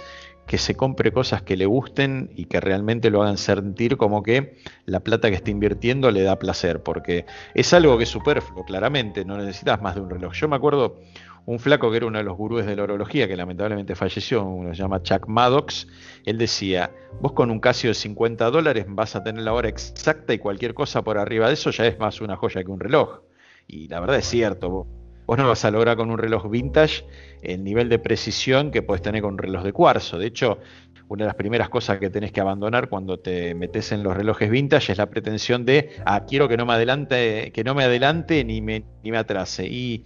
que 0.48 0.58
se 0.58 0.76
compre 0.76 1.12
cosas 1.12 1.42
que 1.42 1.56
le 1.56 1.66
gusten 1.66 2.32
y 2.36 2.46
que 2.46 2.60
realmente 2.60 3.10
lo 3.10 3.24
hagan 3.24 3.38
sentir 3.38 3.98
como 3.98 4.24
que 4.24 4.58
la 4.86 5.00
plata 5.00 5.30
que 5.30 5.36
está 5.36 5.52
invirtiendo 5.52 6.12
le 6.12 6.24
da 6.24 6.40
placer, 6.40 6.84
porque 6.84 7.26
es 7.54 7.74
algo 7.74 7.98
que 7.98 8.04
es 8.04 8.10
superfluo, 8.10 8.66
claramente, 8.66 9.24
no 9.24 9.38
necesitas 9.38 9.82
más 9.82 9.96
de 9.96 10.02
un 10.02 10.10
reloj. 10.10 10.34
Yo 10.34 10.48
me 10.48 10.56
acuerdo 10.56 11.00
un 11.46 11.60
flaco 11.60 11.90
que 11.90 11.98
era 11.98 12.06
uno 12.06 12.18
de 12.18 12.24
los 12.24 12.38
gurúes 12.38 12.66
de 12.66 12.76
la 12.76 12.84
orología, 12.84 13.28
que 13.28 13.36
lamentablemente 13.36 13.96
falleció, 13.96 14.44
uno 14.44 14.74
se 14.74 14.82
llama 14.82 15.02
Chuck 15.02 15.28
Maddox, 15.28 15.88
él 16.26 16.38
decía, 16.38 16.92
vos 17.20 17.34
con 17.34 17.50
un 17.50 17.60
Casio 17.60 17.90
de 17.90 17.96
50 17.96 18.52
dólares 18.52 18.86
vas 18.88 19.16
a 19.16 19.24
tener 19.24 19.44
la 19.44 19.54
hora 19.54 19.70
exacta 19.70 20.34
y 20.34 20.40
cualquier 20.40 20.74
cosa 20.74 21.04
por 21.04 21.18
arriba 21.18 21.48
de 21.48 21.54
eso 21.54 21.72
ya 21.72 21.86
es 21.86 21.98
más 22.00 22.22
una 22.22 22.36
joya 22.36 22.64
que 22.64 22.72
un 22.72 22.80
reloj. 22.80 23.22
Y 23.68 23.88
la 23.88 24.00
verdad 24.00 24.18
es 24.18 24.26
cierto, 24.26 24.70
vos 24.70 24.88
no 25.28 25.48
vas 25.48 25.66
a 25.66 25.72
lograr 25.72 25.98
con 25.98 26.12
un 26.12 26.18
reloj 26.18 26.50
vintage 26.50 27.06
el 27.42 27.64
nivel 27.64 27.90
de 27.90 28.00
precisión 28.00 28.72
que 28.72 28.82
puedes 28.82 29.02
tener 29.02 29.22
con 29.22 29.34
un 29.34 29.38
reloj 29.38 29.64
de 29.64 29.74
cuarzo. 29.74 30.18
De 30.18 30.28
hecho, 30.28 30.60
una 31.08 31.24
de 31.24 31.28
las 31.28 31.36
primeras 31.36 31.70
cosas 31.70 32.00
que 32.00 32.10
tenés 32.10 32.32
que 32.32 32.40
abandonar 32.40 32.88
cuando 32.90 33.20
te 33.20 33.54
metes 33.54 33.92
en 33.92 34.04
los 34.04 34.16
relojes 34.16 34.50
vintage 34.50 34.94
es 34.94 34.98
la 34.98 35.10
pretensión 35.10 35.66
de, 35.66 35.90
ah, 36.06 36.26
quiero 36.26 36.48
que 36.48 36.58
no 36.58 36.66
me 36.66 36.74
adelante, 36.74 37.52
que 37.54 37.64
no 37.64 37.76
me 37.76 37.84
adelante 37.84 38.44
ni 38.46 38.62
me, 38.62 38.84
ni 39.04 39.12
me 39.12 39.18
atrase. 39.18 39.68
Y 39.68 40.06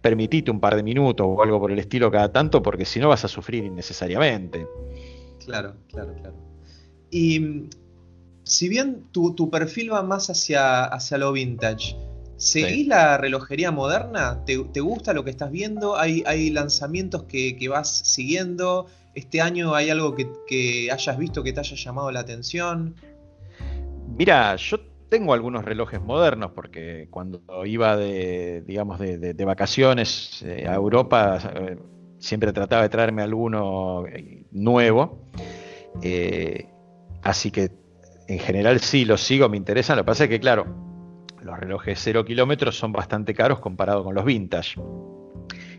permitite 0.00 0.50
un 0.50 0.60
par 0.60 0.76
de 0.76 0.82
minutos 0.82 1.26
o 1.28 1.42
algo 1.42 1.60
por 1.60 1.70
el 1.72 1.78
estilo 1.78 2.10
cada 2.10 2.32
tanto, 2.32 2.62
porque 2.62 2.84
si 2.84 3.00
no 3.00 3.08
vas 3.08 3.24
a 3.24 3.28
sufrir 3.28 3.64
innecesariamente. 3.64 4.66
Claro, 5.44 5.74
claro, 5.88 6.14
claro. 6.14 6.36
Y 7.10 7.68
si 8.42 8.68
bien 8.68 9.04
tu, 9.12 9.34
tu 9.34 9.50
perfil 9.50 9.92
va 9.92 10.02
más 10.02 10.30
hacia, 10.30 10.84
hacia 10.84 11.18
lo 11.18 11.32
vintage, 11.32 11.94
¿Seguís 12.38 12.86
la 12.86 13.18
relojería 13.18 13.72
moderna? 13.72 14.44
¿Te, 14.44 14.80
gusta 14.80 15.12
lo 15.12 15.24
que 15.24 15.30
estás 15.30 15.50
viendo? 15.50 15.98
¿Hay, 15.98 16.22
hay 16.24 16.50
lanzamientos 16.50 17.24
que, 17.24 17.68
vas 17.68 17.88
siguiendo? 17.88 18.86
¿Este 19.12 19.40
año 19.40 19.74
hay 19.74 19.90
algo 19.90 20.14
que, 20.14 20.88
hayas 20.90 21.18
visto 21.18 21.42
que 21.42 21.52
te 21.52 21.58
haya 21.58 21.76
llamado 21.76 22.12
la 22.12 22.20
atención? 22.20 22.94
Mira, 24.16 24.54
yo 24.54 24.78
tengo 25.08 25.34
algunos 25.34 25.64
relojes 25.64 26.00
modernos 26.00 26.52
porque 26.52 27.08
cuando 27.10 27.42
iba 27.66 27.96
de, 27.96 28.62
digamos, 28.64 29.00
de, 29.00 29.44
vacaciones 29.44 30.40
eh, 30.46 30.64
a 30.68 30.74
Europa 30.74 31.40
eh, 31.56 31.76
siempre 32.20 32.52
trataba 32.52 32.82
de 32.82 32.88
traerme 32.88 33.22
alguno 33.22 34.06
eh, 34.06 34.44
nuevo. 34.52 35.24
así 37.22 37.50
que 37.50 37.72
en 38.28 38.38
general 38.38 38.78
sí 38.78 39.04
los 39.04 39.22
sigo, 39.22 39.48
me 39.48 39.56
interesan. 39.56 39.96
Lo 39.96 40.04
que 40.04 40.06
pasa 40.06 40.24
es 40.24 40.30
que, 40.30 40.38
claro, 40.38 40.87
los 41.48 41.58
relojes 41.58 41.98
0 42.02 42.24
kilómetros 42.24 42.78
son 42.78 42.92
bastante 42.92 43.34
caros 43.34 43.58
comparado 43.58 44.04
con 44.04 44.14
los 44.14 44.24
vintage. 44.24 44.80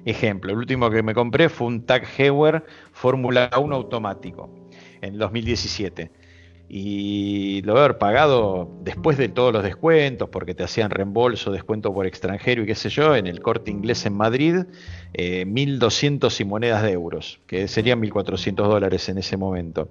Ejemplo, 0.04 0.52
el 0.52 0.58
último 0.58 0.90
que 0.90 1.04
me 1.04 1.14
compré 1.14 1.50
fue 1.50 1.68
un 1.68 1.86
Tag 1.86 2.04
Heuer 2.18 2.66
Fórmula 2.92 3.52
1 3.56 3.76
automático 3.76 4.50
en 5.02 5.18
2017 5.18 6.12
y 6.72 7.64
lo 7.64 7.76
haber 7.80 7.98
pagado 7.98 8.70
después 8.84 9.18
de 9.18 9.28
todos 9.28 9.52
los 9.52 9.64
descuentos, 9.64 10.30
porque 10.30 10.54
te 10.54 10.64
hacían 10.64 10.92
reembolso, 10.92 11.52
descuento 11.52 11.92
por 11.92 12.06
extranjero 12.06 12.62
y 12.62 12.68
qué 12.68 12.76
sé 12.76 12.90
yo, 12.90 13.16
en 13.16 13.26
el 13.26 13.42
corte 13.42 13.72
inglés 13.72 14.06
en 14.06 14.14
Madrid, 14.14 14.66
1.200 15.14 16.32
eh, 16.32 16.44
y 16.44 16.46
monedas 16.46 16.84
de 16.84 16.92
euros, 16.92 17.40
que 17.48 17.68
serían 17.68 18.00
1.400 18.00 18.54
dólares 18.56 19.10
en 19.10 19.18
ese 19.18 19.36
momento. 19.36 19.90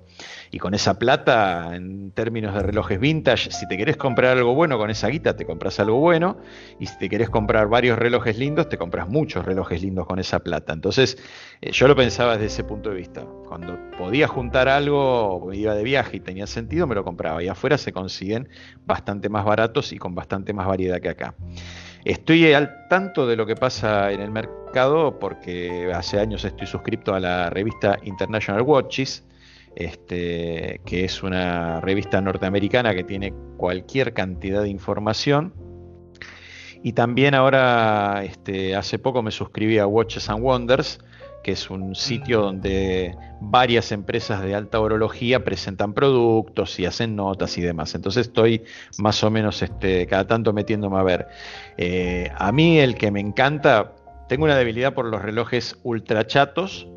Y 0.52 0.58
con 0.58 0.72
esa 0.72 1.00
plata, 1.00 1.74
en 1.74 2.12
términos 2.12 2.54
de 2.54 2.62
relojes 2.62 3.00
vintage, 3.00 3.50
si 3.50 3.66
te 3.66 3.76
querés 3.76 3.96
comprar 3.96 4.36
algo 4.36 4.54
bueno 4.54 4.78
con 4.78 4.88
esa 4.88 5.08
guita, 5.08 5.34
te 5.34 5.44
compras 5.44 5.80
algo 5.80 5.98
bueno, 5.98 6.38
y 6.78 6.86
si 6.86 6.96
te 6.98 7.08
querés 7.08 7.28
comprar 7.28 7.66
varios 7.68 7.98
relojes 7.98 8.38
lindos, 8.38 8.68
te 8.68 8.78
compras 8.78 9.08
muchos 9.08 9.44
relojes 9.44 9.82
lindos 9.82 10.06
con 10.06 10.20
esa 10.20 10.38
plata. 10.38 10.74
Entonces, 10.74 11.18
eh, 11.60 11.72
yo 11.72 11.88
lo 11.88 11.96
pensaba 11.96 12.34
desde 12.34 12.46
ese 12.46 12.62
punto 12.62 12.90
de 12.90 12.96
vista. 12.96 13.26
Cuando 13.48 13.76
podía 13.98 14.28
juntar 14.28 14.68
algo, 14.68 15.50
iba 15.52 15.74
de 15.74 15.82
viaje 15.82 16.18
y 16.18 16.20
tenía 16.20 16.46
sentido, 16.46 16.67
me 16.68 16.94
lo 16.94 17.04
compraba. 17.04 17.42
Y 17.42 17.48
afuera 17.48 17.78
se 17.78 17.92
consiguen 17.92 18.48
bastante 18.86 19.28
más 19.28 19.44
baratos 19.44 19.92
y 19.92 19.98
con 19.98 20.14
bastante 20.14 20.52
más 20.52 20.66
variedad 20.66 21.00
que 21.00 21.08
acá. 21.08 21.34
Estoy 22.04 22.52
al 22.52 22.88
tanto 22.88 23.26
de 23.26 23.36
lo 23.36 23.46
que 23.46 23.56
pasa 23.56 24.12
en 24.12 24.20
el 24.20 24.30
mercado 24.30 25.18
porque 25.18 25.92
hace 25.92 26.20
años 26.20 26.44
estoy 26.44 26.66
suscrito 26.66 27.14
a 27.14 27.20
la 27.20 27.50
revista 27.50 27.98
International 28.04 28.62
Watches, 28.62 29.24
este, 29.74 30.80
que 30.84 31.04
es 31.04 31.22
una 31.22 31.80
revista 31.80 32.20
norteamericana 32.20 32.94
que 32.94 33.04
tiene 33.04 33.32
cualquier 33.56 34.14
cantidad 34.14 34.62
de 34.62 34.68
información. 34.68 35.52
Y 36.82 36.92
también 36.92 37.34
ahora, 37.34 38.22
este, 38.24 38.76
hace 38.76 38.98
poco 38.98 39.22
me 39.22 39.32
suscribí 39.32 39.78
a 39.78 39.86
Watches 39.86 40.30
and 40.30 40.42
Wonders, 40.42 41.00
que 41.42 41.52
es 41.52 41.70
un 41.70 41.94
sitio 41.94 42.40
donde 42.40 43.16
varias 43.40 43.92
empresas 43.92 44.42
de 44.42 44.54
alta 44.54 44.80
orología 44.80 45.44
presentan 45.44 45.94
productos 45.94 46.78
y 46.80 46.86
hacen 46.86 47.16
notas 47.16 47.56
y 47.58 47.62
demás. 47.62 47.94
Entonces 47.94 48.26
estoy 48.26 48.64
más 48.98 49.22
o 49.24 49.30
menos 49.30 49.62
este, 49.62 50.06
cada 50.06 50.26
tanto 50.26 50.52
metiéndome 50.52 50.98
a 50.98 51.02
ver. 51.02 51.28
Eh, 51.76 52.30
a 52.36 52.52
mí 52.52 52.78
el 52.78 52.96
que 52.96 53.10
me 53.10 53.20
encanta, 53.20 53.94
tengo 54.28 54.44
una 54.44 54.56
debilidad 54.56 54.94
por 54.94 55.06
los 55.06 55.22
relojes 55.22 55.78
ultra 55.82 56.26
chatos. 56.26 56.88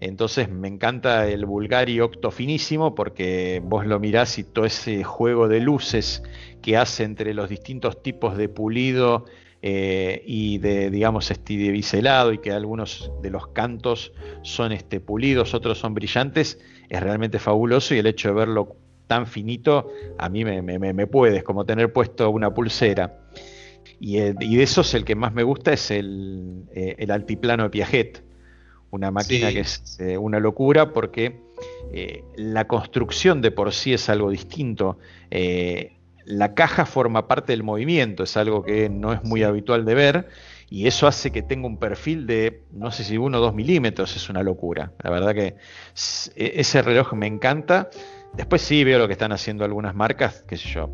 Entonces 0.00 0.50
me 0.50 0.68
encanta 0.68 1.26
el 1.28 1.46
Bulgari 1.46 2.00
Octo 2.00 2.30
finísimo 2.30 2.94
porque 2.94 3.62
vos 3.64 3.86
lo 3.86 3.98
mirás 4.00 4.38
y 4.38 4.44
todo 4.44 4.66
ese 4.66 5.02
juego 5.04 5.48
de 5.48 5.60
luces 5.60 6.22
que 6.60 6.76
hace 6.76 7.04
entre 7.04 7.32
los 7.32 7.48
distintos 7.48 8.02
tipos 8.02 8.36
de 8.36 8.48
pulido 8.48 9.24
eh, 9.66 10.22
y 10.26 10.58
de, 10.58 10.90
digamos, 10.90 11.30
este, 11.30 11.56
de 11.56 11.70
biselado 11.70 12.34
y 12.34 12.38
que 12.38 12.52
algunos 12.52 13.10
de 13.22 13.30
los 13.30 13.46
cantos 13.46 14.12
son 14.42 14.72
este, 14.72 15.00
pulidos, 15.00 15.54
otros 15.54 15.78
son 15.78 15.94
brillantes, 15.94 16.60
es 16.90 17.02
realmente 17.02 17.38
fabuloso 17.38 17.94
y 17.94 17.98
el 17.98 18.06
hecho 18.06 18.28
de 18.28 18.34
verlo 18.34 18.76
tan 19.06 19.26
finito 19.26 19.90
a 20.18 20.28
mí 20.28 20.44
me, 20.44 20.60
me, 20.60 21.06
puede, 21.06 21.38
es 21.38 21.44
como 21.44 21.64
tener 21.64 21.94
puesto 21.94 22.28
una 22.28 22.52
pulsera. 22.52 23.20
Y, 23.98 24.18
eh, 24.18 24.34
de 24.34 24.62
esos 24.62 24.92
el 24.92 25.06
que 25.06 25.14
más 25.14 25.32
me 25.32 25.44
gusta 25.44 25.72
es 25.72 25.90
el, 25.90 26.64
eh, 26.74 26.96
el 26.98 27.10
altiplano 27.10 27.62
de 27.62 27.70
Piaget, 27.70 28.22
una 28.90 29.10
máquina 29.10 29.50
que 29.50 29.60
es 29.60 29.98
una 30.18 30.40
locura 30.40 30.92
porque 30.92 31.40
la 32.36 32.66
construcción 32.68 33.40
de 33.40 33.50
por 33.50 33.72
sí 33.72 33.94
es 33.94 34.10
algo 34.10 34.28
distinto 34.28 34.98
la 36.24 36.54
caja 36.54 36.86
forma 36.86 37.28
parte 37.28 37.52
del 37.52 37.62
movimiento, 37.62 38.22
es 38.24 38.36
algo 38.36 38.62
que 38.62 38.88
no 38.88 39.12
es 39.12 39.22
muy 39.24 39.42
habitual 39.42 39.84
de 39.84 39.94
ver, 39.94 40.28
y 40.70 40.86
eso 40.86 41.06
hace 41.06 41.30
que 41.30 41.42
tenga 41.42 41.66
un 41.66 41.78
perfil 41.78 42.26
de, 42.26 42.62
no 42.72 42.90
sé 42.90 43.04
si 43.04 43.16
uno 43.16 43.38
o 43.38 43.40
dos 43.40 43.54
milímetros, 43.54 44.16
es 44.16 44.28
una 44.28 44.42
locura. 44.42 44.92
La 45.02 45.10
verdad 45.10 45.34
que 45.34 45.56
e, 46.36 46.52
ese 46.56 46.82
reloj 46.82 47.12
me 47.12 47.26
encanta. 47.26 47.90
Después 48.34 48.62
sí 48.62 48.82
veo 48.82 48.98
lo 48.98 49.06
que 49.06 49.12
están 49.12 49.32
haciendo 49.32 49.64
algunas 49.64 49.94
marcas, 49.94 50.44
qué 50.48 50.56
sé 50.56 50.68
yo. 50.70 50.90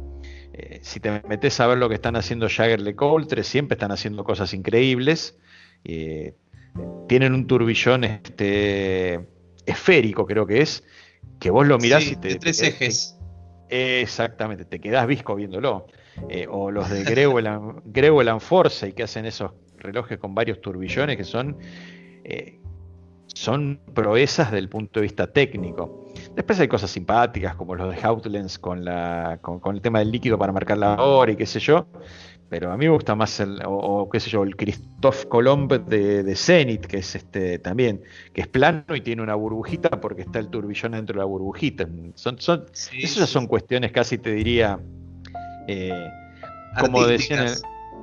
Eh, 0.52 0.80
si 0.82 1.00
te 1.00 1.22
metes 1.26 1.60
a 1.60 1.66
ver 1.66 1.78
lo 1.78 1.88
que 1.88 1.94
están 1.94 2.16
haciendo 2.16 2.48
Jagger 2.48 2.80
LeCoultre, 2.80 3.44
siempre 3.44 3.76
están 3.76 3.92
haciendo 3.92 4.24
cosas 4.24 4.52
increíbles. 4.52 5.38
Eh, 5.84 6.34
tienen 7.08 7.32
un 7.32 7.46
turbillón 7.46 8.04
este, 8.04 9.26
esférico, 9.66 10.26
creo 10.26 10.46
que 10.46 10.60
es, 10.62 10.84
que 11.38 11.50
vos 11.50 11.66
lo 11.66 11.78
mirás 11.78 12.06
y 12.06 12.16
te... 12.16 12.28
De 12.28 12.34
tres 12.36 12.62
ejes. 12.62 13.16
Exactamente, 13.70 14.64
te 14.64 14.80
quedás 14.80 15.06
visco 15.06 15.34
viéndolo. 15.36 15.86
Eh, 16.28 16.46
o 16.50 16.70
los 16.70 16.90
de 16.90 17.04
Greuel 17.04 18.28
and 18.28 18.40
Force 18.40 18.92
que 18.92 19.04
hacen 19.04 19.26
esos 19.26 19.52
relojes 19.78 20.18
con 20.18 20.34
varios 20.34 20.60
turbillones 20.60 21.16
que 21.16 21.24
son, 21.24 21.56
eh, 22.24 22.58
son 23.28 23.80
proezas 23.94 24.50
del 24.50 24.68
punto 24.68 25.00
de 25.00 25.04
vista 25.04 25.32
técnico. 25.32 26.08
Después 26.34 26.58
hay 26.60 26.68
cosas 26.68 26.90
simpáticas 26.90 27.54
como 27.54 27.74
los 27.76 27.94
de 27.94 27.96
Houtlens 28.02 28.58
con, 28.58 28.84
la, 28.84 29.38
con 29.40 29.74
el 29.74 29.80
tema 29.80 30.00
del 30.00 30.10
líquido 30.10 30.36
para 30.36 30.52
marcar 30.52 30.76
la 30.76 31.00
hora 31.00 31.32
y 31.32 31.36
qué 31.36 31.46
sé 31.46 31.60
yo, 31.60 31.86
pero 32.50 32.72
a 32.72 32.76
mí 32.76 32.86
me 32.86 32.90
gusta 32.90 33.14
más 33.14 33.38
el, 33.38 33.62
o, 33.64 34.10
qué 34.10 34.18
sé 34.18 34.28
yo, 34.28 34.42
el 34.42 34.56
Christophe 34.56 35.28
Colomb 35.28 35.70
de, 35.70 36.24
de, 36.24 36.34
Zenith, 36.34 36.84
que 36.84 36.98
es 36.98 37.14
este 37.14 37.60
también, 37.60 38.02
que 38.34 38.40
es 38.40 38.48
plano 38.48 38.96
y 38.96 39.00
tiene 39.00 39.22
una 39.22 39.36
burbujita 39.36 39.88
porque 40.00 40.22
está 40.22 40.40
el 40.40 40.48
turbillón 40.48 40.92
dentro 40.92 41.14
de 41.14 41.18
la 41.20 41.26
burbujita. 41.26 41.86
Son, 42.16 42.40
son, 42.40 42.66
esas 42.92 43.30
son 43.30 43.46
cuestiones 43.46 43.92
casi 43.92 44.18
te 44.18 44.32
diría, 44.32 44.80
eh, 45.68 46.10
como 46.80 47.06
decían, 47.06 47.46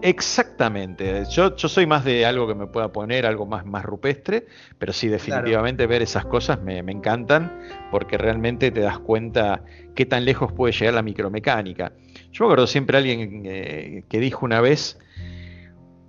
exactamente. 0.02 1.26
Yo, 1.30 1.54
yo 1.58 1.68
soy 1.68 1.86
más 1.86 2.06
de 2.06 2.26
algo 2.26 2.48
que 2.48 2.56
me 2.56 2.68
pueda 2.68 2.90
poner, 2.94 3.26
algo 3.26 3.46
más, 3.46 3.66
más 3.66 3.84
rupestre, 3.84 4.48
pero 4.80 4.94
sí, 4.94 5.10
definitivamente 5.10 5.86
ver 5.88 6.02
esas 6.02 6.24
cosas 6.24 6.62
me, 6.62 6.82
me 6.84 6.94
encantan 6.94 7.52
porque 7.92 8.18
realmente 8.18 8.72
te 8.72 8.80
das 8.80 9.00
cuenta 9.00 9.62
qué 9.94 10.06
tan 10.06 10.24
lejos 10.24 10.54
puede 10.54 10.72
llegar 10.72 10.94
la 10.94 11.02
micromecánica. 11.02 11.92
Yo 12.38 12.46
me 12.46 12.50
acuerdo 12.50 12.68
siempre 12.68 12.98
alguien 13.00 13.42
eh, 13.46 14.04
que 14.08 14.20
dijo 14.20 14.46
una 14.46 14.62
vez, 14.62 15.00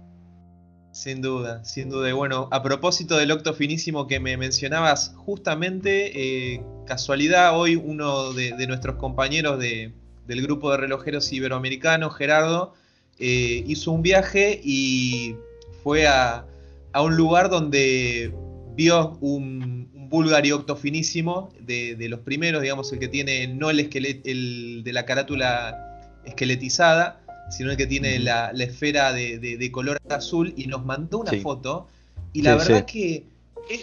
Sin 0.91 1.21
duda, 1.21 1.63
sin 1.63 1.89
duda. 1.89 2.09
Y 2.09 2.11
bueno, 2.11 2.49
a 2.51 2.61
propósito 2.61 3.17
del 3.17 3.31
octo 3.31 3.53
finísimo 3.53 4.07
que 4.07 4.19
me 4.19 4.35
mencionabas, 4.35 5.13
justamente, 5.15 6.53
eh, 6.53 6.63
casualidad, 6.85 7.57
hoy 7.57 7.75
uno 7.75 8.33
de, 8.33 8.67
nuestros 8.67 8.97
compañeros 8.97 9.59
del 9.59 10.41
grupo 10.41 10.71
de 10.71 10.77
relojeros 10.77 11.31
iberoamericanos, 11.31 12.15
Gerardo, 12.15 12.73
eh, 13.19 13.63
hizo 13.67 13.91
un 13.91 14.01
viaje 14.01 14.59
y 14.63 15.35
fue 15.83 16.07
a, 16.07 16.45
a 16.91 17.01
un 17.01 17.15
lugar 17.15 17.49
donde 17.49 18.33
vio 18.77 19.17
un, 19.21 19.86
Bulgari 20.09 20.51
octo 20.51 20.75
finísimo, 20.75 21.49
de, 21.59 21.95
los 22.09 22.19
primeros, 22.21 22.61
digamos, 22.61 22.91
el 22.93 22.99
que 22.99 23.07
tiene 23.07 23.47
no 23.47 23.69
el, 23.69 23.79
el 23.79 24.83
de 24.83 24.93
la 24.93 25.05
carátula 25.05 26.21
esqueletizada, 26.25 27.21
sino 27.49 27.71
el 27.71 27.77
que 27.77 27.87
tiene 27.87 28.19
la, 28.19 28.51
esfera 28.51 29.13
de, 29.13 29.69
color 29.71 29.97
azul, 30.09 30.53
y 30.55 30.67
nos 30.67 30.85
mandó 30.85 31.19
una 31.19 31.33
foto. 31.41 31.87
Y 32.33 32.41
la 32.41 32.55
verdad 32.55 32.85
que 32.85 33.25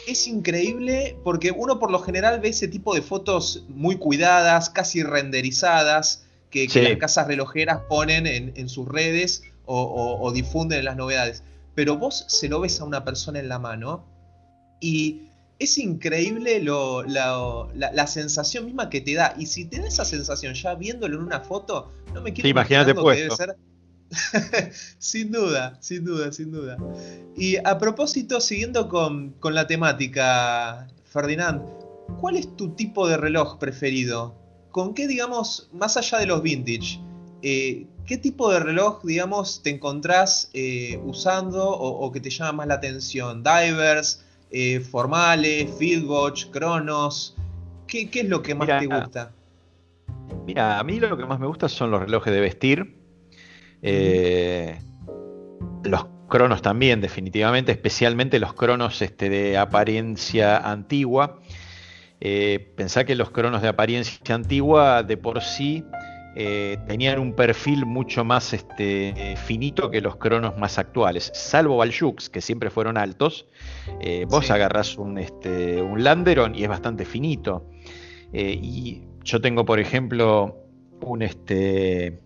es, 0.07 0.27
increíble 0.27 1.17
porque 1.25 1.51
uno 1.51 1.79
por 1.79 1.91
lo 1.91 1.99
general 1.99 2.41
ve 2.41 2.49
ese 2.49 2.69
tipo 2.69 2.95
de 2.95 3.03
fotos 3.03 3.65
muy 3.69 3.97
cuidadas, 3.97 4.71
casi 4.71 5.03
renderizadas, 5.03 6.27
que, 6.51 6.69
las 6.69 6.99
casas 6.99 7.27
relojeras 7.27 7.81
ponen 7.89 8.27
en, 8.27 8.69
sus 8.69 8.87
redes 8.87 9.43
o 9.67 10.31
difunden 10.33 10.81
en 10.81 10.85
las 10.85 10.97
novedades. 10.97 11.43
Pero 11.75 11.97
vos 11.97 12.25
se 12.29 12.49
lo 12.49 12.61
ves 12.61 12.81
a 12.81 12.85
una 12.85 13.05
persona 13.05 13.41
en 13.41 13.49
la 13.49 13.59
mano 13.59 14.05
y 14.81 15.23
es 15.59 15.79
increíble 15.79 16.63
la, 16.63 18.07
sensación 18.07 18.67
misma 18.67 18.91
que 18.91 19.01
te 19.01 19.15
da. 19.15 19.35
Y 19.39 19.47
si 19.47 19.65
te 19.65 19.79
da 19.79 19.89
esa 19.89 20.05
sensación 20.05 20.55
ya 20.55 20.75
viéndolo 20.75 21.17
en 21.17 21.25
una 21.25 21.41
foto, 21.41 21.93
no 22.13 22.21
me 22.21 22.33
quiero 22.33 22.49
imaginar 22.49 22.87
que 22.87 22.95
debe 22.95 23.31
ser. 23.31 23.57
sin 24.99 25.33
duda, 25.33 25.79
sin 25.81 26.05
duda, 26.05 26.33
sin 26.33 26.53
duda. 26.53 26.77
Y 27.37 27.57
a 27.57 27.79
propósito, 27.79 28.41
siguiendo 28.41 28.89
con, 28.89 29.35
la 29.43 29.67
temática, 29.67 30.89
Ferdinand, 31.05 31.63
¿cuál 32.21 32.37
es 32.37 32.57
tu 32.57 32.75
tipo 32.75 33.09
de 33.09 33.17
reloj 33.17 33.59
preferido? 33.59 34.35
¿Con 34.71 34.95
qué, 34.95 35.07
digamos, 35.07 35.69
más 35.73 35.97
allá 35.97 36.19
de 36.19 36.27
los 36.27 36.43
vintage, 36.43 37.01
eh, 37.43 37.87
qué 38.07 38.19
tipo 38.19 38.53
de 38.53 38.59
reloj, 38.61 39.05
digamos, 39.05 39.63
te 39.63 39.71
encontrás 39.71 40.51
eh, 40.53 41.01
usando 41.05 41.69
o, 41.69 42.05
o, 42.05 42.13
que 42.13 42.21
te 42.21 42.31
llama 42.31 42.53
más 42.53 42.67
la 42.67 42.75
atención? 42.75 43.43
¿Divers? 43.43 44.24
Eh, 44.51 44.81
formales, 44.81 45.71
Fieldwatch, 45.79 46.47
Cronos? 46.51 47.37
¿Qué, 47.87 48.09
es 48.13 48.29
lo 48.29 48.43
que 48.43 48.55
más 48.55 48.67
te 48.67 48.87
gusta? 48.87 49.33
Mira, 50.47 50.79
a 50.79 50.85
mí 50.85 51.01
lo 51.01 51.17
que 51.17 51.27
más 51.27 51.39
me 51.41 51.47
gusta 51.47 51.69
son 51.69 51.91
los 51.91 52.01
relojes 52.01 52.33
de 52.33 52.41
vestir. 52.41 52.97
Eh, 53.83 54.79
los 55.85 56.07
cronos 56.29 56.63
también, 56.63 57.01
definitivamente, 57.01 57.73
especialmente 57.73 58.39
los 58.39 58.55
cronos 58.55 59.01
este, 59.03 59.29
de 59.29 59.59
apariencia 59.59 60.59
antigua. 60.59 61.41
Eh, 62.21 62.73
pensá 62.77 63.05
que 63.05 63.15
los 63.15 63.31
cronos 63.31 63.63
de 63.63 63.69
apariencia 63.69 64.35
antigua 64.35 65.03
de 65.03 65.17
por 65.17 65.43
sí 65.43 65.85
eh, 66.37 66.79
tenían 66.87 67.19
un 67.21 67.35
perfil 67.35 67.87
mucho 67.87 68.25
más 68.25 68.53
este, 68.53 69.37
finito 69.37 69.91
que 69.91 70.01
los 70.01 70.17
cronos 70.17 70.59
más 70.59 70.79
actuales, 70.79 71.31
salvo 71.35 71.77
Baljux, 71.77 72.29
que 72.29 72.41
siempre 72.41 72.71
fueron 72.71 72.97
altos. 72.97 73.47
Eh, 74.01 74.27
vos 74.29 74.51
agarrás 74.51 74.99
un, 74.99 75.19
este, 75.19 75.81
un 75.81 76.03
Landeron 76.03 76.55
y 76.55 76.65
es 76.65 76.69
bastante 76.69 77.05
finito. 77.05 77.71
Eh, 78.33 78.59
y 78.61 79.05
yo 79.23 79.41
tengo, 79.41 79.65
por 79.65 79.79
ejemplo, 79.79 80.57
un, 81.01 81.23
este, 81.23 82.19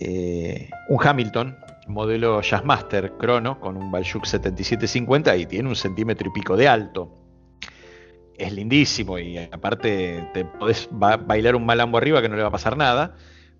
eh, 0.00 0.70
un 0.88 0.98
Hamilton, 1.00 1.56
modelo 1.88 2.40
Jazzmaster 2.42 3.14
Chrono, 3.18 3.58
con 3.58 3.76
un 3.76 3.90
Baljuk 3.90 4.24
7750 4.24 5.36
y 5.36 5.46
tiene 5.46 5.68
un 5.68 5.76
centímetro 5.76 6.28
y 6.28 6.32
pico 6.32 6.56
de 6.56 6.68
alto. 6.68 7.21
Es 8.42 8.52
lindísimo 8.52 9.20
y 9.20 9.38
aparte 9.38 10.28
te 10.34 10.44
podés 10.44 10.88
bailar 10.90 11.54
un 11.54 11.64
malambo 11.64 11.96
arriba 11.96 12.20
que 12.20 12.28
no 12.28 12.34
le 12.34 12.42
va 12.42 12.48
a 12.48 12.50
pasar 12.52 12.76
nada 12.76 13.14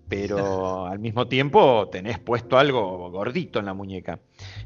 pero 0.07 0.85
al 0.87 0.99
mismo 0.99 1.27
tiempo 1.27 1.87
tenés 1.91 2.19
puesto 2.19 2.57
algo 2.57 3.09
gordito 3.09 3.59
en 3.59 3.65
la 3.65 3.73
muñeca. 3.73 4.19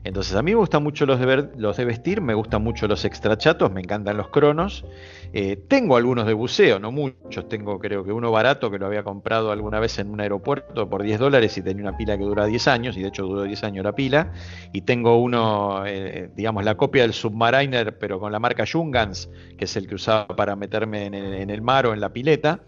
Entonces 0.04 0.36
a 0.36 0.42
mí 0.42 0.52
me 0.52 0.58
gustan 0.58 0.84
mucho 0.84 1.06
los 1.06 1.20
de, 1.20 1.50
los 1.58 1.78
de 1.78 1.86
vestir, 1.86 2.22
me 2.22 2.34
gustan 2.34 2.64
mucho 2.64 2.88
los 2.88 3.06
extra 3.06 3.38
chatos, 3.38 3.72
me 3.72 3.82
encantan 3.82 4.18
los 4.18 4.30
cronos. 4.30 4.86
Eh, 5.34 5.58
tengo 5.68 5.98
algunos 5.98 6.26
de 6.26 6.34
buceo, 6.34 6.80
no 6.80 6.92
muchos, 6.92 7.50
tengo 7.50 7.80
creo 7.80 8.04
que 8.04 8.12
uno 8.12 8.32
barato 8.32 8.72
que 8.72 8.80
lo 8.80 8.86
había 8.86 9.04
comprado 9.04 9.52
alguna 9.52 9.80
vez 9.80 10.00
en 10.00 10.10
un 10.10 10.22
aeropuerto 10.22 10.90
por 10.90 11.04
10 11.04 11.20
dólares 11.20 11.58
y 11.58 11.62
tenía 11.62 11.84
una 11.84 11.98
pila 11.98 12.18
que 12.18 12.24
dura 12.24 12.46
10 12.46 12.68
años, 12.68 12.98
y 12.98 13.02
de 13.02 13.10
hecho 13.10 13.24
duró 13.24 13.44
10 13.44 13.64
años 13.64 13.84
la 13.84 13.94
pila. 13.94 14.32
Y 14.72 14.82
tengo 14.82 15.18
uno, 15.18 15.84
eh, 15.86 16.30
digamos, 16.36 16.64
la 16.64 16.76
copia 16.76 17.04
del 17.04 17.14
Submariner, 17.14 17.98
pero 17.98 18.20
con 18.20 18.32
la 18.32 18.40
marca 18.40 18.66
Jungans, 18.72 19.30
que 19.58 19.66
es 19.66 19.76
el 19.76 19.88
que 19.88 19.96
usaba 19.96 20.28
para 20.28 20.56
meterme 20.56 21.06
en 21.06 21.50
el 21.50 21.62
mar 21.62 21.86
o 21.86 21.94
en 21.94 22.00
la 22.00 22.10
pileta. 22.10 22.62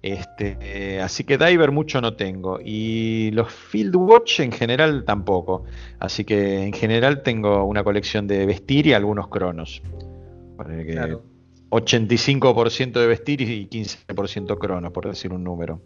Este, 0.00 1.00
así 1.00 1.24
que 1.24 1.38
diver 1.38 1.72
mucho 1.72 2.00
no 2.00 2.14
tengo. 2.14 2.60
Y 2.64 3.30
los 3.32 3.52
field 3.52 3.96
watch 3.96 4.40
en 4.40 4.52
general 4.52 5.04
tampoco. 5.04 5.64
Así 5.98 6.24
que 6.24 6.62
en 6.62 6.72
general 6.72 7.22
tengo 7.22 7.64
una 7.64 7.82
colección 7.82 8.26
de 8.26 8.46
vestir 8.46 8.86
y 8.86 8.92
algunos 8.92 9.28
cronos. 9.28 9.82
85% 11.70 12.92
de 12.92 13.06
vestir 13.06 13.42
y 13.42 13.68
15% 13.68 14.58
cronos, 14.58 14.92
por 14.92 15.06
decir 15.06 15.32
un 15.32 15.44
número. 15.44 15.82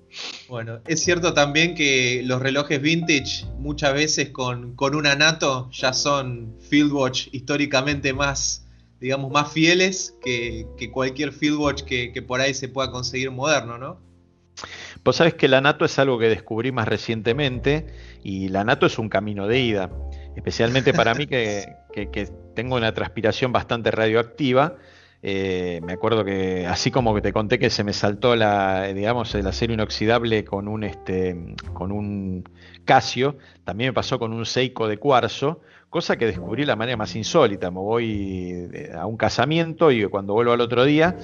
Bueno, 0.49 0.81
es 0.87 1.03
cierto 1.03 1.35
también 1.35 1.75
que 1.75 2.23
los 2.25 2.41
relojes 2.41 2.81
vintage 2.81 3.47
muchas 3.59 3.93
veces 3.93 4.31
con, 4.31 4.77
con 4.77 4.95
una 4.95 5.17
NATO 5.17 5.69
ya 5.73 5.93
son 5.93 6.57
field 6.61 6.93
watch 6.93 7.29
históricamente 7.33 8.13
más 8.13 8.62
digamos, 9.03 9.32
más 9.32 9.53
fieles 9.53 10.16
que, 10.22 10.64
cualquier 10.92 11.32
fieldwatch 11.32 11.82
que, 11.82 12.12
que 12.12 12.22
por 12.22 12.40
ahí 12.40 12.55
se 12.55 12.68
pueda 12.68 12.90
conseguir 12.92 13.32
moderno, 13.32 13.76
¿no? 13.76 13.98
Vos 15.05 15.16
sabés 15.16 15.34
que 15.34 15.48
la 15.48 15.61
NATO 15.61 15.84
es 15.84 15.98
algo 15.98 16.18
que 16.18 16.28
descubrí 16.28 16.70
más 16.70 16.86
recientemente 16.86 17.86
y 18.22 18.48
la 18.48 18.62
NATO 18.62 18.86
es 18.86 18.98
un 18.98 19.09
camino 19.09 19.48
de 19.48 19.59
ida, 19.59 19.90
especialmente 20.36 20.92
para 20.92 21.14
mí 21.14 21.26
que, 21.26 21.74
tengo 22.55 22.76
una 22.76 22.94
transpiración 22.94 23.50
bastante 23.50 23.90
radioactiva. 23.90 24.76
Eh, 25.24 25.80
me 25.84 25.92
acuerdo 25.92 26.24
que 26.24 26.66
así 26.66 26.90
como 26.90 27.14
que 27.14 27.20
te 27.20 27.32
conté 27.32 27.59
que 27.59 27.70
se 27.70 27.82
me 27.84 27.92
saltó 27.92 28.36
la, 28.36 28.92
digamos, 28.92 29.34
el 29.34 29.46
acero 29.46 29.72
inoxidable 29.72 30.44
con 30.44 30.68
un, 30.68 30.84
este, 30.84 31.55
con 31.72 31.90
un 31.90 32.44
Casio, 32.84 33.36
también 33.64 33.90
me 33.90 33.94
pasó 33.94 34.18
con 34.18 34.32
un 34.32 34.44
Seiko 34.44 34.88
de 34.88 34.98
cuarzo, 34.98 35.61
cosa 35.93 36.16
que 36.16 36.24
descubrí 36.24 36.62
de 36.62 36.68
la 36.68 36.76
manera 36.76 36.97
más 36.97 37.14
insólita. 37.14 37.70
Me 37.70 37.78
voy 37.78 38.68
eh, 38.72 38.93
a 38.99 39.05
un 39.05 39.18
casamiento 39.18 39.90
y 39.93 40.03
cuando 40.07 40.32
vuelvo 40.32 40.53
al 40.53 40.62
otro 40.62 40.86
día, 40.86 41.14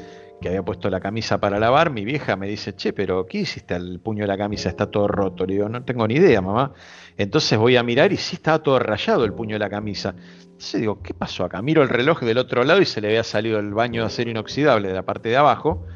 que 0.42 0.48
había 0.48 0.62
puesto 0.62 0.90
la 0.90 1.00
camisa 1.00 1.38
para 1.38 1.58
lavar, 1.58 1.90
mi 1.90 2.04
vieja 2.04 2.36
me 2.36 2.48
dice, 2.48 2.76
che, 2.76 2.92
pero 2.92 3.26
¿qué 3.26 3.38
hiciste? 3.38 3.74
El 3.74 3.98
puño 3.98 4.24
de 4.24 4.28
la 4.28 4.36
camisa 4.36 4.68
está 4.68 4.90
todo 4.90 5.08
roto. 5.08 5.46
Le 5.46 5.54
digo, 5.54 5.70
no 5.70 5.82
tengo 5.84 6.06
ni 6.06 6.16
idea, 6.16 6.42
mamá. 6.42 6.74
Entonces 7.16 7.58
voy 7.58 7.76
a 7.76 7.82
mirar 7.82 8.12
y 8.12 8.18
sí 8.18 8.36
estaba 8.36 8.62
todo 8.62 8.78
rayado 8.78 9.24
el 9.24 9.32
puño 9.32 9.54
de 9.54 9.60
la 9.60 9.70
camisa. 9.70 10.14
Entonces 10.42 10.80
digo, 10.82 11.02
¿qué 11.02 11.14
pasó 11.14 11.44
acá? 11.44 11.62
Miro 11.62 11.82
el 11.82 11.88
reloj 11.88 12.20
del 12.20 12.36
otro 12.36 12.62
lado 12.62 12.82
y 12.82 12.84
se 12.84 13.00
le 13.00 13.08
había 13.08 13.24
salido 13.24 13.58
el 13.58 13.72
baño 13.72 14.02
de 14.02 14.08
acero 14.08 14.30
inoxidable 14.30 14.88
de 14.88 14.94
la 14.94 15.02
parte 15.02 15.30
de 15.30 15.38
abajo. 15.38 15.86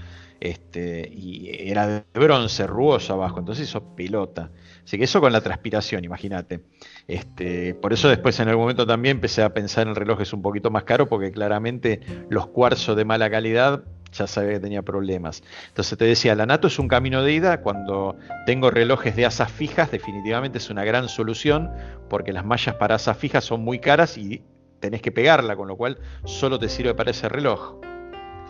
Este, 0.41 1.11
y 1.13 1.51
era 1.71 1.87
de 1.87 2.05
bronce, 2.15 2.67
rugoso 2.67 3.13
abajo, 3.13 3.39
entonces 3.39 3.69
hizo 3.69 3.95
pelota. 3.95 4.51
Así 4.85 4.99
que 4.99 5.05
eso 5.05 5.21
con 5.21 5.33
la 5.33 5.41
transpiración, 5.41 6.05
imagínate. 6.05 6.61
Este, 7.07 7.75
por 7.75 7.93
eso 7.93 8.09
después 8.09 8.39
en 8.41 8.49
algún 8.49 8.65
momento 8.65 8.87
también 8.87 9.17
empecé 9.17 9.43
a 9.43 9.55
pensar 9.55 9.87
en 9.87 9.95
relojes 9.95 10.33
un 10.33 10.43
poquito 10.43 10.71
más 10.71 10.85
caros, 10.85 11.09
porque 11.09 11.31
claramente 11.31 12.01
los 12.29 12.49
cuarzos 12.49 12.97
de 12.97 13.05
mala 13.05 13.31
calidad 13.31 13.85
ya 14.13 14.27
sabía 14.27 14.53
que 14.53 14.61
tenía 14.61 14.83
problemas. 14.83 15.43
Entonces 15.69 15.97
te 15.97 16.05
decía, 16.05 16.35
la 16.35 16.47
NATO 16.47 16.67
es 16.67 16.79
un 16.79 16.89
camino 16.89 17.23
de 17.23 17.33
ida. 17.33 17.61
Cuando 17.63 18.17
tengo 18.47 18.71
relojes 18.71 19.17
de 19.17 19.27
asas 19.27 19.51
fijas, 19.51 19.91
definitivamente 19.91 20.59
es 20.59 20.71
una 20.71 20.85
gran 20.85 21.09
solución, 21.09 21.71
porque 22.09 22.33
las 22.33 22.45
mallas 22.45 22.75
para 22.77 22.97
asas 22.97 23.17
fijas 23.17 23.45
son 23.45 23.63
muy 23.63 23.79
caras 23.79 24.19
y 24.19 24.43
tenés 24.81 25.01
que 25.01 25.13
pegarla, 25.13 25.57
con 25.57 25.69
lo 25.69 25.77
cual 25.77 25.99
solo 26.25 26.59
te 26.59 26.69
sirve 26.69 26.95
para 26.95 27.11
ese 27.11 27.29
reloj. 27.29 27.92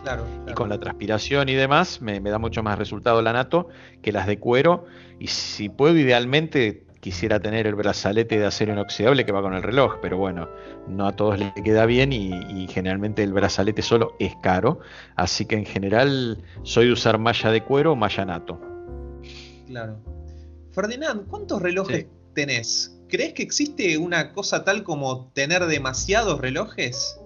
Claro, 0.03 0.25
Y 0.47 0.53
con 0.53 0.69
la 0.69 0.79
transpiración 0.79 1.49
y 1.49 1.53
demás 1.53 2.01
me, 2.01 2.19
me, 2.19 2.29
da 2.29 2.37
mucho 2.37 2.61
más 2.61 2.77
resultado 2.77 3.21
la 3.21 3.33
NATO 3.33 3.69
que 4.01 4.11
las 4.11 4.27
de 4.27 4.37
cuero. 4.37 4.85
Y 5.19 5.27
si 5.27 5.69
puedo, 5.69 5.97
idealmente 5.97 6.83
quisiera 7.03 7.41
tener 7.41 7.67
el 7.67 7.75
brazalete 7.75 8.39
de 8.39 8.45
acero 8.45 8.71
inoxidable 8.71 9.25
que 9.25 9.33
va 9.33 9.41
con 9.41 9.53
el 9.53 9.61
reloj, 9.61 9.97
pero 10.01 10.17
bueno, 10.17 10.47
no 10.87 11.05
a 11.05 11.11
todos 11.13 11.37
les 11.37 11.51
queda 11.51 11.85
bien 11.85 12.13
y, 12.13 12.65
generalmente 12.69 13.23
el 13.23 13.33
brazalete 13.33 13.81
solo 13.81 14.15
es 14.19 14.33
caro, 14.41 14.79
así 15.17 15.45
que 15.45 15.55
en 15.55 15.65
general 15.65 16.41
soy 16.63 16.85
de 16.87 16.93
usar 16.93 17.17
malla 17.17 17.51
de 17.51 17.61
cuero 17.61 17.91
o 17.91 17.95
malla 17.97 18.23
nato. 18.23 18.59
Claro. 19.67 19.99
Ferdinand, 20.71 21.27
¿cuántos 21.27 21.61
relojes 21.61 22.07
tenés? 22.33 22.97
¿Crees 23.09 23.33
que 23.33 23.43
existe 23.43 23.97
una 23.97 24.31
cosa 24.31 24.63
tal 24.63 24.83
como 24.83 25.27
tener 25.33 25.65
demasiados 25.65 26.39
relojes? 26.39 27.19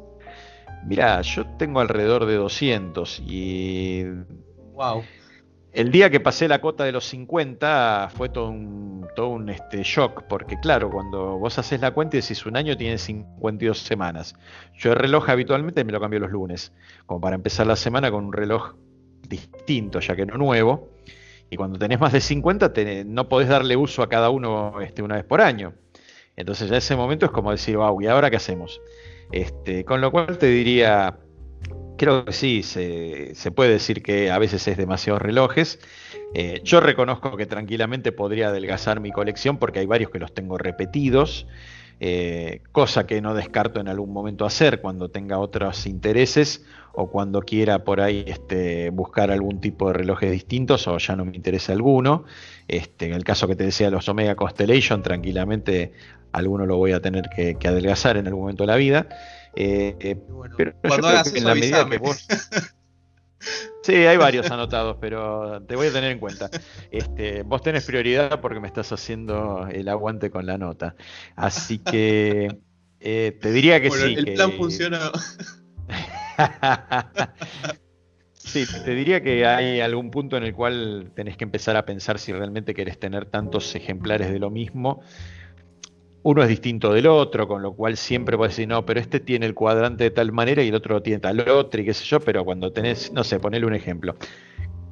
Mirá, 0.86 1.22
yo 1.22 1.46
tengo 1.58 1.80
alrededor 1.80 2.26
de 2.26 2.36
200 2.36 3.22
y... 3.26 4.04
Wow 4.74 5.04
el 5.78 5.92
día 5.92 6.10
que 6.10 6.20
pasé 6.20 6.48
la 6.48 6.60
cota 6.60 6.86
de 6.86 6.92
los 6.92 7.06
50 7.06 8.10
fue 8.12 8.30
todo 8.30 8.50
un, 8.50 9.06
todo 9.16 9.28
un 9.28 9.48
este, 9.50 9.84
shock, 9.84 10.24
porque 10.24 10.60
claro, 10.60 10.90
cuando 10.90 11.38
vos 11.38 11.60
haces 11.60 11.80
la 11.82 11.92
cuenta 11.92 12.18
y 12.18 12.22
decís 12.22 12.48
un 12.48 12.58
año 12.58 12.76
tiene 12.76 12.98
52 12.98 13.78
semanas. 13.78 14.34
Yo 14.76 14.94
el 14.94 14.98
reloj 14.98 15.30
habitualmente 15.30 15.84
me 15.84 15.92
lo 15.92 16.00
cambio 16.00 16.20
los 16.20 16.32
lunes, 16.32 16.74
como 17.06 17.22
para 17.22 17.36
empezar 17.36 17.68
la 17.68 17.76
semana 17.76 18.10
con 18.10 18.26
un 18.26 18.34
reloj 18.34 18.74
distinto, 19.30 20.00
ya 20.00 20.16
que 20.16 20.26
no 20.26 20.36
nuevo. 20.38 20.90
Y 21.52 21.58
cuando 21.58 21.78
tenés 21.78 22.00
más 22.00 22.12
de 22.12 22.22
50 22.22 22.74
no 23.06 23.30
podés 23.30 23.48
darle 23.48 23.78
uso 23.78 24.02
a 24.02 24.10
cada 24.10 24.32
uno 24.32 24.82
este, 24.82 25.04
una 25.04 25.14
vez 25.18 25.26
por 25.26 25.42
año. 25.42 25.76
Entonces 26.36 26.72
ya 26.72 26.78
ese 26.78 26.96
momento 26.96 27.28
es 27.28 27.32
como 27.32 27.52
decir, 27.52 27.78
wow, 27.78 28.02
¿y 28.02 28.08
ahora 28.08 28.32
qué 28.32 28.38
hacemos? 28.38 28.82
Este, 29.32 29.84
con 29.84 30.02
lo 30.02 30.12
cual 30.12 30.38
te 30.38 30.48
diría, 30.48 31.18
Creo 31.98 32.26
que 32.26 32.32
sí, 32.32 32.62
se, 32.62 33.52
puede 33.56 33.72
decir 33.72 34.04
que 34.04 34.30
a 34.30 34.38
veces 34.38 34.68
es 34.68 34.78
demasiados 34.78 35.20
relojes. 35.20 35.80
Eh, 36.36 36.62
yo 36.64 36.80
reconozco 36.80 37.36
que 37.38 37.48
tranquilamente 37.48 38.12
podría 38.12 38.50
adelgazar 38.50 39.00
mi 39.00 39.12
colección 39.12 39.58
porque 39.58 39.80
hay 39.80 39.88
varios 39.88 40.12
que 40.12 40.20
los 40.20 40.32
tengo 40.32 40.60
repetidos, 40.60 41.48
eh, 42.00 42.62
cosa 42.72 43.08
que 43.08 43.20
no 43.20 43.34
descarto 43.34 43.80
en 43.80 43.88
algún 43.88 44.14
momento 44.14 44.46
hacer 44.46 44.80
cuando 44.80 45.10
tenga 45.10 45.40
otros 45.40 45.88
intereses 45.88 46.64
o 46.94 47.10
cuando 47.10 47.42
quiera 47.42 47.84
por 47.84 48.00
ahí 48.00 48.24
este, 48.28 48.92
buscar 48.92 49.32
algún 49.32 49.60
tipo 49.60 49.88
de 49.88 49.94
relojes 49.94 50.32
distintos 50.32 50.88
o 50.88 51.00
ya 51.00 51.16
no 51.16 51.26
me 51.26 51.36
interesa 51.36 51.74
alguno. 51.74 52.26
Este, 52.68 53.08
en 53.08 53.14
el 53.14 53.24
caso 53.24 53.48
que 53.48 53.56
te 53.56 53.64
decía 53.64 53.90
los 53.90 54.08
Omega 54.08 54.36
Constellation, 54.36 55.02
tranquilamente 55.02 55.94
alguno 56.32 56.66
lo 56.66 56.78
voy 56.78 56.92
a 56.92 57.02
tener 57.02 57.30
que 57.30 57.68
adelgazar 57.68 58.18
en 58.18 58.28
algún 58.28 58.42
momento 58.42 58.64
de 58.64 58.68
la 58.68 58.76
vida. 58.76 59.08
Eh, 59.60 59.96
eh, 60.00 60.16
pero 60.56 60.76
cuando 60.88 61.08
hagas 61.08 61.34
en 61.34 61.44
la 61.44 61.56
medida 61.56 61.90
que 61.90 61.98
vos. 61.98 62.28
Sí, 63.84 63.94
hay 63.94 64.18
varios 64.18 64.52
anotados, 64.52 64.98
pero 65.00 65.62
te 65.62 65.78
voy 65.78 65.88
a 65.88 65.94
tener 65.94 66.12
en 66.12 66.20
cuenta. 66.20 66.50
Este, 66.92 67.44
vos 67.44 67.62
tenés 67.62 67.86
prioridad 67.86 68.42
porque 68.42 68.60
me 68.60 68.68
estás 68.68 68.92
haciendo 68.92 69.66
el 69.72 69.88
aguante 69.88 70.30
con 70.30 70.46
la 70.46 70.58
nota. 70.58 70.96
Así 71.38 71.78
que 71.78 72.58
eh, 73.00 73.38
te 73.40 73.52
diría 73.52 73.80
que 73.80 73.90
sí. 73.92 74.16
El 74.18 74.34
plan 74.34 74.52
funcionó. 74.54 75.12
sí, 78.34 78.66
te 78.84 78.94
diría 78.94 79.24
que 79.24 79.46
hay 79.46 79.80
algún 79.80 80.12
punto 80.12 80.36
en 80.36 80.44
el 80.44 80.54
cual 80.54 81.12
tenés 81.16 81.38
que 81.38 81.46
empezar 81.46 81.78
a 81.78 81.86
pensar 81.86 82.20
si 82.20 82.34
realmente 82.34 82.74
querés 82.74 83.00
tener 83.00 83.28
tantos 83.28 83.74
ejemplares 83.76 84.30
de 84.30 84.40
lo 84.40 84.50
mismo 84.50 85.02
uno 86.28 86.44
es 86.44 86.50
distinto 86.50 86.92
del 86.92 87.08
otro, 87.08 87.48
con 87.48 87.62
lo 87.62 87.72
cual 87.72 87.96
siempre 87.96 88.36
puedes 88.36 88.52
decir, 88.54 88.68
no, 88.68 88.86
pero 88.86 89.00
este 89.00 89.22
tiene 89.22 89.46
el 89.46 89.54
cuadrante 89.54 90.04
de 90.04 90.12
tal 90.12 90.34
manera 90.34 90.62
y 90.62 90.68
el 90.68 90.76
otro 90.76 90.96
lo 90.96 91.02
tiene 91.02 91.20
tal 91.22 91.40
otro 91.50 91.82
y 91.82 91.86
qué 91.86 91.94
sé 91.94 92.04
yo, 92.04 92.20
pero 92.20 92.44
cuando 92.44 92.74
tenés, 92.74 93.14
no 93.14 93.24
sé, 93.24 93.40
ponele 93.40 93.66
un 93.66 93.74
ejemplo. 93.74 94.14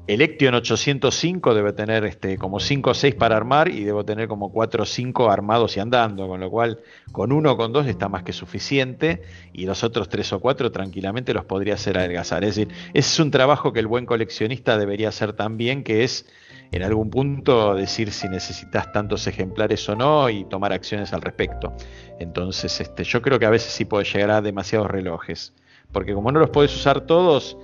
El 0.08 0.22
Ection 0.22 0.54
805 0.54 1.56
debe 1.56 1.74
tener 1.74 2.06
este, 2.06 2.38
como 2.38 2.60
5 2.60 2.92
o 2.92 2.94
6 2.94 3.16
para 3.16 3.36
armar 3.36 3.70
y 3.70 3.84
debo 3.84 4.06
tener 4.06 4.28
como 4.28 4.52
4 4.52 4.84
o 4.84 4.86
5 4.86 5.32
armados 5.32 5.76
y 5.78 5.80
andando, 5.80 6.28
con 6.28 6.40
lo 6.40 6.52
cual 6.52 6.80
con 7.12 7.32
uno 7.32 7.54
o 7.54 7.58
con 7.58 7.74
dos 7.74 7.88
está 7.88 8.08
más 8.08 8.22
que 8.22 8.32
suficiente 8.32 9.24
y 9.52 9.66
los 9.66 9.84
otros 9.84 10.08
3 10.08 10.34
o 10.34 10.40
4 10.40 10.72
tranquilamente 10.72 11.34
los 11.34 11.46
podría 11.46 11.74
hacer 11.74 11.98
adelgazar. 11.98 12.44
Es 12.44 12.56
decir, 12.56 12.72
ese 12.94 13.14
es 13.14 13.20
un 13.20 13.32
trabajo 13.32 13.74
que 13.74 13.80
el 13.80 13.88
buen 13.88 14.06
coleccionista 14.06 14.78
debería 14.78 15.10
hacer 15.10 15.34
también, 15.34 15.84
que 15.84 16.04
es 16.04 16.28
en 16.72 16.84
algún 16.84 17.10
punto 17.10 17.74
decir 17.74 18.12
si 18.12 18.30
necesitas 18.30 18.92
tantos 18.92 19.26
ejemplares 19.26 19.90
o 19.90 19.96
no 19.96 20.30
y 20.30 20.46
tomar 20.46 20.72
acciones 20.72 21.14
al 21.14 21.24
respecto. 21.24 21.74
Entonces, 22.20 22.80
este, 22.80 23.04
yo 23.06 23.24
creo 23.24 23.40
que 23.40 23.48
a 23.48 23.50
veces 23.50 23.74
sí 23.74 23.86
puede 23.86 24.06
llegar 24.06 24.30
a 24.30 24.42
demasiados 24.42 24.92
relojes, 24.92 25.54
porque 25.92 26.14
como 26.14 26.32
no 26.32 26.40
los 26.40 26.52
puedes 26.52 26.76
usar 26.76 27.02
todos, 27.02 27.58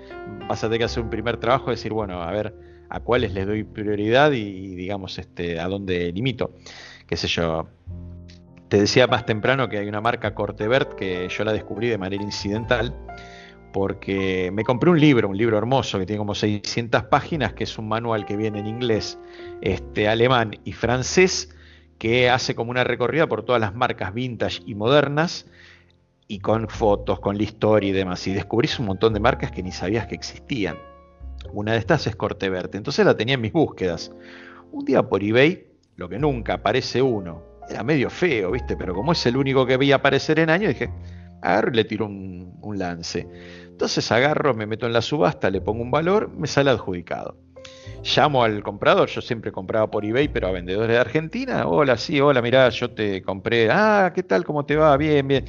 vas 0.47 0.63
a 0.63 0.67
tener 0.67 0.79
que 0.79 0.85
hacer 0.85 1.03
un 1.03 1.09
primer 1.09 1.37
trabajo, 1.37 1.71
decir, 1.71 1.93
bueno, 1.93 2.21
a 2.21 2.31
ver, 2.31 2.53
a 2.89 2.99
cuáles 2.99 3.33
les 3.33 3.45
doy 3.47 3.63
prioridad 3.63 4.31
y, 4.31 4.75
digamos, 4.75 5.17
este, 5.17 5.59
a 5.59 5.67
dónde 5.67 6.11
limito. 6.11 6.51
Qué 7.07 7.17
sé 7.17 7.27
yo. 7.27 7.67
Te 8.67 8.79
decía 8.79 9.07
más 9.07 9.25
temprano 9.25 9.67
que 9.67 9.77
hay 9.77 9.87
una 9.87 10.01
marca 10.01 10.33
Cortevert 10.33 10.93
que 10.93 11.27
yo 11.29 11.43
la 11.43 11.53
descubrí 11.53 11.89
de 11.89 11.97
manera 11.97 12.23
incidental 12.23 12.95
porque 13.71 14.51
me 14.51 14.63
compré 14.63 14.89
un 14.89 14.99
libro, 14.99 15.29
un 15.29 15.37
libro 15.37 15.57
hermoso 15.57 15.99
que 15.99 16.05
tiene 16.05 16.17
como 16.17 16.35
600 16.35 17.03
páginas, 17.05 17.53
que 17.53 17.63
es 17.63 17.77
un 17.77 17.87
manual 17.87 18.25
que 18.25 18.35
viene 18.35 18.59
en 18.59 18.67
inglés, 18.67 19.17
este, 19.61 20.07
alemán 20.07 20.59
y 20.63 20.73
francés, 20.73 21.55
que 21.97 22.29
hace 22.29 22.55
como 22.55 22.71
una 22.71 22.83
recorrida 22.83 23.27
por 23.27 23.43
todas 23.43 23.61
las 23.61 23.75
marcas 23.75 24.13
vintage 24.13 24.61
y 24.65 24.75
modernas, 24.75 25.47
y 26.31 26.39
con 26.39 26.69
fotos, 26.69 27.19
con 27.19 27.35
la 27.35 27.43
historia 27.43 27.89
y 27.89 27.91
demás. 27.91 28.25
Y 28.25 28.33
descubrís 28.33 28.79
un 28.79 28.85
montón 28.85 29.13
de 29.13 29.19
marcas 29.19 29.51
que 29.51 29.61
ni 29.61 29.73
sabías 29.73 30.07
que 30.07 30.15
existían. 30.15 30.77
Una 31.51 31.73
de 31.73 31.79
estas 31.79 32.07
es 32.07 32.15
Corteverte. 32.15 32.77
Entonces 32.77 33.05
la 33.05 33.17
tenía 33.17 33.35
en 33.35 33.41
mis 33.41 33.51
búsquedas. 33.51 34.13
Un 34.71 34.85
día 34.85 35.03
por 35.03 35.21
eBay, 35.21 35.67
lo 35.97 36.07
que 36.07 36.17
nunca 36.17 36.53
aparece 36.53 37.01
uno. 37.01 37.43
Era 37.69 37.83
medio 37.83 38.09
feo, 38.09 38.51
¿viste? 38.51 38.77
Pero 38.77 38.93
como 38.95 39.11
es 39.11 39.25
el 39.25 39.35
único 39.35 39.65
que 39.65 39.75
veía 39.75 39.95
aparecer 39.95 40.39
en 40.39 40.49
año, 40.49 40.69
dije, 40.69 40.89
agarro 41.41 41.69
y 41.73 41.75
le 41.75 41.83
tiro 41.83 42.05
un, 42.05 42.57
un 42.61 42.79
lance. 42.79 43.27
Entonces 43.67 44.09
agarro, 44.09 44.53
me 44.53 44.65
meto 44.65 44.85
en 44.85 44.93
la 44.93 45.01
subasta, 45.01 45.49
le 45.49 45.59
pongo 45.59 45.81
un 45.83 45.91
valor, 45.91 46.29
me 46.29 46.47
sale 46.47 46.69
adjudicado. 46.69 47.35
Llamo 48.15 48.45
al 48.45 48.63
comprador, 48.63 49.09
yo 49.09 49.19
siempre 49.19 49.51
compraba 49.51 49.91
por 49.91 50.05
eBay, 50.05 50.29
pero 50.29 50.47
a 50.47 50.51
vendedores 50.51 50.91
de 50.91 50.97
Argentina. 50.97 51.67
Hola, 51.67 51.97
sí, 51.97 52.21
hola, 52.21 52.41
mirá, 52.41 52.69
yo 52.69 52.89
te 52.91 53.21
compré. 53.21 53.69
Ah, 53.69 54.13
¿qué 54.15 54.23
tal? 54.23 54.45
¿Cómo 54.45 54.65
te 54.65 54.77
va? 54.77 54.95
Bien, 54.95 55.27
bien. 55.27 55.45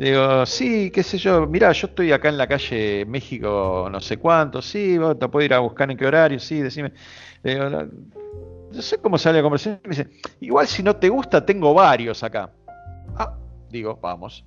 Digo, 0.00 0.46
sí, 0.46 0.90
qué 0.90 1.02
sé 1.02 1.18
yo, 1.18 1.46
mirá, 1.46 1.72
yo 1.72 1.88
estoy 1.88 2.10
acá 2.10 2.30
en 2.30 2.38
la 2.38 2.46
calle 2.46 3.04
México 3.04 3.86
no 3.92 4.00
sé 4.00 4.16
cuánto, 4.16 4.62
sí, 4.62 4.96
vos 4.96 5.18
te 5.18 5.28
puedo 5.28 5.44
ir 5.44 5.52
a 5.52 5.58
buscar 5.58 5.90
en 5.90 5.98
qué 5.98 6.06
horario, 6.06 6.38
sí, 6.38 6.62
decime. 6.62 6.94
Digo, 7.44 7.68
no, 7.68 8.80
sé 8.80 8.96
cómo 8.96 9.18
sale 9.18 9.36
la 9.36 9.42
conversación. 9.42 9.78
Me 9.84 9.90
dice, 9.90 10.08
igual 10.40 10.66
si 10.68 10.82
no 10.82 10.96
te 10.96 11.10
gusta, 11.10 11.44
tengo 11.44 11.74
varios 11.74 12.22
acá. 12.22 12.50
Ah, 13.14 13.36
digo, 13.68 13.98
vamos. 14.00 14.42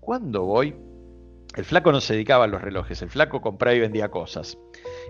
¿Cuándo 0.00 0.44
voy? 0.44 0.74
El 1.54 1.66
flaco 1.66 1.92
no 1.92 2.00
se 2.00 2.14
dedicaba 2.14 2.44
a 2.44 2.48
los 2.48 2.62
relojes, 2.62 3.02
el 3.02 3.10
flaco 3.10 3.42
compraba 3.42 3.76
y 3.76 3.80
vendía 3.80 4.10
cosas. 4.10 4.56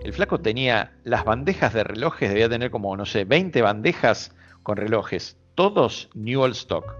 El 0.03 0.11
flaco 0.11 0.41
tenía 0.41 0.97
las 1.05 1.23
bandejas 1.23 1.73
de 1.73 1.85
relojes, 1.85 2.27
debía 2.27 2.49
tener 2.49 2.71
como, 2.71 2.97
no 2.97 3.05
sé, 3.05 3.23
20 3.23 3.61
bandejas 3.61 4.35
con 4.63 4.75
relojes, 4.75 5.37
todos 5.55 6.09
New 6.13 6.41
Old 6.41 6.55
Stock. 6.55 6.93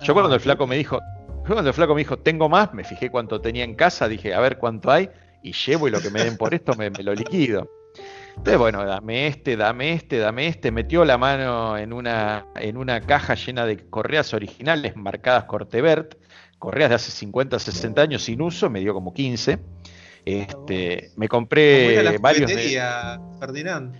Yo 0.00 0.12
cuando 0.12 0.34
el 0.34 0.40
ah, 0.40 0.42
flaco 0.42 0.66
me 0.66 0.76
dijo, 0.76 1.00
cuando 1.46 1.68
el 1.68 1.74
flaco 1.74 1.94
me 1.94 2.00
dijo, 2.00 2.18
tengo 2.18 2.48
más, 2.48 2.72
me 2.72 2.84
fijé 2.84 3.10
cuánto 3.10 3.40
tenía 3.40 3.64
en 3.64 3.74
casa, 3.74 4.08
dije, 4.08 4.34
a 4.34 4.40
ver 4.40 4.58
cuánto 4.58 4.90
hay, 4.90 5.10
y 5.42 5.52
llevo 5.52 5.88
y 5.88 5.90
lo 5.90 6.00
que 6.00 6.10
me 6.10 6.22
den 6.22 6.36
por 6.36 6.54
esto 6.54 6.74
me, 6.74 6.90
lo 6.90 7.14
liquido. 7.14 7.70
Entonces, 8.28 8.58
bueno, 8.58 8.84
dame 8.84 9.26
este, 9.26 9.56
dame 9.56 9.92
este, 9.92 10.18
dame 10.18 10.46
este. 10.46 10.70
Metió 10.70 11.04
la 11.04 11.18
mano 11.18 11.76
en 11.76 11.92
una, 11.92 12.46
en 12.56 12.78
una 12.78 13.00
caja 13.02 13.34
llena 13.34 13.66
de 13.66 13.76
correas 13.90 14.32
originales 14.32 14.96
marcadas 14.96 15.44
Cortevert 15.44 16.16
correas 16.62 16.90
de 16.90 16.94
hace 16.94 17.10
50, 17.10 17.58
60 17.58 18.00
años 18.00 18.22
sin 18.22 18.40
uso, 18.40 18.70
me 18.70 18.78
dio 18.78 18.94
como 18.94 19.12
15. 19.12 19.58
Este, 20.24 21.10
me 21.16 21.26
compré 21.26 22.16
varios. 22.18 22.52
Ferdinand? 23.40 23.96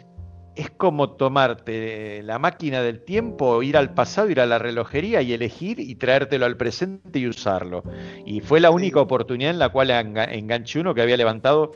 Es 0.54 0.70
como 0.70 1.12
tomarte 1.12 2.22
la 2.22 2.38
máquina 2.38 2.82
del 2.82 3.00
tiempo, 3.00 3.62
ir 3.62 3.76
al 3.76 3.94
pasado, 3.94 4.28
ir 4.28 4.40
a 4.40 4.46
la 4.46 4.58
relojería 4.58 5.22
y 5.22 5.32
elegir 5.32 5.80
y 5.80 5.94
traértelo 5.94 6.44
al 6.44 6.56
presente 6.56 7.18
y 7.18 7.26
usarlo. 7.26 7.82
Y 8.26 8.40
fue 8.40 8.60
la 8.60 8.70
única 8.70 9.00
oportunidad 9.00 9.50
en 9.50 9.58
la 9.58 9.70
cual 9.70 9.90
enganché 9.90 10.80
uno 10.80 10.94
que 10.94 11.02
había 11.02 11.16
levantado. 11.16 11.72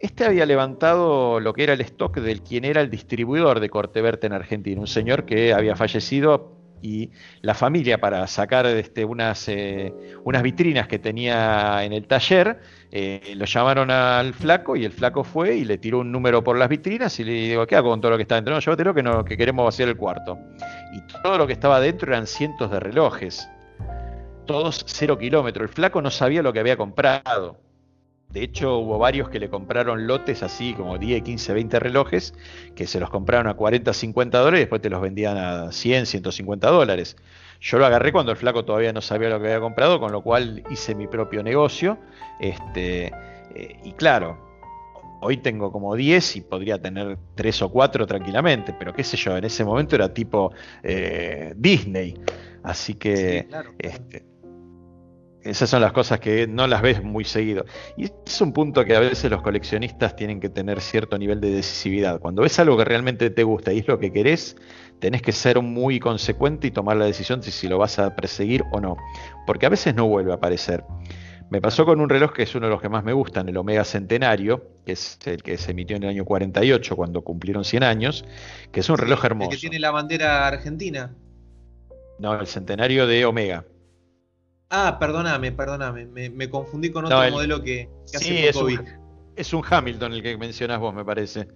Este 0.00 0.24
había 0.24 0.44
levantado 0.44 1.40
lo 1.40 1.52
que 1.52 1.62
era 1.62 1.72
el 1.72 1.80
stock 1.82 2.18
del 2.18 2.42
quien 2.42 2.64
era 2.64 2.80
el 2.80 2.90
distribuidor 2.90 3.60
de 3.60 3.70
Corteverte 3.70 4.26
en 4.26 4.32
Argentina, 4.32 4.80
un 4.80 4.86
señor 4.86 5.24
que 5.24 5.52
había 5.52 5.76
fallecido 5.76 6.56
y 6.82 7.10
la 7.42 7.54
familia 7.54 7.98
para 7.98 8.26
sacar 8.26 8.66
este, 8.66 9.04
unas, 9.04 9.48
eh, 9.48 9.92
unas 10.24 10.42
vitrinas 10.42 10.86
que 10.88 10.98
tenía 10.98 11.84
en 11.84 11.92
el 11.92 12.06
taller, 12.06 12.60
eh, 12.98 13.34
lo 13.34 13.44
llamaron 13.44 13.90
al 13.90 14.32
flaco 14.32 14.74
y 14.74 14.86
el 14.86 14.90
flaco 14.90 15.22
fue 15.22 15.54
y 15.56 15.66
le 15.66 15.76
tiró 15.76 15.98
un 15.98 16.10
número 16.10 16.42
por 16.42 16.56
las 16.56 16.70
vitrinas 16.70 17.20
y 17.20 17.24
le 17.24 17.32
digo, 17.32 17.66
¿qué 17.66 17.76
hago 17.76 17.90
con 17.90 18.00
todo 18.00 18.12
lo 18.12 18.16
que 18.16 18.22
está 18.22 18.36
dentro? 18.36 18.54
No, 18.54 18.60
llévatelo 18.60 18.94
que, 18.94 19.02
no, 19.02 19.22
que 19.22 19.36
queremos 19.36 19.66
vaciar 19.66 19.90
el 19.90 19.98
cuarto. 19.98 20.38
Y 20.94 21.00
todo 21.22 21.36
lo 21.36 21.46
que 21.46 21.52
estaba 21.52 21.78
dentro 21.78 22.10
eran 22.10 22.26
cientos 22.26 22.70
de 22.70 22.80
relojes, 22.80 23.50
todos 24.46 24.82
cero 24.86 25.18
kilómetros. 25.18 25.68
El 25.68 25.74
flaco 25.74 26.00
no 26.00 26.10
sabía 26.10 26.42
lo 26.42 26.54
que 26.54 26.60
había 26.60 26.78
comprado. 26.78 27.60
De 28.30 28.42
hecho, 28.42 28.78
hubo 28.78 28.96
varios 28.98 29.28
que 29.28 29.40
le 29.40 29.50
compraron 29.50 30.06
lotes 30.06 30.42
así 30.42 30.72
como 30.72 30.96
10, 30.96 31.22
15, 31.22 31.52
20 31.52 31.78
relojes, 31.78 32.32
que 32.74 32.86
se 32.86 32.98
los 32.98 33.10
compraron 33.10 33.46
a 33.46 33.54
40, 33.54 33.92
50 33.92 34.38
dólares 34.38 34.60
y 34.60 34.62
después 34.62 34.80
te 34.80 34.88
los 34.88 35.02
vendían 35.02 35.36
a 35.36 35.70
100, 35.70 36.06
150 36.06 36.70
dólares. 36.70 37.16
Yo 37.66 37.78
lo 37.78 37.86
agarré 37.86 38.12
cuando 38.12 38.30
el 38.30 38.38
flaco 38.38 38.64
todavía 38.64 38.92
no 38.92 39.00
sabía 39.00 39.28
lo 39.28 39.40
que 39.40 39.46
había 39.46 39.58
comprado, 39.58 39.98
con 39.98 40.12
lo 40.12 40.22
cual 40.22 40.62
hice 40.70 40.94
mi 40.94 41.08
propio 41.08 41.42
negocio. 41.42 41.98
Este, 42.38 43.06
eh, 43.56 43.80
y 43.82 43.92
claro, 43.94 44.38
hoy 45.20 45.38
tengo 45.38 45.72
como 45.72 45.96
10 45.96 46.36
y 46.36 46.40
podría 46.42 46.80
tener 46.80 47.18
3 47.34 47.62
o 47.62 47.68
4 47.68 48.06
tranquilamente, 48.06 48.72
pero 48.78 48.94
qué 48.94 49.02
sé 49.02 49.16
yo, 49.16 49.36
en 49.36 49.42
ese 49.42 49.64
momento 49.64 49.96
era 49.96 50.14
tipo 50.14 50.52
eh, 50.84 51.54
Disney. 51.56 52.14
Así 52.62 52.94
que 52.94 53.48
este, 53.80 54.24
esas 55.46 55.70
son 55.70 55.80
las 55.80 55.92
cosas 55.92 56.20
que 56.20 56.46
no 56.46 56.66
las 56.66 56.82
ves 56.82 57.02
muy 57.02 57.24
seguido. 57.24 57.64
Y 57.96 58.04
es 58.04 58.40
un 58.40 58.52
punto 58.52 58.84
que 58.84 58.96
a 58.96 59.00
veces 59.00 59.30
los 59.30 59.42
coleccionistas 59.42 60.16
tienen 60.16 60.40
que 60.40 60.48
tener 60.48 60.80
cierto 60.80 61.18
nivel 61.18 61.40
de 61.40 61.50
decisividad. 61.50 62.20
Cuando 62.20 62.42
ves 62.42 62.58
algo 62.58 62.76
que 62.76 62.84
realmente 62.84 63.30
te 63.30 63.42
gusta 63.44 63.72
y 63.72 63.78
es 63.78 63.88
lo 63.88 63.98
que 63.98 64.12
querés, 64.12 64.56
tenés 64.98 65.22
que 65.22 65.32
ser 65.32 65.60
muy 65.62 66.00
consecuente 66.00 66.66
y 66.66 66.70
tomar 66.70 66.96
la 66.96 67.04
decisión 67.04 67.40
de 67.40 67.50
si 67.50 67.68
lo 67.68 67.78
vas 67.78 67.98
a 67.98 68.14
perseguir 68.16 68.64
o 68.72 68.80
no. 68.80 68.96
Porque 69.46 69.66
a 69.66 69.68
veces 69.68 69.94
no 69.94 70.06
vuelve 70.06 70.32
a 70.32 70.36
aparecer. 70.36 70.84
Me 71.48 71.60
pasó 71.60 71.84
con 71.84 72.00
un 72.00 72.08
reloj 72.08 72.32
que 72.32 72.42
es 72.42 72.54
uno 72.56 72.66
de 72.66 72.72
los 72.72 72.82
que 72.82 72.88
más 72.88 73.04
me 73.04 73.12
gustan, 73.12 73.48
el 73.48 73.56
Omega 73.56 73.84
Centenario, 73.84 74.68
que 74.84 74.92
es 74.92 75.18
el 75.26 75.44
que 75.44 75.56
se 75.58 75.70
emitió 75.70 75.96
en 75.96 76.02
el 76.02 76.08
año 76.08 76.24
48, 76.24 76.96
cuando 76.96 77.22
cumplieron 77.22 77.64
100 77.64 77.84
años, 77.84 78.24
que 78.72 78.80
es 78.80 78.90
un 78.90 78.98
reloj 78.98 79.24
hermoso. 79.24 79.50
¿El 79.52 79.56
que 79.56 79.60
tiene 79.60 79.78
la 79.78 79.92
bandera 79.92 80.44
argentina? 80.48 81.14
No, 82.18 82.34
el 82.34 82.48
Centenario 82.48 83.06
de 83.06 83.24
Omega. 83.26 83.64
Ah, 84.68 84.96
perdóname, 84.98 85.52
perdóname, 85.52 86.06
me, 86.06 86.50
confundí 86.50 86.90
con 86.90 87.04
otro 87.04 87.30
modelo 87.30 87.62
que, 87.62 87.88
hace 88.12 88.50
poco 88.52 88.68
es 88.68 88.78
un, 88.78 88.86
es 89.36 89.52
un 89.52 89.62
Hamilton 89.68 90.12
el 90.12 90.22
que 90.22 90.36
mencionas 90.36 90.80
vos, 90.80 90.92
me 90.92 91.04
parece. 91.04 91.46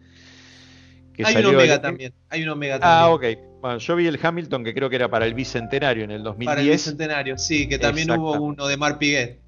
hay 1.25 1.37
un 1.37 1.47
Omega 1.47 1.81
también, 1.81 2.15
hay 2.29 2.43
un 2.45 2.51
Omega 2.51 2.77
ah, 2.77 2.81
también. 2.81 3.03
Ah, 3.03 3.11
ok. 3.11 3.61
Bueno, 3.61 3.79
yo 3.79 3.97
vi 3.97 4.07
el 4.07 4.19
Hamilton 4.23 4.65
que 4.65 4.73
creo 4.73 4.89
que 4.89 4.97
era 4.97 5.11
para 5.11 5.27
el 5.27 5.35
Bicentenario 5.35 6.05
en 6.05 6.13
el 6.13 6.23
2010. 6.23 6.47
Para 6.47 6.61
el 6.63 6.71
Bicentenario, 6.71 7.37
sí, 7.37 7.69
que 7.69 7.79
también 7.79 8.11
hubo 8.13 8.33
uno 8.41 8.67
de 8.67 8.77
Mar 8.77 8.99
Piguet. 8.99 9.41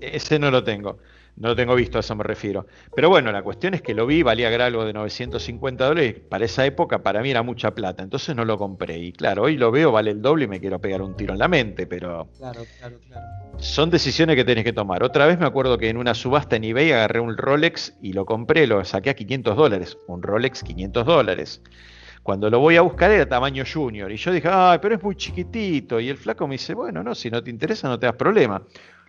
Ese 0.00 0.38
no 0.38 0.50
lo 0.50 0.64
tengo. 0.64 0.98
No 1.38 1.48
lo 1.48 1.56
tengo 1.56 1.74
visto, 1.76 1.98
a 1.98 2.00
eso 2.00 2.16
me 2.16 2.24
refiero. 2.24 2.66
Pero 2.96 3.08
bueno, 3.08 3.30
la 3.30 3.42
cuestión 3.42 3.74
es 3.74 3.82
que 3.82 3.94
lo 3.94 4.06
vi, 4.06 4.24
valía 4.24 4.48
algo 4.48 4.84
de 4.84 4.92
950 4.92 5.86
dólares. 5.86 6.16
Para 6.28 6.44
esa 6.44 6.66
época, 6.66 7.02
para 7.02 7.22
mí 7.22 7.30
era 7.30 7.42
mucha 7.42 7.74
plata. 7.74 8.02
Entonces 8.02 8.34
no 8.34 8.44
lo 8.44 8.58
compré. 8.58 8.98
Y 8.98 9.12
claro, 9.12 9.44
hoy 9.44 9.56
lo 9.56 9.70
veo, 9.70 9.92
vale 9.92 10.10
el 10.10 10.20
doble 10.20 10.46
y 10.46 10.48
me 10.48 10.58
quiero 10.58 10.80
pegar 10.80 11.00
un 11.00 11.16
tiro 11.16 11.34
en 11.34 11.38
la 11.38 11.46
mente. 11.46 11.86
Pero. 11.86 12.28
Claro, 12.36 12.62
claro, 12.78 12.98
claro. 13.06 13.26
Son 13.58 13.88
decisiones 13.88 14.34
que 14.34 14.44
tenés 14.44 14.64
que 14.64 14.72
tomar. 14.72 15.04
Otra 15.04 15.26
vez 15.26 15.38
me 15.38 15.46
acuerdo 15.46 15.78
que 15.78 15.88
en 15.88 15.96
una 15.96 16.14
subasta 16.14 16.56
en 16.56 16.64
eBay 16.64 16.90
agarré 16.90 17.20
un 17.20 17.36
Rolex 17.36 17.96
y 18.02 18.14
lo 18.14 18.26
compré, 18.26 18.66
lo 18.66 18.84
saqué 18.84 19.10
a 19.10 19.14
500 19.14 19.56
dólares. 19.56 19.96
Un 20.08 20.22
Rolex 20.22 20.64
500 20.64 21.06
dólares. 21.06 21.62
Cuando 22.24 22.50
lo 22.50 22.58
voy 22.58 22.76
a 22.76 22.82
buscar 22.82 23.10
era 23.10 23.26
tamaño 23.26 23.64
junior. 23.64 24.10
Y 24.12 24.16
yo 24.16 24.32
dije, 24.32 24.48
ay, 24.50 24.80
pero 24.82 24.96
es 24.96 25.02
muy 25.02 25.16
chiquitito. 25.16 25.98
Y 25.98 26.08
el 26.08 26.18
flaco 26.18 26.46
me 26.46 26.56
dice, 26.56 26.74
bueno, 26.74 27.02
no, 27.02 27.14
si 27.14 27.30
no 27.30 27.42
te 27.42 27.48
interesa, 27.48 27.88
no 27.88 27.98
te 27.98 28.06
das 28.06 28.16
problema. 28.16 28.62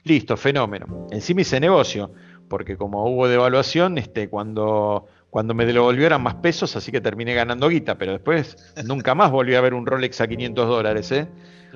Listo, 0.04 0.38
fenómeno. 0.38 1.08
Encima 1.12 1.42
hice 1.42 1.60
negocio, 1.60 2.12
porque 2.48 2.78
como 2.78 3.06
hubo 3.10 3.28
devaluación, 3.28 3.98
este, 3.98 4.30
cuando, 4.30 5.08
cuando 5.30 5.54
me 5.54 5.66
devolvieron 5.66 6.22
más 6.22 6.36
pesos, 6.36 6.76
así 6.76 6.92
que 6.92 7.02
terminé 7.02 7.34
ganando 7.34 7.70
guita, 7.70 7.98
pero 7.98 8.14
después 8.14 8.74
nunca 8.86 9.16
más 9.16 9.32
volví 9.32 9.56
a 9.56 9.62
ver 9.62 9.74
un 9.74 9.86
Rolex 9.86 10.22
a 10.22 10.28
500 10.28 10.68
dólares, 10.68 11.12
¿eh? 11.12 11.28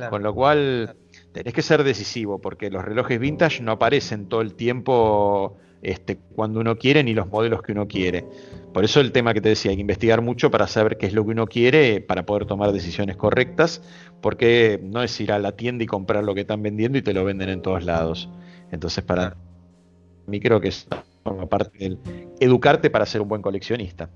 Con 0.09 0.23
lo 0.23 0.33
cual 0.33 0.95
tenés 1.33 1.53
que 1.53 1.61
ser 1.61 1.83
decisivo, 1.83 2.39
porque 2.39 2.69
los 2.69 2.85
relojes 2.85 3.19
vintage 3.19 3.61
no 3.61 3.73
aparecen 3.73 4.27
todo 4.27 4.41
el 4.41 4.53
tiempo 4.53 5.57
este, 5.81 6.17
cuando 6.35 6.61
uno 6.61 6.77
quiere 6.77 7.03
ni 7.03 7.13
los 7.13 7.27
modelos 7.27 7.61
que 7.61 7.73
uno 7.73 7.87
quiere. 7.87 8.25
Por 8.73 8.85
eso 8.85 9.01
el 9.01 9.11
tema 9.11 9.33
que 9.33 9.41
te 9.41 9.49
decía, 9.49 9.71
hay 9.71 9.77
que 9.77 9.81
investigar 9.81 10.21
mucho 10.21 10.49
para 10.49 10.67
saber 10.67 10.97
qué 10.97 11.07
es 11.07 11.13
lo 11.13 11.25
que 11.25 11.31
uno 11.31 11.45
quiere, 11.47 11.99
para 11.99 12.25
poder 12.25 12.45
tomar 12.45 12.71
decisiones 12.71 13.17
correctas, 13.17 13.81
porque 14.21 14.79
no 14.81 15.03
es 15.03 15.19
ir 15.19 15.31
a 15.31 15.39
la 15.39 15.51
tienda 15.53 15.83
y 15.83 15.87
comprar 15.87 16.23
lo 16.23 16.33
que 16.33 16.41
están 16.41 16.63
vendiendo 16.63 16.97
y 16.97 17.01
te 17.01 17.13
lo 17.13 17.25
venden 17.25 17.49
en 17.49 17.61
todos 17.61 17.83
lados. 17.83 18.29
Entonces, 18.71 19.03
para 19.03 19.35
mí 20.25 20.39
creo 20.39 20.61
que 20.61 20.69
es 20.69 20.87
forma 21.23 21.47
parte 21.47 21.77
del 21.77 21.99
educarte 22.39 22.89
para 22.89 23.05
ser 23.05 23.21
un 23.21 23.27
buen 23.27 23.41
coleccionista. 23.41 24.09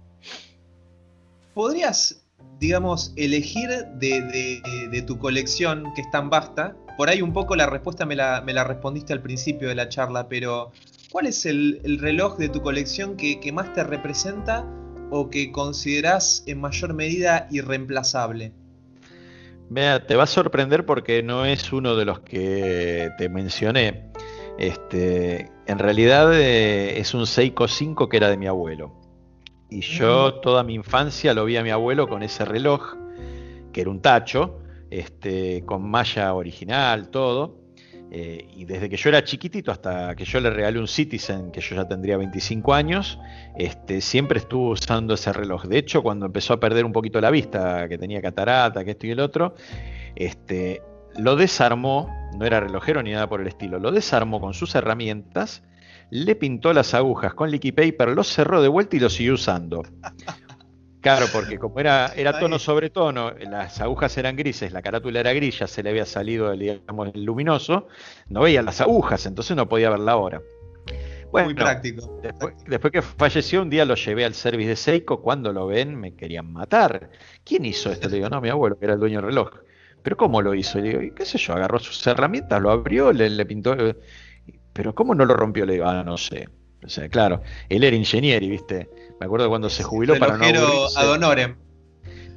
¿Podrías, 1.53 2.23
digamos, 2.59 3.13
elegir 3.15 3.69
de, 3.95 5.03
tu 5.05 5.17
colección, 5.17 5.91
que 5.95 6.01
es 6.01 6.11
tan 6.11 6.29
vasta? 6.29 6.75
Por 6.97 7.09
ahí 7.09 7.21
un 7.21 7.31
poco 7.31 7.55
la 7.55 7.67
respuesta 7.67 8.05
me 8.05 8.15
la, 8.15 8.41
me 8.41 8.53
la 8.53 8.63
respondiste 8.63 9.13
al 9.13 9.21
principio 9.21 9.69
de 9.69 9.75
la 9.75 9.87
charla, 9.87 10.27
pero 10.27 10.71
¿Cuál 11.09 11.25
es 11.25 11.45
el, 11.45 11.99
reloj 12.01 12.37
de 12.37 12.49
tu 12.49 12.61
colección 12.61 13.15
que, 13.15 13.51
más 13.53 13.73
te 13.73 13.83
representa 13.83 14.65
o 15.09 15.29
que 15.29 15.51
considerás 15.53 16.43
en 16.47 16.59
mayor 16.59 16.93
medida 16.93 17.47
irreemplazable? 17.49 18.51
Mira, 19.69 20.05
te 20.05 20.15
va 20.15 20.23
a 20.23 20.27
sorprender 20.27 20.85
porque 20.85 21.23
no 21.23 21.45
es 21.45 21.71
uno 21.71 21.95
de 21.95 22.05
los 22.05 22.19
que 22.19 23.09
te 23.17 23.29
mencioné. 23.29 24.11
Este, 24.57 25.49
en 25.65 25.79
realidad 25.79 26.33
eh, 26.33 26.99
es 26.99 27.13
un 27.13 27.25
Seiko 27.25 27.67
5 27.67 28.09
que 28.09 28.17
era 28.17 28.29
de 28.29 28.37
mi 28.37 28.47
abuelo. 28.47 28.93
Y 29.69 29.81
yo 29.81 30.35
mm. 30.37 30.41
toda 30.41 30.63
mi 30.63 30.73
infancia 30.73 31.33
lo 31.33 31.45
vi 31.45 31.55
a 31.55 31.63
mi 31.63 31.69
abuelo 31.69 32.07
con 32.07 32.21
ese 32.21 32.43
reloj, 32.43 32.95
que 33.71 33.81
era 33.81 33.89
un 33.89 34.01
tacho, 34.01 34.59
este, 34.89 35.63
con 35.65 35.89
malla 35.89 36.33
original, 36.33 37.09
todo. 37.09 37.67
Eh, 38.09 38.47
y 38.55 38.63
desde 38.63 38.89
que 38.89 38.95
yo 38.95 39.09
era 39.09 39.23
chiquitito 39.23 39.69
hasta 39.69 40.15
que 40.15 40.23
yo 40.23 40.39
le 40.39 40.49
regalé 40.49 40.79
un 40.79 40.87
Citizen, 40.87 41.51
que 41.51 41.59
yo 41.59 41.75
ya 41.75 41.87
tendría 41.87 42.15
25 42.17 42.73
años, 42.73 43.19
este, 43.57 43.99
siempre 43.99 44.39
estuvo 44.39 44.69
usando 44.69 45.15
ese 45.15 45.33
reloj. 45.33 45.65
De 45.65 45.77
hecho, 45.77 46.01
cuando 46.01 46.25
empezó 46.25 46.53
a 46.53 46.59
perder 46.59 46.85
un 46.85 46.93
poquito 46.93 47.19
la 47.19 47.31
vista, 47.31 47.87
que 47.89 47.97
tenía 47.97 48.21
catarata, 48.21 48.85
que 48.85 48.91
esto 48.91 49.07
y 49.07 49.11
el 49.11 49.19
otro, 49.19 49.55
este, 50.15 50.81
lo 51.17 51.35
desarmó, 51.35 52.09
no 52.37 52.45
era 52.45 52.61
relojero 52.61 53.03
ni 53.03 53.11
nada 53.11 53.27
por 53.27 53.41
el 53.41 53.47
estilo, 53.47 53.79
lo 53.79 53.91
desarmó 53.91 54.39
con 54.39 54.53
sus 54.53 54.73
herramientas, 54.75 55.63
le 56.09 56.35
pintó 56.35 56.71
las 56.71 56.93
agujas 56.93 57.33
con 57.33 57.51
liquid 57.51 57.73
paper, 57.73 58.09
lo 58.09 58.23
cerró 58.23 58.61
de 58.61 58.69
vuelta 58.69 58.95
y 58.95 58.99
lo 58.99 59.09
siguió 59.09 59.33
usando. 59.33 59.83
Claro, 61.01 61.27
porque 61.31 61.59
como 61.59 61.79
era, 61.79 62.11
era 62.15 62.39
tono 62.39 62.59
sobre 62.59 62.89
tono, 62.89 63.31
las 63.31 63.79
agujas 63.81 64.17
eran 64.17 64.35
grises, 64.35 64.71
la 64.71 64.81
carátula 64.81 65.19
era 65.19 65.31
gris, 65.33 65.59
ya 65.59 65.67
se 65.67 65.83
le 65.83 65.91
había 65.91 66.05
salido 66.05 66.51
digamos, 66.51 67.09
el 67.13 67.23
luminoso, 67.23 67.87
no 68.29 68.41
veía 68.41 68.61
las 68.61 68.81
agujas, 68.81 69.25
entonces 69.25 69.55
no 69.55 69.69
podía 69.69 69.89
ver 69.89 69.99
la 69.99 70.17
hora. 70.17 70.41
Muy 71.31 71.53
práctico. 71.53 72.21
Después, 72.67 72.91
que 72.91 73.01
falleció, 73.01 73.61
un 73.61 73.69
día 73.69 73.85
lo 73.85 73.95
llevé 73.95 74.25
al 74.25 74.33
service 74.33 74.69
de 74.69 74.75
Seiko. 74.75 75.21
Cuando 75.21 75.51
lo 75.51 75.67
ven, 75.67 75.95
me 75.95 76.15
querían 76.15 76.51
matar. 76.51 77.09
¿Quién 77.43 77.65
hizo 77.65 77.91
esto? 77.91 78.07
Le 78.09 78.15
digo, 78.15 78.29
no, 78.29 78.41
mi 78.41 78.49
abuelo, 78.49 78.77
que 78.77 78.85
era 78.85 78.93
el 78.93 78.99
dueño 78.99 79.17
del 79.17 79.29
reloj. 79.29 79.49
¿Pero 80.03 80.15
cómo 80.15 80.41
lo 80.41 80.53
hizo? 80.53 80.79
Le 80.79 80.97
digo, 80.97 81.15
qué 81.15 81.25
sé 81.25 81.37
yo, 81.37 81.53
agarró 81.53 81.79
sus 81.79 82.05
herramientas, 82.07 82.61
lo 82.61 82.71
abrió, 82.71 83.11
le, 83.11 83.29
le 83.29 83.45
pintó. 83.45 83.75
¿Pero 84.73 84.95
cómo 84.95 85.13
no 85.15 85.25
lo 85.25 85.35
rompió? 85.35 85.65
Le 85.65 85.73
digo, 85.73 85.85
ah, 85.85 86.03
no 86.03 86.17
sé. 86.17 86.47
O 86.83 86.89
sea, 86.89 87.09
claro, 87.09 87.41
él 87.69 87.83
era 87.83 87.95
ingeniero, 87.95 88.47
¿viste? 88.47 88.89
Me 89.19 89.25
acuerdo 89.25 89.49
cuando 89.49 89.69
se 89.69 89.83
jubiló 89.83 90.17
para 90.19 90.37
no 90.37 90.45
aburrirse. 90.45 90.99
Ad 90.99 91.55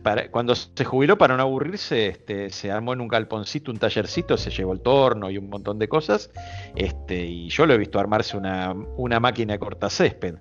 Para, 0.02 0.30
cuando 0.30 0.54
se 0.54 0.84
jubiló 0.84 1.18
para 1.18 1.36
no 1.36 1.42
aburrirse, 1.42 2.08
este, 2.08 2.50
se 2.50 2.70
armó 2.70 2.92
en 2.94 3.00
un 3.00 3.08
galponcito, 3.08 3.70
un 3.70 3.78
tallercito, 3.78 4.36
se 4.36 4.50
llevó 4.50 4.72
el 4.72 4.80
torno 4.80 5.30
y 5.30 5.38
un 5.38 5.50
montón 5.50 5.78
de 5.78 5.88
cosas. 5.88 6.30
Este, 6.74 7.26
y 7.26 7.48
yo 7.50 7.66
lo 7.66 7.74
he 7.74 7.78
visto 7.78 7.98
armarse 7.98 8.36
una, 8.36 8.72
una 8.96 9.20
máquina 9.20 9.54
de 9.54 9.58
cortacésped. 9.58 10.36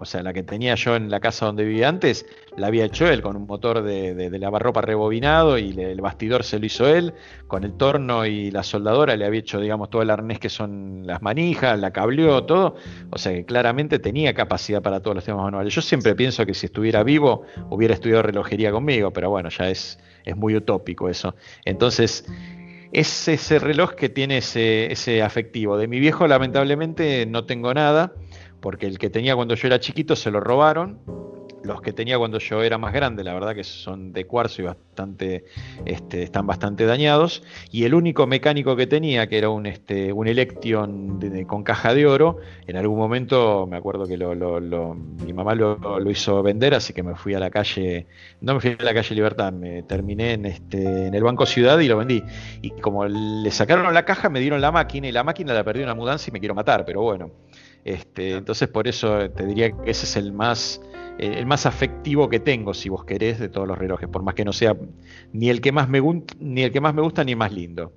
O 0.00 0.04
sea, 0.04 0.22
la 0.22 0.32
que 0.32 0.44
tenía 0.44 0.76
yo 0.76 0.94
en 0.94 1.10
la 1.10 1.18
casa 1.18 1.46
donde 1.46 1.64
vivía 1.64 1.88
antes, 1.88 2.24
la 2.56 2.68
había 2.68 2.84
hecho 2.84 3.08
él 3.08 3.20
con 3.20 3.34
un 3.34 3.46
motor 3.48 3.82
de, 3.82 4.14
de, 4.14 4.38
lavarropa 4.38 4.80
rebobinado 4.80 5.58
y 5.58 5.70
el 5.70 6.00
bastidor 6.00 6.44
se 6.44 6.60
lo 6.60 6.66
hizo 6.66 6.86
él. 6.86 7.14
Con 7.48 7.64
el 7.64 7.72
torno 7.72 8.24
y 8.24 8.52
la 8.52 8.62
soldadora 8.62 9.16
le 9.16 9.24
había 9.24 9.40
hecho, 9.40 9.58
digamos, 9.58 9.90
todo 9.90 10.02
el 10.02 10.10
arnés 10.10 10.38
que 10.38 10.50
son 10.50 11.04
las 11.04 11.20
manijas, 11.20 11.80
la 11.80 11.90
cableó, 11.90 12.44
todo. 12.44 12.76
O 13.10 13.18
sea 13.18 13.32
que 13.32 13.44
claramente 13.44 13.98
tenía 13.98 14.32
capacidad 14.34 14.80
para 14.82 15.00
todos 15.00 15.16
los 15.16 15.24
temas 15.24 15.42
manuales. 15.42 15.74
Yo 15.74 15.82
siempre 15.82 16.14
pienso 16.14 16.46
que 16.46 16.54
si 16.54 16.66
estuviera 16.66 17.02
vivo 17.02 17.42
hubiera 17.68 17.94
estudiado 17.94 18.22
relojería 18.22 18.70
conmigo, 18.70 19.12
pero 19.12 19.30
bueno, 19.30 19.48
ya 19.48 19.68
es, 19.68 19.98
es 20.24 20.36
muy 20.36 20.54
utópico 20.54 21.08
eso. 21.08 21.34
Entonces, 21.64 22.24
es 22.92 23.28
ese 23.28 23.58
reloj 23.58 23.94
que 23.94 24.08
tiene 24.08 24.38
ese, 24.38 24.92
ese 24.92 25.22
afectivo. 25.22 25.76
De 25.76 25.88
mi 25.88 25.98
viejo, 25.98 26.28
lamentablemente, 26.28 27.26
no 27.26 27.44
tengo 27.44 27.74
nada 27.74 28.12
porque 28.60 28.86
el 28.86 28.98
que 28.98 29.10
tenía 29.10 29.36
cuando 29.36 29.54
yo 29.54 29.66
era 29.66 29.80
chiquito 29.80 30.16
se 30.16 30.30
lo 30.30 30.40
robaron. 30.40 30.98
Los 31.64 31.82
que 31.82 31.92
tenía 31.92 32.16
cuando 32.18 32.38
yo 32.38 32.62
era 32.62 32.78
más 32.78 32.92
grande, 32.92 33.24
la 33.24 33.34
verdad 33.34 33.52
que 33.52 33.64
son 33.64 34.12
de 34.12 34.26
cuarzo 34.26 34.62
y 34.62 34.66
bastante, 34.66 35.44
este, 35.86 36.22
están 36.22 36.46
bastante 36.46 36.86
dañados. 36.86 37.42
Y 37.72 37.82
el 37.82 37.94
único 37.94 38.28
mecánico 38.28 38.76
que 38.76 38.86
tenía, 38.86 39.28
que 39.28 39.38
era 39.38 39.50
un, 39.50 39.66
este, 39.66 40.12
un 40.12 40.28
Electron 40.28 41.18
con 41.48 41.64
caja 41.64 41.94
de 41.94 42.06
oro, 42.06 42.38
en 42.66 42.76
algún 42.76 42.96
momento 42.96 43.66
me 43.66 43.76
acuerdo 43.76 44.06
que 44.06 44.16
mi 44.16 45.32
mamá 45.32 45.54
lo, 45.56 46.10
hizo 46.10 46.42
vender, 46.44 46.74
así 46.74 46.92
que 46.92 47.02
me 47.02 47.16
fui 47.16 47.34
a 47.34 47.40
la 47.40 47.50
calle, 47.50 48.06
no 48.40 48.54
me 48.54 48.60
fui 48.60 48.76
a 48.78 48.82
la 48.82 48.94
calle 48.94 49.14
Libertad, 49.16 49.52
me 49.52 49.82
terminé 49.82 50.34
en, 50.34 50.46
este, 50.46 51.08
en 51.08 51.14
el 51.14 51.22
Banco 51.24 51.44
Ciudad 51.44 51.78
y 51.80 51.88
lo 51.88 51.98
vendí. 51.98 52.22
Y 52.62 52.70
como 52.70 53.04
le 53.04 53.50
sacaron 53.50 53.92
la 53.92 54.04
caja, 54.04 54.30
me 54.30 54.38
dieron 54.38 54.60
la 54.60 54.70
máquina 54.70 55.08
y 55.08 55.12
la 55.12 55.24
máquina 55.24 55.52
la 55.52 55.64
perdí 55.64 55.80
en 55.80 55.86
una 55.86 55.96
mudanza 55.96 56.30
y 56.30 56.32
me 56.32 56.38
quiero 56.38 56.54
matar, 56.54 56.84
pero 56.84 57.02
bueno. 57.02 57.32
Este, 57.84 58.32
entonces 58.32 58.68
por 58.68 58.88
eso 58.88 59.30
te 59.30 59.46
diría 59.46 59.70
que 59.70 59.90
ese 59.90 60.04
es 60.04 60.16
el 60.16 60.32
más, 60.32 60.80
el 61.18 61.46
más 61.46 61.64
afectivo 61.66 62.28
que 62.28 62.40
tengo, 62.40 62.74
si 62.74 62.88
vos 62.88 63.04
querés, 63.04 63.38
de 63.38 63.48
todos 63.48 63.66
los 63.66 63.78
relojes, 63.78 64.08
por 64.08 64.22
más 64.22 64.34
que 64.34 64.44
no 64.44 64.52
sea 64.52 64.76
ni 65.32 65.48
el 65.48 65.60
que 65.60 65.72
más 65.72 65.88
me, 65.88 66.02
ni 66.38 66.62
el 66.62 66.72
que 66.72 66.80
más 66.80 66.94
me 66.94 67.02
gusta 67.02 67.24
ni 67.24 67.32
el 67.32 67.38
más 67.38 67.52
lindo. 67.52 67.92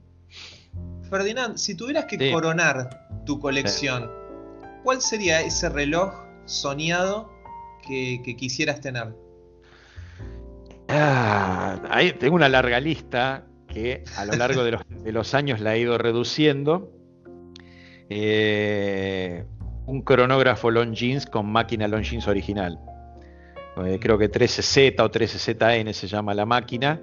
Ferdinand, 1.09 1.57
si 1.57 1.75
tuvieras 1.75 2.05
que 2.05 2.31
coronar 2.31 3.09
tu 3.25 3.39
colección, 3.39 4.09
¿cuál 4.83 5.01
sería 5.01 5.41
ese 5.41 5.67
reloj 5.67 6.13
soñado 6.45 7.29
que, 7.85 8.21
quisieras 8.37 8.79
tener? 8.79 9.13
Ah, 10.87 11.81
ahí 11.89 12.13
tengo 12.13 12.35
una 12.35 12.47
larga 12.47 12.79
lista 12.79 13.45
que 13.67 14.03
a 14.15 14.25
lo 14.25 14.33
largo 14.33 14.63
de 14.63 14.71
los, 14.71 14.81
de 15.03 15.11
los 15.11 15.33
años 15.33 15.59
la 15.59 15.75
he 15.75 15.79
ido 15.79 15.97
reduciendo. 15.97 16.91
Eh, 18.09 19.45
un 19.91 20.01
cronógrafo 20.03 20.71
Longines 20.71 21.25
con 21.25 21.51
máquina 21.51 21.85
Longines 21.87 22.27
original. 22.27 22.79
Eh, 23.85 23.99
creo 24.01 24.17
que 24.17 24.31
13Z 24.31 24.99
o 25.01 25.11
13ZN 25.11 25.91
se 25.91 26.07
llama 26.07 26.33
la 26.33 26.45
máquina 26.45 27.01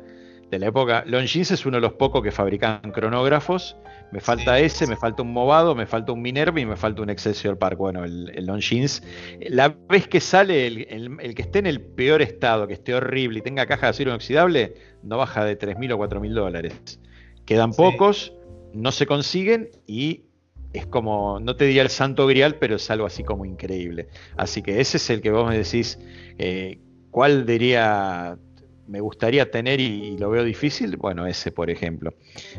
de 0.51 0.59
la 0.59 0.69
época. 0.69 1.05
Longines 1.07 1.51
es 1.51 1.67
uno 1.67 1.77
de 1.77 1.83
los 1.83 1.93
pocos 1.93 2.23
que 2.23 2.31
fabrican 2.31 2.81
cronógrafos. 2.93 3.77
Me 4.11 4.21
falta 4.21 4.59
ese, 4.59 4.87
me 4.87 4.97
falta 4.97 5.23
un 5.23 5.35
Movado, 5.35 5.75
me 5.75 5.85
falta 5.85 6.13
un 6.13 6.23
Minerva 6.23 6.59
y 6.61 6.65
me 6.65 6.77
falta 6.77 7.03
un 7.03 7.11
Excelsior 7.11 7.59
Park. 7.59 7.77
Bueno, 7.77 8.05
el, 8.05 8.33
el 8.35 8.47
Longines, 8.47 9.03
la 9.51 9.69
vez 9.69 10.09
que 10.09 10.21
sale 10.21 10.67
el, 10.67 11.35
que 11.35 11.43
esté 11.43 11.59
en 11.59 11.67
el 11.67 11.83
peor 11.83 12.23
estado, 12.23 12.67
que 12.67 12.73
esté 12.73 12.95
horrible 12.95 13.41
y 13.41 13.43
tenga 13.43 13.67
caja 13.67 13.87
de 13.87 13.91
acero 13.91 14.11
inoxidable, 14.13 14.75
no 15.03 15.19
baja 15.19 15.45
de 15.45 15.59
3.000 15.59 15.93
o 15.93 15.99
4.000 15.99 16.33
dólares. 16.33 17.01
Quedan 17.45 17.73
pocos, 17.73 18.33
no 18.73 18.93
se 18.93 19.07
consiguen 19.07 19.69
y 19.87 20.28
es 20.73 20.87
como, 20.87 21.41
no 21.41 21.57
te 21.57 21.65
diría 21.65 21.83
el 21.83 21.91
santo 21.91 22.27
grial, 22.27 22.57
pero 22.57 22.77
es 22.77 22.91
algo 22.91 23.07
así 23.07 23.25
como 23.25 23.45
increíble. 23.45 24.09
Así 24.37 24.63
que 24.63 24.81
ese 24.81 24.99
es 24.99 25.11
el 25.11 25.21
que 25.21 25.31
vos 25.31 25.49
me 25.49 25.57
decís, 25.57 25.99
eh, 26.39 26.79
¿cuál 27.11 27.47
diría 27.47 28.39
me 28.87 29.01
gustaría 29.01 29.51
tener 29.51 29.81
y, 29.81 30.17
lo 30.17 30.31
veo 30.31 30.43
difícil? 30.43 30.97
Bueno, 30.97 31.27
ese, 31.27 31.53
por 31.53 31.71
ejemplo. 31.71 32.15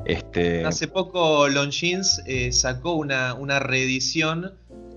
Este... 0.05 0.63
Hace 0.63 0.87
poco 0.87 1.47
Longines 1.49 2.21
eh, 2.27 2.51
sacó 2.51 2.93
una, 2.93 3.59
reedición 3.59 4.53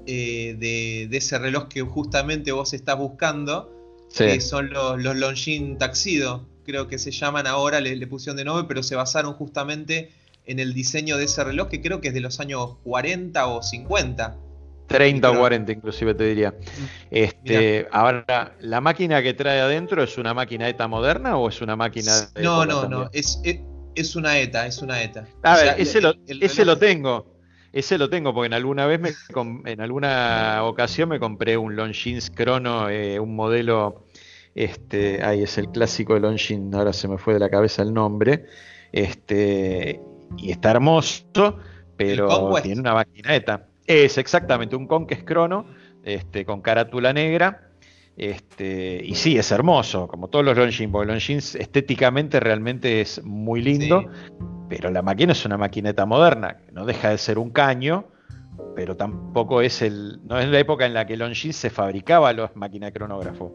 eh, 0.06 0.56
de, 0.58 1.16
ese 1.16 1.38
reloj 1.38 1.68
que 1.68 1.80
justamente 1.80 2.52
vos 2.52 2.74
estás 2.74 2.98
buscando, 2.98 3.72
que 4.16 4.40
son 4.42 4.70
los, 4.70 5.02
los 5.02 5.16
Longines 5.16 5.78
Taxido, 5.78 6.46
creo 6.64 6.86
que 6.86 6.98
se 6.98 7.10
llaman 7.10 7.46
ahora, 7.46 7.80
le, 7.80 7.96
le 7.96 8.06
pusieron 8.06 8.36
de 8.36 8.44
nombre, 8.44 8.66
pero 8.68 8.82
se 8.82 8.94
basaron 8.94 9.32
justamente 9.32 10.10
en 10.46 10.58
el 10.58 10.74
diseño 10.74 11.16
de 11.16 11.24
ese 11.24 11.44
reloj, 11.44 11.68
que 11.68 11.80
creo 11.80 12.00
que 12.00 12.08
es 12.08 12.14
de 12.14 12.20
los 12.20 12.40
años 12.40 12.76
40 12.84 13.46
o 13.46 13.62
50. 13.62 14.36
30 14.86 15.30
o 15.30 15.38
40 15.38 15.72
inclusive 15.72 16.14
te 16.14 16.24
diría. 16.24 16.50
Mm, 16.50 16.84
este, 17.10 17.88
ahora, 17.90 18.56
¿la 18.60 18.80
máquina 18.80 19.22
que 19.22 19.34
trae 19.34 19.60
adentro 19.60 20.02
es 20.02 20.18
una 20.18 20.34
máquina 20.34 20.68
ETA 20.68 20.88
moderna 20.88 21.36
o 21.36 21.48
es 21.48 21.60
una 21.62 21.76
máquina... 21.76 22.28
De 22.34 22.42
no, 22.42 22.66
no, 22.66 22.88
no, 22.88 23.08
es, 23.12 23.40
es, 23.94 24.16
una 24.16 24.38
ETA, 24.38 24.66
es 24.66 24.82
una 24.82 25.02
ETA. 25.02 25.26
A 25.42 25.56
ver, 25.56 25.74
ese, 25.78 26.00
lo, 26.00 26.14
ese 26.26 26.64
lo 26.64 26.76
tengo. 26.78 27.32
Ese 27.72 27.96
lo 27.96 28.10
tengo 28.10 28.34
porque 28.34 28.48
en 28.48 28.54
alguna 28.54 28.86
vez, 28.86 29.00
me, 29.00 29.12
en 29.64 29.80
alguna 29.80 30.62
ocasión 30.64 31.08
me 31.08 31.18
compré 31.18 31.56
un 31.56 31.74
Longines 31.74 32.30
Chrono, 32.30 32.90
eh, 32.90 33.18
un 33.18 33.34
modelo, 33.34 34.04
este, 34.54 35.24
ahí 35.24 35.42
es 35.42 35.56
el 35.56 35.68
clásico 35.70 36.12
de 36.12 36.20
Longines, 36.20 36.74
ahora 36.74 36.92
se 36.92 37.08
me 37.08 37.16
fue 37.16 37.32
de 37.32 37.40
la 37.40 37.48
cabeza 37.48 37.80
el 37.80 37.94
nombre, 37.94 38.44
este, 38.92 40.02
y 40.36 40.50
está 40.50 40.70
hermoso, 40.70 41.58
pero 41.96 42.52
tiene 42.62 42.80
una 42.80 42.94
maquineta. 42.94 43.66
Es 43.86 44.18
exactamente 44.18 44.76
un 44.76 44.86
Conquest 44.86 45.26
Chrono 45.26 45.66
este, 46.04 46.44
con 46.44 46.60
carátula 46.60 47.12
negra. 47.12 47.68
Este, 48.16 49.00
y 49.02 49.14
sí, 49.14 49.38
es 49.38 49.50
hermoso, 49.50 50.06
como 50.06 50.28
todos 50.28 50.44
los 50.44 50.56
Longines, 50.56 50.92
porque 50.92 51.10
Longines 51.10 51.54
estéticamente 51.54 52.40
realmente 52.40 53.00
es 53.00 53.22
muy 53.24 53.62
lindo, 53.62 54.04
pero 54.68 54.90
la 54.90 55.00
máquina 55.00 55.32
es 55.32 55.44
una 55.46 55.56
maquineta 55.56 56.04
moderna, 56.04 56.58
no 56.72 56.84
deja 56.84 57.08
de 57.08 57.18
ser 57.18 57.38
un 57.38 57.50
caño, 57.50 58.06
pero 58.76 58.96
tampoco 58.96 59.62
es 59.62 59.80
el. 59.80 60.20
no 60.24 60.38
es 60.38 60.48
la 60.48 60.58
época 60.58 60.84
en 60.84 60.92
la 60.92 61.06
que 61.06 61.16
Longines 61.16 61.56
se 61.56 61.70
fabricaba 61.70 62.32
las 62.34 62.54
máquinas 62.54 62.88
de 62.88 62.98
cronógrafo. 62.98 63.54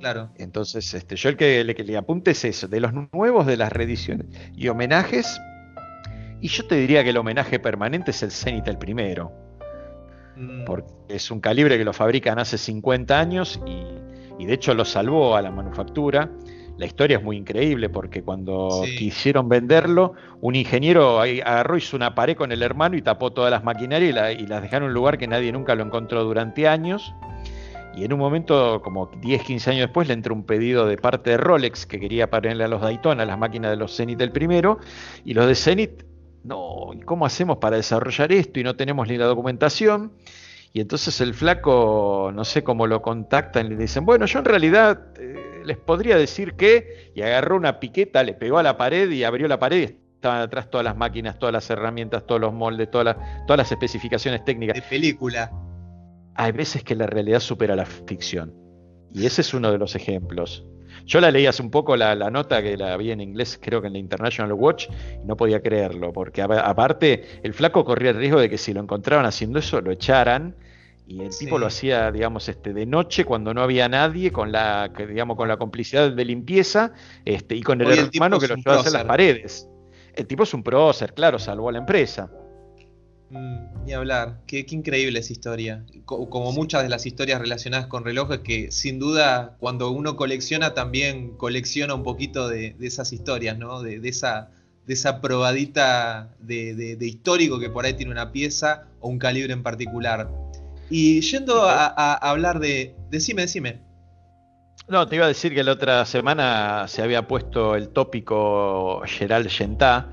Claro. 0.00 0.30
Entonces, 0.36 0.94
este, 0.94 1.14
yo 1.14 1.28
el 1.28 1.36
que, 1.36 1.62
le, 1.62 1.74
que 1.74 1.84
le 1.84 1.96
apunte 1.96 2.32
es 2.32 2.44
eso, 2.44 2.66
de 2.68 2.80
los 2.80 2.92
nuevos 3.12 3.46
de 3.46 3.56
las 3.56 3.72
reediciones 3.72 4.26
y 4.56 4.68
homenajes, 4.68 5.40
y 6.42 6.48
yo 6.48 6.66
te 6.66 6.74
diría 6.74 7.04
que 7.04 7.10
el 7.10 7.16
homenaje 7.16 7.60
permanente 7.60 8.10
es 8.10 8.22
el 8.24 8.32
Zenith 8.32 8.66
el 8.66 8.76
primero. 8.76 9.30
Mm. 10.36 10.64
Porque 10.64 10.88
es 11.08 11.30
un 11.30 11.40
calibre 11.40 11.78
que 11.78 11.84
lo 11.84 11.92
fabrican 11.92 12.40
hace 12.40 12.58
50 12.58 13.18
años 13.18 13.60
y, 13.64 14.42
y 14.42 14.46
de 14.46 14.52
hecho 14.52 14.74
lo 14.74 14.84
salvó 14.84 15.36
a 15.36 15.42
la 15.42 15.52
manufactura. 15.52 16.28
La 16.78 16.86
historia 16.86 17.18
es 17.18 17.22
muy 17.22 17.36
increíble 17.36 17.88
porque 17.90 18.24
cuando 18.24 18.82
quisieron 18.98 19.48
venderlo, 19.48 20.14
un 20.40 20.56
ingeniero 20.56 21.20
agarró, 21.20 21.76
hizo 21.76 21.96
una 21.96 22.16
pared 22.16 22.36
con 22.36 22.50
el 22.50 22.62
hermano 22.62 22.96
y 22.96 23.02
tapó 23.02 23.30
todas 23.30 23.52
las 23.52 23.62
maquinarias 23.62 24.34
y, 24.36 24.46
las 24.46 24.62
dejaron 24.62 24.86
en 24.86 24.88
un 24.88 24.94
lugar 24.94 25.18
que 25.18 25.28
nadie 25.28 25.52
nunca 25.52 25.76
lo 25.76 25.84
encontró 25.84 26.24
durante 26.24 26.66
años. 26.66 27.14
Y 27.94 28.04
en 28.04 28.12
un 28.12 28.18
momento, 28.18 28.80
como 28.82 29.10
10, 29.20 29.42
15 29.44 29.70
años 29.70 29.80
después, 29.82 30.08
le 30.08 30.14
entró 30.14 30.34
un 30.34 30.44
pedido 30.44 30.86
de 30.86 30.96
parte 30.96 31.30
de 31.30 31.36
Rolex 31.36 31.86
que 31.86 32.00
quería 32.00 32.30
ponerle 32.30 32.64
a 32.64 32.68
los 32.68 32.80
Daytona 32.80 33.24
las 33.26 33.38
máquinas 33.38 33.70
de 33.70 33.76
los 33.76 33.94
Zenith 33.94 34.18
del 34.18 34.32
primero. 34.32 34.78
Y 35.26 35.34
los 35.34 35.46
de 35.46 35.54
Zenith, 35.54 36.02
no, 36.44 36.90
¿cómo 37.04 37.26
hacemos 37.26 37.58
para 37.58 37.76
desarrollar 37.76 38.32
esto? 38.32 38.60
Y 38.60 38.64
no 38.64 38.76
tenemos 38.76 39.08
ni 39.08 39.16
la 39.16 39.26
documentación. 39.26 40.12
Y 40.72 40.80
entonces 40.80 41.20
el 41.20 41.34
flaco, 41.34 42.30
no 42.34 42.44
sé 42.44 42.64
cómo 42.64 42.86
lo 42.86 43.02
contactan, 43.02 43.68
le 43.68 43.76
dicen, 43.76 44.06
bueno, 44.06 44.24
yo 44.24 44.38
en 44.38 44.44
realidad 44.46 45.08
eh, 45.18 45.62
les 45.64 45.76
podría 45.76 46.16
decir 46.16 46.54
que, 46.54 47.12
y 47.14 47.20
agarró 47.20 47.56
una 47.56 47.78
piqueta, 47.78 48.22
le 48.22 48.32
pegó 48.32 48.58
a 48.58 48.62
la 48.62 48.78
pared 48.78 49.10
y 49.10 49.22
abrió 49.22 49.48
la 49.48 49.58
pared 49.58 49.90
y 49.90 50.14
estaban 50.14 50.40
atrás 50.40 50.70
todas 50.70 50.84
las 50.84 50.96
máquinas, 50.96 51.38
todas 51.38 51.52
las 51.52 51.68
herramientas, 51.68 52.26
todos 52.26 52.40
los 52.40 52.54
moldes, 52.54 52.90
todas 52.90 53.04
las, 53.04 53.16
todas 53.46 53.58
las 53.58 53.70
especificaciones 53.70 54.44
técnicas. 54.44 54.76
De 54.76 54.82
película. 54.82 55.52
Hay 56.34 56.52
veces 56.52 56.82
que 56.82 56.96
la 56.96 57.06
realidad 57.06 57.40
supera 57.40 57.76
la 57.76 57.84
ficción. 57.84 58.54
Y 59.12 59.26
ese 59.26 59.42
es 59.42 59.52
uno 59.52 59.70
de 59.70 59.76
los 59.76 59.94
ejemplos. 59.94 60.64
Yo 61.06 61.20
la 61.20 61.30
leí 61.30 61.46
hace 61.46 61.62
un 61.62 61.70
poco 61.70 61.96
la, 61.96 62.14
nota 62.30 62.62
que 62.62 62.76
la 62.76 62.96
vi 62.96 63.10
en 63.10 63.20
inglés, 63.20 63.58
creo 63.60 63.80
que 63.80 63.88
en 63.88 63.94
la 63.94 63.98
International 63.98 64.52
Watch, 64.52 64.88
y 65.22 65.26
no 65.26 65.36
podía 65.36 65.60
creerlo, 65.60 66.12
porque 66.12 66.42
aparte 66.42 67.24
el 67.42 67.54
flaco 67.54 67.84
corría 67.84 68.10
el 68.10 68.16
riesgo 68.16 68.40
de 68.40 68.48
que 68.48 68.58
si 68.58 68.72
lo 68.72 68.80
encontraban 68.80 69.26
haciendo 69.26 69.58
eso, 69.58 69.80
lo 69.80 69.90
echaran. 69.90 70.54
Y 71.04 71.20
el 71.20 71.36
tipo 71.36 71.58
lo 71.58 71.66
hacía, 71.66 72.10
digamos, 72.12 72.48
este, 72.48 72.72
de 72.72 72.86
noche 72.86 73.24
cuando 73.24 73.52
no 73.52 73.60
había 73.60 73.88
nadie, 73.88 74.30
con 74.30 74.52
la, 74.52 74.88
digamos, 74.88 75.36
con 75.36 75.48
la 75.48 75.56
complicidad 75.56 76.10
de 76.10 76.24
limpieza, 76.24 76.92
este, 77.24 77.56
y 77.56 77.62
con 77.62 77.80
el 77.80 77.90
hermano 77.90 78.38
que 78.38 78.48
lo 78.48 78.54
llevaba 78.54 78.78
a 78.78 78.80
hacer 78.80 78.92
las 78.92 79.04
paredes. 79.04 79.68
El 80.14 80.26
tipo 80.26 80.44
es 80.44 80.54
un 80.54 80.62
prócer, 80.62 81.12
claro, 81.12 81.38
salvó 81.38 81.68
a 81.68 81.72
la 81.72 81.78
empresa. 81.78 82.30
Mm, 83.32 83.86
ni 83.86 83.92
hablar, 83.94 84.40
qué, 84.46 84.66
increíble 84.68 85.18
esa 85.18 85.32
historia. 85.32 85.86
como 86.04 86.52
muchas 86.52 86.82
de 86.82 86.90
las 86.90 87.06
historias 87.06 87.40
relacionadas 87.40 87.86
con 87.86 88.04
relojes, 88.04 88.40
que 88.40 88.70
sin 88.70 88.98
duda 88.98 89.56
cuando 89.58 89.90
uno 89.90 90.16
colecciona 90.16 90.74
también 90.74 91.38
colecciona 91.38 91.94
un 91.94 92.02
poquito 92.02 92.48
de, 92.48 92.76
esas 92.80 93.10
historias, 93.14 93.56
¿no? 93.56 93.80
De, 93.82 94.06
esa, 94.06 94.50
de 94.86 94.92
esa 94.92 95.22
probadita 95.22 96.28
de, 96.40 96.98
histórico 97.00 97.58
que 97.58 97.70
por 97.70 97.86
ahí 97.86 97.94
tiene 97.94 98.12
una 98.12 98.32
pieza 98.32 98.88
o 99.00 99.08
un 99.08 99.18
calibre 99.18 99.54
en 99.54 99.62
particular. 99.62 100.28
Y 100.90 101.22
yendo 101.22 101.62
a, 101.62 102.12
hablar 102.16 102.58
de... 102.60 102.94
Decime, 103.10 103.42
decime. 103.42 103.80
No, 104.88 105.08
te 105.08 105.16
iba 105.16 105.24
a 105.24 105.28
decir 105.28 105.54
que 105.54 105.64
la 105.64 105.72
otra 105.72 106.04
semana 106.04 106.86
se 106.86 107.00
había 107.00 107.26
puesto 107.26 107.76
el 107.76 107.88
tópico 107.88 109.00
Gerald 109.06 109.48
Gentá 109.48 110.10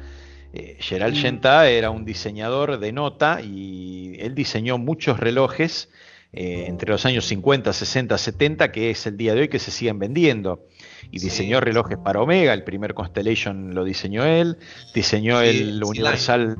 eh, 0.54 0.78
Gerald 0.80 1.16
mm. 1.16 1.46
era 1.68 1.92
un 1.92 2.06
diseñador 2.06 2.80
de 2.80 2.92
nota 2.92 3.42
y 3.42 4.16
él 4.20 4.34
diseñó 4.34 4.78
muchos 4.78 5.20
relojes 5.20 5.90
eh, 6.34 6.66
entre 6.68 6.92
los 6.92 7.06
años 7.06 7.26
50, 7.26 7.74
60, 7.74 8.18
70, 8.18 8.72
que 8.72 8.92
es 8.92 9.06
el 9.08 9.18
día 9.18 9.34
de 9.34 9.42
hoy 9.42 9.48
que 9.48 9.60
se 9.60 9.72
siguen 9.72 10.00
vendiendo. 10.00 10.68
Y 11.12 11.20
diseñó 11.20 11.60
relojes 11.60 11.98
para 11.98 12.22
Omega, 12.22 12.54
el 12.54 12.64
primer 12.64 12.94
Constellation 12.94 13.74
lo 13.74 13.84
diseñó 13.84 14.26
él, 14.26 14.58
diseñó 14.94 15.42
el 15.42 15.84
Universal, 15.84 16.58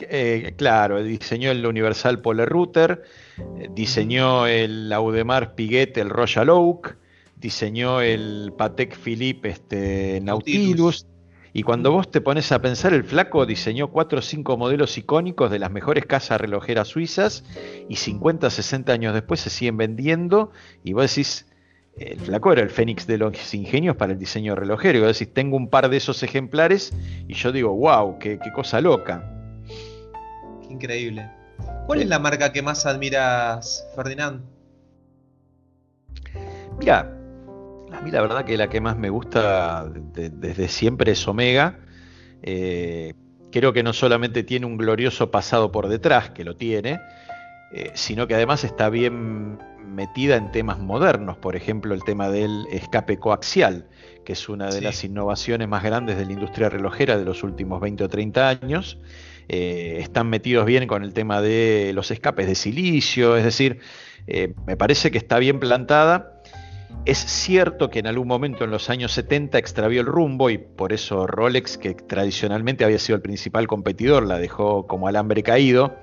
eh, 0.00 0.52
claro, 0.56 1.02
diseñó 1.02 1.50
el 1.50 1.64
Universal 1.64 2.20
Polar 2.20 2.48
Router, 2.48 3.04
diseñó 3.74 4.46
el 4.46 4.92
Audemars 4.92 5.52
Piguet, 5.54 5.96
el 5.96 6.10
Royal 6.10 6.50
Oak, 6.50 6.98
diseñó 7.36 8.02
el 8.02 8.52
Patek 8.56 8.98
Philippe 8.98 9.48
este, 9.48 10.20
Nautilus 10.22 11.06
y 11.52 11.62
cuando 11.62 11.90
vos 11.90 12.10
te 12.10 12.20
pones 12.20 12.52
a 12.52 12.60
pensar, 12.60 12.94
el 12.94 13.04
flaco 13.04 13.44
diseñó 13.44 13.88
cuatro 13.88 14.20
o 14.20 14.22
cinco 14.22 14.56
modelos 14.56 14.96
icónicos 14.96 15.50
de 15.50 15.58
las 15.58 15.70
mejores 15.70 16.06
casas 16.06 16.40
relojeras 16.40 16.88
suizas 16.88 17.44
y 17.88 17.96
50, 17.96 18.50
60 18.50 18.92
años 18.92 19.14
después 19.14 19.40
se 19.40 19.50
siguen 19.50 19.76
vendiendo 19.76 20.52
y 20.84 20.92
vos 20.92 21.10
decís, 21.10 21.46
el 21.96 22.20
flaco 22.20 22.52
era 22.52 22.62
el 22.62 22.70
fénix 22.70 23.06
de 23.06 23.18
los 23.18 23.54
ingenios 23.54 23.96
para 23.96 24.12
el 24.12 24.18
diseño 24.18 24.54
relojero. 24.54 24.98
Y 24.98 25.00
vos 25.02 25.18
decís, 25.18 25.34
tengo 25.34 25.56
un 25.56 25.68
par 25.68 25.88
de 25.88 25.96
esos 25.96 26.22
ejemplares 26.22 26.92
y 27.26 27.34
yo 27.34 27.52
digo, 27.52 27.74
wow, 27.74 28.18
qué, 28.18 28.38
cosa 28.54 28.80
loca. 28.80 29.22
increíble. 30.68 31.28
¿Cuál 31.86 32.02
es 32.02 32.08
la 32.08 32.18
marca 32.18 32.52
que 32.52 32.62
más 32.62 32.86
admiras, 32.86 33.84
Ferdinand? 33.96 34.42
Mira, 36.78 37.19
a 37.92 38.00
mí 38.00 38.10
la 38.10 38.20
verdad 38.20 38.44
que 38.44 38.56
la 38.56 38.68
que 38.68 38.80
más 38.80 38.96
me 38.96 39.10
gusta 39.10 39.88
desde 39.88 40.68
siempre 40.68 41.12
es 41.12 41.28
Omega. 41.28 41.78
Eh, 42.42 43.14
creo 43.50 43.72
que 43.72 43.82
no 43.82 43.92
solamente 43.92 44.42
tiene 44.42 44.66
un 44.66 44.76
glorioso 44.76 45.30
pasado 45.30 45.72
por 45.72 45.88
detrás, 45.88 46.30
que 46.30 46.44
lo 46.44 46.56
tiene, 46.56 47.00
eh, 47.72 47.90
sino 47.94 48.26
que 48.26 48.34
además 48.34 48.64
está 48.64 48.88
bien 48.88 49.58
metida 49.86 50.36
en 50.36 50.52
temas 50.52 50.78
modernos, 50.78 51.36
por 51.36 51.56
ejemplo 51.56 51.94
el 51.94 52.04
tema 52.04 52.28
del 52.28 52.66
escape 52.70 53.18
coaxial, 53.18 53.88
que 54.24 54.34
es 54.34 54.48
una 54.48 54.70
de 54.70 54.80
las 54.80 55.02
innovaciones 55.02 55.66
más 55.66 55.82
grandes 55.82 56.16
de 56.16 56.26
la 56.26 56.32
industria 56.32 56.68
relojera 56.68 57.18
de 57.18 57.24
los 57.24 57.42
últimos 57.42 57.80
20 57.80 58.04
o 58.04 58.08
30 58.08 58.48
años. 58.48 58.98
Eh, 59.48 59.96
están 59.98 60.30
metidos 60.30 60.64
bien 60.64 60.86
con 60.86 61.02
el 61.02 61.12
tema 61.12 61.42
de 61.42 61.90
los 61.92 62.12
escapes 62.12 62.46
de 62.46 62.54
silicio, 62.54 63.36
es 63.36 63.42
decir, 63.42 63.80
me 64.64 64.76
parece 64.76 65.10
que 65.10 65.18
está 65.18 65.40
bien 65.40 65.58
plantada 65.58 66.39
es 67.06 67.18
cierto 67.18 67.88
que 67.88 67.98
en 67.98 68.06
algún 68.06 68.28
momento 68.28 68.62
en 68.64 68.70
los 68.70 68.90
años 68.90 69.12
70 69.12 69.56
extravió 69.56 70.02
el 70.02 70.06
rumbo 70.06 70.50
y 70.50 70.58
por 70.58 70.92
eso 70.92 71.26
Rolex, 71.26 71.78
que 71.78 71.94
tradicionalmente 71.94 72.84
había 72.84 72.98
sido 72.98 73.16
el 73.16 73.22
principal 73.22 73.66
competidor, 73.66 74.26
la 74.26 74.38
dejó 74.38 74.86
como 74.86 75.08
alambre 75.08 75.42
caído, 75.42 75.96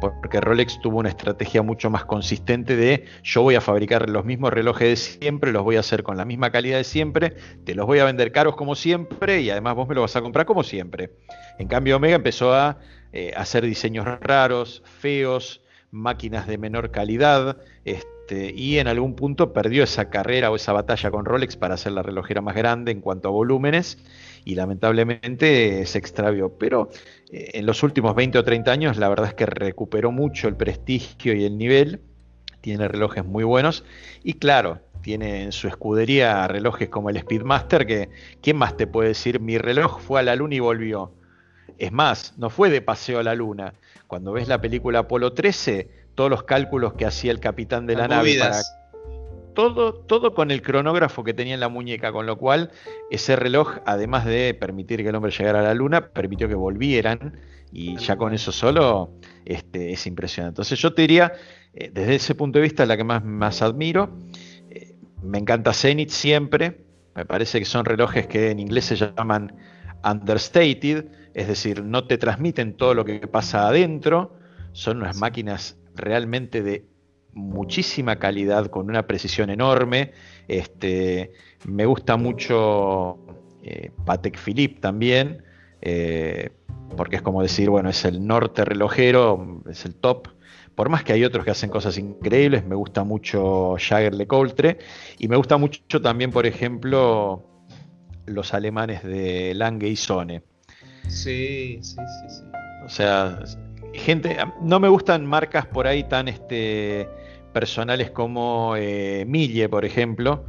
porque 0.00 0.40
Rolex 0.40 0.80
tuvo 0.80 0.98
una 0.98 1.08
estrategia 1.08 1.62
mucho 1.62 1.90
más 1.90 2.04
consistente 2.04 2.76
de 2.76 3.04
yo 3.24 3.42
voy 3.42 3.56
a 3.56 3.60
fabricar 3.60 4.08
los 4.08 4.24
mismos 4.24 4.52
relojes 4.52 4.88
de 4.88 4.96
siempre, 4.96 5.50
los 5.50 5.64
voy 5.64 5.74
a 5.76 5.80
hacer 5.80 6.04
con 6.04 6.16
la 6.16 6.24
misma 6.24 6.52
calidad 6.52 6.78
de 6.78 6.84
siempre, 6.84 7.34
te 7.64 7.74
los 7.74 7.86
voy 7.86 7.98
a 7.98 8.04
vender 8.04 8.30
caros 8.30 8.54
como 8.54 8.76
siempre 8.76 9.40
y 9.40 9.50
además 9.50 9.74
vos 9.74 9.88
me 9.88 9.96
los 9.96 10.02
vas 10.02 10.16
a 10.16 10.22
comprar 10.22 10.46
como 10.46 10.62
siempre. 10.62 11.10
En 11.58 11.66
cambio 11.66 11.96
Omega 11.96 12.14
empezó 12.14 12.54
a 12.54 12.78
eh, 13.12 13.32
hacer 13.36 13.64
diseños 13.64 14.06
raros, 14.20 14.84
feos, 14.84 15.62
máquinas 15.90 16.46
de 16.46 16.58
menor 16.58 16.90
calidad, 16.90 17.58
este, 17.84 18.13
y 18.30 18.78
en 18.78 18.88
algún 18.88 19.14
punto 19.14 19.52
perdió 19.52 19.84
esa 19.84 20.08
carrera 20.08 20.50
o 20.50 20.56
esa 20.56 20.72
batalla 20.72 21.10
con 21.10 21.24
Rolex 21.24 21.56
para 21.56 21.76
ser 21.76 21.92
la 21.92 22.02
relojera 22.02 22.40
más 22.40 22.54
grande 22.54 22.92
en 22.92 23.00
cuanto 23.00 23.28
a 23.28 23.32
volúmenes 23.32 23.98
y 24.44 24.54
lamentablemente 24.54 25.84
se 25.86 25.98
extravió. 25.98 26.50
Pero 26.58 26.88
eh, 27.30 27.50
en 27.54 27.66
los 27.66 27.82
últimos 27.82 28.14
20 28.14 28.38
o 28.38 28.44
30 28.44 28.72
años 28.72 28.96
la 28.96 29.08
verdad 29.08 29.28
es 29.28 29.34
que 29.34 29.46
recuperó 29.46 30.10
mucho 30.10 30.48
el 30.48 30.56
prestigio 30.56 31.34
y 31.34 31.44
el 31.44 31.58
nivel, 31.58 32.00
tiene 32.60 32.88
relojes 32.88 33.24
muy 33.24 33.44
buenos 33.44 33.84
y 34.22 34.34
claro, 34.34 34.80
tiene 35.02 35.42
en 35.42 35.52
su 35.52 35.68
escudería 35.68 36.48
relojes 36.48 36.88
como 36.88 37.10
el 37.10 37.20
Speedmaster 37.20 37.86
que 37.86 38.08
¿quién 38.40 38.56
más 38.56 38.76
te 38.76 38.86
puede 38.86 39.08
decir 39.08 39.38
mi 39.38 39.58
reloj 39.58 40.00
fue 40.00 40.20
a 40.20 40.22
la 40.22 40.34
luna 40.34 40.54
y 40.54 40.60
volvió? 40.60 41.12
Es 41.76 41.92
más, 41.92 42.34
no 42.38 42.48
fue 42.50 42.70
de 42.70 42.80
paseo 42.80 43.18
a 43.18 43.22
la 43.22 43.34
luna. 43.34 43.74
Cuando 44.06 44.32
ves 44.32 44.48
la 44.48 44.60
película 44.60 45.00
Apolo 45.00 45.32
13, 45.32 46.03
todos 46.14 46.30
los 46.30 46.44
cálculos 46.44 46.94
que 46.94 47.06
hacía 47.06 47.30
el 47.30 47.40
capitán 47.40 47.86
de 47.86 47.96
la 47.96 48.08
nave 48.08 48.38
todo, 49.54 49.94
todo 49.94 50.34
con 50.34 50.50
el 50.50 50.60
cronógrafo 50.60 51.24
que 51.24 51.32
tenía 51.32 51.54
en 51.54 51.60
la 51.60 51.68
muñeca, 51.68 52.12
con 52.12 52.26
lo 52.26 52.36
cual 52.36 52.70
ese 53.10 53.36
reloj, 53.36 53.78
además 53.86 54.26
de 54.26 54.52
permitir 54.52 55.02
que 55.02 55.08
el 55.08 55.14
hombre 55.14 55.32
llegara 55.32 55.60
a 55.60 55.62
la 55.62 55.74
luna, 55.74 56.08
permitió 56.08 56.48
que 56.48 56.54
volvieran 56.54 57.38
y 57.72 57.96
ya 57.96 58.16
con 58.16 58.34
eso 58.34 58.52
solo 58.52 59.12
este, 59.44 59.92
es 59.92 60.06
impresionante. 60.06 60.54
Entonces 60.54 60.78
yo 60.78 60.92
te 60.92 61.02
diría, 61.02 61.32
eh, 61.72 61.90
desde 61.92 62.16
ese 62.16 62.34
punto 62.34 62.58
de 62.58 62.64
vista, 62.64 62.84
la 62.84 62.96
que 62.96 63.04
más, 63.04 63.24
más 63.24 63.62
admiro, 63.62 64.16
eh, 64.70 64.96
me 65.22 65.38
encanta 65.38 65.72
Zenith 65.72 66.10
siempre, 66.10 66.80
me 67.14 67.24
parece 67.24 67.58
que 67.60 67.64
son 67.64 67.84
relojes 67.84 68.26
que 68.26 68.50
en 68.50 68.58
inglés 68.58 68.86
se 68.86 68.96
llaman 68.96 69.54
understated, 70.04 71.06
es 71.32 71.48
decir, 71.48 71.82
no 71.82 72.06
te 72.06 72.18
transmiten 72.18 72.76
todo 72.76 72.94
lo 72.94 73.04
que 73.04 73.20
pasa 73.26 73.68
adentro, 73.68 74.36
son 74.72 74.98
unas 74.98 75.16
máquinas 75.16 75.78
realmente 75.94 76.62
de 76.62 76.86
muchísima 77.34 78.16
calidad, 78.16 78.66
con 78.66 78.88
una 78.88 79.06
precisión 79.06 79.50
enorme. 79.50 80.12
Este, 80.48 81.32
me 81.66 81.86
gusta 81.86 82.16
mucho 82.16 83.18
eh, 83.62 83.90
Patek 84.04 84.38
Philippe 84.38 84.80
también, 84.80 85.42
eh, 85.80 86.50
porque 86.96 87.16
es 87.16 87.22
como 87.22 87.42
decir, 87.42 87.70
bueno, 87.70 87.90
es 87.90 88.04
el 88.04 88.26
norte 88.26 88.64
relojero, 88.64 89.62
es 89.68 89.84
el 89.84 89.94
top. 89.94 90.28
Por 90.74 90.88
más 90.88 91.04
que 91.04 91.12
hay 91.12 91.24
otros 91.24 91.44
que 91.44 91.52
hacen 91.52 91.70
cosas 91.70 91.98
increíbles, 91.98 92.64
me 92.66 92.74
gusta 92.74 93.04
mucho 93.04 93.76
Jagger 93.78 94.14
LeCoultre 94.14 94.78
y 95.18 95.28
me 95.28 95.36
gusta 95.36 95.56
mucho 95.56 96.02
también, 96.02 96.30
por 96.30 96.46
ejemplo, 96.46 97.48
los 98.26 98.54
alemanes 98.54 99.02
de 99.04 99.54
Lange 99.54 99.88
y 99.88 99.96
Sone. 99.96 100.42
Sí, 101.08 101.78
sí, 101.80 101.96
sí, 101.96 102.28
sí. 102.28 102.42
O 102.84 102.88
sea, 102.88 103.38
gente, 103.94 104.36
no 104.60 104.80
me 104.80 104.88
gustan 104.88 105.24
marcas 105.26 105.66
por 105.66 105.86
ahí 105.86 106.04
tan 106.04 106.28
este 106.28 107.08
personales 107.52 108.10
como 108.10 108.74
eh, 108.76 109.24
Mille, 109.26 109.68
por 109.68 109.84
ejemplo, 109.84 110.44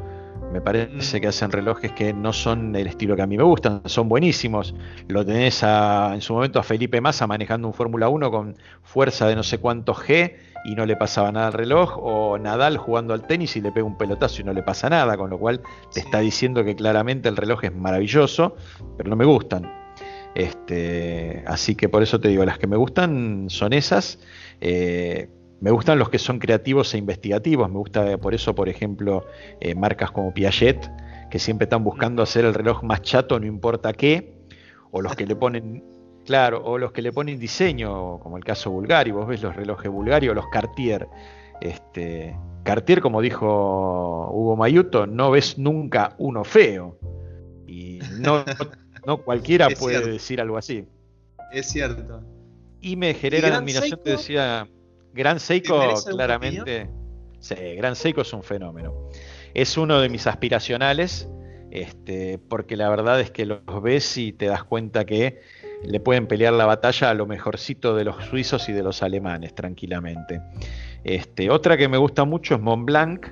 me 0.52 0.62
parece 0.62 1.22
que 1.22 1.28
hacen 1.28 1.52
relojes 1.52 1.92
que 1.92 2.14
no 2.14 2.34
son 2.34 2.76
el 2.76 2.88
estilo 2.88 3.16
que 3.16 3.22
a 3.22 3.28
mí 3.28 3.38
me 3.38 3.44
gustan, 3.44 3.82
son 3.86 4.10
buenísimos. 4.10 4.74
Lo 5.08 5.26
tenés 5.26 5.64
en 5.64 6.22
su 6.22 6.34
momento 6.34 6.60
a 6.60 6.64
Felipe 6.64 7.02
Massa 7.02 7.28
manejando 7.28 7.68
un 7.68 7.74
Fórmula 7.74 8.10
1 8.10 8.32
con 8.32 8.56
fuerza 8.82 9.28
de 9.28 9.36
no 9.36 9.44
sé 9.44 9.58
cuántos 9.60 9.98
G 9.98 10.36
y 10.66 10.76
no 10.76 10.86
le 10.86 10.96
pasaba 10.96 11.32
nada 11.32 11.48
al 11.48 11.54
reloj, 11.54 11.98
o 11.98 12.40
Nadal 12.40 12.78
jugando 12.78 13.14
al 13.14 13.28
tenis 13.28 13.56
y 13.56 13.62
le 13.62 13.72
pega 13.72 13.86
un 13.86 13.98
pelotazo 13.98 14.42
y 14.42 14.46
no 14.46 14.54
le 14.54 14.64
pasa 14.64 14.90
nada, 14.90 15.16
con 15.16 15.30
lo 15.30 15.38
cual 15.38 15.62
te 15.94 16.00
está 16.00 16.20
diciendo 16.20 16.64
que 16.64 16.76
claramente 16.76 17.30
el 17.30 17.38
reloj 17.38 17.66
es 17.66 17.76
maravilloso, 17.76 18.56
pero 18.98 19.10
no 19.10 19.16
me 19.16 19.26
gustan. 19.26 19.85
Este, 20.36 21.44
así 21.48 21.76
que 21.76 21.88
por 21.88 22.04
eso 22.04 22.20
te 22.20 22.28
digo, 22.28 22.44
las 22.44 22.60
que 22.60 22.68
me 22.68 22.76
gustan 22.76 23.46
son 23.50 23.72
esas. 23.74 24.20
Eh, 24.60 25.30
me 25.62 25.72
gustan 25.72 25.98
los 25.98 26.10
que 26.10 26.20
son 26.20 26.40
creativos 26.40 26.94
e 26.94 26.98
investigativos. 26.98 27.70
Me 27.70 27.78
gusta 27.78 28.18
por 28.18 28.36
eso, 28.36 28.54
por 28.54 28.68
ejemplo, 28.68 29.26
eh, 29.62 29.74
marcas 29.74 30.12
como 30.12 30.34
Piaget, 30.34 30.92
que 31.32 31.40
siempre 31.40 31.64
están 31.64 31.84
buscando 31.86 32.22
hacer 32.22 32.44
el 32.44 32.54
reloj 32.54 32.84
más 32.84 33.02
chato, 33.02 33.40
no 33.40 33.46
importa 33.46 33.94
qué. 33.94 34.36
O 34.92 35.02
los 35.02 35.16
que 35.16 35.26
le 35.26 35.38
ponen, 35.38 35.84
claro, 36.26 36.62
o 36.66 36.78
los 36.78 36.92
que 36.92 37.02
le 37.02 37.14
ponen 37.14 37.40
diseño, 37.40 38.20
como 38.20 38.38
el 38.38 38.44
caso 38.44 38.70
Bulgari. 38.72 39.12
Vos 39.12 39.28
ves 39.28 39.42
los 39.42 39.56
relojes 39.56 39.90
Bulgari 39.90 40.28
o 40.28 40.34
los 40.34 40.48
Cartier. 40.50 41.08
Este, 41.62 42.38
Cartier, 42.64 43.00
como 43.00 43.22
dijo 43.22 44.30
Hugo 44.32 44.58
Mayuto, 44.58 45.08
no 45.08 45.32
ves 45.32 45.58
nunca 45.58 46.14
uno 46.18 46.44
feo. 46.44 46.98
Y 47.68 48.00
no, 48.20 48.44
no 49.06 49.18
cualquiera 49.18 49.70
puede 49.70 50.12
decir 50.12 50.42
algo 50.42 50.58
así. 50.58 50.86
Es 51.52 51.68
cierto. 51.70 52.24
Y 52.82 52.96
me 52.96 53.14
genera 53.14 53.50
la 53.50 53.58
admiración, 53.58 54.00
te 54.04 54.12
decía, 54.12 54.68
Gran 55.14 55.40
Seiko, 55.40 55.82
claramente. 56.10 56.90
Sí, 57.40 57.56
Gran 57.76 57.96
Seiko 57.96 58.22
es 58.22 58.34
un 58.34 58.44
fenómeno. 58.44 59.10
Es 59.54 59.78
uno 59.78 60.00
de 60.02 60.10
mis 60.10 60.28
aspiracionales, 60.28 61.30
este, 61.72 62.38
porque 62.38 62.76
la 62.76 62.90
verdad 62.90 63.20
es 63.22 63.32
que 63.32 63.46
los 63.46 63.62
ves 63.82 64.18
y 64.18 64.34
te 64.34 64.48
das 64.48 64.64
cuenta 64.64 65.06
que 65.06 65.42
le 65.84 66.00
pueden 66.00 66.28
pelear 66.28 66.54
la 66.54 66.66
batalla 66.66 67.10
a 67.10 67.14
lo 67.14 67.26
mejorcito 67.26 67.96
de 67.96 68.04
los 68.04 68.24
suizos 68.26 68.70
y 68.70 68.74
de 68.74 68.84
los 68.84 69.04
alemanes, 69.04 69.56
tranquilamente. 69.56 70.42
Este, 71.04 71.50
otra 71.50 71.78
que 71.78 71.88
me 71.88 71.98
gusta 71.98 72.26
mucho 72.26 72.56
es 72.56 72.62
Montblanc, 72.62 73.28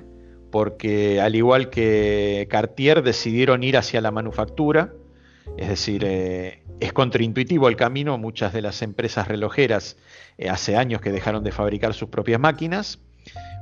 porque 0.50 1.20
al 1.20 1.34
igual 1.34 1.68
que 1.68 2.46
Cartier 2.48 3.02
decidieron 3.02 3.64
ir 3.64 3.76
hacia 3.76 4.00
la 4.00 4.10
manufactura, 4.10 4.92
es 5.56 5.68
decir, 5.68 6.04
eh, 6.04 6.62
es 6.80 6.92
contraintuitivo 6.92 7.68
el 7.68 7.76
camino, 7.76 8.18
muchas 8.18 8.52
de 8.52 8.62
las 8.62 8.82
empresas 8.82 9.28
relojeras 9.28 9.96
eh, 10.38 10.48
hace 10.48 10.76
años 10.76 11.00
que 11.00 11.12
dejaron 11.12 11.44
de 11.44 11.52
fabricar 11.52 11.94
sus 11.94 12.08
propias 12.08 12.40
máquinas 12.40 12.98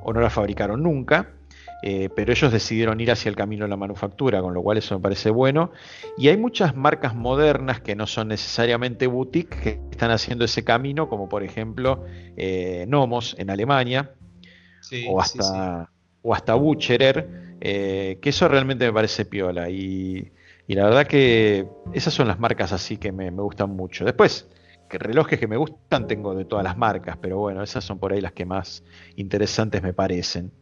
o 0.03 0.13
no 0.13 0.21
las 0.21 0.33
fabricaron 0.33 0.83
nunca, 0.83 1.31
eh, 1.83 2.09
pero 2.15 2.33
ellos 2.33 2.53
decidieron 2.53 3.01
ir 3.01 3.11
hacia 3.11 3.29
el 3.29 3.37
camino 3.37 3.65
de 3.65 3.69
la 3.69 3.77
manufactura, 3.77 4.41
con 4.41 4.55
lo 4.55 4.63
cual 4.63 4.79
eso 4.79 4.97
me 4.97 5.03
parece 5.03 5.31
bueno. 5.31 5.73
Y 6.17 6.29
hay 6.29 6.37
muchas 6.37 6.75
marcas 6.77 7.15
modernas 7.15 7.81
que 7.81 7.95
no 7.95 8.07
son 8.07 8.29
necesariamente 8.29 9.07
boutique 9.07 9.61
que 9.61 9.81
están 9.91 10.11
haciendo 10.11 10.45
ese 10.45 10.65
camino, 10.65 11.09
como 11.09 11.29
por 11.29 11.43
ejemplo 11.43 12.05
Nomos 12.87 13.37
en 13.39 13.51
Alemania, 13.51 14.13
o, 15.09 15.21
hasta, 15.21 15.91
o 16.23 16.35
hasta 16.35 16.55
Bucherer, 16.55 17.59
que 17.61 18.21
eso 18.23 18.49
realmente 18.49 18.87
me 18.87 18.93
parece 18.93 19.25
piola. 19.25 19.69
Y, 19.69 20.33
la 20.69 20.85
verdad 20.85 21.07
que 21.07 21.67
esas 21.93 22.15
son 22.15 22.29
las 22.29 22.39
marcas 22.39 22.73
así 22.73 22.97
que 22.97 23.13
me, 23.13 23.31
me 23.31 23.43
gustan 23.43 23.71
mucho. 23.71 24.05
Después, 24.05 24.47
relojes 24.99 25.39
que 25.39 25.47
me 25.47 25.57
gustan 25.57 26.07
tengo 26.07 26.35
de 26.35 26.45
todas 26.45 26.65
las 26.65 26.77
marcas, 26.77 27.17
pero 27.21 27.39
bueno, 27.39 27.63
esas 27.63 27.85
son 27.85 27.99
por 27.99 28.13
ahí 28.13 28.21
las 28.21 28.33
que 28.33 28.45
más 28.45 28.83
interesantes 29.17 29.83
me 29.83 29.93
parecen. 29.93 30.53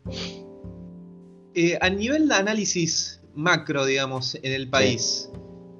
Eh, 1.54 1.78
a 1.80 1.90
nivel 1.90 2.28
de 2.28 2.34
análisis 2.34 3.20
macro, 3.34 3.84
digamos, 3.84 4.36
en 4.36 4.52
el 4.52 4.68
país, 4.68 5.30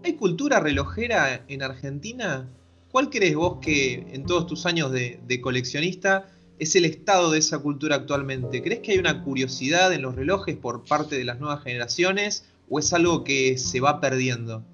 ¿hay 0.05 0.15
cultura 0.15 0.61
relojera 0.61 1.45
en 1.49 1.63
Argentina? 1.63 2.49
¿Cuál 2.91 3.11
crees 3.11 3.37
vos 3.37 3.59
que 3.61 4.07
en 4.13 4.25
todos 4.27 4.47
tus 4.47 4.67
años 4.67 4.91
de, 4.91 5.21
de, 5.27 5.41
coleccionista 5.41 6.29
es 6.59 6.75
el 6.75 6.85
estado 6.85 7.31
de 7.31 7.39
esa 7.39 7.59
cultura 7.61 7.97
actualmente? 7.97 8.63
¿Crees 8.63 8.81
que 8.81 8.93
hay 8.93 8.99
una 8.99 9.23
curiosidad 9.23 9.93
en 9.93 10.03
los 10.03 10.17
relojes 10.17 10.57
por 10.57 10.85
parte 10.85 11.17
de 11.17 11.25
las 11.25 11.39
nuevas 11.39 11.63
generaciones 11.63 12.45
o 12.71 12.79
es 12.79 12.93
algo 12.95 13.25
que 13.25 13.59
se 13.59 13.81
va 13.81 14.01
perdiendo? 14.01 14.65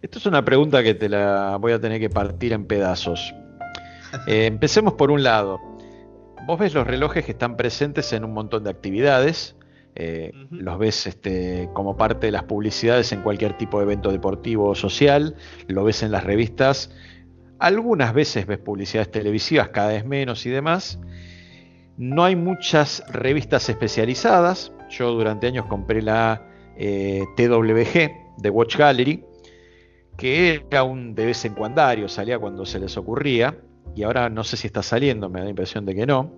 Esto 0.00 0.18
es 0.18 0.26
una 0.26 0.44
pregunta 0.44 0.82
que 0.82 0.94
te 0.94 1.08
la 1.08 1.56
voy 1.60 1.72
a 1.72 1.80
tener 1.80 2.00
que 2.00 2.08
partir 2.08 2.52
en 2.52 2.64
pedazos. 2.64 3.34
Eh, 4.26 4.46
empecemos 4.46 4.94
por 4.94 5.10
un 5.10 5.22
lado. 5.22 5.60
Vos 6.46 6.58
ves 6.58 6.74
los 6.74 6.86
relojes 6.86 7.24
que 7.24 7.32
están 7.32 7.56
presentes 7.56 8.12
en 8.12 8.24
un 8.24 8.32
montón 8.32 8.64
de 8.64 8.70
actividades. 8.70 9.56
Eh, 9.94 10.32
los 10.50 10.78
ves 10.78 11.06
este, 11.06 11.68
como 11.74 11.96
parte 11.96 12.26
de 12.26 12.32
las 12.32 12.44
publicidades 12.44 13.12
en 13.12 13.22
cualquier 13.22 13.56
tipo 13.58 13.78
de 13.78 13.84
evento 13.84 14.10
deportivo 14.10 14.68
o 14.68 14.74
social. 14.74 15.36
Lo 15.68 15.84
ves 15.84 16.02
en 16.02 16.10
las 16.10 16.24
revistas. 16.24 16.90
Algunas 17.58 18.14
veces 18.14 18.46
ves 18.46 18.58
publicidades 18.58 19.10
televisivas, 19.10 19.68
cada 19.68 19.88
vez 19.88 20.04
menos 20.04 20.46
y 20.46 20.50
demás. 20.50 20.98
No 21.96 22.24
hay 22.24 22.34
muchas 22.34 23.04
revistas 23.08 23.68
especializadas. 23.68 24.72
Yo 24.90 25.12
durante 25.12 25.46
años 25.46 25.66
compré 25.66 26.02
la 26.02 26.51
eh, 26.82 27.24
TWG 27.36 28.40
de 28.42 28.50
Watch 28.50 28.76
Gallery 28.76 29.24
que 30.16 30.62
era 30.70 30.82
un 30.82 31.14
de 31.14 31.26
vez 31.26 31.44
en 31.44 31.54
cuando, 31.54 32.08
salía 32.08 32.38
cuando 32.38 32.64
se 32.64 32.78
les 32.78 32.96
ocurría, 32.96 33.56
y 33.94 34.02
ahora 34.02 34.28
no 34.28 34.44
sé 34.44 34.56
si 34.56 34.66
está 34.66 34.82
saliendo, 34.82 35.28
me 35.28 35.40
da 35.40 35.44
la 35.44 35.50
impresión 35.50 35.84
de 35.84 35.94
que 35.94 36.06
no. 36.06 36.32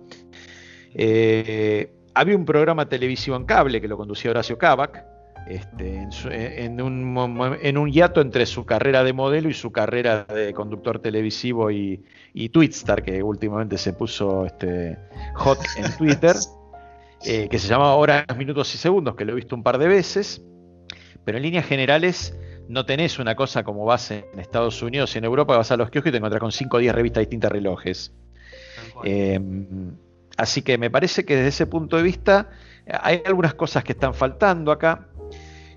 Eh, 0.93 1.91
había 2.13 2.35
un 2.35 2.45
programa 2.45 2.87
televisivo 2.87 3.35
en 3.35 3.45
cable 3.45 3.81
que 3.81 3.87
lo 3.87 3.97
conducía 3.97 4.31
Horacio 4.31 4.57
Kavak, 4.57 5.05
este, 5.47 6.07
en, 6.31 6.81
un, 6.81 7.57
en, 7.61 7.77
un, 7.77 7.91
hiato 7.91 8.21
entre 8.21 8.47
su 8.47 8.65
carrera 8.65 9.03
de 9.03 9.13
modelo 9.13 9.49
y 9.49 9.53
su 9.53 9.71
carrera 9.71 10.23
de 10.23 10.53
conductor 10.53 10.97
televisivo 10.97 11.69
y, 11.69 12.03
y 12.33 12.49
Twitstar, 12.49 13.03
que 13.03 13.21
últimamente 13.21 13.77
se 13.77 13.93
puso 13.93 14.45
este, 14.47 14.97
hot 15.35 15.59
en 15.77 15.95
Twitter, 15.97 16.35
eh, 17.25 17.47
que 17.49 17.59
se 17.59 17.67
llamaba 17.67 17.95
Horas, 17.95 18.25
Minutos 18.37 18.73
y 18.75 18.77
Segundos, 18.77 19.15
que 19.15 19.25
lo 19.25 19.33
he 19.33 19.35
visto 19.35 19.55
un 19.55 19.63
par 19.63 19.77
de 19.77 19.87
veces, 19.87 20.43
pero 21.23 21.37
en 21.37 21.43
líneas 21.43 21.65
generales 21.65 22.37
no 22.67 22.85
tenés 22.85 23.19
una 23.19 23.35
cosa 23.35 23.63
como 23.63 23.85
vas 23.85 24.11
en 24.11 24.25
Estados 24.37 24.81
Unidos 24.81 25.15
y 25.15 25.19
en 25.19 25.25
Europa, 25.25 25.57
vas 25.57 25.71
a 25.71 25.77
los 25.77 25.89
kioscos 25.89 26.09
y 26.09 26.11
te 26.11 26.17
encontrás 26.17 26.39
con 26.39 26.51
5 26.51 26.77
o 26.77 26.79
10 26.79 26.95
revistas 26.95 27.21
distintas 27.21 27.51
relojes. 27.51 28.13
Eh, 29.03 29.39
así 30.37 30.61
que 30.61 30.77
me 30.77 30.89
parece 30.89 31.25
que 31.25 31.35
desde 31.35 31.49
ese 31.49 31.67
punto 31.67 31.97
de 31.97 32.03
vista 32.03 32.49
hay 32.87 33.21
algunas 33.25 33.53
cosas 33.53 33.83
que 33.83 33.93
están 33.93 34.13
faltando 34.13 34.71
acá. 34.71 35.07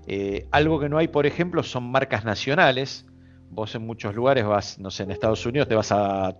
Eh, 0.07 0.47
algo 0.51 0.79
que 0.79 0.89
no 0.89 0.97
hay, 0.97 1.07
por 1.07 1.25
ejemplo, 1.25 1.63
son 1.63 1.89
marcas 1.91 2.25
nacionales. 2.25 3.05
Vos 3.49 3.75
en 3.75 3.85
muchos 3.85 4.15
lugares 4.15 4.45
vas, 4.45 4.79
no 4.79 4.91
sé, 4.91 5.03
en 5.03 5.11
Estados 5.11 5.45
Unidos 5.45 5.67
te 5.67 5.75
vas 5.75 5.91
a 5.91 6.35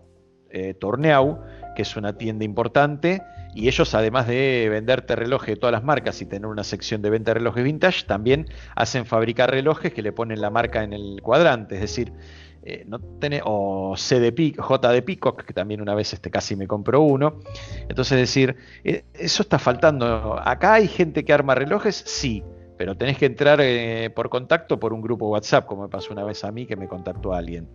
eh, 0.50 0.74
Torneau, 0.74 1.40
que 1.76 1.84
es 1.84 1.96
una 1.96 2.18
tienda 2.18 2.46
importante, 2.46 3.22
y 3.54 3.68
ellos 3.68 3.94
además 3.96 4.28
de 4.28 4.68
venderte 4.70 5.16
relojes 5.16 5.56
de 5.56 5.56
todas 5.56 5.72
las 5.72 5.84
marcas 5.84 6.22
y 6.22 6.26
tener 6.26 6.46
una 6.46 6.64
sección 6.64 7.02
de 7.02 7.10
venta 7.10 7.32
de 7.32 7.36
relojes 7.36 7.64
vintage, 7.64 8.06
también 8.06 8.48
hacen 8.76 9.06
fabricar 9.06 9.52
relojes 9.52 9.94
que 9.94 10.02
le 10.02 10.12
ponen 10.12 10.42
la 10.42 10.50
marca 10.50 10.84
en 10.84 10.94
el 10.94 11.22
cuadrante, 11.22 11.76
es 11.76 11.82
decir, 11.82 12.14
eh, 12.64 12.84
no 12.88 13.00
tiene, 13.00 13.42
o 13.44 13.96
C 13.98 14.20
de 14.20 14.54
J 14.58 14.92
de 14.92 15.02
Peacock, 15.02 15.44
que 15.44 15.54
también 15.54 15.82
una 15.82 15.96
vez 15.96 16.14
este, 16.14 16.30
casi 16.30 16.56
me 16.56 16.68
compró 16.68 17.02
uno. 17.02 17.40
Entonces, 17.88 18.14
es 18.14 18.20
decir, 18.20 18.56
eh, 18.84 19.06
eso 19.14 19.44
está 19.44 19.58
faltando. 19.58 20.40
Acá 20.44 20.74
hay 20.74 20.88
gente 20.88 21.24
que 21.24 21.32
arma 21.32 21.56
relojes, 21.56 21.96
sí, 21.96 22.44
pero 22.78 22.96
tenés 22.98 23.18
que 23.18 23.26
entrar 23.26 23.62
por 24.14 24.30
contacto 24.30 24.80
por 24.80 24.94
un 24.94 25.02
grupo 25.02 25.30
WhatsApp, 25.30 25.66
como 25.66 25.84
me 25.84 25.90
pasó 25.90 26.14
una 26.14 26.24
vez 26.24 26.44
a 26.44 26.52
mí 26.52 26.66
que 26.66 26.76
me 26.76 26.88
contactó 26.88 27.34
alguien. 27.34 27.68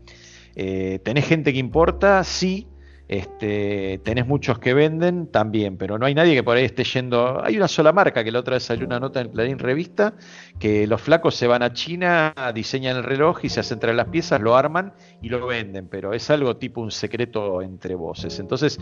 Eh, 0.57 1.01
¿Tenés 1.03 1.27
gente 1.27 1.53
que 1.53 1.59
importa? 1.59 2.23
Sí. 2.25 2.69
Este, 3.07 4.01
tenés 4.03 4.27
muchos 4.27 4.59
que 4.59 4.73
venden 4.73 5.27
también, 5.27 5.77
pero 5.77 5.99
no 5.99 6.07
hay 6.07 6.15
nadie 6.15 6.35
que 6.35 6.43
por 6.43 6.57
ahí 6.57 6.65
esté 6.65 6.85
yendo. 6.85 7.45
Hay 7.45 7.57
una 7.57 7.69
sola 7.69 7.93
marca 7.93 8.25
que 8.25 8.33
la 8.33 8.41
otra 8.41 8.55
vez 8.55 8.63
salió 8.63 8.87
una 8.87 8.99
nota 8.99 9.21
en 9.21 9.29
Clarín 9.29 9.59
Revista 9.59 10.15
que 10.59 10.87
los 10.87 11.03
flacos 11.03 11.35
se 11.35 11.47
van 11.47 11.63
a 11.63 11.73
China, 11.73 12.33
diseñan 12.55 12.97
el 12.97 13.05
reloj 13.05 13.45
y 13.45 13.51
se 13.51 13.61
hacen 13.61 13.79
traer 13.79 13.97
las 13.97 14.09
piezas, 14.09 14.41
lo 14.41 14.57
arman 14.57 14.95
y 15.21 15.29
lo 15.29 15.47
venden, 15.47 15.89
pero 15.89 16.15
es 16.15 16.31
algo 16.31 16.57
tipo 16.57 16.81
un 16.81 16.91
secreto 16.91 17.61
entre 17.61 17.95
voces. 17.95 18.39
Entonces, 18.39 18.79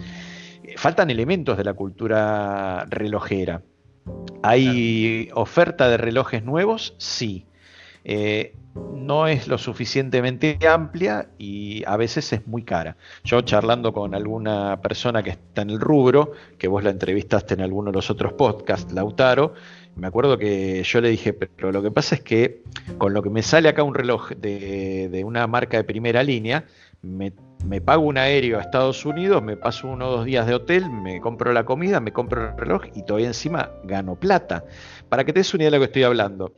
eh, 0.63 0.75
faltan 0.77 1.11
elementos 1.11 1.57
de 1.57 1.65
la 1.65 1.75
cultura 1.75 2.85
relojera. 2.89 3.63
¿Hay 4.43 5.31
oferta 5.35 5.89
de 5.89 5.97
relojes 5.97 6.45
nuevos? 6.45 6.95
Sí. 6.99 7.47
Eh, 8.05 8.55
no 8.75 9.27
es 9.27 9.49
lo 9.49 9.59
suficientemente 9.59 10.59
amplia 10.67 11.29
y 11.39 11.85
a 11.87 11.97
veces 11.97 12.33
es 12.33 12.47
muy 12.47 12.63
cara. 12.63 12.97
Yo 13.25 13.41
charlando 13.43 13.93
con 13.93 14.15
alguna 14.15 14.81
persona 14.81 15.23
que 15.23 15.31
está 15.31 15.63
en 15.63 15.71
el 15.71 15.81
rubro, 15.81 16.33
que 16.59 16.69
vos 16.69 16.83
la 16.83 16.91
entrevistaste 16.91 17.55
en 17.55 17.61
alguno 17.61 17.91
de 17.91 17.97
los 17.97 18.11
otros 18.11 18.33
podcasts, 18.35 18.93
Lautaro, 18.93 19.55
me 19.97 20.07
acuerdo 20.07 20.39
que 20.39 20.83
yo 20.85 21.01
le 21.01 21.11
dije, 21.11 21.33
pero 21.35 21.71
lo 21.71 21.83
que 21.83 21.91
pasa 21.91 22.15
es 22.15 22.23
que 22.23 22.63
con 22.97 23.13
lo 23.13 23.23
que 23.23 23.31
me 23.31 23.43
sale 23.43 23.69
acá 23.69 23.83
un 23.83 23.95
reloj 23.95 24.31
de, 24.31 25.23
una 25.25 25.47
marca 25.47 25.77
de 25.77 25.85
primera 25.85 26.23
línea, 26.23 26.65
me 27.03 27.33
me 27.65 27.81
pago 27.81 28.03
un 28.03 28.19
aéreo 28.19 28.59
a 28.59 28.63
Estados 28.63 29.05
Unidos, 29.05 29.43
me 29.43 29.57
paso 29.57 29.89
uno 29.89 30.09
o 30.09 30.11
dos 30.11 30.25
días 30.25 30.47
de 30.47 30.55
hotel, 30.55 30.91
me 30.91 31.21
compro 31.21 31.53
la 31.53 31.65
comida, 31.65 32.01
me 32.01 32.13
compro 32.13 32.51
el 32.51 32.57
reloj 32.57 32.87
y 32.95 33.05
todavía 33.05 33.29
encima 33.29 33.71
gano 33.85 34.17
plata. 34.17 34.65
Para 35.09 35.25
que 35.25 35.33
te 35.33 35.41
des 35.41 35.55
una 35.55 35.65
idea 35.65 35.71
de 35.71 35.77
lo 35.77 35.81
que 35.81 35.87
estoy 35.87 36.03
hablando. 36.03 36.53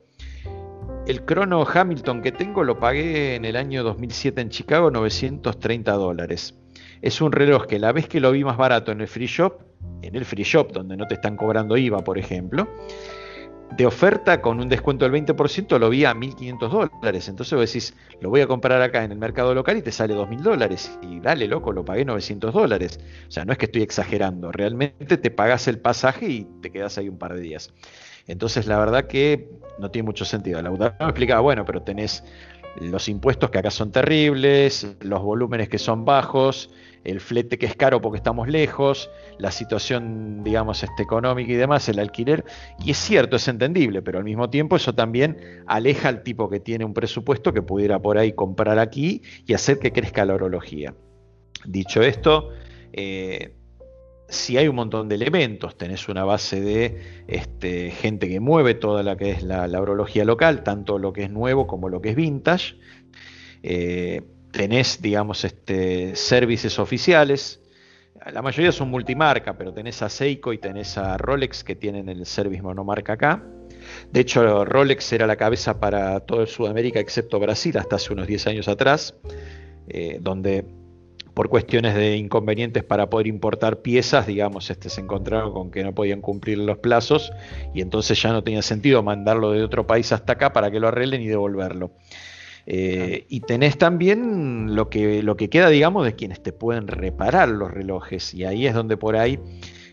El 1.07 1.27
crono 1.27 1.67
Hamilton 1.71 2.23
que 2.23 2.33
tengo 2.33 2.65
lo 2.65 2.79
pagué 2.79 3.35
en 3.35 3.45
el 3.45 3.57
año 3.57 3.85
2007 3.85 4.41
en 4.41 4.49
Chicago, 4.49 4.91
930 4.91 5.93
dólares. 5.93 6.59
Es 7.03 7.21
un 7.21 7.31
reloj 7.31 7.67
que 7.67 7.79
la 7.79 7.93
vez 7.93 8.09
que 8.09 8.21
lo 8.21 8.33
vi 8.33 8.43
más 8.43 8.57
barato 8.57 8.91
en 8.91 9.03
el 9.03 9.07
free 9.07 9.27
shop, 9.27 9.61
en 10.01 10.17
el 10.17 10.25
free 10.25 10.45
shop 10.45 10.73
donde 10.73 10.97
no 10.97 11.07
te 11.07 11.15
están 11.15 11.37
cobrando 11.37 11.77
IVA, 11.77 12.03
por 12.03 12.17
ejemplo, 12.17 12.67
de 13.77 13.85
oferta 13.85 14.41
con 14.41 14.61
un 14.61 14.69
descuento 14.71 15.07
del 15.07 15.27
20% 15.27 15.79
lo 15.79 15.91
vi 15.91 16.07
a 16.07 16.15
1.500 16.15 16.69
dólares. 16.71 17.29
Entonces 17.29 17.53
vos 17.53 17.67
decís, 17.67 17.95
lo 18.23 18.31
voy 18.31 18.41
a 18.41 18.47
comprar 18.47 18.81
acá 18.81 19.05
en 19.05 19.13
el 19.13 19.19
mercado 19.19 19.55
local 19.55 19.77
y 19.77 19.83
te 19.83 19.93
sale 19.93 20.15
2.000 20.15 20.41
dólares. 20.41 20.99
Y 21.03 21.21
dale, 21.21 21.49
loco, 21.49 21.73
lo 21.73 21.85
pagué 21.85 22.07
900 22.07 22.55
dólares. 22.55 22.99
O 23.29 23.31
sea, 23.31 23.45
no 23.45 23.53
es 23.53 23.59
que 23.59 23.67
estoy 23.67 23.83
exagerando. 23.83 24.53
Realmente 24.53 25.19
te 25.19 25.31
pagas 25.31 25.69
el 25.69 25.81
pasaje 25.81 26.29
y 26.29 26.47
te 26.63 26.71
quedas 26.71 26.97
ahí 26.97 27.11
un 27.11 27.19
par 27.19 27.35
de 27.35 27.41
días. 27.41 27.75
Entonces 28.27 28.67
la 28.67 28.79
verdad 28.79 29.07
que 29.07 29.49
no 29.79 29.91
tiene 29.91 30.07
mucho 30.07 30.25
sentido. 30.25 30.61
La 30.63 30.71
me 30.71 30.87
explicaba, 30.87 31.41
bueno, 31.41 31.65
pero 31.65 31.83
tenés 31.83 32.25
los 32.81 33.09
impuestos 33.09 33.51
que 33.51 33.59
acá 33.59 33.71
son 33.71 33.93
terribles, 33.93 34.97
los 35.01 35.23
volúmenes 35.23 35.69
que 35.69 35.79
son 35.79 36.05
bajos, 36.05 36.71
el 37.05 37.21
flete 37.21 37.59
que 37.59 37.67
es 37.67 37.77
caro 37.77 38.01
porque 38.01 38.17
estamos 38.17 38.49
lejos, 38.49 39.11
la 39.39 39.51
situación, 39.51 40.43
digamos, 40.43 40.83
este, 40.83 41.03
económica 41.03 41.53
y 41.53 41.57
demás, 41.57 41.89
el 41.89 41.99
alquiler. 41.99 42.45
Y 42.85 42.91
es 42.91 42.97
cierto, 42.97 43.37
es 43.37 43.47
entendible, 43.47 44.03
pero 44.03 44.19
al 44.19 44.25
mismo 44.25 44.51
tiempo 44.51 44.77
eso 44.77 44.95
también 44.95 45.63
aleja 45.67 46.09
al 46.09 46.23
tipo 46.23 46.49
que 46.49 46.61
tiene 46.61 46.85
un 46.85 46.95
presupuesto 46.95 47.53
que 47.53 47.63
pudiera 47.63 48.01
por 48.01 48.19
ahí 48.19 48.33
comprar 48.33 48.79
aquí 48.79 49.23
y 49.47 49.55
hacer 49.55 49.79
que 49.79 49.93
crezca 49.93 50.25
la 50.25 50.35
orología. 50.35 50.95
Dicho 51.67 52.03
esto, 52.03 52.51
eh, 52.93 53.55
si 54.29 54.57
hay 54.57 54.69
un 54.69 54.77
montón 54.77 55.09
de 55.09 55.15
elementos, 55.15 55.77
tenés 55.77 56.09
una 56.09 56.25
base 56.25 56.61
de 56.61 57.25
este, 57.29 57.91
gente 57.91 58.29
que 58.29 58.41
mueve 58.41 58.75
toda 58.75 59.03
la 59.03 59.17
que 59.17 59.31
es 59.31 59.43
la, 59.43 59.67
orología 59.81 60.25
local, 60.25 60.63
tanto 60.63 60.99
lo 60.99 61.13
que 61.13 61.25
es 61.25 61.31
nuevo 61.31 61.67
como 61.67 61.89
lo 61.89 62.01
que 62.01 62.11
es 62.11 62.17
vintage. 62.17 62.77
Eh, 63.63 64.23
tenés, 64.51 65.03
digamos, 65.03 65.45
este, 65.45 66.17
services 66.17 66.79
oficiales. 66.79 67.61
La 68.33 68.41
mayoría 68.41 68.73
son 68.73 68.91
multimarca, 68.91 69.59
pero 69.59 69.73
tenés 69.73 70.01
a 70.03 70.09
Seiko 70.09 70.53
y 70.53 70.59
tenés 70.59 70.97
a 70.97 71.19
Rolex 71.19 71.63
que 71.63 71.75
tienen 71.75 72.09
el 72.09 72.25
service 72.25 72.63
monomarca 72.63 73.15
acá. 73.15 73.43
De 74.11 74.21
hecho, 74.21 74.65
Rolex 74.65 75.13
era 75.13 75.27
la 75.27 75.37
cabeza 75.37 75.79
para 75.79 76.21
todo 76.21 76.47
Sudamérica 76.47 77.01
excepto 77.01 77.39
Brasil 77.39 77.77
hasta 77.77 77.97
hace 77.97 78.13
unos 78.13 78.27
10 78.27 78.47
años 78.47 78.69
atrás, 78.69 79.15
eh, 79.89 80.19
donde 80.21 80.65
por 81.35 81.49
cuestiones 81.49 81.95
de 81.95 82.17
inconvenientes 82.17 82.85
para 82.85 83.11
poder 83.11 83.27
importar 83.27 83.83
piezas, 83.83 84.27
digamos, 84.27 84.71
este, 84.71 84.89
se 84.89 85.01
encontraron 85.01 85.53
con 85.53 85.71
que 85.71 85.83
no 85.83 85.93
podían 85.93 86.21
cumplir 86.21 86.59
los 86.59 86.79
plazos 86.79 87.33
y 87.75 87.81
entonces 87.81 88.21
ya 88.23 88.33
no 88.33 88.45
tenía 88.45 88.63
sentido 88.63 89.03
mandarlo 89.03 89.51
de 89.51 89.63
otro 89.63 89.87
país 89.87 90.13
hasta 90.13 90.35
acá 90.35 90.53
para 90.53 90.71
que 90.71 90.81
lo 90.81 90.89
arreglen 90.89 91.23
y 91.23 91.27
devolverlo. 91.27 91.91
Eh, 92.67 93.27
y 93.29 93.41
tenés 93.41 93.77
también 93.77 94.75
lo 94.75 94.89
que, 94.89 95.23
lo 95.23 95.37
que 95.37 95.51
queda, 95.51 95.69
digamos, 95.69 96.07
de 96.07 96.15
quienes 96.15 96.43
te 96.43 96.53
pueden 96.53 96.87
reparar 96.87 97.49
los 97.49 97.71
relojes. 97.71 98.33
Y 98.33 98.45
ahí 98.45 98.67
es 98.67 98.75
donde 98.75 98.97
por 98.97 99.17
ahí 99.17 99.39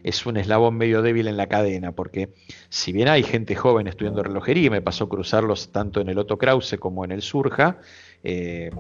es 0.04 0.26
un 0.26 0.38
eslabón 0.38 0.78
medio 0.78 1.02
débil 1.02 1.28
en 1.28 1.38
la 1.38 1.48
cadena, 1.48 1.92
porque 1.92 2.34
si 2.70 2.92
bien 2.92 3.08
hay 3.08 3.24
gente 3.24 3.56
joven 3.56 3.88
estudiando 3.88 4.24
relojería, 4.24 4.72
me 4.72 4.82
pasó 4.82 5.08
cruzarlos 5.10 5.72
tanto 5.72 6.02
en 6.02 6.10
el 6.10 6.18
Otto 6.18 6.38
Krause 6.38 6.78
como 6.80 7.06
en 7.06 7.12
el 7.12 7.22
Surja, 7.22 7.80
eh, 8.24 8.72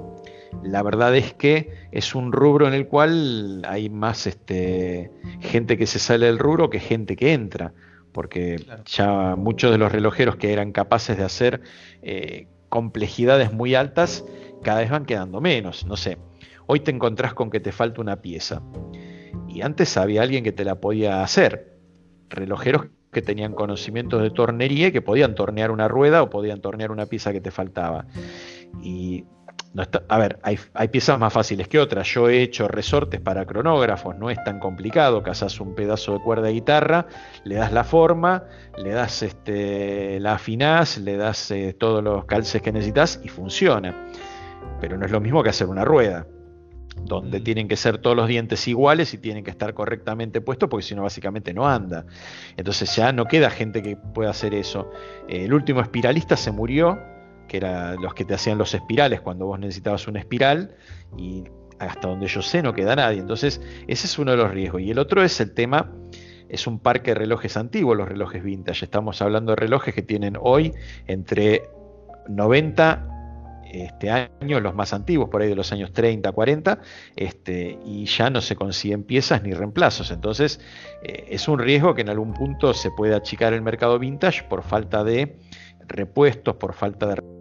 la 0.63 0.83
verdad 0.83 1.15
es 1.15 1.33
que 1.33 1.71
es 1.91 2.13
un 2.13 2.31
rubro 2.31 2.67
en 2.67 2.73
el 2.73 2.87
cual 2.87 3.63
hay 3.67 3.89
más 3.89 4.27
este, 4.27 5.11
gente 5.39 5.77
que 5.77 5.87
se 5.87 5.99
sale 5.99 6.27
del 6.27 6.39
rubro 6.39 6.69
que 6.69 6.79
gente 6.79 7.15
que 7.15 7.33
entra, 7.33 7.73
porque 8.11 8.57
ya 8.85 9.35
muchos 9.35 9.71
de 9.71 9.77
los 9.77 9.91
relojeros 9.91 10.35
que 10.35 10.53
eran 10.53 10.71
capaces 10.71 11.17
de 11.17 11.23
hacer 11.23 11.61
eh, 12.01 12.47
complejidades 12.69 13.51
muy 13.51 13.75
altas, 13.75 14.25
cada 14.61 14.79
vez 14.81 14.89
van 14.89 15.05
quedando 15.05 15.41
menos. 15.41 15.85
No 15.85 15.97
sé, 15.97 16.17
hoy 16.67 16.81
te 16.81 16.91
encontrás 16.91 17.33
con 17.33 17.49
que 17.49 17.59
te 17.59 17.71
falta 17.71 18.01
una 18.01 18.21
pieza. 18.21 18.61
Y 19.47 19.61
antes 19.61 19.97
había 19.97 20.21
alguien 20.21 20.43
que 20.43 20.51
te 20.51 20.63
la 20.63 20.75
podía 20.75 21.23
hacer. 21.23 21.77
Relojeros 22.29 22.87
que 23.11 23.21
tenían 23.21 23.53
conocimientos 23.53 24.21
de 24.21 24.29
tornería 24.29 24.87
y 24.87 24.91
que 24.91 25.01
podían 25.01 25.35
tornear 25.35 25.71
una 25.71 25.87
rueda 25.87 26.23
o 26.23 26.29
podían 26.29 26.61
tornear 26.61 26.91
una 26.91 27.07
pieza 27.07 27.33
que 27.33 27.41
te 27.41 27.51
faltaba. 27.51 28.05
Y 28.81 29.25
a 30.09 30.17
ver, 30.17 30.39
hay, 30.43 30.87
piezas 30.89 31.17
más 31.17 31.31
fáciles 31.31 31.67
que 31.67 31.79
otras. 31.79 32.07
Yo 32.07 32.27
he 32.29 32.41
hecho 32.41 32.67
resortes 32.67 33.21
para 33.21 33.45
cronógrafos, 33.45 34.17
no 34.17 34.29
es 34.29 34.43
tan 34.43 34.59
complicado. 34.59 35.23
Cazas 35.23 35.59
un 35.61 35.75
pedazo 35.75 36.13
de 36.13 36.19
cuerda 36.19 36.47
de 36.47 36.53
guitarra, 36.53 37.07
le 37.45 37.55
das 37.55 37.71
la 37.71 37.85
forma, 37.85 38.43
le 38.77 38.89
das 38.89 39.23
este, 39.23 40.19
la 40.19 40.33
afinás, 40.33 40.97
le 40.97 41.15
das 41.15 41.51
eh, 41.51 41.73
todos 41.73 42.03
los 42.03 42.25
calces 42.25 42.61
que 42.61 42.73
necesitas 42.73 43.21
y 43.23 43.29
funciona. 43.29 43.95
Pero 44.81 44.97
no 44.97 45.05
es 45.05 45.11
lo 45.11 45.21
mismo 45.21 45.41
que 45.41 45.49
hacer 45.49 45.67
una 45.67 45.85
rueda, 45.85 46.27
donde 47.05 47.39
mm. 47.39 47.43
tienen 47.43 47.67
que 47.69 47.77
ser 47.77 47.99
todos 47.99 48.17
los 48.17 48.27
dientes 48.27 48.67
iguales 48.67 49.13
y 49.13 49.19
tienen 49.19 49.45
que 49.45 49.51
estar 49.51 49.73
correctamente 49.73 50.41
puestos, 50.41 50.69
porque 50.69 50.85
si 50.85 50.95
no, 50.95 51.03
básicamente 51.03 51.53
no 51.53 51.65
anda. 51.65 52.05
Entonces 52.57 52.93
ya 52.93 53.13
no 53.13 53.23
queda 53.23 53.49
gente 53.49 53.81
que 53.81 53.95
pueda 53.95 54.31
hacer 54.31 54.53
eso. 54.53 54.91
el 55.29 55.53
último 55.53 55.79
espiralista 55.79 56.35
se 56.35 56.51
murió 56.51 56.99
que 57.51 57.57
eran 57.57 58.01
los 58.01 58.13
que 58.13 58.23
te 58.23 58.33
hacían 58.33 58.57
los 58.57 58.73
espirales 58.73 59.19
cuando 59.19 59.45
vos 59.45 59.59
necesitabas 59.59 60.07
una 60.07 60.19
espiral 60.19 60.73
y 61.17 61.43
hasta 61.79 62.07
donde 62.07 62.27
yo 62.27 62.41
sé 62.41 62.63
no 62.63 62.73
queda 62.73 62.95
nadie. 62.95 63.19
Entonces 63.19 63.59
ese 63.87 64.07
es 64.07 64.17
uno 64.17 64.31
de 64.31 64.37
los 64.37 64.51
riesgos. 64.51 64.81
Y 64.81 64.91
el 64.91 64.99
otro 64.99 65.21
es 65.21 65.37
el 65.41 65.53
tema, 65.53 65.91
es 66.47 66.65
un 66.65 66.79
parque 66.79 67.11
de 67.11 67.15
relojes 67.15 67.57
antiguos, 67.57 67.97
los 67.97 68.07
relojes 68.07 68.41
vintage. 68.41 68.85
Estamos 68.85 69.21
hablando 69.21 69.51
de 69.51 69.57
relojes 69.57 69.93
que 69.93 70.01
tienen 70.01 70.37
hoy 70.39 70.71
entre 71.07 71.63
90 72.29 73.07
este 73.69 74.09
año, 74.09 74.61
los 74.61 74.73
más 74.73 74.93
antiguos, 74.93 75.29
por 75.29 75.41
ahí 75.41 75.49
de 75.49 75.55
los 75.55 75.73
años 75.73 75.91
30, 75.91 76.31
40, 76.31 76.79
este, 77.17 77.79
y 77.85 78.05
ya 78.05 78.29
no 78.29 78.39
se 78.39 78.55
consiguen 78.55 79.03
piezas 79.03 79.43
ni 79.43 79.51
reemplazos. 79.51 80.11
Entonces, 80.11 80.61
eh, 81.03 81.25
es 81.29 81.49
un 81.49 81.59
riesgo 81.59 81.95
que 81.95 82.01
en 82.01 82.09
algún 82.09 82.33
punto 82.33 82.73
se 82.73 82.91
puede 82.91 83.13
achicar 83.13 83.51
el 83.51 83.61
mercado 83.61 83.99
vintage 83.99 84.43
por 84.43 84.63
falta 84.63 85.03
de 85.03 85.37
repuestos, 85.85 86.55
por 86.55 86.73
falta 86.73 87.07
de 87.07 87.40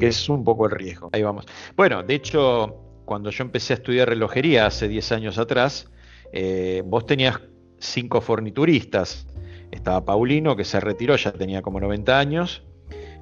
que 0.00 0.08
es 0.08 0.28
un 0.28 0.42
poco 0.42 0.66
el 0.66 0.72
riesgo. 0.72 1.10
Ahí 1.12 1.22
vamos. 1.22 1.46
Bueno, 1.76 2.02
de 2.02 2.14
hecho, 2.14 3.02
cuando 3.04 3.30
yo 3.30 3.44
empecé 3.44 3.74
a 3.74 3.76
estudiar 3.76 4.08
relojería 4.08 4.66
hace 4.66 4.88
10 4.88 5.12
años 5.12 5.38
atrás, 5.38 5.90
eh, 6.32 6.82
vos 6.84 7.06
tenías 7.06 7.40
cinco 7.78 8.20
fornituristas. 8.20 9.26
Estaba 9.70 10.04
Paulino, 10.04 10.56
que 10.56 10.64
se 10.64 10.80
retiró, 10.80 11.14
ya 11.16 11.32
tenía 11.32 11.62
como 11.62 11.78
90 11.78 12.18
años. 12.18 12.64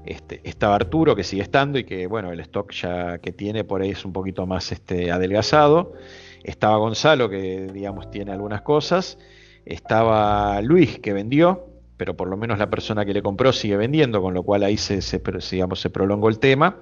Este, 0.07 0.41
estaba 0.45 0.77
Arturo, 0.77 1.15
que 1.15 1.25
sigue 1.25 1.43
estando 1.43 1.79
y 1.79 1.85
que, 1.85 2.07
bueno, 2.07 2.33
el 2.33 2.41
stock 2.41 2.73
ya 2.73 3.19
que 3.19 3.33
tiene 3.33 3.65
por 3.65 3.83
ahí 3.83 3.91
es 3.91 4.05
un 4.07 4.13
poquito 4.13 4.47
más 4.47 4.73
este, 4.73 5.11
adelgazado. 5.11 5.93
Estaba 6.45 6.79
Gonzalo, 6.79 7.29
que, 7.29 7.67
digamos, 7.73 8.11
tiene 8.11 8.33
algunas 8.33 8.63
cosas. 8.63 9.19
Estaba 9.67 10.63
Luis, 10.63 10.99
que 11.01 11.13
vendió 11.13 11.78
pero 11.99 12.17
por 12.17 12.29
lo 12.29 12.39
menos 12.39 12.59
la 12.59 12.71
persona 12.71 13.05
que 13.05 13.13
le 13.13 13.21
compró 13.21 13.53
sigue 13.53 13.77
vendiendo, 13.77 14.23
con 14.23 14.33
lo 14.33 14.43
cual 14.43 14.63
ahí 14.63 14.79
se, 14.79 15.01
digamos, 15.51 15.81
se 15.81 15.91
prolongó 15.91 16.31
el 16.31 16.39
tema. 16.39 16.81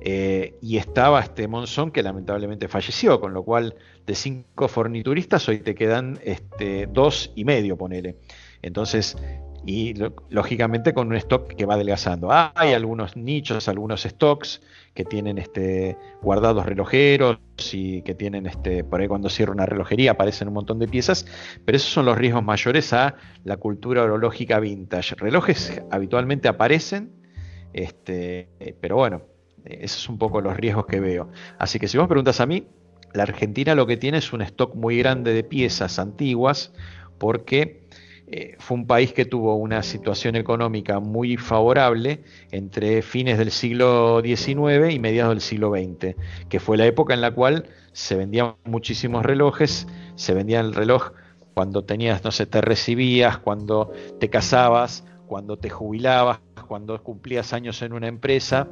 Eh, 0.00 0.54
y 0.62 0.76
estaba 0.76 1.20
este 1.20 1.48
Monzón 1.48 1.90
que 1.90 2.04
lamentablemente 2.04 2.68
falleció, 2.68 3.20
con 3.20 3.34
lo 3.34 3.42
cual 3.42 3.74
de 4.06 4.14
cinco 4.14 4.68
fornituristas 4.68 5.48
hoy 5.48 5.58
te 5.58 5.74
quedan 5.74 6.20
este, 6.22 6.86
dos 6.86 7.32
y 7.34 7.44
medio, 7.44 7.76
ponele. 7.76 8.16
Entonces, 8.62 9.16
y 9.66 9.94
lógicamente 10.30 10.94
con 10.94 11.08
un 11.08 11.16
stock 11.16 11.48
que 11.48 11.66
va 11.66 11.74
adelgazando. 11.74 12.28
hay 12.30 12.72
algunos 12.74 13.16
nichos, 13.16 13.68
algunos 13.68 14.02
stocks 14.02 14.62
que 14.98 15.04
tienen 15.04 15.38
este, 15.38 15.96
guardados 16.22 16.66
relojeros 16.66 17.38
y 17.72 18.02
que 18.02 18.16
tienen 18.16 18.46
este, 18.46 18.82
por 18.82 19.00
ahí 19.00 19.06
cuando 19.06 19.30
cierra 19.30 19.52
una 19.52 19.64
relojería 19.64 20.10
aparecen 20.10 20.48
un 20.48 20.54
montón 20.54 20.80
de 20.80 20.88
piezas, 20.88 21.24
pero 21.64 21.76
esos 21.76 21.92
son 21.92 22.04
los 22.04 22.18
riesgos 22.18 22.42
mayores 22.42 22.92
a 22.92 23.14
la 23.44 23.58
cultura 23.58 24.02
orológica 24.02 24.58
vintage. 24.58 25.14
Relojes 25.14 25.80
habitualmente 25.92 26.48
aparecen, 26.48 27.12
este, 27.72 28.48
pero 28.80 28.96
bueno, 28.96 29.22
esos 29.64 30.02
son 30.02 30.14
un 30.14 30.18
poco 30.18 30.40
los 30.40 30.56
riesgos 30.56 30.86
que 30.86 30.98
veo. 30.98 31.30
Así 31.60 31.78
que 31.78 31.86
si 31.86 31.96
vos 31.96 32.08
preguntas 32.08 32.40
a 32.40 32.46
mí, 32.46 32.66
la 33.14 33.22
Argentina 33.22 33.76
lo 33.76 33.86
que 33.86 33.98
tiene 33.98 34.18
es 34.18 34.32
un 34.32 34.42
stock 34.42 34.74
muy 34.74 34.98
grande 34.98 35.32
de 35.32 35.44
piezas 35.44 36.00
antiguas 36.00 36.72
porque 37.18 37.86
eh, 38.30 38.56
fue 38.58 38.76
un 38.76 38.86
país 38.86 39.12
que 39.12 39.24
tuvo 39.24 39.56
una 39.56 39.82
situación 39.82 40.36
económica 40.36 41.00
muy 41.00 41.36
favorable 41.36 42.22
entre 42.50 43.02
fines 43.02 43.38
del 43.38 43.50
siglo 43.50 44.20
XIX 44.22 44.92
y 44.92 44.98
mediados 44.98 45.32
del 45.32 45.40
siglo 45.40 45.70
XX, 45.70 46.14
que 46.48 46.60
fue 46.60 46.76
la 46.76 46.86
época 46.86 47.14
en 47.14 47.20
la 47.22 47.30
cual 47.32 47.64
se 47.92 48.16
vendían 48.16 48.54
muchísimos 48.64 49.24
relojes, 49.24 49.86
se 50.16 50.34
vendía 50.34 50.60
el 50.60 50.74
reloj 50.74 51.12
cuando 51.54 51.84
tenías, 51.84 52.22
no 52.22 52.30
sé, 52.30 52.46
te 52.46 52.60
recibías, 52.60 53.38
cuando 53.38 53.92
te 54.20 54.28
casabas, 54.30 55.04
cuando 55.26 55.56
te 55.58 55.70
jubilabas, 55.70 56.40
cuando 56.68 57.02
cumplías 57.02 57.52
años 57.52 57.82
en 57.82 57.92
una 57.92 58.08
empresa. 58.08 58.68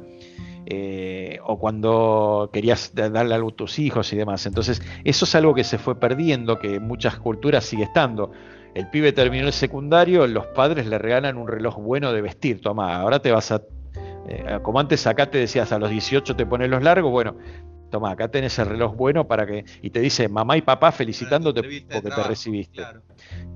eh, 0.69 1.39
o 1.45 1.59
cuando 1.59 2.49
querías 2.51 2.91
darle 2.93 3.33
algo 3.35 3.49
a 3.49 3.55
tus 3.55 3.79
hijos 3.79 4.11
y 4.11 4.17
demás. 4.17 4.45
Entonces, 4.45 4.81
eso 5.05 5.25
es 5.25 5.35
algo 5.35 5.53
que 5.55 5.63
se 5.63 5.77
fue 5.77 5.99
perdiendo, 5.99 6.59
que 6.59 6.75
en 6.75 6.83
muchas 6.87 7.17
culturas 7.17 7.63
sigue 7.65 7.83
estando. 7.83 8.31
El 8.73 8.89
pibe 8.89 9.11
terminó 9.11 9.47
el 9.47 9.53
secundario, 9.53 10.27
los 10.27 10.45
padres 10.47 10.87
le 10.87 10.97
regalan 10.97 11.37
un 11.37 11.47
reloj 11.47 11.77
bueno 11.77 12.13
de 12.13 12.21
vestir. 12.21 12.61
Toma, 12.61 12.95
ahora 12.97 13.19
te 13.19 13.31
vas 13.31 13.51
a. 13.51 13.61
Eh, 14.29 14.59
como 14.61 14.79
antes 14.79 15.07
acá 15.07 15.29
te 15.29 15.37
decías 15.37 15.71
a 15.71 15.79
los 15.79 15.89
18 15.89 16.35
te 16.35 16.45
pones 16.45 16.69
los 16.69 16.83
largos, 16.83 17.09
bueno, 17.09 17.37
toma, 17.89 18.11
acá 18.11 18.27
tenés 18.27 18.59
el 18.59 18.67
reloj 18.67 18.95
bueno 18.95 19.27
para 19.27 19.45
que. 19.45 19.65
Y 19.81 19.89
te 19.89 19.99
dice 19.99 20.29
mamá 20.29 20.57
y 20.57 20.61
papá 20.61 20.91
felicitándote 20.91 21.61
porque 21.91 22.09
te 22.09 22.23
recibiste. 22.23 22.83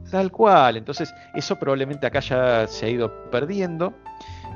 Tal 0.09 0.31
cual. 0.31 0.77
Entonces, 0.77 1.13
eso 1.33 1.57
probablemente 1.57 2.07
acá 2.07 2.19
ya 2.19 2.67
se 2.67 2.85
ha 2.85 2.89
ido 2.89 3.29
perdiendo. 3.29 3.93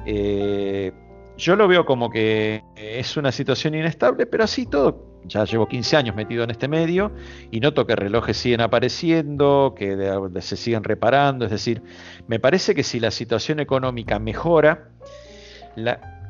Eh, 0.06 0.92
yo 1.38 1.56
lo 1.56 1.68
veo 1.68 1.86
como 1.86 2.10
que 2.10 2.64
es 2.76 3.18
una 3.18 3.32
situación 3.32 3.76
inestable, 3.76 4.26
pero 4.26 4.44
así 4.44 4.66
todo, 4.66 5.22
ya 5.26 5.44
llevo 5.44 5.68
15 5.68 5.98
años 5.98 6.16
metido 6.16 6.44
en 6.44 6.52
este 6.52 6.68
medio 6.68 7.12
y 7.52 7.60
noto 7.60 7.86
que 7.86 7.96
relojes 7.96 8.38
siguen 8.38 8.62
apareciendo, 8.62 9.74
que 9.78 9.98
se 10.42 10.58
siguen 10.58 10.84
reparando, 10.84 11.46
es 11.46 11.52
decir, 11.52 11.82
me 12.28 12.40
parece 12.40 12.76
que 12.76 12.84
si 12.84 13.00
la 13.00 13.12
situación 13.12 13.60
económica 13.60 14.20
mejora, 14.20 14.90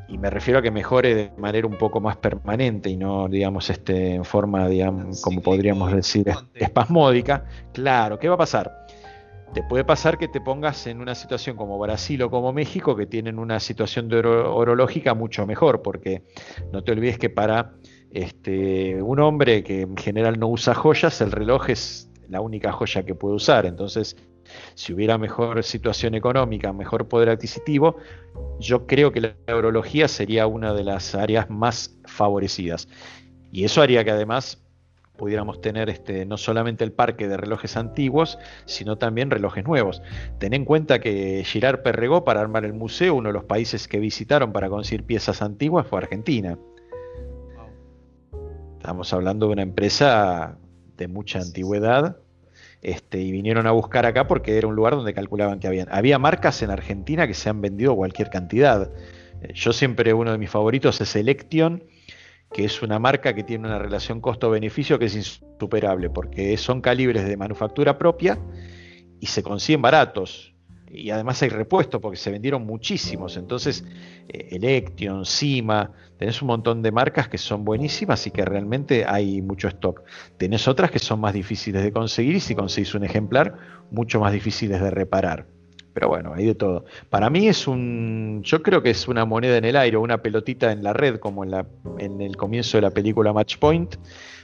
y 0.07 0.17
me 0.17 0.29
refiero 0.29 0.59
a 0.59 0.61
que 0.61 0.71
mejore 0.71 1.15
de 1.15 1.31
manera 1.37 1.67
un 1.67 1.77
poco 1.77 1.99
más 1.99 2.17
permanente 2.17 2.89
y 2.89 2.97
no, 2.97 3.27
digamos, 3.27 3.69
este, 3.69 4.15
en 4.15 4.25
forma, 4.25 4.67
digamos, 4.67 5.21
como 5.21 5.41
podríamos 5.41 5.91
decir, 5.91 6.31
espasmódica, 6.53 7.45
claro, 7.73 8.19
¿qué 8.19 8.27
va 8.27 8.35
a 8.35 8.39
pasar? 8.39 8.84
Te 9.53 9.63
puede 9.63 9.85
pasar 9.85 10.17
que 10.17 10.27
te 10.27 10.41
pongas 10.41 10.85
en 10.87 10.99
una 10.99 11.15
situación 11.15 11.55
como 11.55 11.79
Brasil 11.79 12.21
o 12.23 12.29
como 12.29 12.51
México, 12.51 12.95
que 12.95 13.05
tienen 13.05 13.39
una 13.39 13.59
situación 13.59 14.09
de 14.09 14.19
orológica 14.19 15.13
mucho 15.13 15.45
mejor, 15.45 15.81
porque 15.81 16.23
no 16.73 16.83
te 16.83 16.91
olvides 16.91 17.17
que 17.17 17.29
para 17.29 17.73
este, 18.11 19.01
un 19.01 19.19
hombre 19.19 19.63
que 19.63 19.81
en 19.81 19.95
general 19.97 20.39
no 20.39 20.47
usa 20.47 20.73
joyas, 20.73 21.21
el 21.21 21.31
reloj 21.31 21.69
es 21.69 22.11
la 22.27 22.41
única 22.41 22.71
joya 22.71 23.03
que 23.03 23.15
puede 23.15 23.35
usar. 23.35 23.65
Entonces, 23.65 24.17
si 24.75 24.93
hubiera 24.93 25.17
mejor 25.17 25.63
situación 25.63 26.15
económica, 26.15 26.73
mejor 26.73 27.07
poder 27.07 27.29
adquisitivo, 27.29 27.97
yo 28.59 28.85
creo 28.85 29.11
que 29.11 29.21
la 29.21 29.35
orología 29.47 30.07
sería 30.07 30.47
una 30.47 30.73
de 30.73 30.83
las 30.83 31.15
áreas 31.15 31.49
más 31.49 31.97
favorecidas. 32.05 32.87
Y 33.51 33.63
eso 33.63 33.81
haría 33.81 34.03
que 34.03 34.11
además 34.11 34.64
pudiéramos 35.17 35.61
tener 35.61 35.89
este, 35.89 36.25
no 36.25 36.37
solamente 36.37 36.83
el 36.83 36.91
parque 36.91 37.27
de 37.27 37.37
relojes 37.37 37.77
antiguos, 37.77 38.37
sino 38.65 38.97
también 38.97 39.31
relojes 39.31 39.65
nuevos. 39.65 40.01
Ten 40.39 40.53
en 40.53 40.65
cuenta 40.65 40.99
que 40.99 41.43
Girard 41.45 41.81
Perregó, 41.81 42.23
para 42.23 42.41
armar 42.41 42.65
el 42.65 42.73
museo, 42.73 43.15
uno 43.15 43.29
de 43.29 43.33
los 43.33 43.45
países 43.45 43.87
que 43.87 43.99
visitaron 43.99 44.51
para 44.51 44.69
conseguir 44.69 45.05
piezas 45.05 45.41
antiguas 45.41 45.87
fue 45.87 45.99
Argentina. 45.99 46.57
Estamos 48.77 49.11
hablando 49.13 49.47
de 49.47 49.53
una 49.53 49.61
empresa 49.63 50.57
de 50.97 51.07
mucha 51.07 51.39
antigüedad. 51.39 52.17
Este, 52.81 53.19
y 53.19 53.31
vinieron 53.31 53.65
a 53.65 53.71
buscar 53.71 54.05
acá 54.05 54.27
porque 54.27 54.59
era 54.59 54.67
un 54.67 54.75
lugar 54.75 54.93
donde 54.93 55.13
calculaban 55.13 55.59
que 55.59 55.67
habían. 55.67 55.87
Había 55.91 56.19
marcas 56.19 56.61
en 56.61 56.69
Argentina 56.69 57.25
que 57.25 57.33
se 57.33 57.49
han 57.49 57.59
vendido 57.59 57.95
cualquier 57.95 58.29
cantidad. 58.29 58.91
Eh, 59.41 59.53
yo 59.53 59.73
siempre, 59.73 60.13
uno 60.13 60.31
de 60.31 60.37
mis 60.37 60.51
favoritos 60.51 61.01
es 61.01 61.15
Election, 61.15 61.83
que 62.55 62.63
es 62.63 62.81
una 62.81 62.99
marca 62.99 63.35
que 63.35 63.43
tiene 63.43 63.67
una 63.67 63.79
relación 63.79 64.21
costo-beneficio 64.21 64.97
que 64.97 65.07
es 65.07 65.15
insuperable, 65.17 66.09
porque 66.09 66.55
son 66.55 66.79
calibres 66.79 67.27
de 67.27 67.35
manufactura 67.35 67.97
propia 67.97 68.39
y 69.19 69.25
se 69.25 69.43
consiguen 69.43 69.81
baratos. 69.81 70.55
Y 70.89 71.09
además 71.09 71.41
hay 71.41 71.49
repuestos 71.49 71.99
porque 71.99 72.15
se 72.15 72.31
vendieron 72.31 72.65
muchísimos. 72.65 73.35
Entonces, 73.35 73.83
eh, 74.29 74.47
Election, 74.51 75.25
Cima, 75.25 75.91
tenés 76.17 76.41
un 76.41 76.47
montón 76.47 76.81
de 76.81 76.93
marcas 76.93 77.27
que 77.27 77.37
son 77.37 77.65
buenísimas 77.65 78.25
y 78.25 78.31
que 78.31 78.45
realmente 78.45 79.03
hay 79.05 79.41
mucho 79.41 79.67
stock. 79.67 80.03
Tenés 80.37 80.65
otras 80.69 80.91
que 80.91 80.99
son 80.99 81.19
más 81.19 81.33
difíciles 81.33 81.83
de 81.83 81.91
conseguir 81.91 82.37
y 82.37 82.39
si 82.39 82.55
conseguís 82.55 82.95
un 82.95 83.03
ejemplar, 83.03 83.57
mucho 83.91 84.21
más 84.21 84.31
difíciles 84.31 84.79
de 84.79 84.91
reparar. 84.91 85.54
Pero 85.95 86.09
bueno, 86.09 86.33
hay 86.35 86.45
de 86.45 86.55
todo. 86.55 86.83
Para 87.09 87.29
mí 87.29 87.47
es 87.47 87.69
un, 87.69 88.41
yo 88.43 88.61
creo 88.61 88.83
que 88.83 88.89
es 88.89 89.07
una 89.07 89.23
moneda 89.23 89.55
en 89.55 89.63
el 89.63 89.77
aire, 89.77 89.95
una 89.95 90.21
pelotita 90.21 90.73
en 90.73 90.83
la 90.83 90.91
red, 90.91 91.19
como 91.19 91.45
en, 91.45 91.51
la, 91.51 91.65
en 91.99 92.19
el 92.19 92.35
comienzo 92.35 92.77
de 92.77 92.81
la 92.81 92.89
película 92.89 93.31
Match 93.31 93.57
Point, 93.57 93.95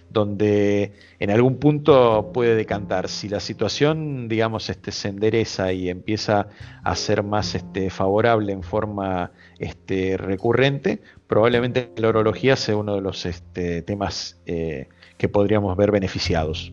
donde 0.09 0.93
en 1.19 1.29
algún 1.29 1.57
punto 1.57 2.31
puede 2.33 2.55
decantar. 2.55 3.09
Si 3.09 3.27
la 3.27 3.41
situación, 3.41 4.29
digamos, 4.29 4.69
este, 4.69 4.93
se 4.93 5.09
endereza 5.09 5.73
y 5.73 5.89
empieza 5.89 6.47
a 6.85 6.95
ser 6.95 7.21
más 7.21 7.53
este, 7.53 7.89
favorable 7.89 8.53
en 8.53 8.63
forma 8.63 9.33
este, 9.59 10.15
recurrente, 10.15 11.01
probablemente 11.27 11.91
la 11.97 12.07
orología 12.07 12.55
sea 12.55 12.77
uno 12.77 12.95
de 12.95 13.01
los 13.01 13.25
este, 13.25 13.81
temas 13.81 14.39
eh, 14.45 14.87
que 15.17 15.27
podríamos 15.27 15.75
ver 15.75 15.91
beneficiados. 15.91 16.71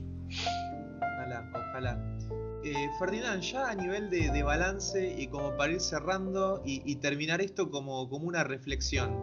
Ferdinand, 2.98 3.40
ya 3.42 3.68
a 3.68 3.74
nivel 3.76 4.10
de, 4.10 4.42
balance 4.42 5.14
y 5.16 5.28
como 5.28 5.56
para 5.56 5.72
ir 5.72 5.80
cerrando 5.80 6.60
y, 6.64 6.96
terminar 6.96 7.40
esto 7.40 7.70
como, 7.70 8.02
una 8.02 8.42
reflexión, 8.42 9.16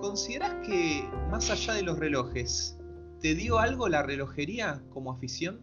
¿consideras 0.00 0.54
que 0.66 1.08
más 1.30 1.50
allá 1.50 1.74
de 1.74 1.82
los 1.82 1.98
relojes, 1.98 2.78
te 3.20 3.34
dio 3.34 3.58
algo 3.58 3.88
la 3.88 4.02
relojería 4.02 4.82
como 4.90 5.12
afición? 5.12 5.60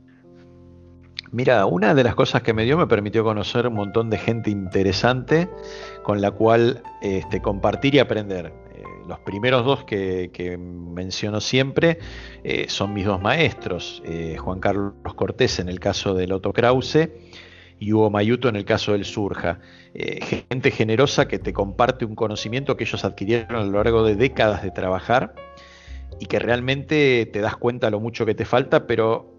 Mira, 1.31 1.65
una 1.67 1.93
de 1.93 2.03
las 2.03 2.15
cosas 2.15 2.41
que 2.41 2.53
me 2.53 2.63
dio 2.63 2.77
me 2.77 2.87
permitió 2.87 3.23
conocer 3.23 3.67
un 3.67 3.75
montón 3.75 4.09
de 4.09 4.17
gente 4.17 4.49
interesante 4.49 5.47
con 6.03 6.21
la 6.21 6.31
cual 6.31 6.81
este, 7.01 7.41
compartir 7.41 7.95
y 7.95 7.99
aprender 7.99 8.51
los 9.11 9.19
primeros 9.19 9.65
dos 9.65 9.83
que, 9.83 10.57
menciono 10.57 11.41
siempre 11.41 11.99
eh, 12.45 12.67
son 12.69 12.93
mis 12.93 13.05
dos 13.05 13.21
maestros, 13.21 14.01
eh, 14.05 14.37
Juan 14.37 14.61
Carlos 14.61 14.93
Cortés 15.15 15.59
en 15.59 15.67
el 15.67 15.81
caso 15.81 16.13
del 16.13 16.31
Otto 16.31 16.53
Krause 16.53 17.09
y 17.77 17.91
Hugo 17.91 18.09
Mayuto 18.09 18.47
en 18.47 18.55
el 18.55 18.63
caso 18.63 18.93
del 18.93 19.03
Surja. 19.03 19.59
Eh, 19.93 20.45
gente 20.49 20.71
generosa 20.71 21.27
que 21.27 21.39
te 21.39 21.51
comparte 21.51 22.05
un 22.05 22.15
conocimiento 22.15 22.77
que 22.77 22.85
ellos 22.85 23.03
adquirieron 23.03 23.57
a 23.57 23.65
lo 23.65 23.71
largo 23.73 24.05
de 24.05 24.15
décadas 24.15 24.63
de 24.63 24.71
trabajar 24.71 25.35
y 26.17 26.27
que 26.27 26.39
realmente 26.39 27.29
te 27.33 27.41
das 27.41 27.57
cuenta 27.57 27.89
lo 27.89 27.99
mucho 27.99 28.25
que 28.25 28.33
te 28.33 28.45
falta, 28.45 28.87
pero 28.87 29.35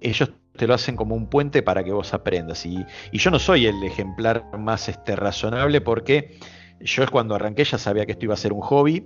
ellos 0.00 0.30
te 0.56 0.68
lo 0.68 0.74
hacen 0.74 0.94
como 0.94 1.16
un 1.16 1.28
puente 1.28 1.64
para 1.64 1.82
que 1.82 1.90
vos 1.90 2.14
aprendas. 2.14 2.64
Y, 2.66 2.86
yo 3.12 3.32
no 3.32 3.40
soy 3.40 3.66
el 3.66 3.82
ejemplar 3.82 4.44
más 4.56 4.88
este, 4.88 5.16
razonable 5.16 5.80
porque 5.80 6.38
yo 6.80 7.06
cuando 7.10 7.34
arranqué 7.34 7.64
ya 7.64 7.78
sabía 7.78 8.06
que 8.06 8.12
esto 8.12 8.24
iba 8.24 8.34
a 8.34 8.38
ser 8.38 8.52
un 8.52 8.60
hobby 8.60 9.04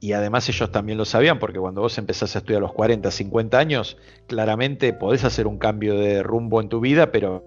y 0.00 0.12
además 0.12 0.48
ellos 0.48 0.72
también 0.72 0.96
lo 0.96 1.04
sabían 1.04 1.38
porque 1.38 1.58
cuando 1.58 1.82
vos 1.82 1.98
empezás 1.98 2.34
a 2.34 2.38
estudiar 2.38 2.58
a 2.58 2.62
los 2.62 2.72
40, 2.72 3.10
50 3.10 3.58
años, 3.58 3.98
claramente 4.26 4.94
podés 4.94 5.24
hacer 5.24 5.46
un 5.46 5.58
cambio 5.58 5.94
de 5.94 6.22
rumbo 6.22 6.60
en 6.60 6.70
tu 6.70 6.80
vida, 6.80 7.12
pero 7.12 7.44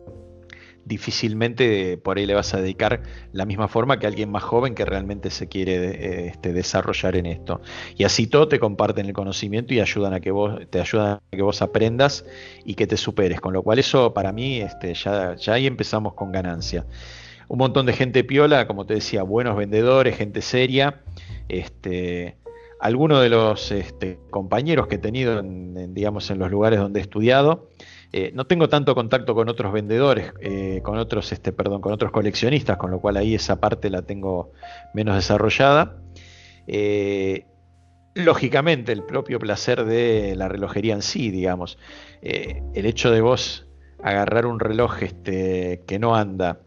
difícilmente 0.86 1.98
por 1.98 2.18
ahí 2.18 2.26
le 2.26 2.36
vas 2.36 2.54
a 2.54 2.58
dedicar 2.58 3.02
la 3.32 3.46
misma 3.46 3.68
forma 3.68 4.00
que 4.00 4.06
alguien 4.06 4.30
más 4.30 4.44
joven 4.44 4.76
que 4.76 4.86
realmente 4.86 5.30
se 5.30 5.48
quiere 5.48 5.76
eh, 5.76 6.28
este, 6.28 6.54
desarrollar 6.54 7.16
en 7.16 7.26
esto. 7.26 7.62
Y 7.96 8.04
así 8.04 8.28
todo 8.28 8.48
te 8.48 8.60
comparten 8.60 9.08
el 9.08 9.14
conocimiento 9.14 9.74
y 9.74 9.80
ayudan 9.80 10.14
a 10.14 10.20
que 10.20 10.30
vos, 10.30 10.60
te 10.70 10.80
ayudan 10.80 11.14
a 11.14 11.22
que 11.32 11.42
vos 11.42 11.62
aprendas 11.64 12.26
y 12.66 12.76
que 12.76 12.86
te 12.86 12.98
superes. 12.98 13.42
Con 13.42 13.54
lo 13.54 13.64
cual 13.64 13.80
eso 13.80 14.14
para 14.14 14.32
mí 14.32 14.58
este, 14.58 14.94
ya, 14.94 15.36
ya 15.36 15.54
ahí 15.54 15.66
empezamos 15.66 16.14
con 16.14 16.32
ganancia 16.32 16.86
un 17.48 17.58
montón 17.58 17.86
de 17.86 17.94
gente 17.94 18.24
piola, 18.24 18.68
como 18.68 18.86
te 18.86 18.96
decía, 18.96 19.24
buenos 19.24 19.56
vendedores, 19.56 20.18
gente 20.18 20.42
seria. 20.42 21.02
Este, 21.50 22.38
algunos 22.80 23.22
de 23.22 23.30
los 23.30 23.72
este, 23.72 24.20
compañeros 24.30 24.88
que 24.88 24.96
he 24.96 24.98
tenido 24.98 25.40
en, 25.40 25.94
digamos, 25.94 26.30
en 26.30 26.40
los 26.40 26.52
lugares 26.52 26.80
donde 26.80 27.00
he 27.00 27.04
estudiado, 27.04 27.70
eh, 28.12 28.32
no 28.36 28.46
tengo 28.46 28.70
tanto 28.70 28.94
contacto 28.94 29.34
con 29.34 29.50
otros 29.50 29.72
vendedores, 29.72 30.34
eh, 30.42 30.82
con 30.84 30.98
otros, 30.98 31.32
este, 31.32 31.52
perdón, 31.52 31.82
con 31.82 31.94
otros 31.94 32.12
coleccionistas, 32.12 32.78
con 32.78 32.92
lo 32.92 33.00
cual 33.00 33.18
ahí 33.18 33.36
esa 33.36 33.60
parte 33.60 33.90
la 33.90 34.02
tengo 34.02 34.52
menos 34.94 35.16
desarrollada. 35.16 35.98
Eh, 36.68 37.46
lógicamente, 38.14 38.92
el 38.92 39.04
propio 39.04 39.40
placer 39.40 39.86
de 39.86 40.36
la 40.36 40.50
relojería 40.50 40.94
en 40.94 41.02
sí, 41.02 41.32
digamos, 41.32 41.80
el 42.22 42.86
hecho 42.86 43.12
de 43.12 43.22
vos 43.22 43.66
agarrar 44.04 44.46
un 44.46 44.60
reloj 44.60 45.02
este, 45.04 45.84
que 45.88 45.98
no 46.00 46.16
anda, 46.16 46.60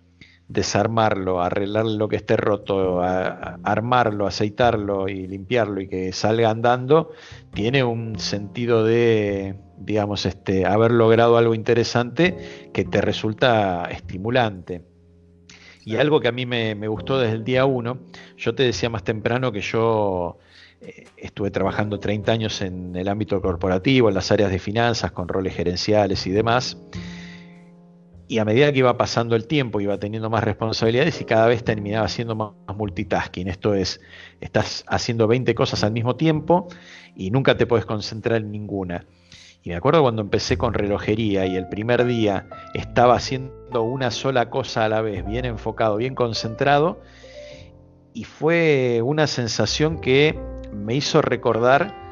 desarmarlo, 0.49 1.43
arreglar 1.43 1.87
lo 1.87 2.09
que 2.09 2.17
esté 2.17 2.37
roto, 2.37 3.03
armarlo, 3.03 4.27
aceitarlo 4.27 5.09
y 5.09 5.27
limpiarlo 5.27 5.81
y 5.81 5.89
que 5.89 6.13
salga 6.13 6.51
andando, 6.51 7.11
tiene 7.53 7.83
un 7.83 8.19
sentido 8.19 8.85
de, 8.85 9.57
digamos, 9.77 10.25
este, 10.25 10.65
haber 10.65 10.93
logrado 10.93 11.37
algo 11.37 11.55
interesante 11.55 12.71
que 12.73 12.85
te 12.85 13.01
resulta 13.01 13.87
estimulante. 13.91 14.83
Y 15.85 15.97
algo 15.97 16.21
que 16.21 16.29
a 16.29 16.33
mí 16.33 16.47
me, 16.47 16.75
gustó 16.89 17.19
desde 17.19 17.37
el 17.37 17.45
día 17.45 17.65
uno, 17.65 17.99
yo 18.37 18.55
te 18.55 18.65
decía 18.65 18.91
más 18.91 19.05
temprano 19.05 19.53
que 19.53 19.61
yo 19.61 20.39
eh, 20.81 21.05
estuve 21.17 21.51
trabajando 21.51 22.01
30 22.01 22.33
años 22.33 22.61
en 22.61 22.95
el 22.97 23.09
ámbito 23.09 23.41
corporativo, 23.41 24.09
en 24.09 24.15
las 24.17 24.33
áreas 24.33 24.51
de 24.51 24.59
finanzas, 24.59 25.13
con 25.13 25.29
roles 25.29 25.55
gerenciales 25.55 26.27
y 26.27 26.31
demás 26.31 26.77
y 28.29 28.39
a 28.39 28.45
medida 28.45 28.73
que 28.73 28.81
iba 28.81 28.97
pasando 28.97 29.37
el 29.37 29.47
tiempo, 29.47 29.81
iba 29.81 29.99
teniendo 29.99 30.31
más 30.31 30.43
responsabilidades 30.43 31.21
y 31.21 31.25
cada 31.25 31.47
vez 31.47 31.63
terminaba 31.63 32.07
haciendo 32.07 32.35
más 32.35 32.53
multitasking. 32.77 33.49
Esto 33.49 33.75
es, 33.75 34.01
estás 34.41 34.85
haciendo 34.89 35.29
20 35.29 35.55
cosas 35.55 35.85
al 35.85 35.93
mismo 35.93 36.17
tiempo 36.17 36.69
y 37.15 37.31
nunca 37.31 37.57
te 37.57 37.67
puedes 37.67 37.87
concentrar 37.87 38.41
en 38.41 38.51
ninguna. 38.51 39.07
Y 39.63 39.71
me 39.71 39.77
acuerdo 39.77 40.03
cuando 40.03 40.23
empecé 40.23 40.59
con 40.59 40.75
relojería 40.75 41.47
y 41.47 41.57
el 41.57 41.69
primer 41.69 42.05
día 42.05 42.49
estaba 42.75 43.15
haciendo 43.15 43.83
una 43.83 44.11
sola 44.11 44.51
cosa 44.51 44.85
a 44.85 44.89
la 44.89 45.01
vez, 45.01 45.25
bien 45.27 45.45
enfocado, 45.45 45.97
bien 45.97 46.15
concentrado, 46.15 47.01
y 48.13 48.25
fue 48.25 49.03
una 49.05 49.27
sensación 49.27 50.01
que 50.01 50.39
me 50.73 50.95
hizo 50.95 51.21
recordar 51.21 52.07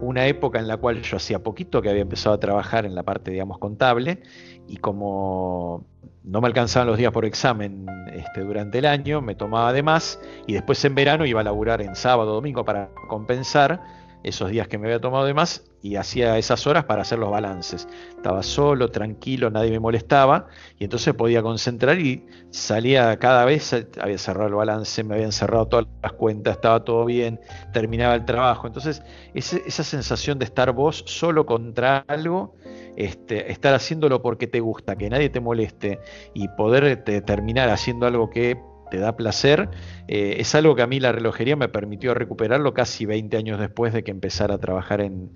una 0.00 0.26
época 0.26 0.58
en 0.58 0.68
la 0.68 0.76
cual 0.76 1.02
yo 1.02 1.16
hacía 1.16 1.42
poquito 1.42 1.80
que 1.82 1.88
había 1.88 2.02
empezado 2.02 2.34
a 2.34 2.40
trabajar 2.40 2.84
en 2.86 2.94
la 2.94 3.02
parte, 3.02 3.30
digamos, 3.30 3.58
contable, 3.58 4.22
y 4.68 4.76
como 4.78 5.84
no 6.24 6.40
me 6.40 6.46
alcanzaban 6.48 6.88
los 6.88 6.96
días 6.96 7.12
por 7.12 7.24
examen 7.24 7.86
este, 8.12 8.40
durante 8.40 8.78
el 8.78 8.86
año, 8.86 9.20
me 9.20 9.34
tomaba 9.34 9.72
de 9.72 9.82
más, 9.82 10.18
y 10.46 10.54
después 10.54 10.82
en 10.84 10.94
verano 10.94 11.26
iba 11.26 11.40
a 11.40 11.44
laburar 11.44 11.82
en 11.82 11.94
sábado, 11.94 12.32
domingo 12.32 12.64
para 12.64 12.88
compensar, 13.08 13.82
esos 14.24 14.50
días 14.50 14.66
que 14.66 14.78
me 14.78 14.86
había 14.86 15.00
tomado 15.00 15.26
de 15.26 15.34
más 15.34 15.64
y 15.82 15.96
hacía 15.96 16.38
esas 16.38 16.66
horas 16.66 16.84
para 16.84 17.02
hacer 17.02 17.18
los 17.18 17.30
balances. 17.30 17.86
Estaba 18.16 18.42
solo, 18.42 18.90
tranquilo, 18.90 19.50
nadie 19.50 19.70
me 19.70 19.78
molestaba 19.78 20.48
y 20.78 20.84
entonces 20.84 21.12
podía 21.14 21.42
concentrar 21.42 22.00
y 22.00 22.26
salía 22.50 23.16
cada 23.18 23.44
vez, 23.44 23.72
había 24.00 24.18
cerrado 24.18 24.48
el 24.48 24.54
balance, 24.54 25.04
me 25.04 25.14
habían 25.14 25.30
cerrado 25.30 25.66
todas 25.68 25.86
las 26.02 26.12
cuentas, 26.14 26.56
estaba 26.56 26.82
todo 26.84 27.04
bien, 27.04 27.38
terminaba 27.72 28.14
el 28.14 28.24
trabajo. 28.24 28.66
Entonces 28.66 29.02
esa 29.34 29.84
sensación 29.84 30.38
de 30.38 30.46
estar 30.46 30.72
vos 30.72 31.04
solo 31.06 31.44
contra 31.44 31.98
algo, 32.08 32.54
este, 32.96 33.52
estar 33.52 33.74
haciéndolo 33.74 34.22
porque 34.22 34.46
te 34.46 34.60
gusta, 34.60 34.96
que 34.96 35.10
nadie 35.10 35.28
te 35.28 35.40
moleste 35.40 36.00
y 36.32 36.48
poder 36.48 37.04
terminar 37.04 37.68
haciendo 37.68 38.06
algo 38.06 38.30
que 38.30 38.56
te 38.90 38.98
da 38.98 39.16
placer, 39.16 39.68
eh, 40.08 40.36
es 40.38 40.54
algo 40.54 40.74
que 40.74 40.82
a 40.82 40.86
mí 40.86 41.00
la 41.00 41.12
relojería 41.12 41.56
me 41.56 41.68
permitió 41.68 42.14
recuperarlo 42.14 42.74
casi 42.74 43.06
20 43.06 43.36
años 43.36 43.58
después 43.58 43.92
de 43.92 44.04
que 44.04 44.10
empezara 44.10 44.54
a 44.54 44.58
trabajar 44.58 45.00
en, 45.00 45.32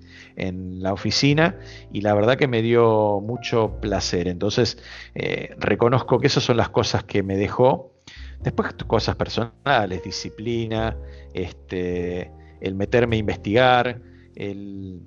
la 0.81 0.93
oficina 0.93 1.57
y 1.91 2.01
la 2.01 2.13
verdad 2.13 2.37
que 2.37 2.47
me 2.47 2.61
dio 2.61 3.19
mucho 3.21 3.79
placer. 3.81 4.27
Entonces, 4.27 4.77
eh, 5.15 5.55
reconozco 5.57 6.19
que 6.19 6.27
esas 6.27 6.43
son 6.43 6.57
las 6.57 6.69
cosas 6.69 7.03
que 7.03 7.23
me 7.23 7.35
dejó. 7.35 7.93
Después 8.41 8.73
cosas 8.87 9.15
personales, 9.15 10.01
disciplina, 10.03 10.97
este, 11.33 12.31
el 12.61 12.75
meterme 12.75 13.17
a 13.17 13.19
investigar, 13.19 14.01
el, 14.35 15.01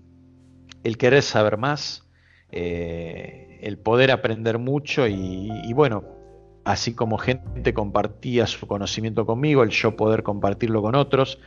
querer 0.99 1.23
saber 1.23 1.57
más, 1.57 2.07
eh, 2.51 3.59
el 3.63 3.79
poder 3.79 4.11
aprender 4.11 4.59
mucho 4.59 5.07
y 5.09 5.73
bueno, 5.73 6.22
así 6.65 6.95
como 6.95 7.19
gente 7.19 7.75
compartía 7.75 8.47
su 8.47 8.67
conocimiento 8.67 9.27
conmigo, 9.27 9.63
el 9.63 9.71
yo 9.71 9.97
poder 9.97 10.23
compartirlo 10.23 10.83
con 10.83 10.95
otros, 10.95 11.39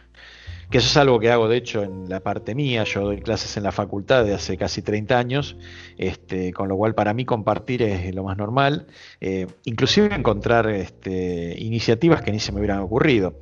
que 0.70 0.80
eso 0.80 0.88
es 0.88 0.98
algo 0.98 1.20
que 1.20 1.32
hago 1.32 1.48
de 1.48 1.58
hecho 1.58 1.84
en 1.84 2.10
la 2.10 2.22
parte 2.22 2.56
mía, 2.56 2.84
yo 2.84 3.02
doy 3.02 3.22
clases 3.22 3.56
en 3.58 3.64
la 3.64 3.72
facultad 3.72 4.24
de 4.24 4.34
hace 4.34 4.58
casi 4.58 4.82
30 4.82 5.18
años, 5.18 5.58
este, 5.98 6.54
con 6.54 6.68
lo 6.70 6.76
cual 6.76 6.96
para 6.96 7.14
mí 7.14 7.26
compartir 7.26 7.84
es 7.84 8.14
lo 8.16 8.24
más 8.24 8.38
normal, 8.38 8.88
eh, 9.22 9.48
inclusive 9.66 10.14
encontrar 10.14 10.70
este, 10.70 11.56
iniciativas 11.60 12.22
que 12.22 12.32
ni 12.32 12.40
se 12.40 12.52
me 12.52 12.60
hubieran 12.60 12.80
ocurrido. 12.80 13.36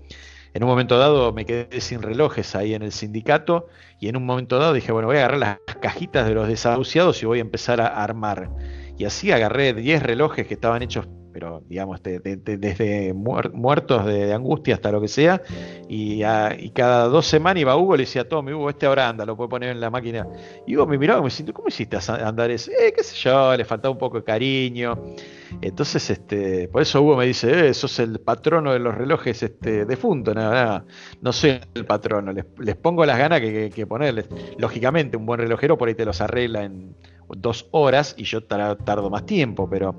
En 0.53 0.63
un 0.63 0.69
momento 0.69 0.99
dado 0.99 1.33
me 1.33 1.45
quedé 1.45 1.81
sin 1.81 2.03
relojes 2.03 2.55
ahí 2.55 2.75
en 2.75 2.83
el 2.83 2.91
sindicato 2.91 3.67
y 3.99 4.09
en 4.09 4.17
un 4.17 4.25
momento 4.25 4.59
dado 4.59 4.73
dije, 4.73 4.91
bueno, 4.91 5.07
voy 5.07 5.17
a 5.17 5.25
agarrar 5.25 5.39
las 5.39 5.77
cajitas 5.81 6.27
de 6.27 6.35
los 6.35 6.47
desahuciados 6.47 7.23
y 7.23 7.25
voy 7.25 7.39
a 7.39 7.41
empezar 7.41 7.81
a 7.81 7.87
armar. 7.87 8.51
Y 8.97 9.05
así 9.05 9.31
agarré 9.31 9.73
10 9.73 10.03
relojes 10.03 10.45
que 10.45 10.53
estaban 10.53 10.83
hechos 10.83 11.07
pero 11.33 11.63
digamos, 11.67 12.01
desde 12.03 13.13
muertos 13.13 14.05
de, 14.05 14.33
angustia 14.33 14.75
hasta 14.75 14.91
lo 14.91 15.01
que 15.01 15.07
sea, 15.07 15.41
y, 15.89 16.21
cada 16.73 17.05
dos 17.07 17.25
semanas 17.25 17.61
iba 17.61 17.75
Hugo 17.75 17.95
y 17.95 17.97
le 17.99 18.03
decía, 18.03 18.27
Tommy, 18.27 18.53
Hugo, 18.53 18.69
este 18.69 18.85
ahora 18.85 19.09
anda, 19.09 19.25
lo 19.25 19.35
puede 19.35 19.49
poner 19.49 19.69
en 19.69 19.79
la 19.79 19.89
máquina. 19.89 20.27
Y 20.65 20.75
Hugo 20.75 20.87
me 20.87 20.97
miraba 20.97 21.19
y 21.19 21.23
me 21.23 21.29
decía, 21.29 21.45
¿cómo 21.53 21.67
hiciste 21.67 21.97
a 21.97 22.27
andar 22.27 22.51
eso? 22.51 22.71
Eh, 22.71 22.93
qué 22.95 23.03
sé 23.03 23.15
yo, 23.15 23.55
le 23.55 23.65
faltaba 23.65 23.91
un 23.91 23.97
poco 23.97 24.17
de 24.17 24.23
cariño. 24.23 24.97
Entonces, 25.61 26.09
este, 26.09 26.67
por 26.67 26.81
eso 26.81 27.01
Hugo 27.01 27.17
me 27.17 27.25
dice, 27.25 27.69
eh, 27.69 27.73
sos 27.73 27.99
el 27.99 28.19
patrono 28.19 28.73
de 28.73 28.79
los 28.79 28.95
relojes 28.95 29.43
este, 29.43 29.85
defuntos, 29.85 30.35
no, 30.35 30.83
no, 31.21 31.33
soy 31.33 31.59
el 31.73 31.85
patrono, 31.85 32.31
les, 32.31 32.75
pongo 32.75 33.05
las 33.05 33.17
ganas 33.17 33.39
que, 33.39 33.69
que, 33.73 33.87
ponerles. 33.87 34.27
Lógicamente, 34.57 35.17
un 35.17 35.25
buen 35.25 35.39
relojero 35.39 35.77
por 35.77 35.87
ahí 35.87 35.95
te 35.95 36.05
los 36.05 36.21
arregla 36.21 36.63
en 36.63 36.95
dos 37.37 37.67
horas 37.71 38.15
y 38.17 38.23
yo 38.23 38.43
tardo 38.43 39.09
más 39.09 39.25
tiempo, 39.25 39.69
pero 39.69 39.95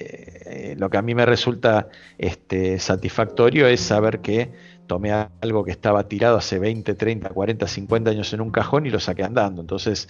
eh, 0.00 0.74
lo 0.78 0.90
que 0.90 0.96
a 0.96 1.02
mí 1.02 1.14
me 1.14 1.26
resulta 1.26 1.88
este, 2.18 2.78
satisfactorio 2.78 3.66
es 3.66 3.80
saber 3.80 4.20
que 4.20 4.50
tomé 4.86 5.12
algo 5.12 5.64
que 5.64 5.70
estaba 5.70 6.08
tirado 6.08 6.36
hace 6.36 6.58
20, 6.58 6.94
30, 6.94 7.28
40, 7.28 7.68
50 7.68 8.10
años 8.10 8.32
en 8.32 8.40
un 8.40 8.50
cajón 8.50 8.86
y 8.86 8.90
lo 8.90 8.98
saqué 8.98 9.22
andando. 9.22 9.60
Entonces, 9.60 10.08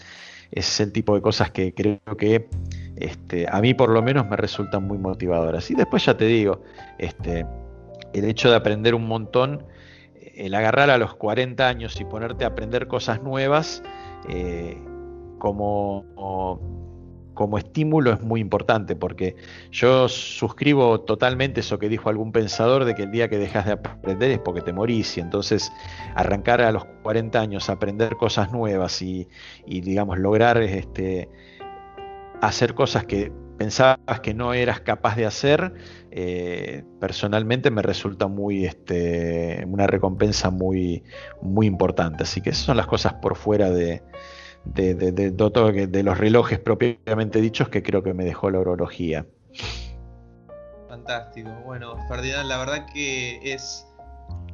es 0.50 0.80
el 0.80 0.92
tipo 0.92 1.14
de 1.14 1.20
cosas 1.20 1.50
que 1.50 1.74
creo 1.74 2.16
que 2.18 2.48
este, 2.96 3.46
a 3.50 3.60
mí 3.60 3.74
por 3.74 3.90
lo 3.90 4.02
menos 4.02 4.28
me 4.28 4.36
resultan 4.36 4.86
muy 4.86 4.98
motivadoras. 4.98 5.70
Y 5.70 5.74
después 5.74 6.04
ya 6.04 6.16
te 6.16 6.26
digo, 6.26 6.62
este, 6.98 7.46
el 8.12 8.24
hecho 8.24 8.50
de 8.50 8.56
aprender 8.56 8.94
un 8.94 9.06
montón, 9.06 9.64
el 10.34 10.54
agarrar 10.54 10.90
a 10.90 10.98
los 10.98 11.14
40 11.14 11.68
años 11.68 12.00
y 12.00 12.04
ponerte 12.04 12.44
a 12.44 12.48
aprender 12.48 12.88
cosas 12.88 13.22
nuevas, 13.22 13.82
eh, 14.28 14.78
como, 15.38 16.79
como 17.40 17.56
estímulo 17.56 18.12
es 18.12 18.20
muy 18.20 18.38
importante, 18.38 18.94
porque 18.94 19.34
yo 19.72 20.10
suscribo 20.10 21.00
totalmente 21.00 21.60
eso 21.60 21.78
que 21.78 21.88
dijo 21.88 22.10
algún 22.10 22.32
pensador 22.32 22.84
de 22.84 22.94
que 22.94 23.04
el 23.04 23.12
día 23.12 23.30
que 23.30 23.38
dejas 23.38 23.64
de 23.64 23.72
aprender 23.72 24.30
es 24.30 24.40
porque 24.40 24.60
te 24.60 24.74
morís, 24.74 25.16
y 25.16 25.20
entonces 25.20 25.72
arrancar 26.14 26.60
a 26.60 26.70
los 26.70 26.84
40 27.02 27.40
años 27.40 27.70
a 27.70 27.72
aprender 27.72 28.16
cosas 28.16 28.52
nuevas 28.52 29.00
y, 29.00 29.26
digamos, 29.66 30.18
lograr 30.18 30.58
este, 30.58 31.30
hacer 32.42 32.74
cosas 32.74 33.06
que 33.06 33.32
pensabas 33.56 34.20
que 34.22 34.34
no 34.34 34.52
eras 34.52 34.82
capaz 34.82 35.16
de 35.16 35.24
hacer, 35.24 35.72
eh, 36.10 36.84
personalmente 37.00 37.70
me 37.70 37.80
resulta 37.80 38.26
muy 38.26 38.66
este, 38.66 39.64
una 39.66 39.86
recompensa 39.86 40.50
muy, 40.50 41.04
muy 41.40 41.66
importante. 41.66 42.24
Así 42.24 42.42
que 42.42 42.50
esas 42.50 42.66
son 42.66 42.76
las 42.76 42.86
cosas 42.86 43.14
por 43.14 43.34
fuera 43.34 43.70
de, 43.70 44.02
de, 44.64 44.94
de, 44.94 45.12
de, 45.12 46.02
los 46.02 46.18
relojes 46.18 46.58
propiamente 46.58 47.40
dichos 47.40 47.68
que 47.68 47.82
creo 47.82 48.02
que 48.02 48.14
me 48.14 48.24
dejó 48.24 48.50
la 48.50 48.60
orología. 48.60 49.26
Fantástico. 50.88 51.50
Bueno, 51.64 51.96
Ferdinand, 52.08 52.48
la 52.48 52.58
verdad 52.58 52.86
que 52.92 53.40
es 53.42 53.86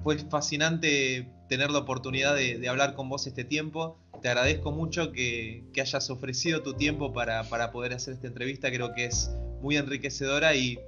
fue 0.07 0.19
fascinante 0.19 1.29
tener 1.49 1.71
la 1.73 1.81
oportunidad 1.81 2.37
de, 2.37 2.69
hablar 2.69 2.95
con 2.95 3.09
vos 3.09 3.27
este 3.27 3.43
tiempo. 3.43 3.99
Te 4.23 4.29
agradezco 4.29 4.71
mucho 4.71 5.11
que, 5.11 5.65
hayas 5.77 6.11
ofrecido 6.11 6.63
tu 6.63 6.75
tiempo 6.75 7.13
para, 7.13 7.43
poder 7.73 7.93
hacer 7.93 8.15
esta 8.15 8.29
entrevista. 8.29 8.71
Creo 8.71 8.95
que 8.95 9.07
es 9.07 9.33
muy 9.61 9.77
enriquecedora 9.77 10.55
y, 10.55 10.79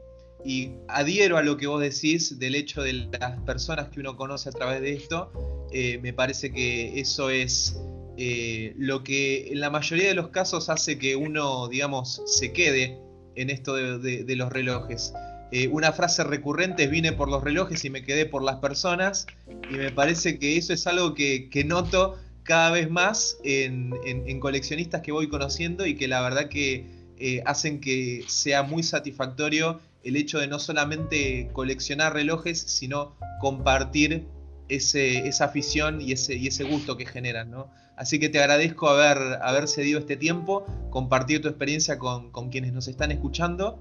adhiero 0.86 1.36
a 1.36 1.42
lo 1.42 1.56
que 1.56 1.66
vos 1.66 1.80
decís 1.80 2.38
del 2.38 2.54
hecho 2.54 2.80
de 2.80 2.92
las 2.92 3.40
personas 3.40 3.88
que 3.88 3.98
uno 3.98 4.16
conoce 4.16 4.50
a 4.50 4.52
través 4.52 4.80
de 4.80 4.92
esto. 4.92 5.32
Eh, 5.72 5.98
me 6.00 6.12
parece 6.12 6.52
que 6.52 7.00
eso 7.00 7.28
es 7.28 7.76
eh, 8.20 8.74
lo 8.76 9.04
que 9.04 9.52
en 9.52 9.60
la 9.60 9.70
mayoría 9.70 10.08
de 10.08 10.14
los 10.14 10.30
casos 10.30 10.70
hace 10.70 10.98
que 10.98 11.14
uno, 11.14 11.68
digamos, 11.68 12.20
se 12.26 12.52
quede 12.52 12.98
en 13.36 13.48
esto 13.48 13.76
de, 13.76 14.34
los 14.34 14.52
relojes. 14.52 15.12
Eh, 15.52 15.68
una 15.68 15.92
frase 15.92 16.24
recurrente 16.24 16.82
es 16.82 16.90
vine 16.90 17.12
por 17.12 17.28
los 17.30 17.44
relojes 17.44 17.84
y 17.84 17.90
me 17.90 18.02
quedé 18.02 18.26
por 18.26 18.42
las 18.42 18.56
personas 18.56 19.28
y 19.70 19.74
me 19.74 19.92
parece 19.92 20.40
que 20.40 20.56
eso 20.56 20.72
es 20.72 20.88
algo 20.88 21.14
que, 21.14 21.48
noto 21.64 22.18
cada 22.42 22.72
vez 22.72 22.90
más 22.90 23.38
en, 23.44 23.92
coleccionistas 24.40 25.00
que 25.02 25.12
voy 25.12 25.28
conociendo 25.28 25.86
y 25.86 25.94
que 25.94 26.08
la 26.08 26.20
verdad 26.20 26.48
que 26.48 26.86
eh, 27.18 27.40
hacen 27.46 27.80
que 27.80 28.24
sea 28.26 28.64
muy 28.64 28.82
satisfactorio 28.82 29.78
el 30.02 30.16
hecho 30.16 30.40
de 30.40 30.48
no 30.48 30.58
solamente 30.58 31.50
coleccionar 31.52 32.14
relojes, 32.14 32.58
sino 32.58 33.14
compartir 33.40 34.26
esa 34.68 35.44
afición 35.44 36.00
y 36.00 36.10
ese, 36.10 36.34
y 36.34 36.48
ese 36.48 36.64
gusto 36.64 36.96
que 36.96 37.06
generan, 37.06 37.52
¿no? 37.52 37.70
Así 37.98 38.20
que 38.20 38.28
te 38.28 38.38
agradezco 38.38 38.88
haber, 38.88 39.18
haber 39.42 39.66
cedido 39.66 39.98
este 39.98 40.16
tiempo, 40.16 40.64
compartir 40.90 41.42
tu 41.42 41.48
experiencia 41.48 41.98
con, 41.98 42.30
quienes 42.50 42.72
nos 42.72 42.86
están 42.86 43.10
escuchando 43.10 43.80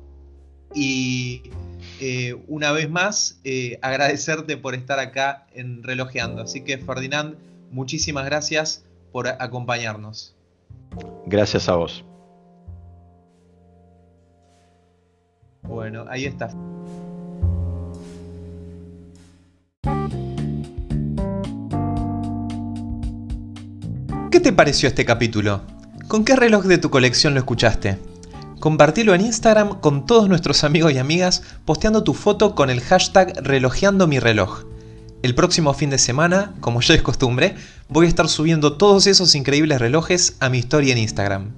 y 0.73 1.43
eh, 2.01 2.35
una 2.47 2.71
vez 2.71 2.89
más 2.89 3.39
eh, 3.43 3.77
agradecerte 3.83 4.57
por 4.57 4.73
estar 4.73 4.99
acá 4.99 5.45
en 5.53 5.83
Relojeando. 5.83 6.41
Así 6.41 6.61
que 6.61 6.79
Ferdinand, 6.79 7.35
muchísimas 7.71 8.25
gracias 8.25 8.83
por 9.11 9.27
acompañarnos. 9.27 10.35
Gracias 11.27 11.69
a 11.69 11.75
vos. 11.75 12.03
Bueno, 15.61 16.05
ahí 16.09 16.25
está. 16.25 16.49
¿Qué 24.37 24.43
te 24.43 24.53
pareció 24.53 24.87
este 24.87 25.03
capítulo? 25.03 25.61
¿Con 26.07 26.23
qué 26.23 26.35
reloj 26.35 26.65
de 26.65 26.77
tu 26.77 26.91
colección 26.91 27.33
lo 27.33 27.39
escuchaste? 27.39 27.97
Compartilo 28.59 29.15
en 29.15 29.21
Instagram 29.21 29.79
con 29.79 30.05
todos 30.05 30.29
nuestros 30.29 30.63
amigos 30.63 30.93
y 30.93 30.99
amigas 30.99 31.41
posteando 31.65 32.03
tu 32.03 32.13
foto 32.13 32.53
con 32.53 32.69
el 32.69 32.81
hashtag 32.81 33.33
relojeando 33.41 34.05
mi 34.05 34.19
reloj. 34.19 34.65
El 35.23 35.33
próximo 35.33 35.73
fin 35.73 35.89
de 35.89 35.97
semana, 35.97 36.53
como 36.59 36.81
ya 36.81 36.93
es 36.93 37.01
costumbre, 37.01 37.55
voy 37.89 38.05
a 38.05 38.09
estar 38.09 38.29
subiendo 38.29 38.73
todos 38.73 39.07
esos 39.07 39.33
increíbles 39.33 39.79
relojes 39.79 40.35
a 40.39 40.49
mi 40.49 40.59
historia 40.59 40.93
en 40.93 40.99
Instagram. 40.99 41.53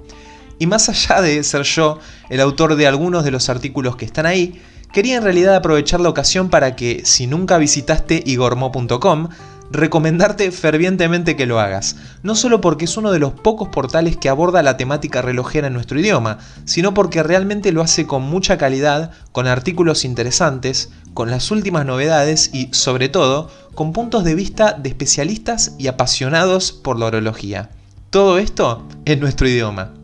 Y 0.61 0.69
más 0.69 0.89
allá 0.89 1.20
de 1.20 1.43
ser 1.43 1.65
yo 1.65 1.99
el 2.28 2.41
autor 2.41 2.77
de 2.77 2.87
algunos 2.87 3.24
de 3.24 3.32
los 3.32 3.49
artículos 3.49 3.97
que 3.97 4.05
están 4.05 4.24
ahí, 4.24 4.62
quería 4.93 5.16
en 5.16 5.24
realidad 5.24 5.57
aprovechar 5.57 5.99
la 5.99 6.11
ocasión 6.11 6.49
para 6.49 6.77
que, 6.77 7.03
si 7.05 7.27
nunca 7.27 7.59
visitaste 7.59 8.23
igormo.com, 8.24 9.31
recomendarte 9.70 10.51
fervientemente 10.51 11.37
que 11.37 11.47
lo 11.47 11.61
hagas, 11.61 11.97
no 12.23 12.35
solo 12.35 12.61
porque 12.61 12.87
es 12.87 12.97
uno 12.97 13.12
de 13.12 13.20
los 13.20 13.32
pocos 13.32 13.69
portales 13.69 14.16
que 14.16 14.28
aborda 14.28 14.62
la 14.62 14.77
temática 14.77 15.23
relojera 15.23 15.69
en 15.69 15.74
nuestro 15.74 15.99
idioma, 16.01 16.39
sino 16.65 16.93
porque 16.93 17.23
realmente 17.23 17.70
lo 17.70 17.82
hace 17.82 18.07
con 18.07 18.23
mucha 18.23 18.59
calidad, 18.59 19.12
con 19.32 19.47
artículos 19.47 20.05
interesantes, 20.05 20.91
con 21.15 21.31
las 21.31 21.51
últimas 21.51 21.87
novedades 21.87 22.51
y, 22.53 22.69
sobre 22.73 23.09
todo, 23.09 23.51
con 23.74 23.93
puntos 23.93 24.24
de 24.24 24.35
vista 24.35 24.73
de 24.73 24.89
especialistas 24.89 25.74
y 25.78 25.87
apasionados 25.87 26.73
por 26.73 26.99
la 26.99 27.07
orología. 27.07 27.70
Todo 28.11 28.39
esto 28.39 28.87
en 29.05 29.20
nuestro 29.20 29.49
idioma. 29.49 29.95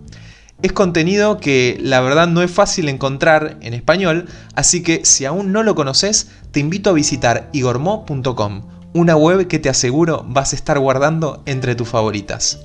Es 0.63 0.73
contenido 0.73 1.39
que 1.39 1.79
la 1.83 2.01
verdad 2.01 2.29
no 2.29 2.43
es 2.43 2.51
fácil 2.51 2.89
encontrar 2.89 3.59
en 3.61 3.75
español, 3.75 4.27
así 4.55 4.83
que 4.83 5.05
si 5.05 5.25
aún 5.25 5.53
no 5.53 5.63
lo 5.63 5.75
conoces, 5.75 6.29
te 6.51 6.61
invito 6.61 6.91
a 6.91 6.95
visitar 6.95 7.51
igormo.com 7.53 8.63
una 8.97 9.15
web 9.15 9.47
que 9.47 9.59
te 9.59 9.69
aseguro 9.69 10.25
vas 10.27 10.53
a 10.53 10.57
estar 10.57 10.79
guardando 10.79 11.43
entre 11.45 11.75
tus 11.75 11.89
favoritas. 11.89 12.61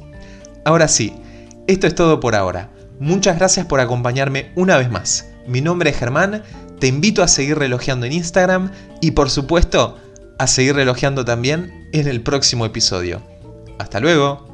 Ahora 0.63 0.87
sí, 0.87 1.13
esto 1.67 1.87
es 1.87 1.95
todo 1.95 2.21
por 2.21 2.35
ahora. 2.35 2.69
Muchas 2.99 3.37
gracias 3.37 3.65
por 3.65 3.81
acompañarme 3.81 4.51
una 4.55 4.77
vez 4.77 4.89
más. 4.89 5.27
Mi 5.45 5.59
nombre 5.59 5.89
es 5.89 5.97
Germán, 5.97 6.43
te 6.81 6.87
invito 6.87 7.21
a 7.21 7.27
seguir 7.27 7.59
relojeando 7.59 8.07
en 8.07 8.13
Instagram 8.13 8.71
y 9.01 9.11
por 9.11 9.29
supuesto 9.29 9.99
a 10.39 10.47
seguir 10.47 10.73
relojeando 10.73 11.23
también 11.23 11.87
en 11.93 12.07
el 12.07 12.21
próximo 12.21 12.65
episodio. 12.65 13.21
Hasta 13.77 13.99
luego. 13.99 14.47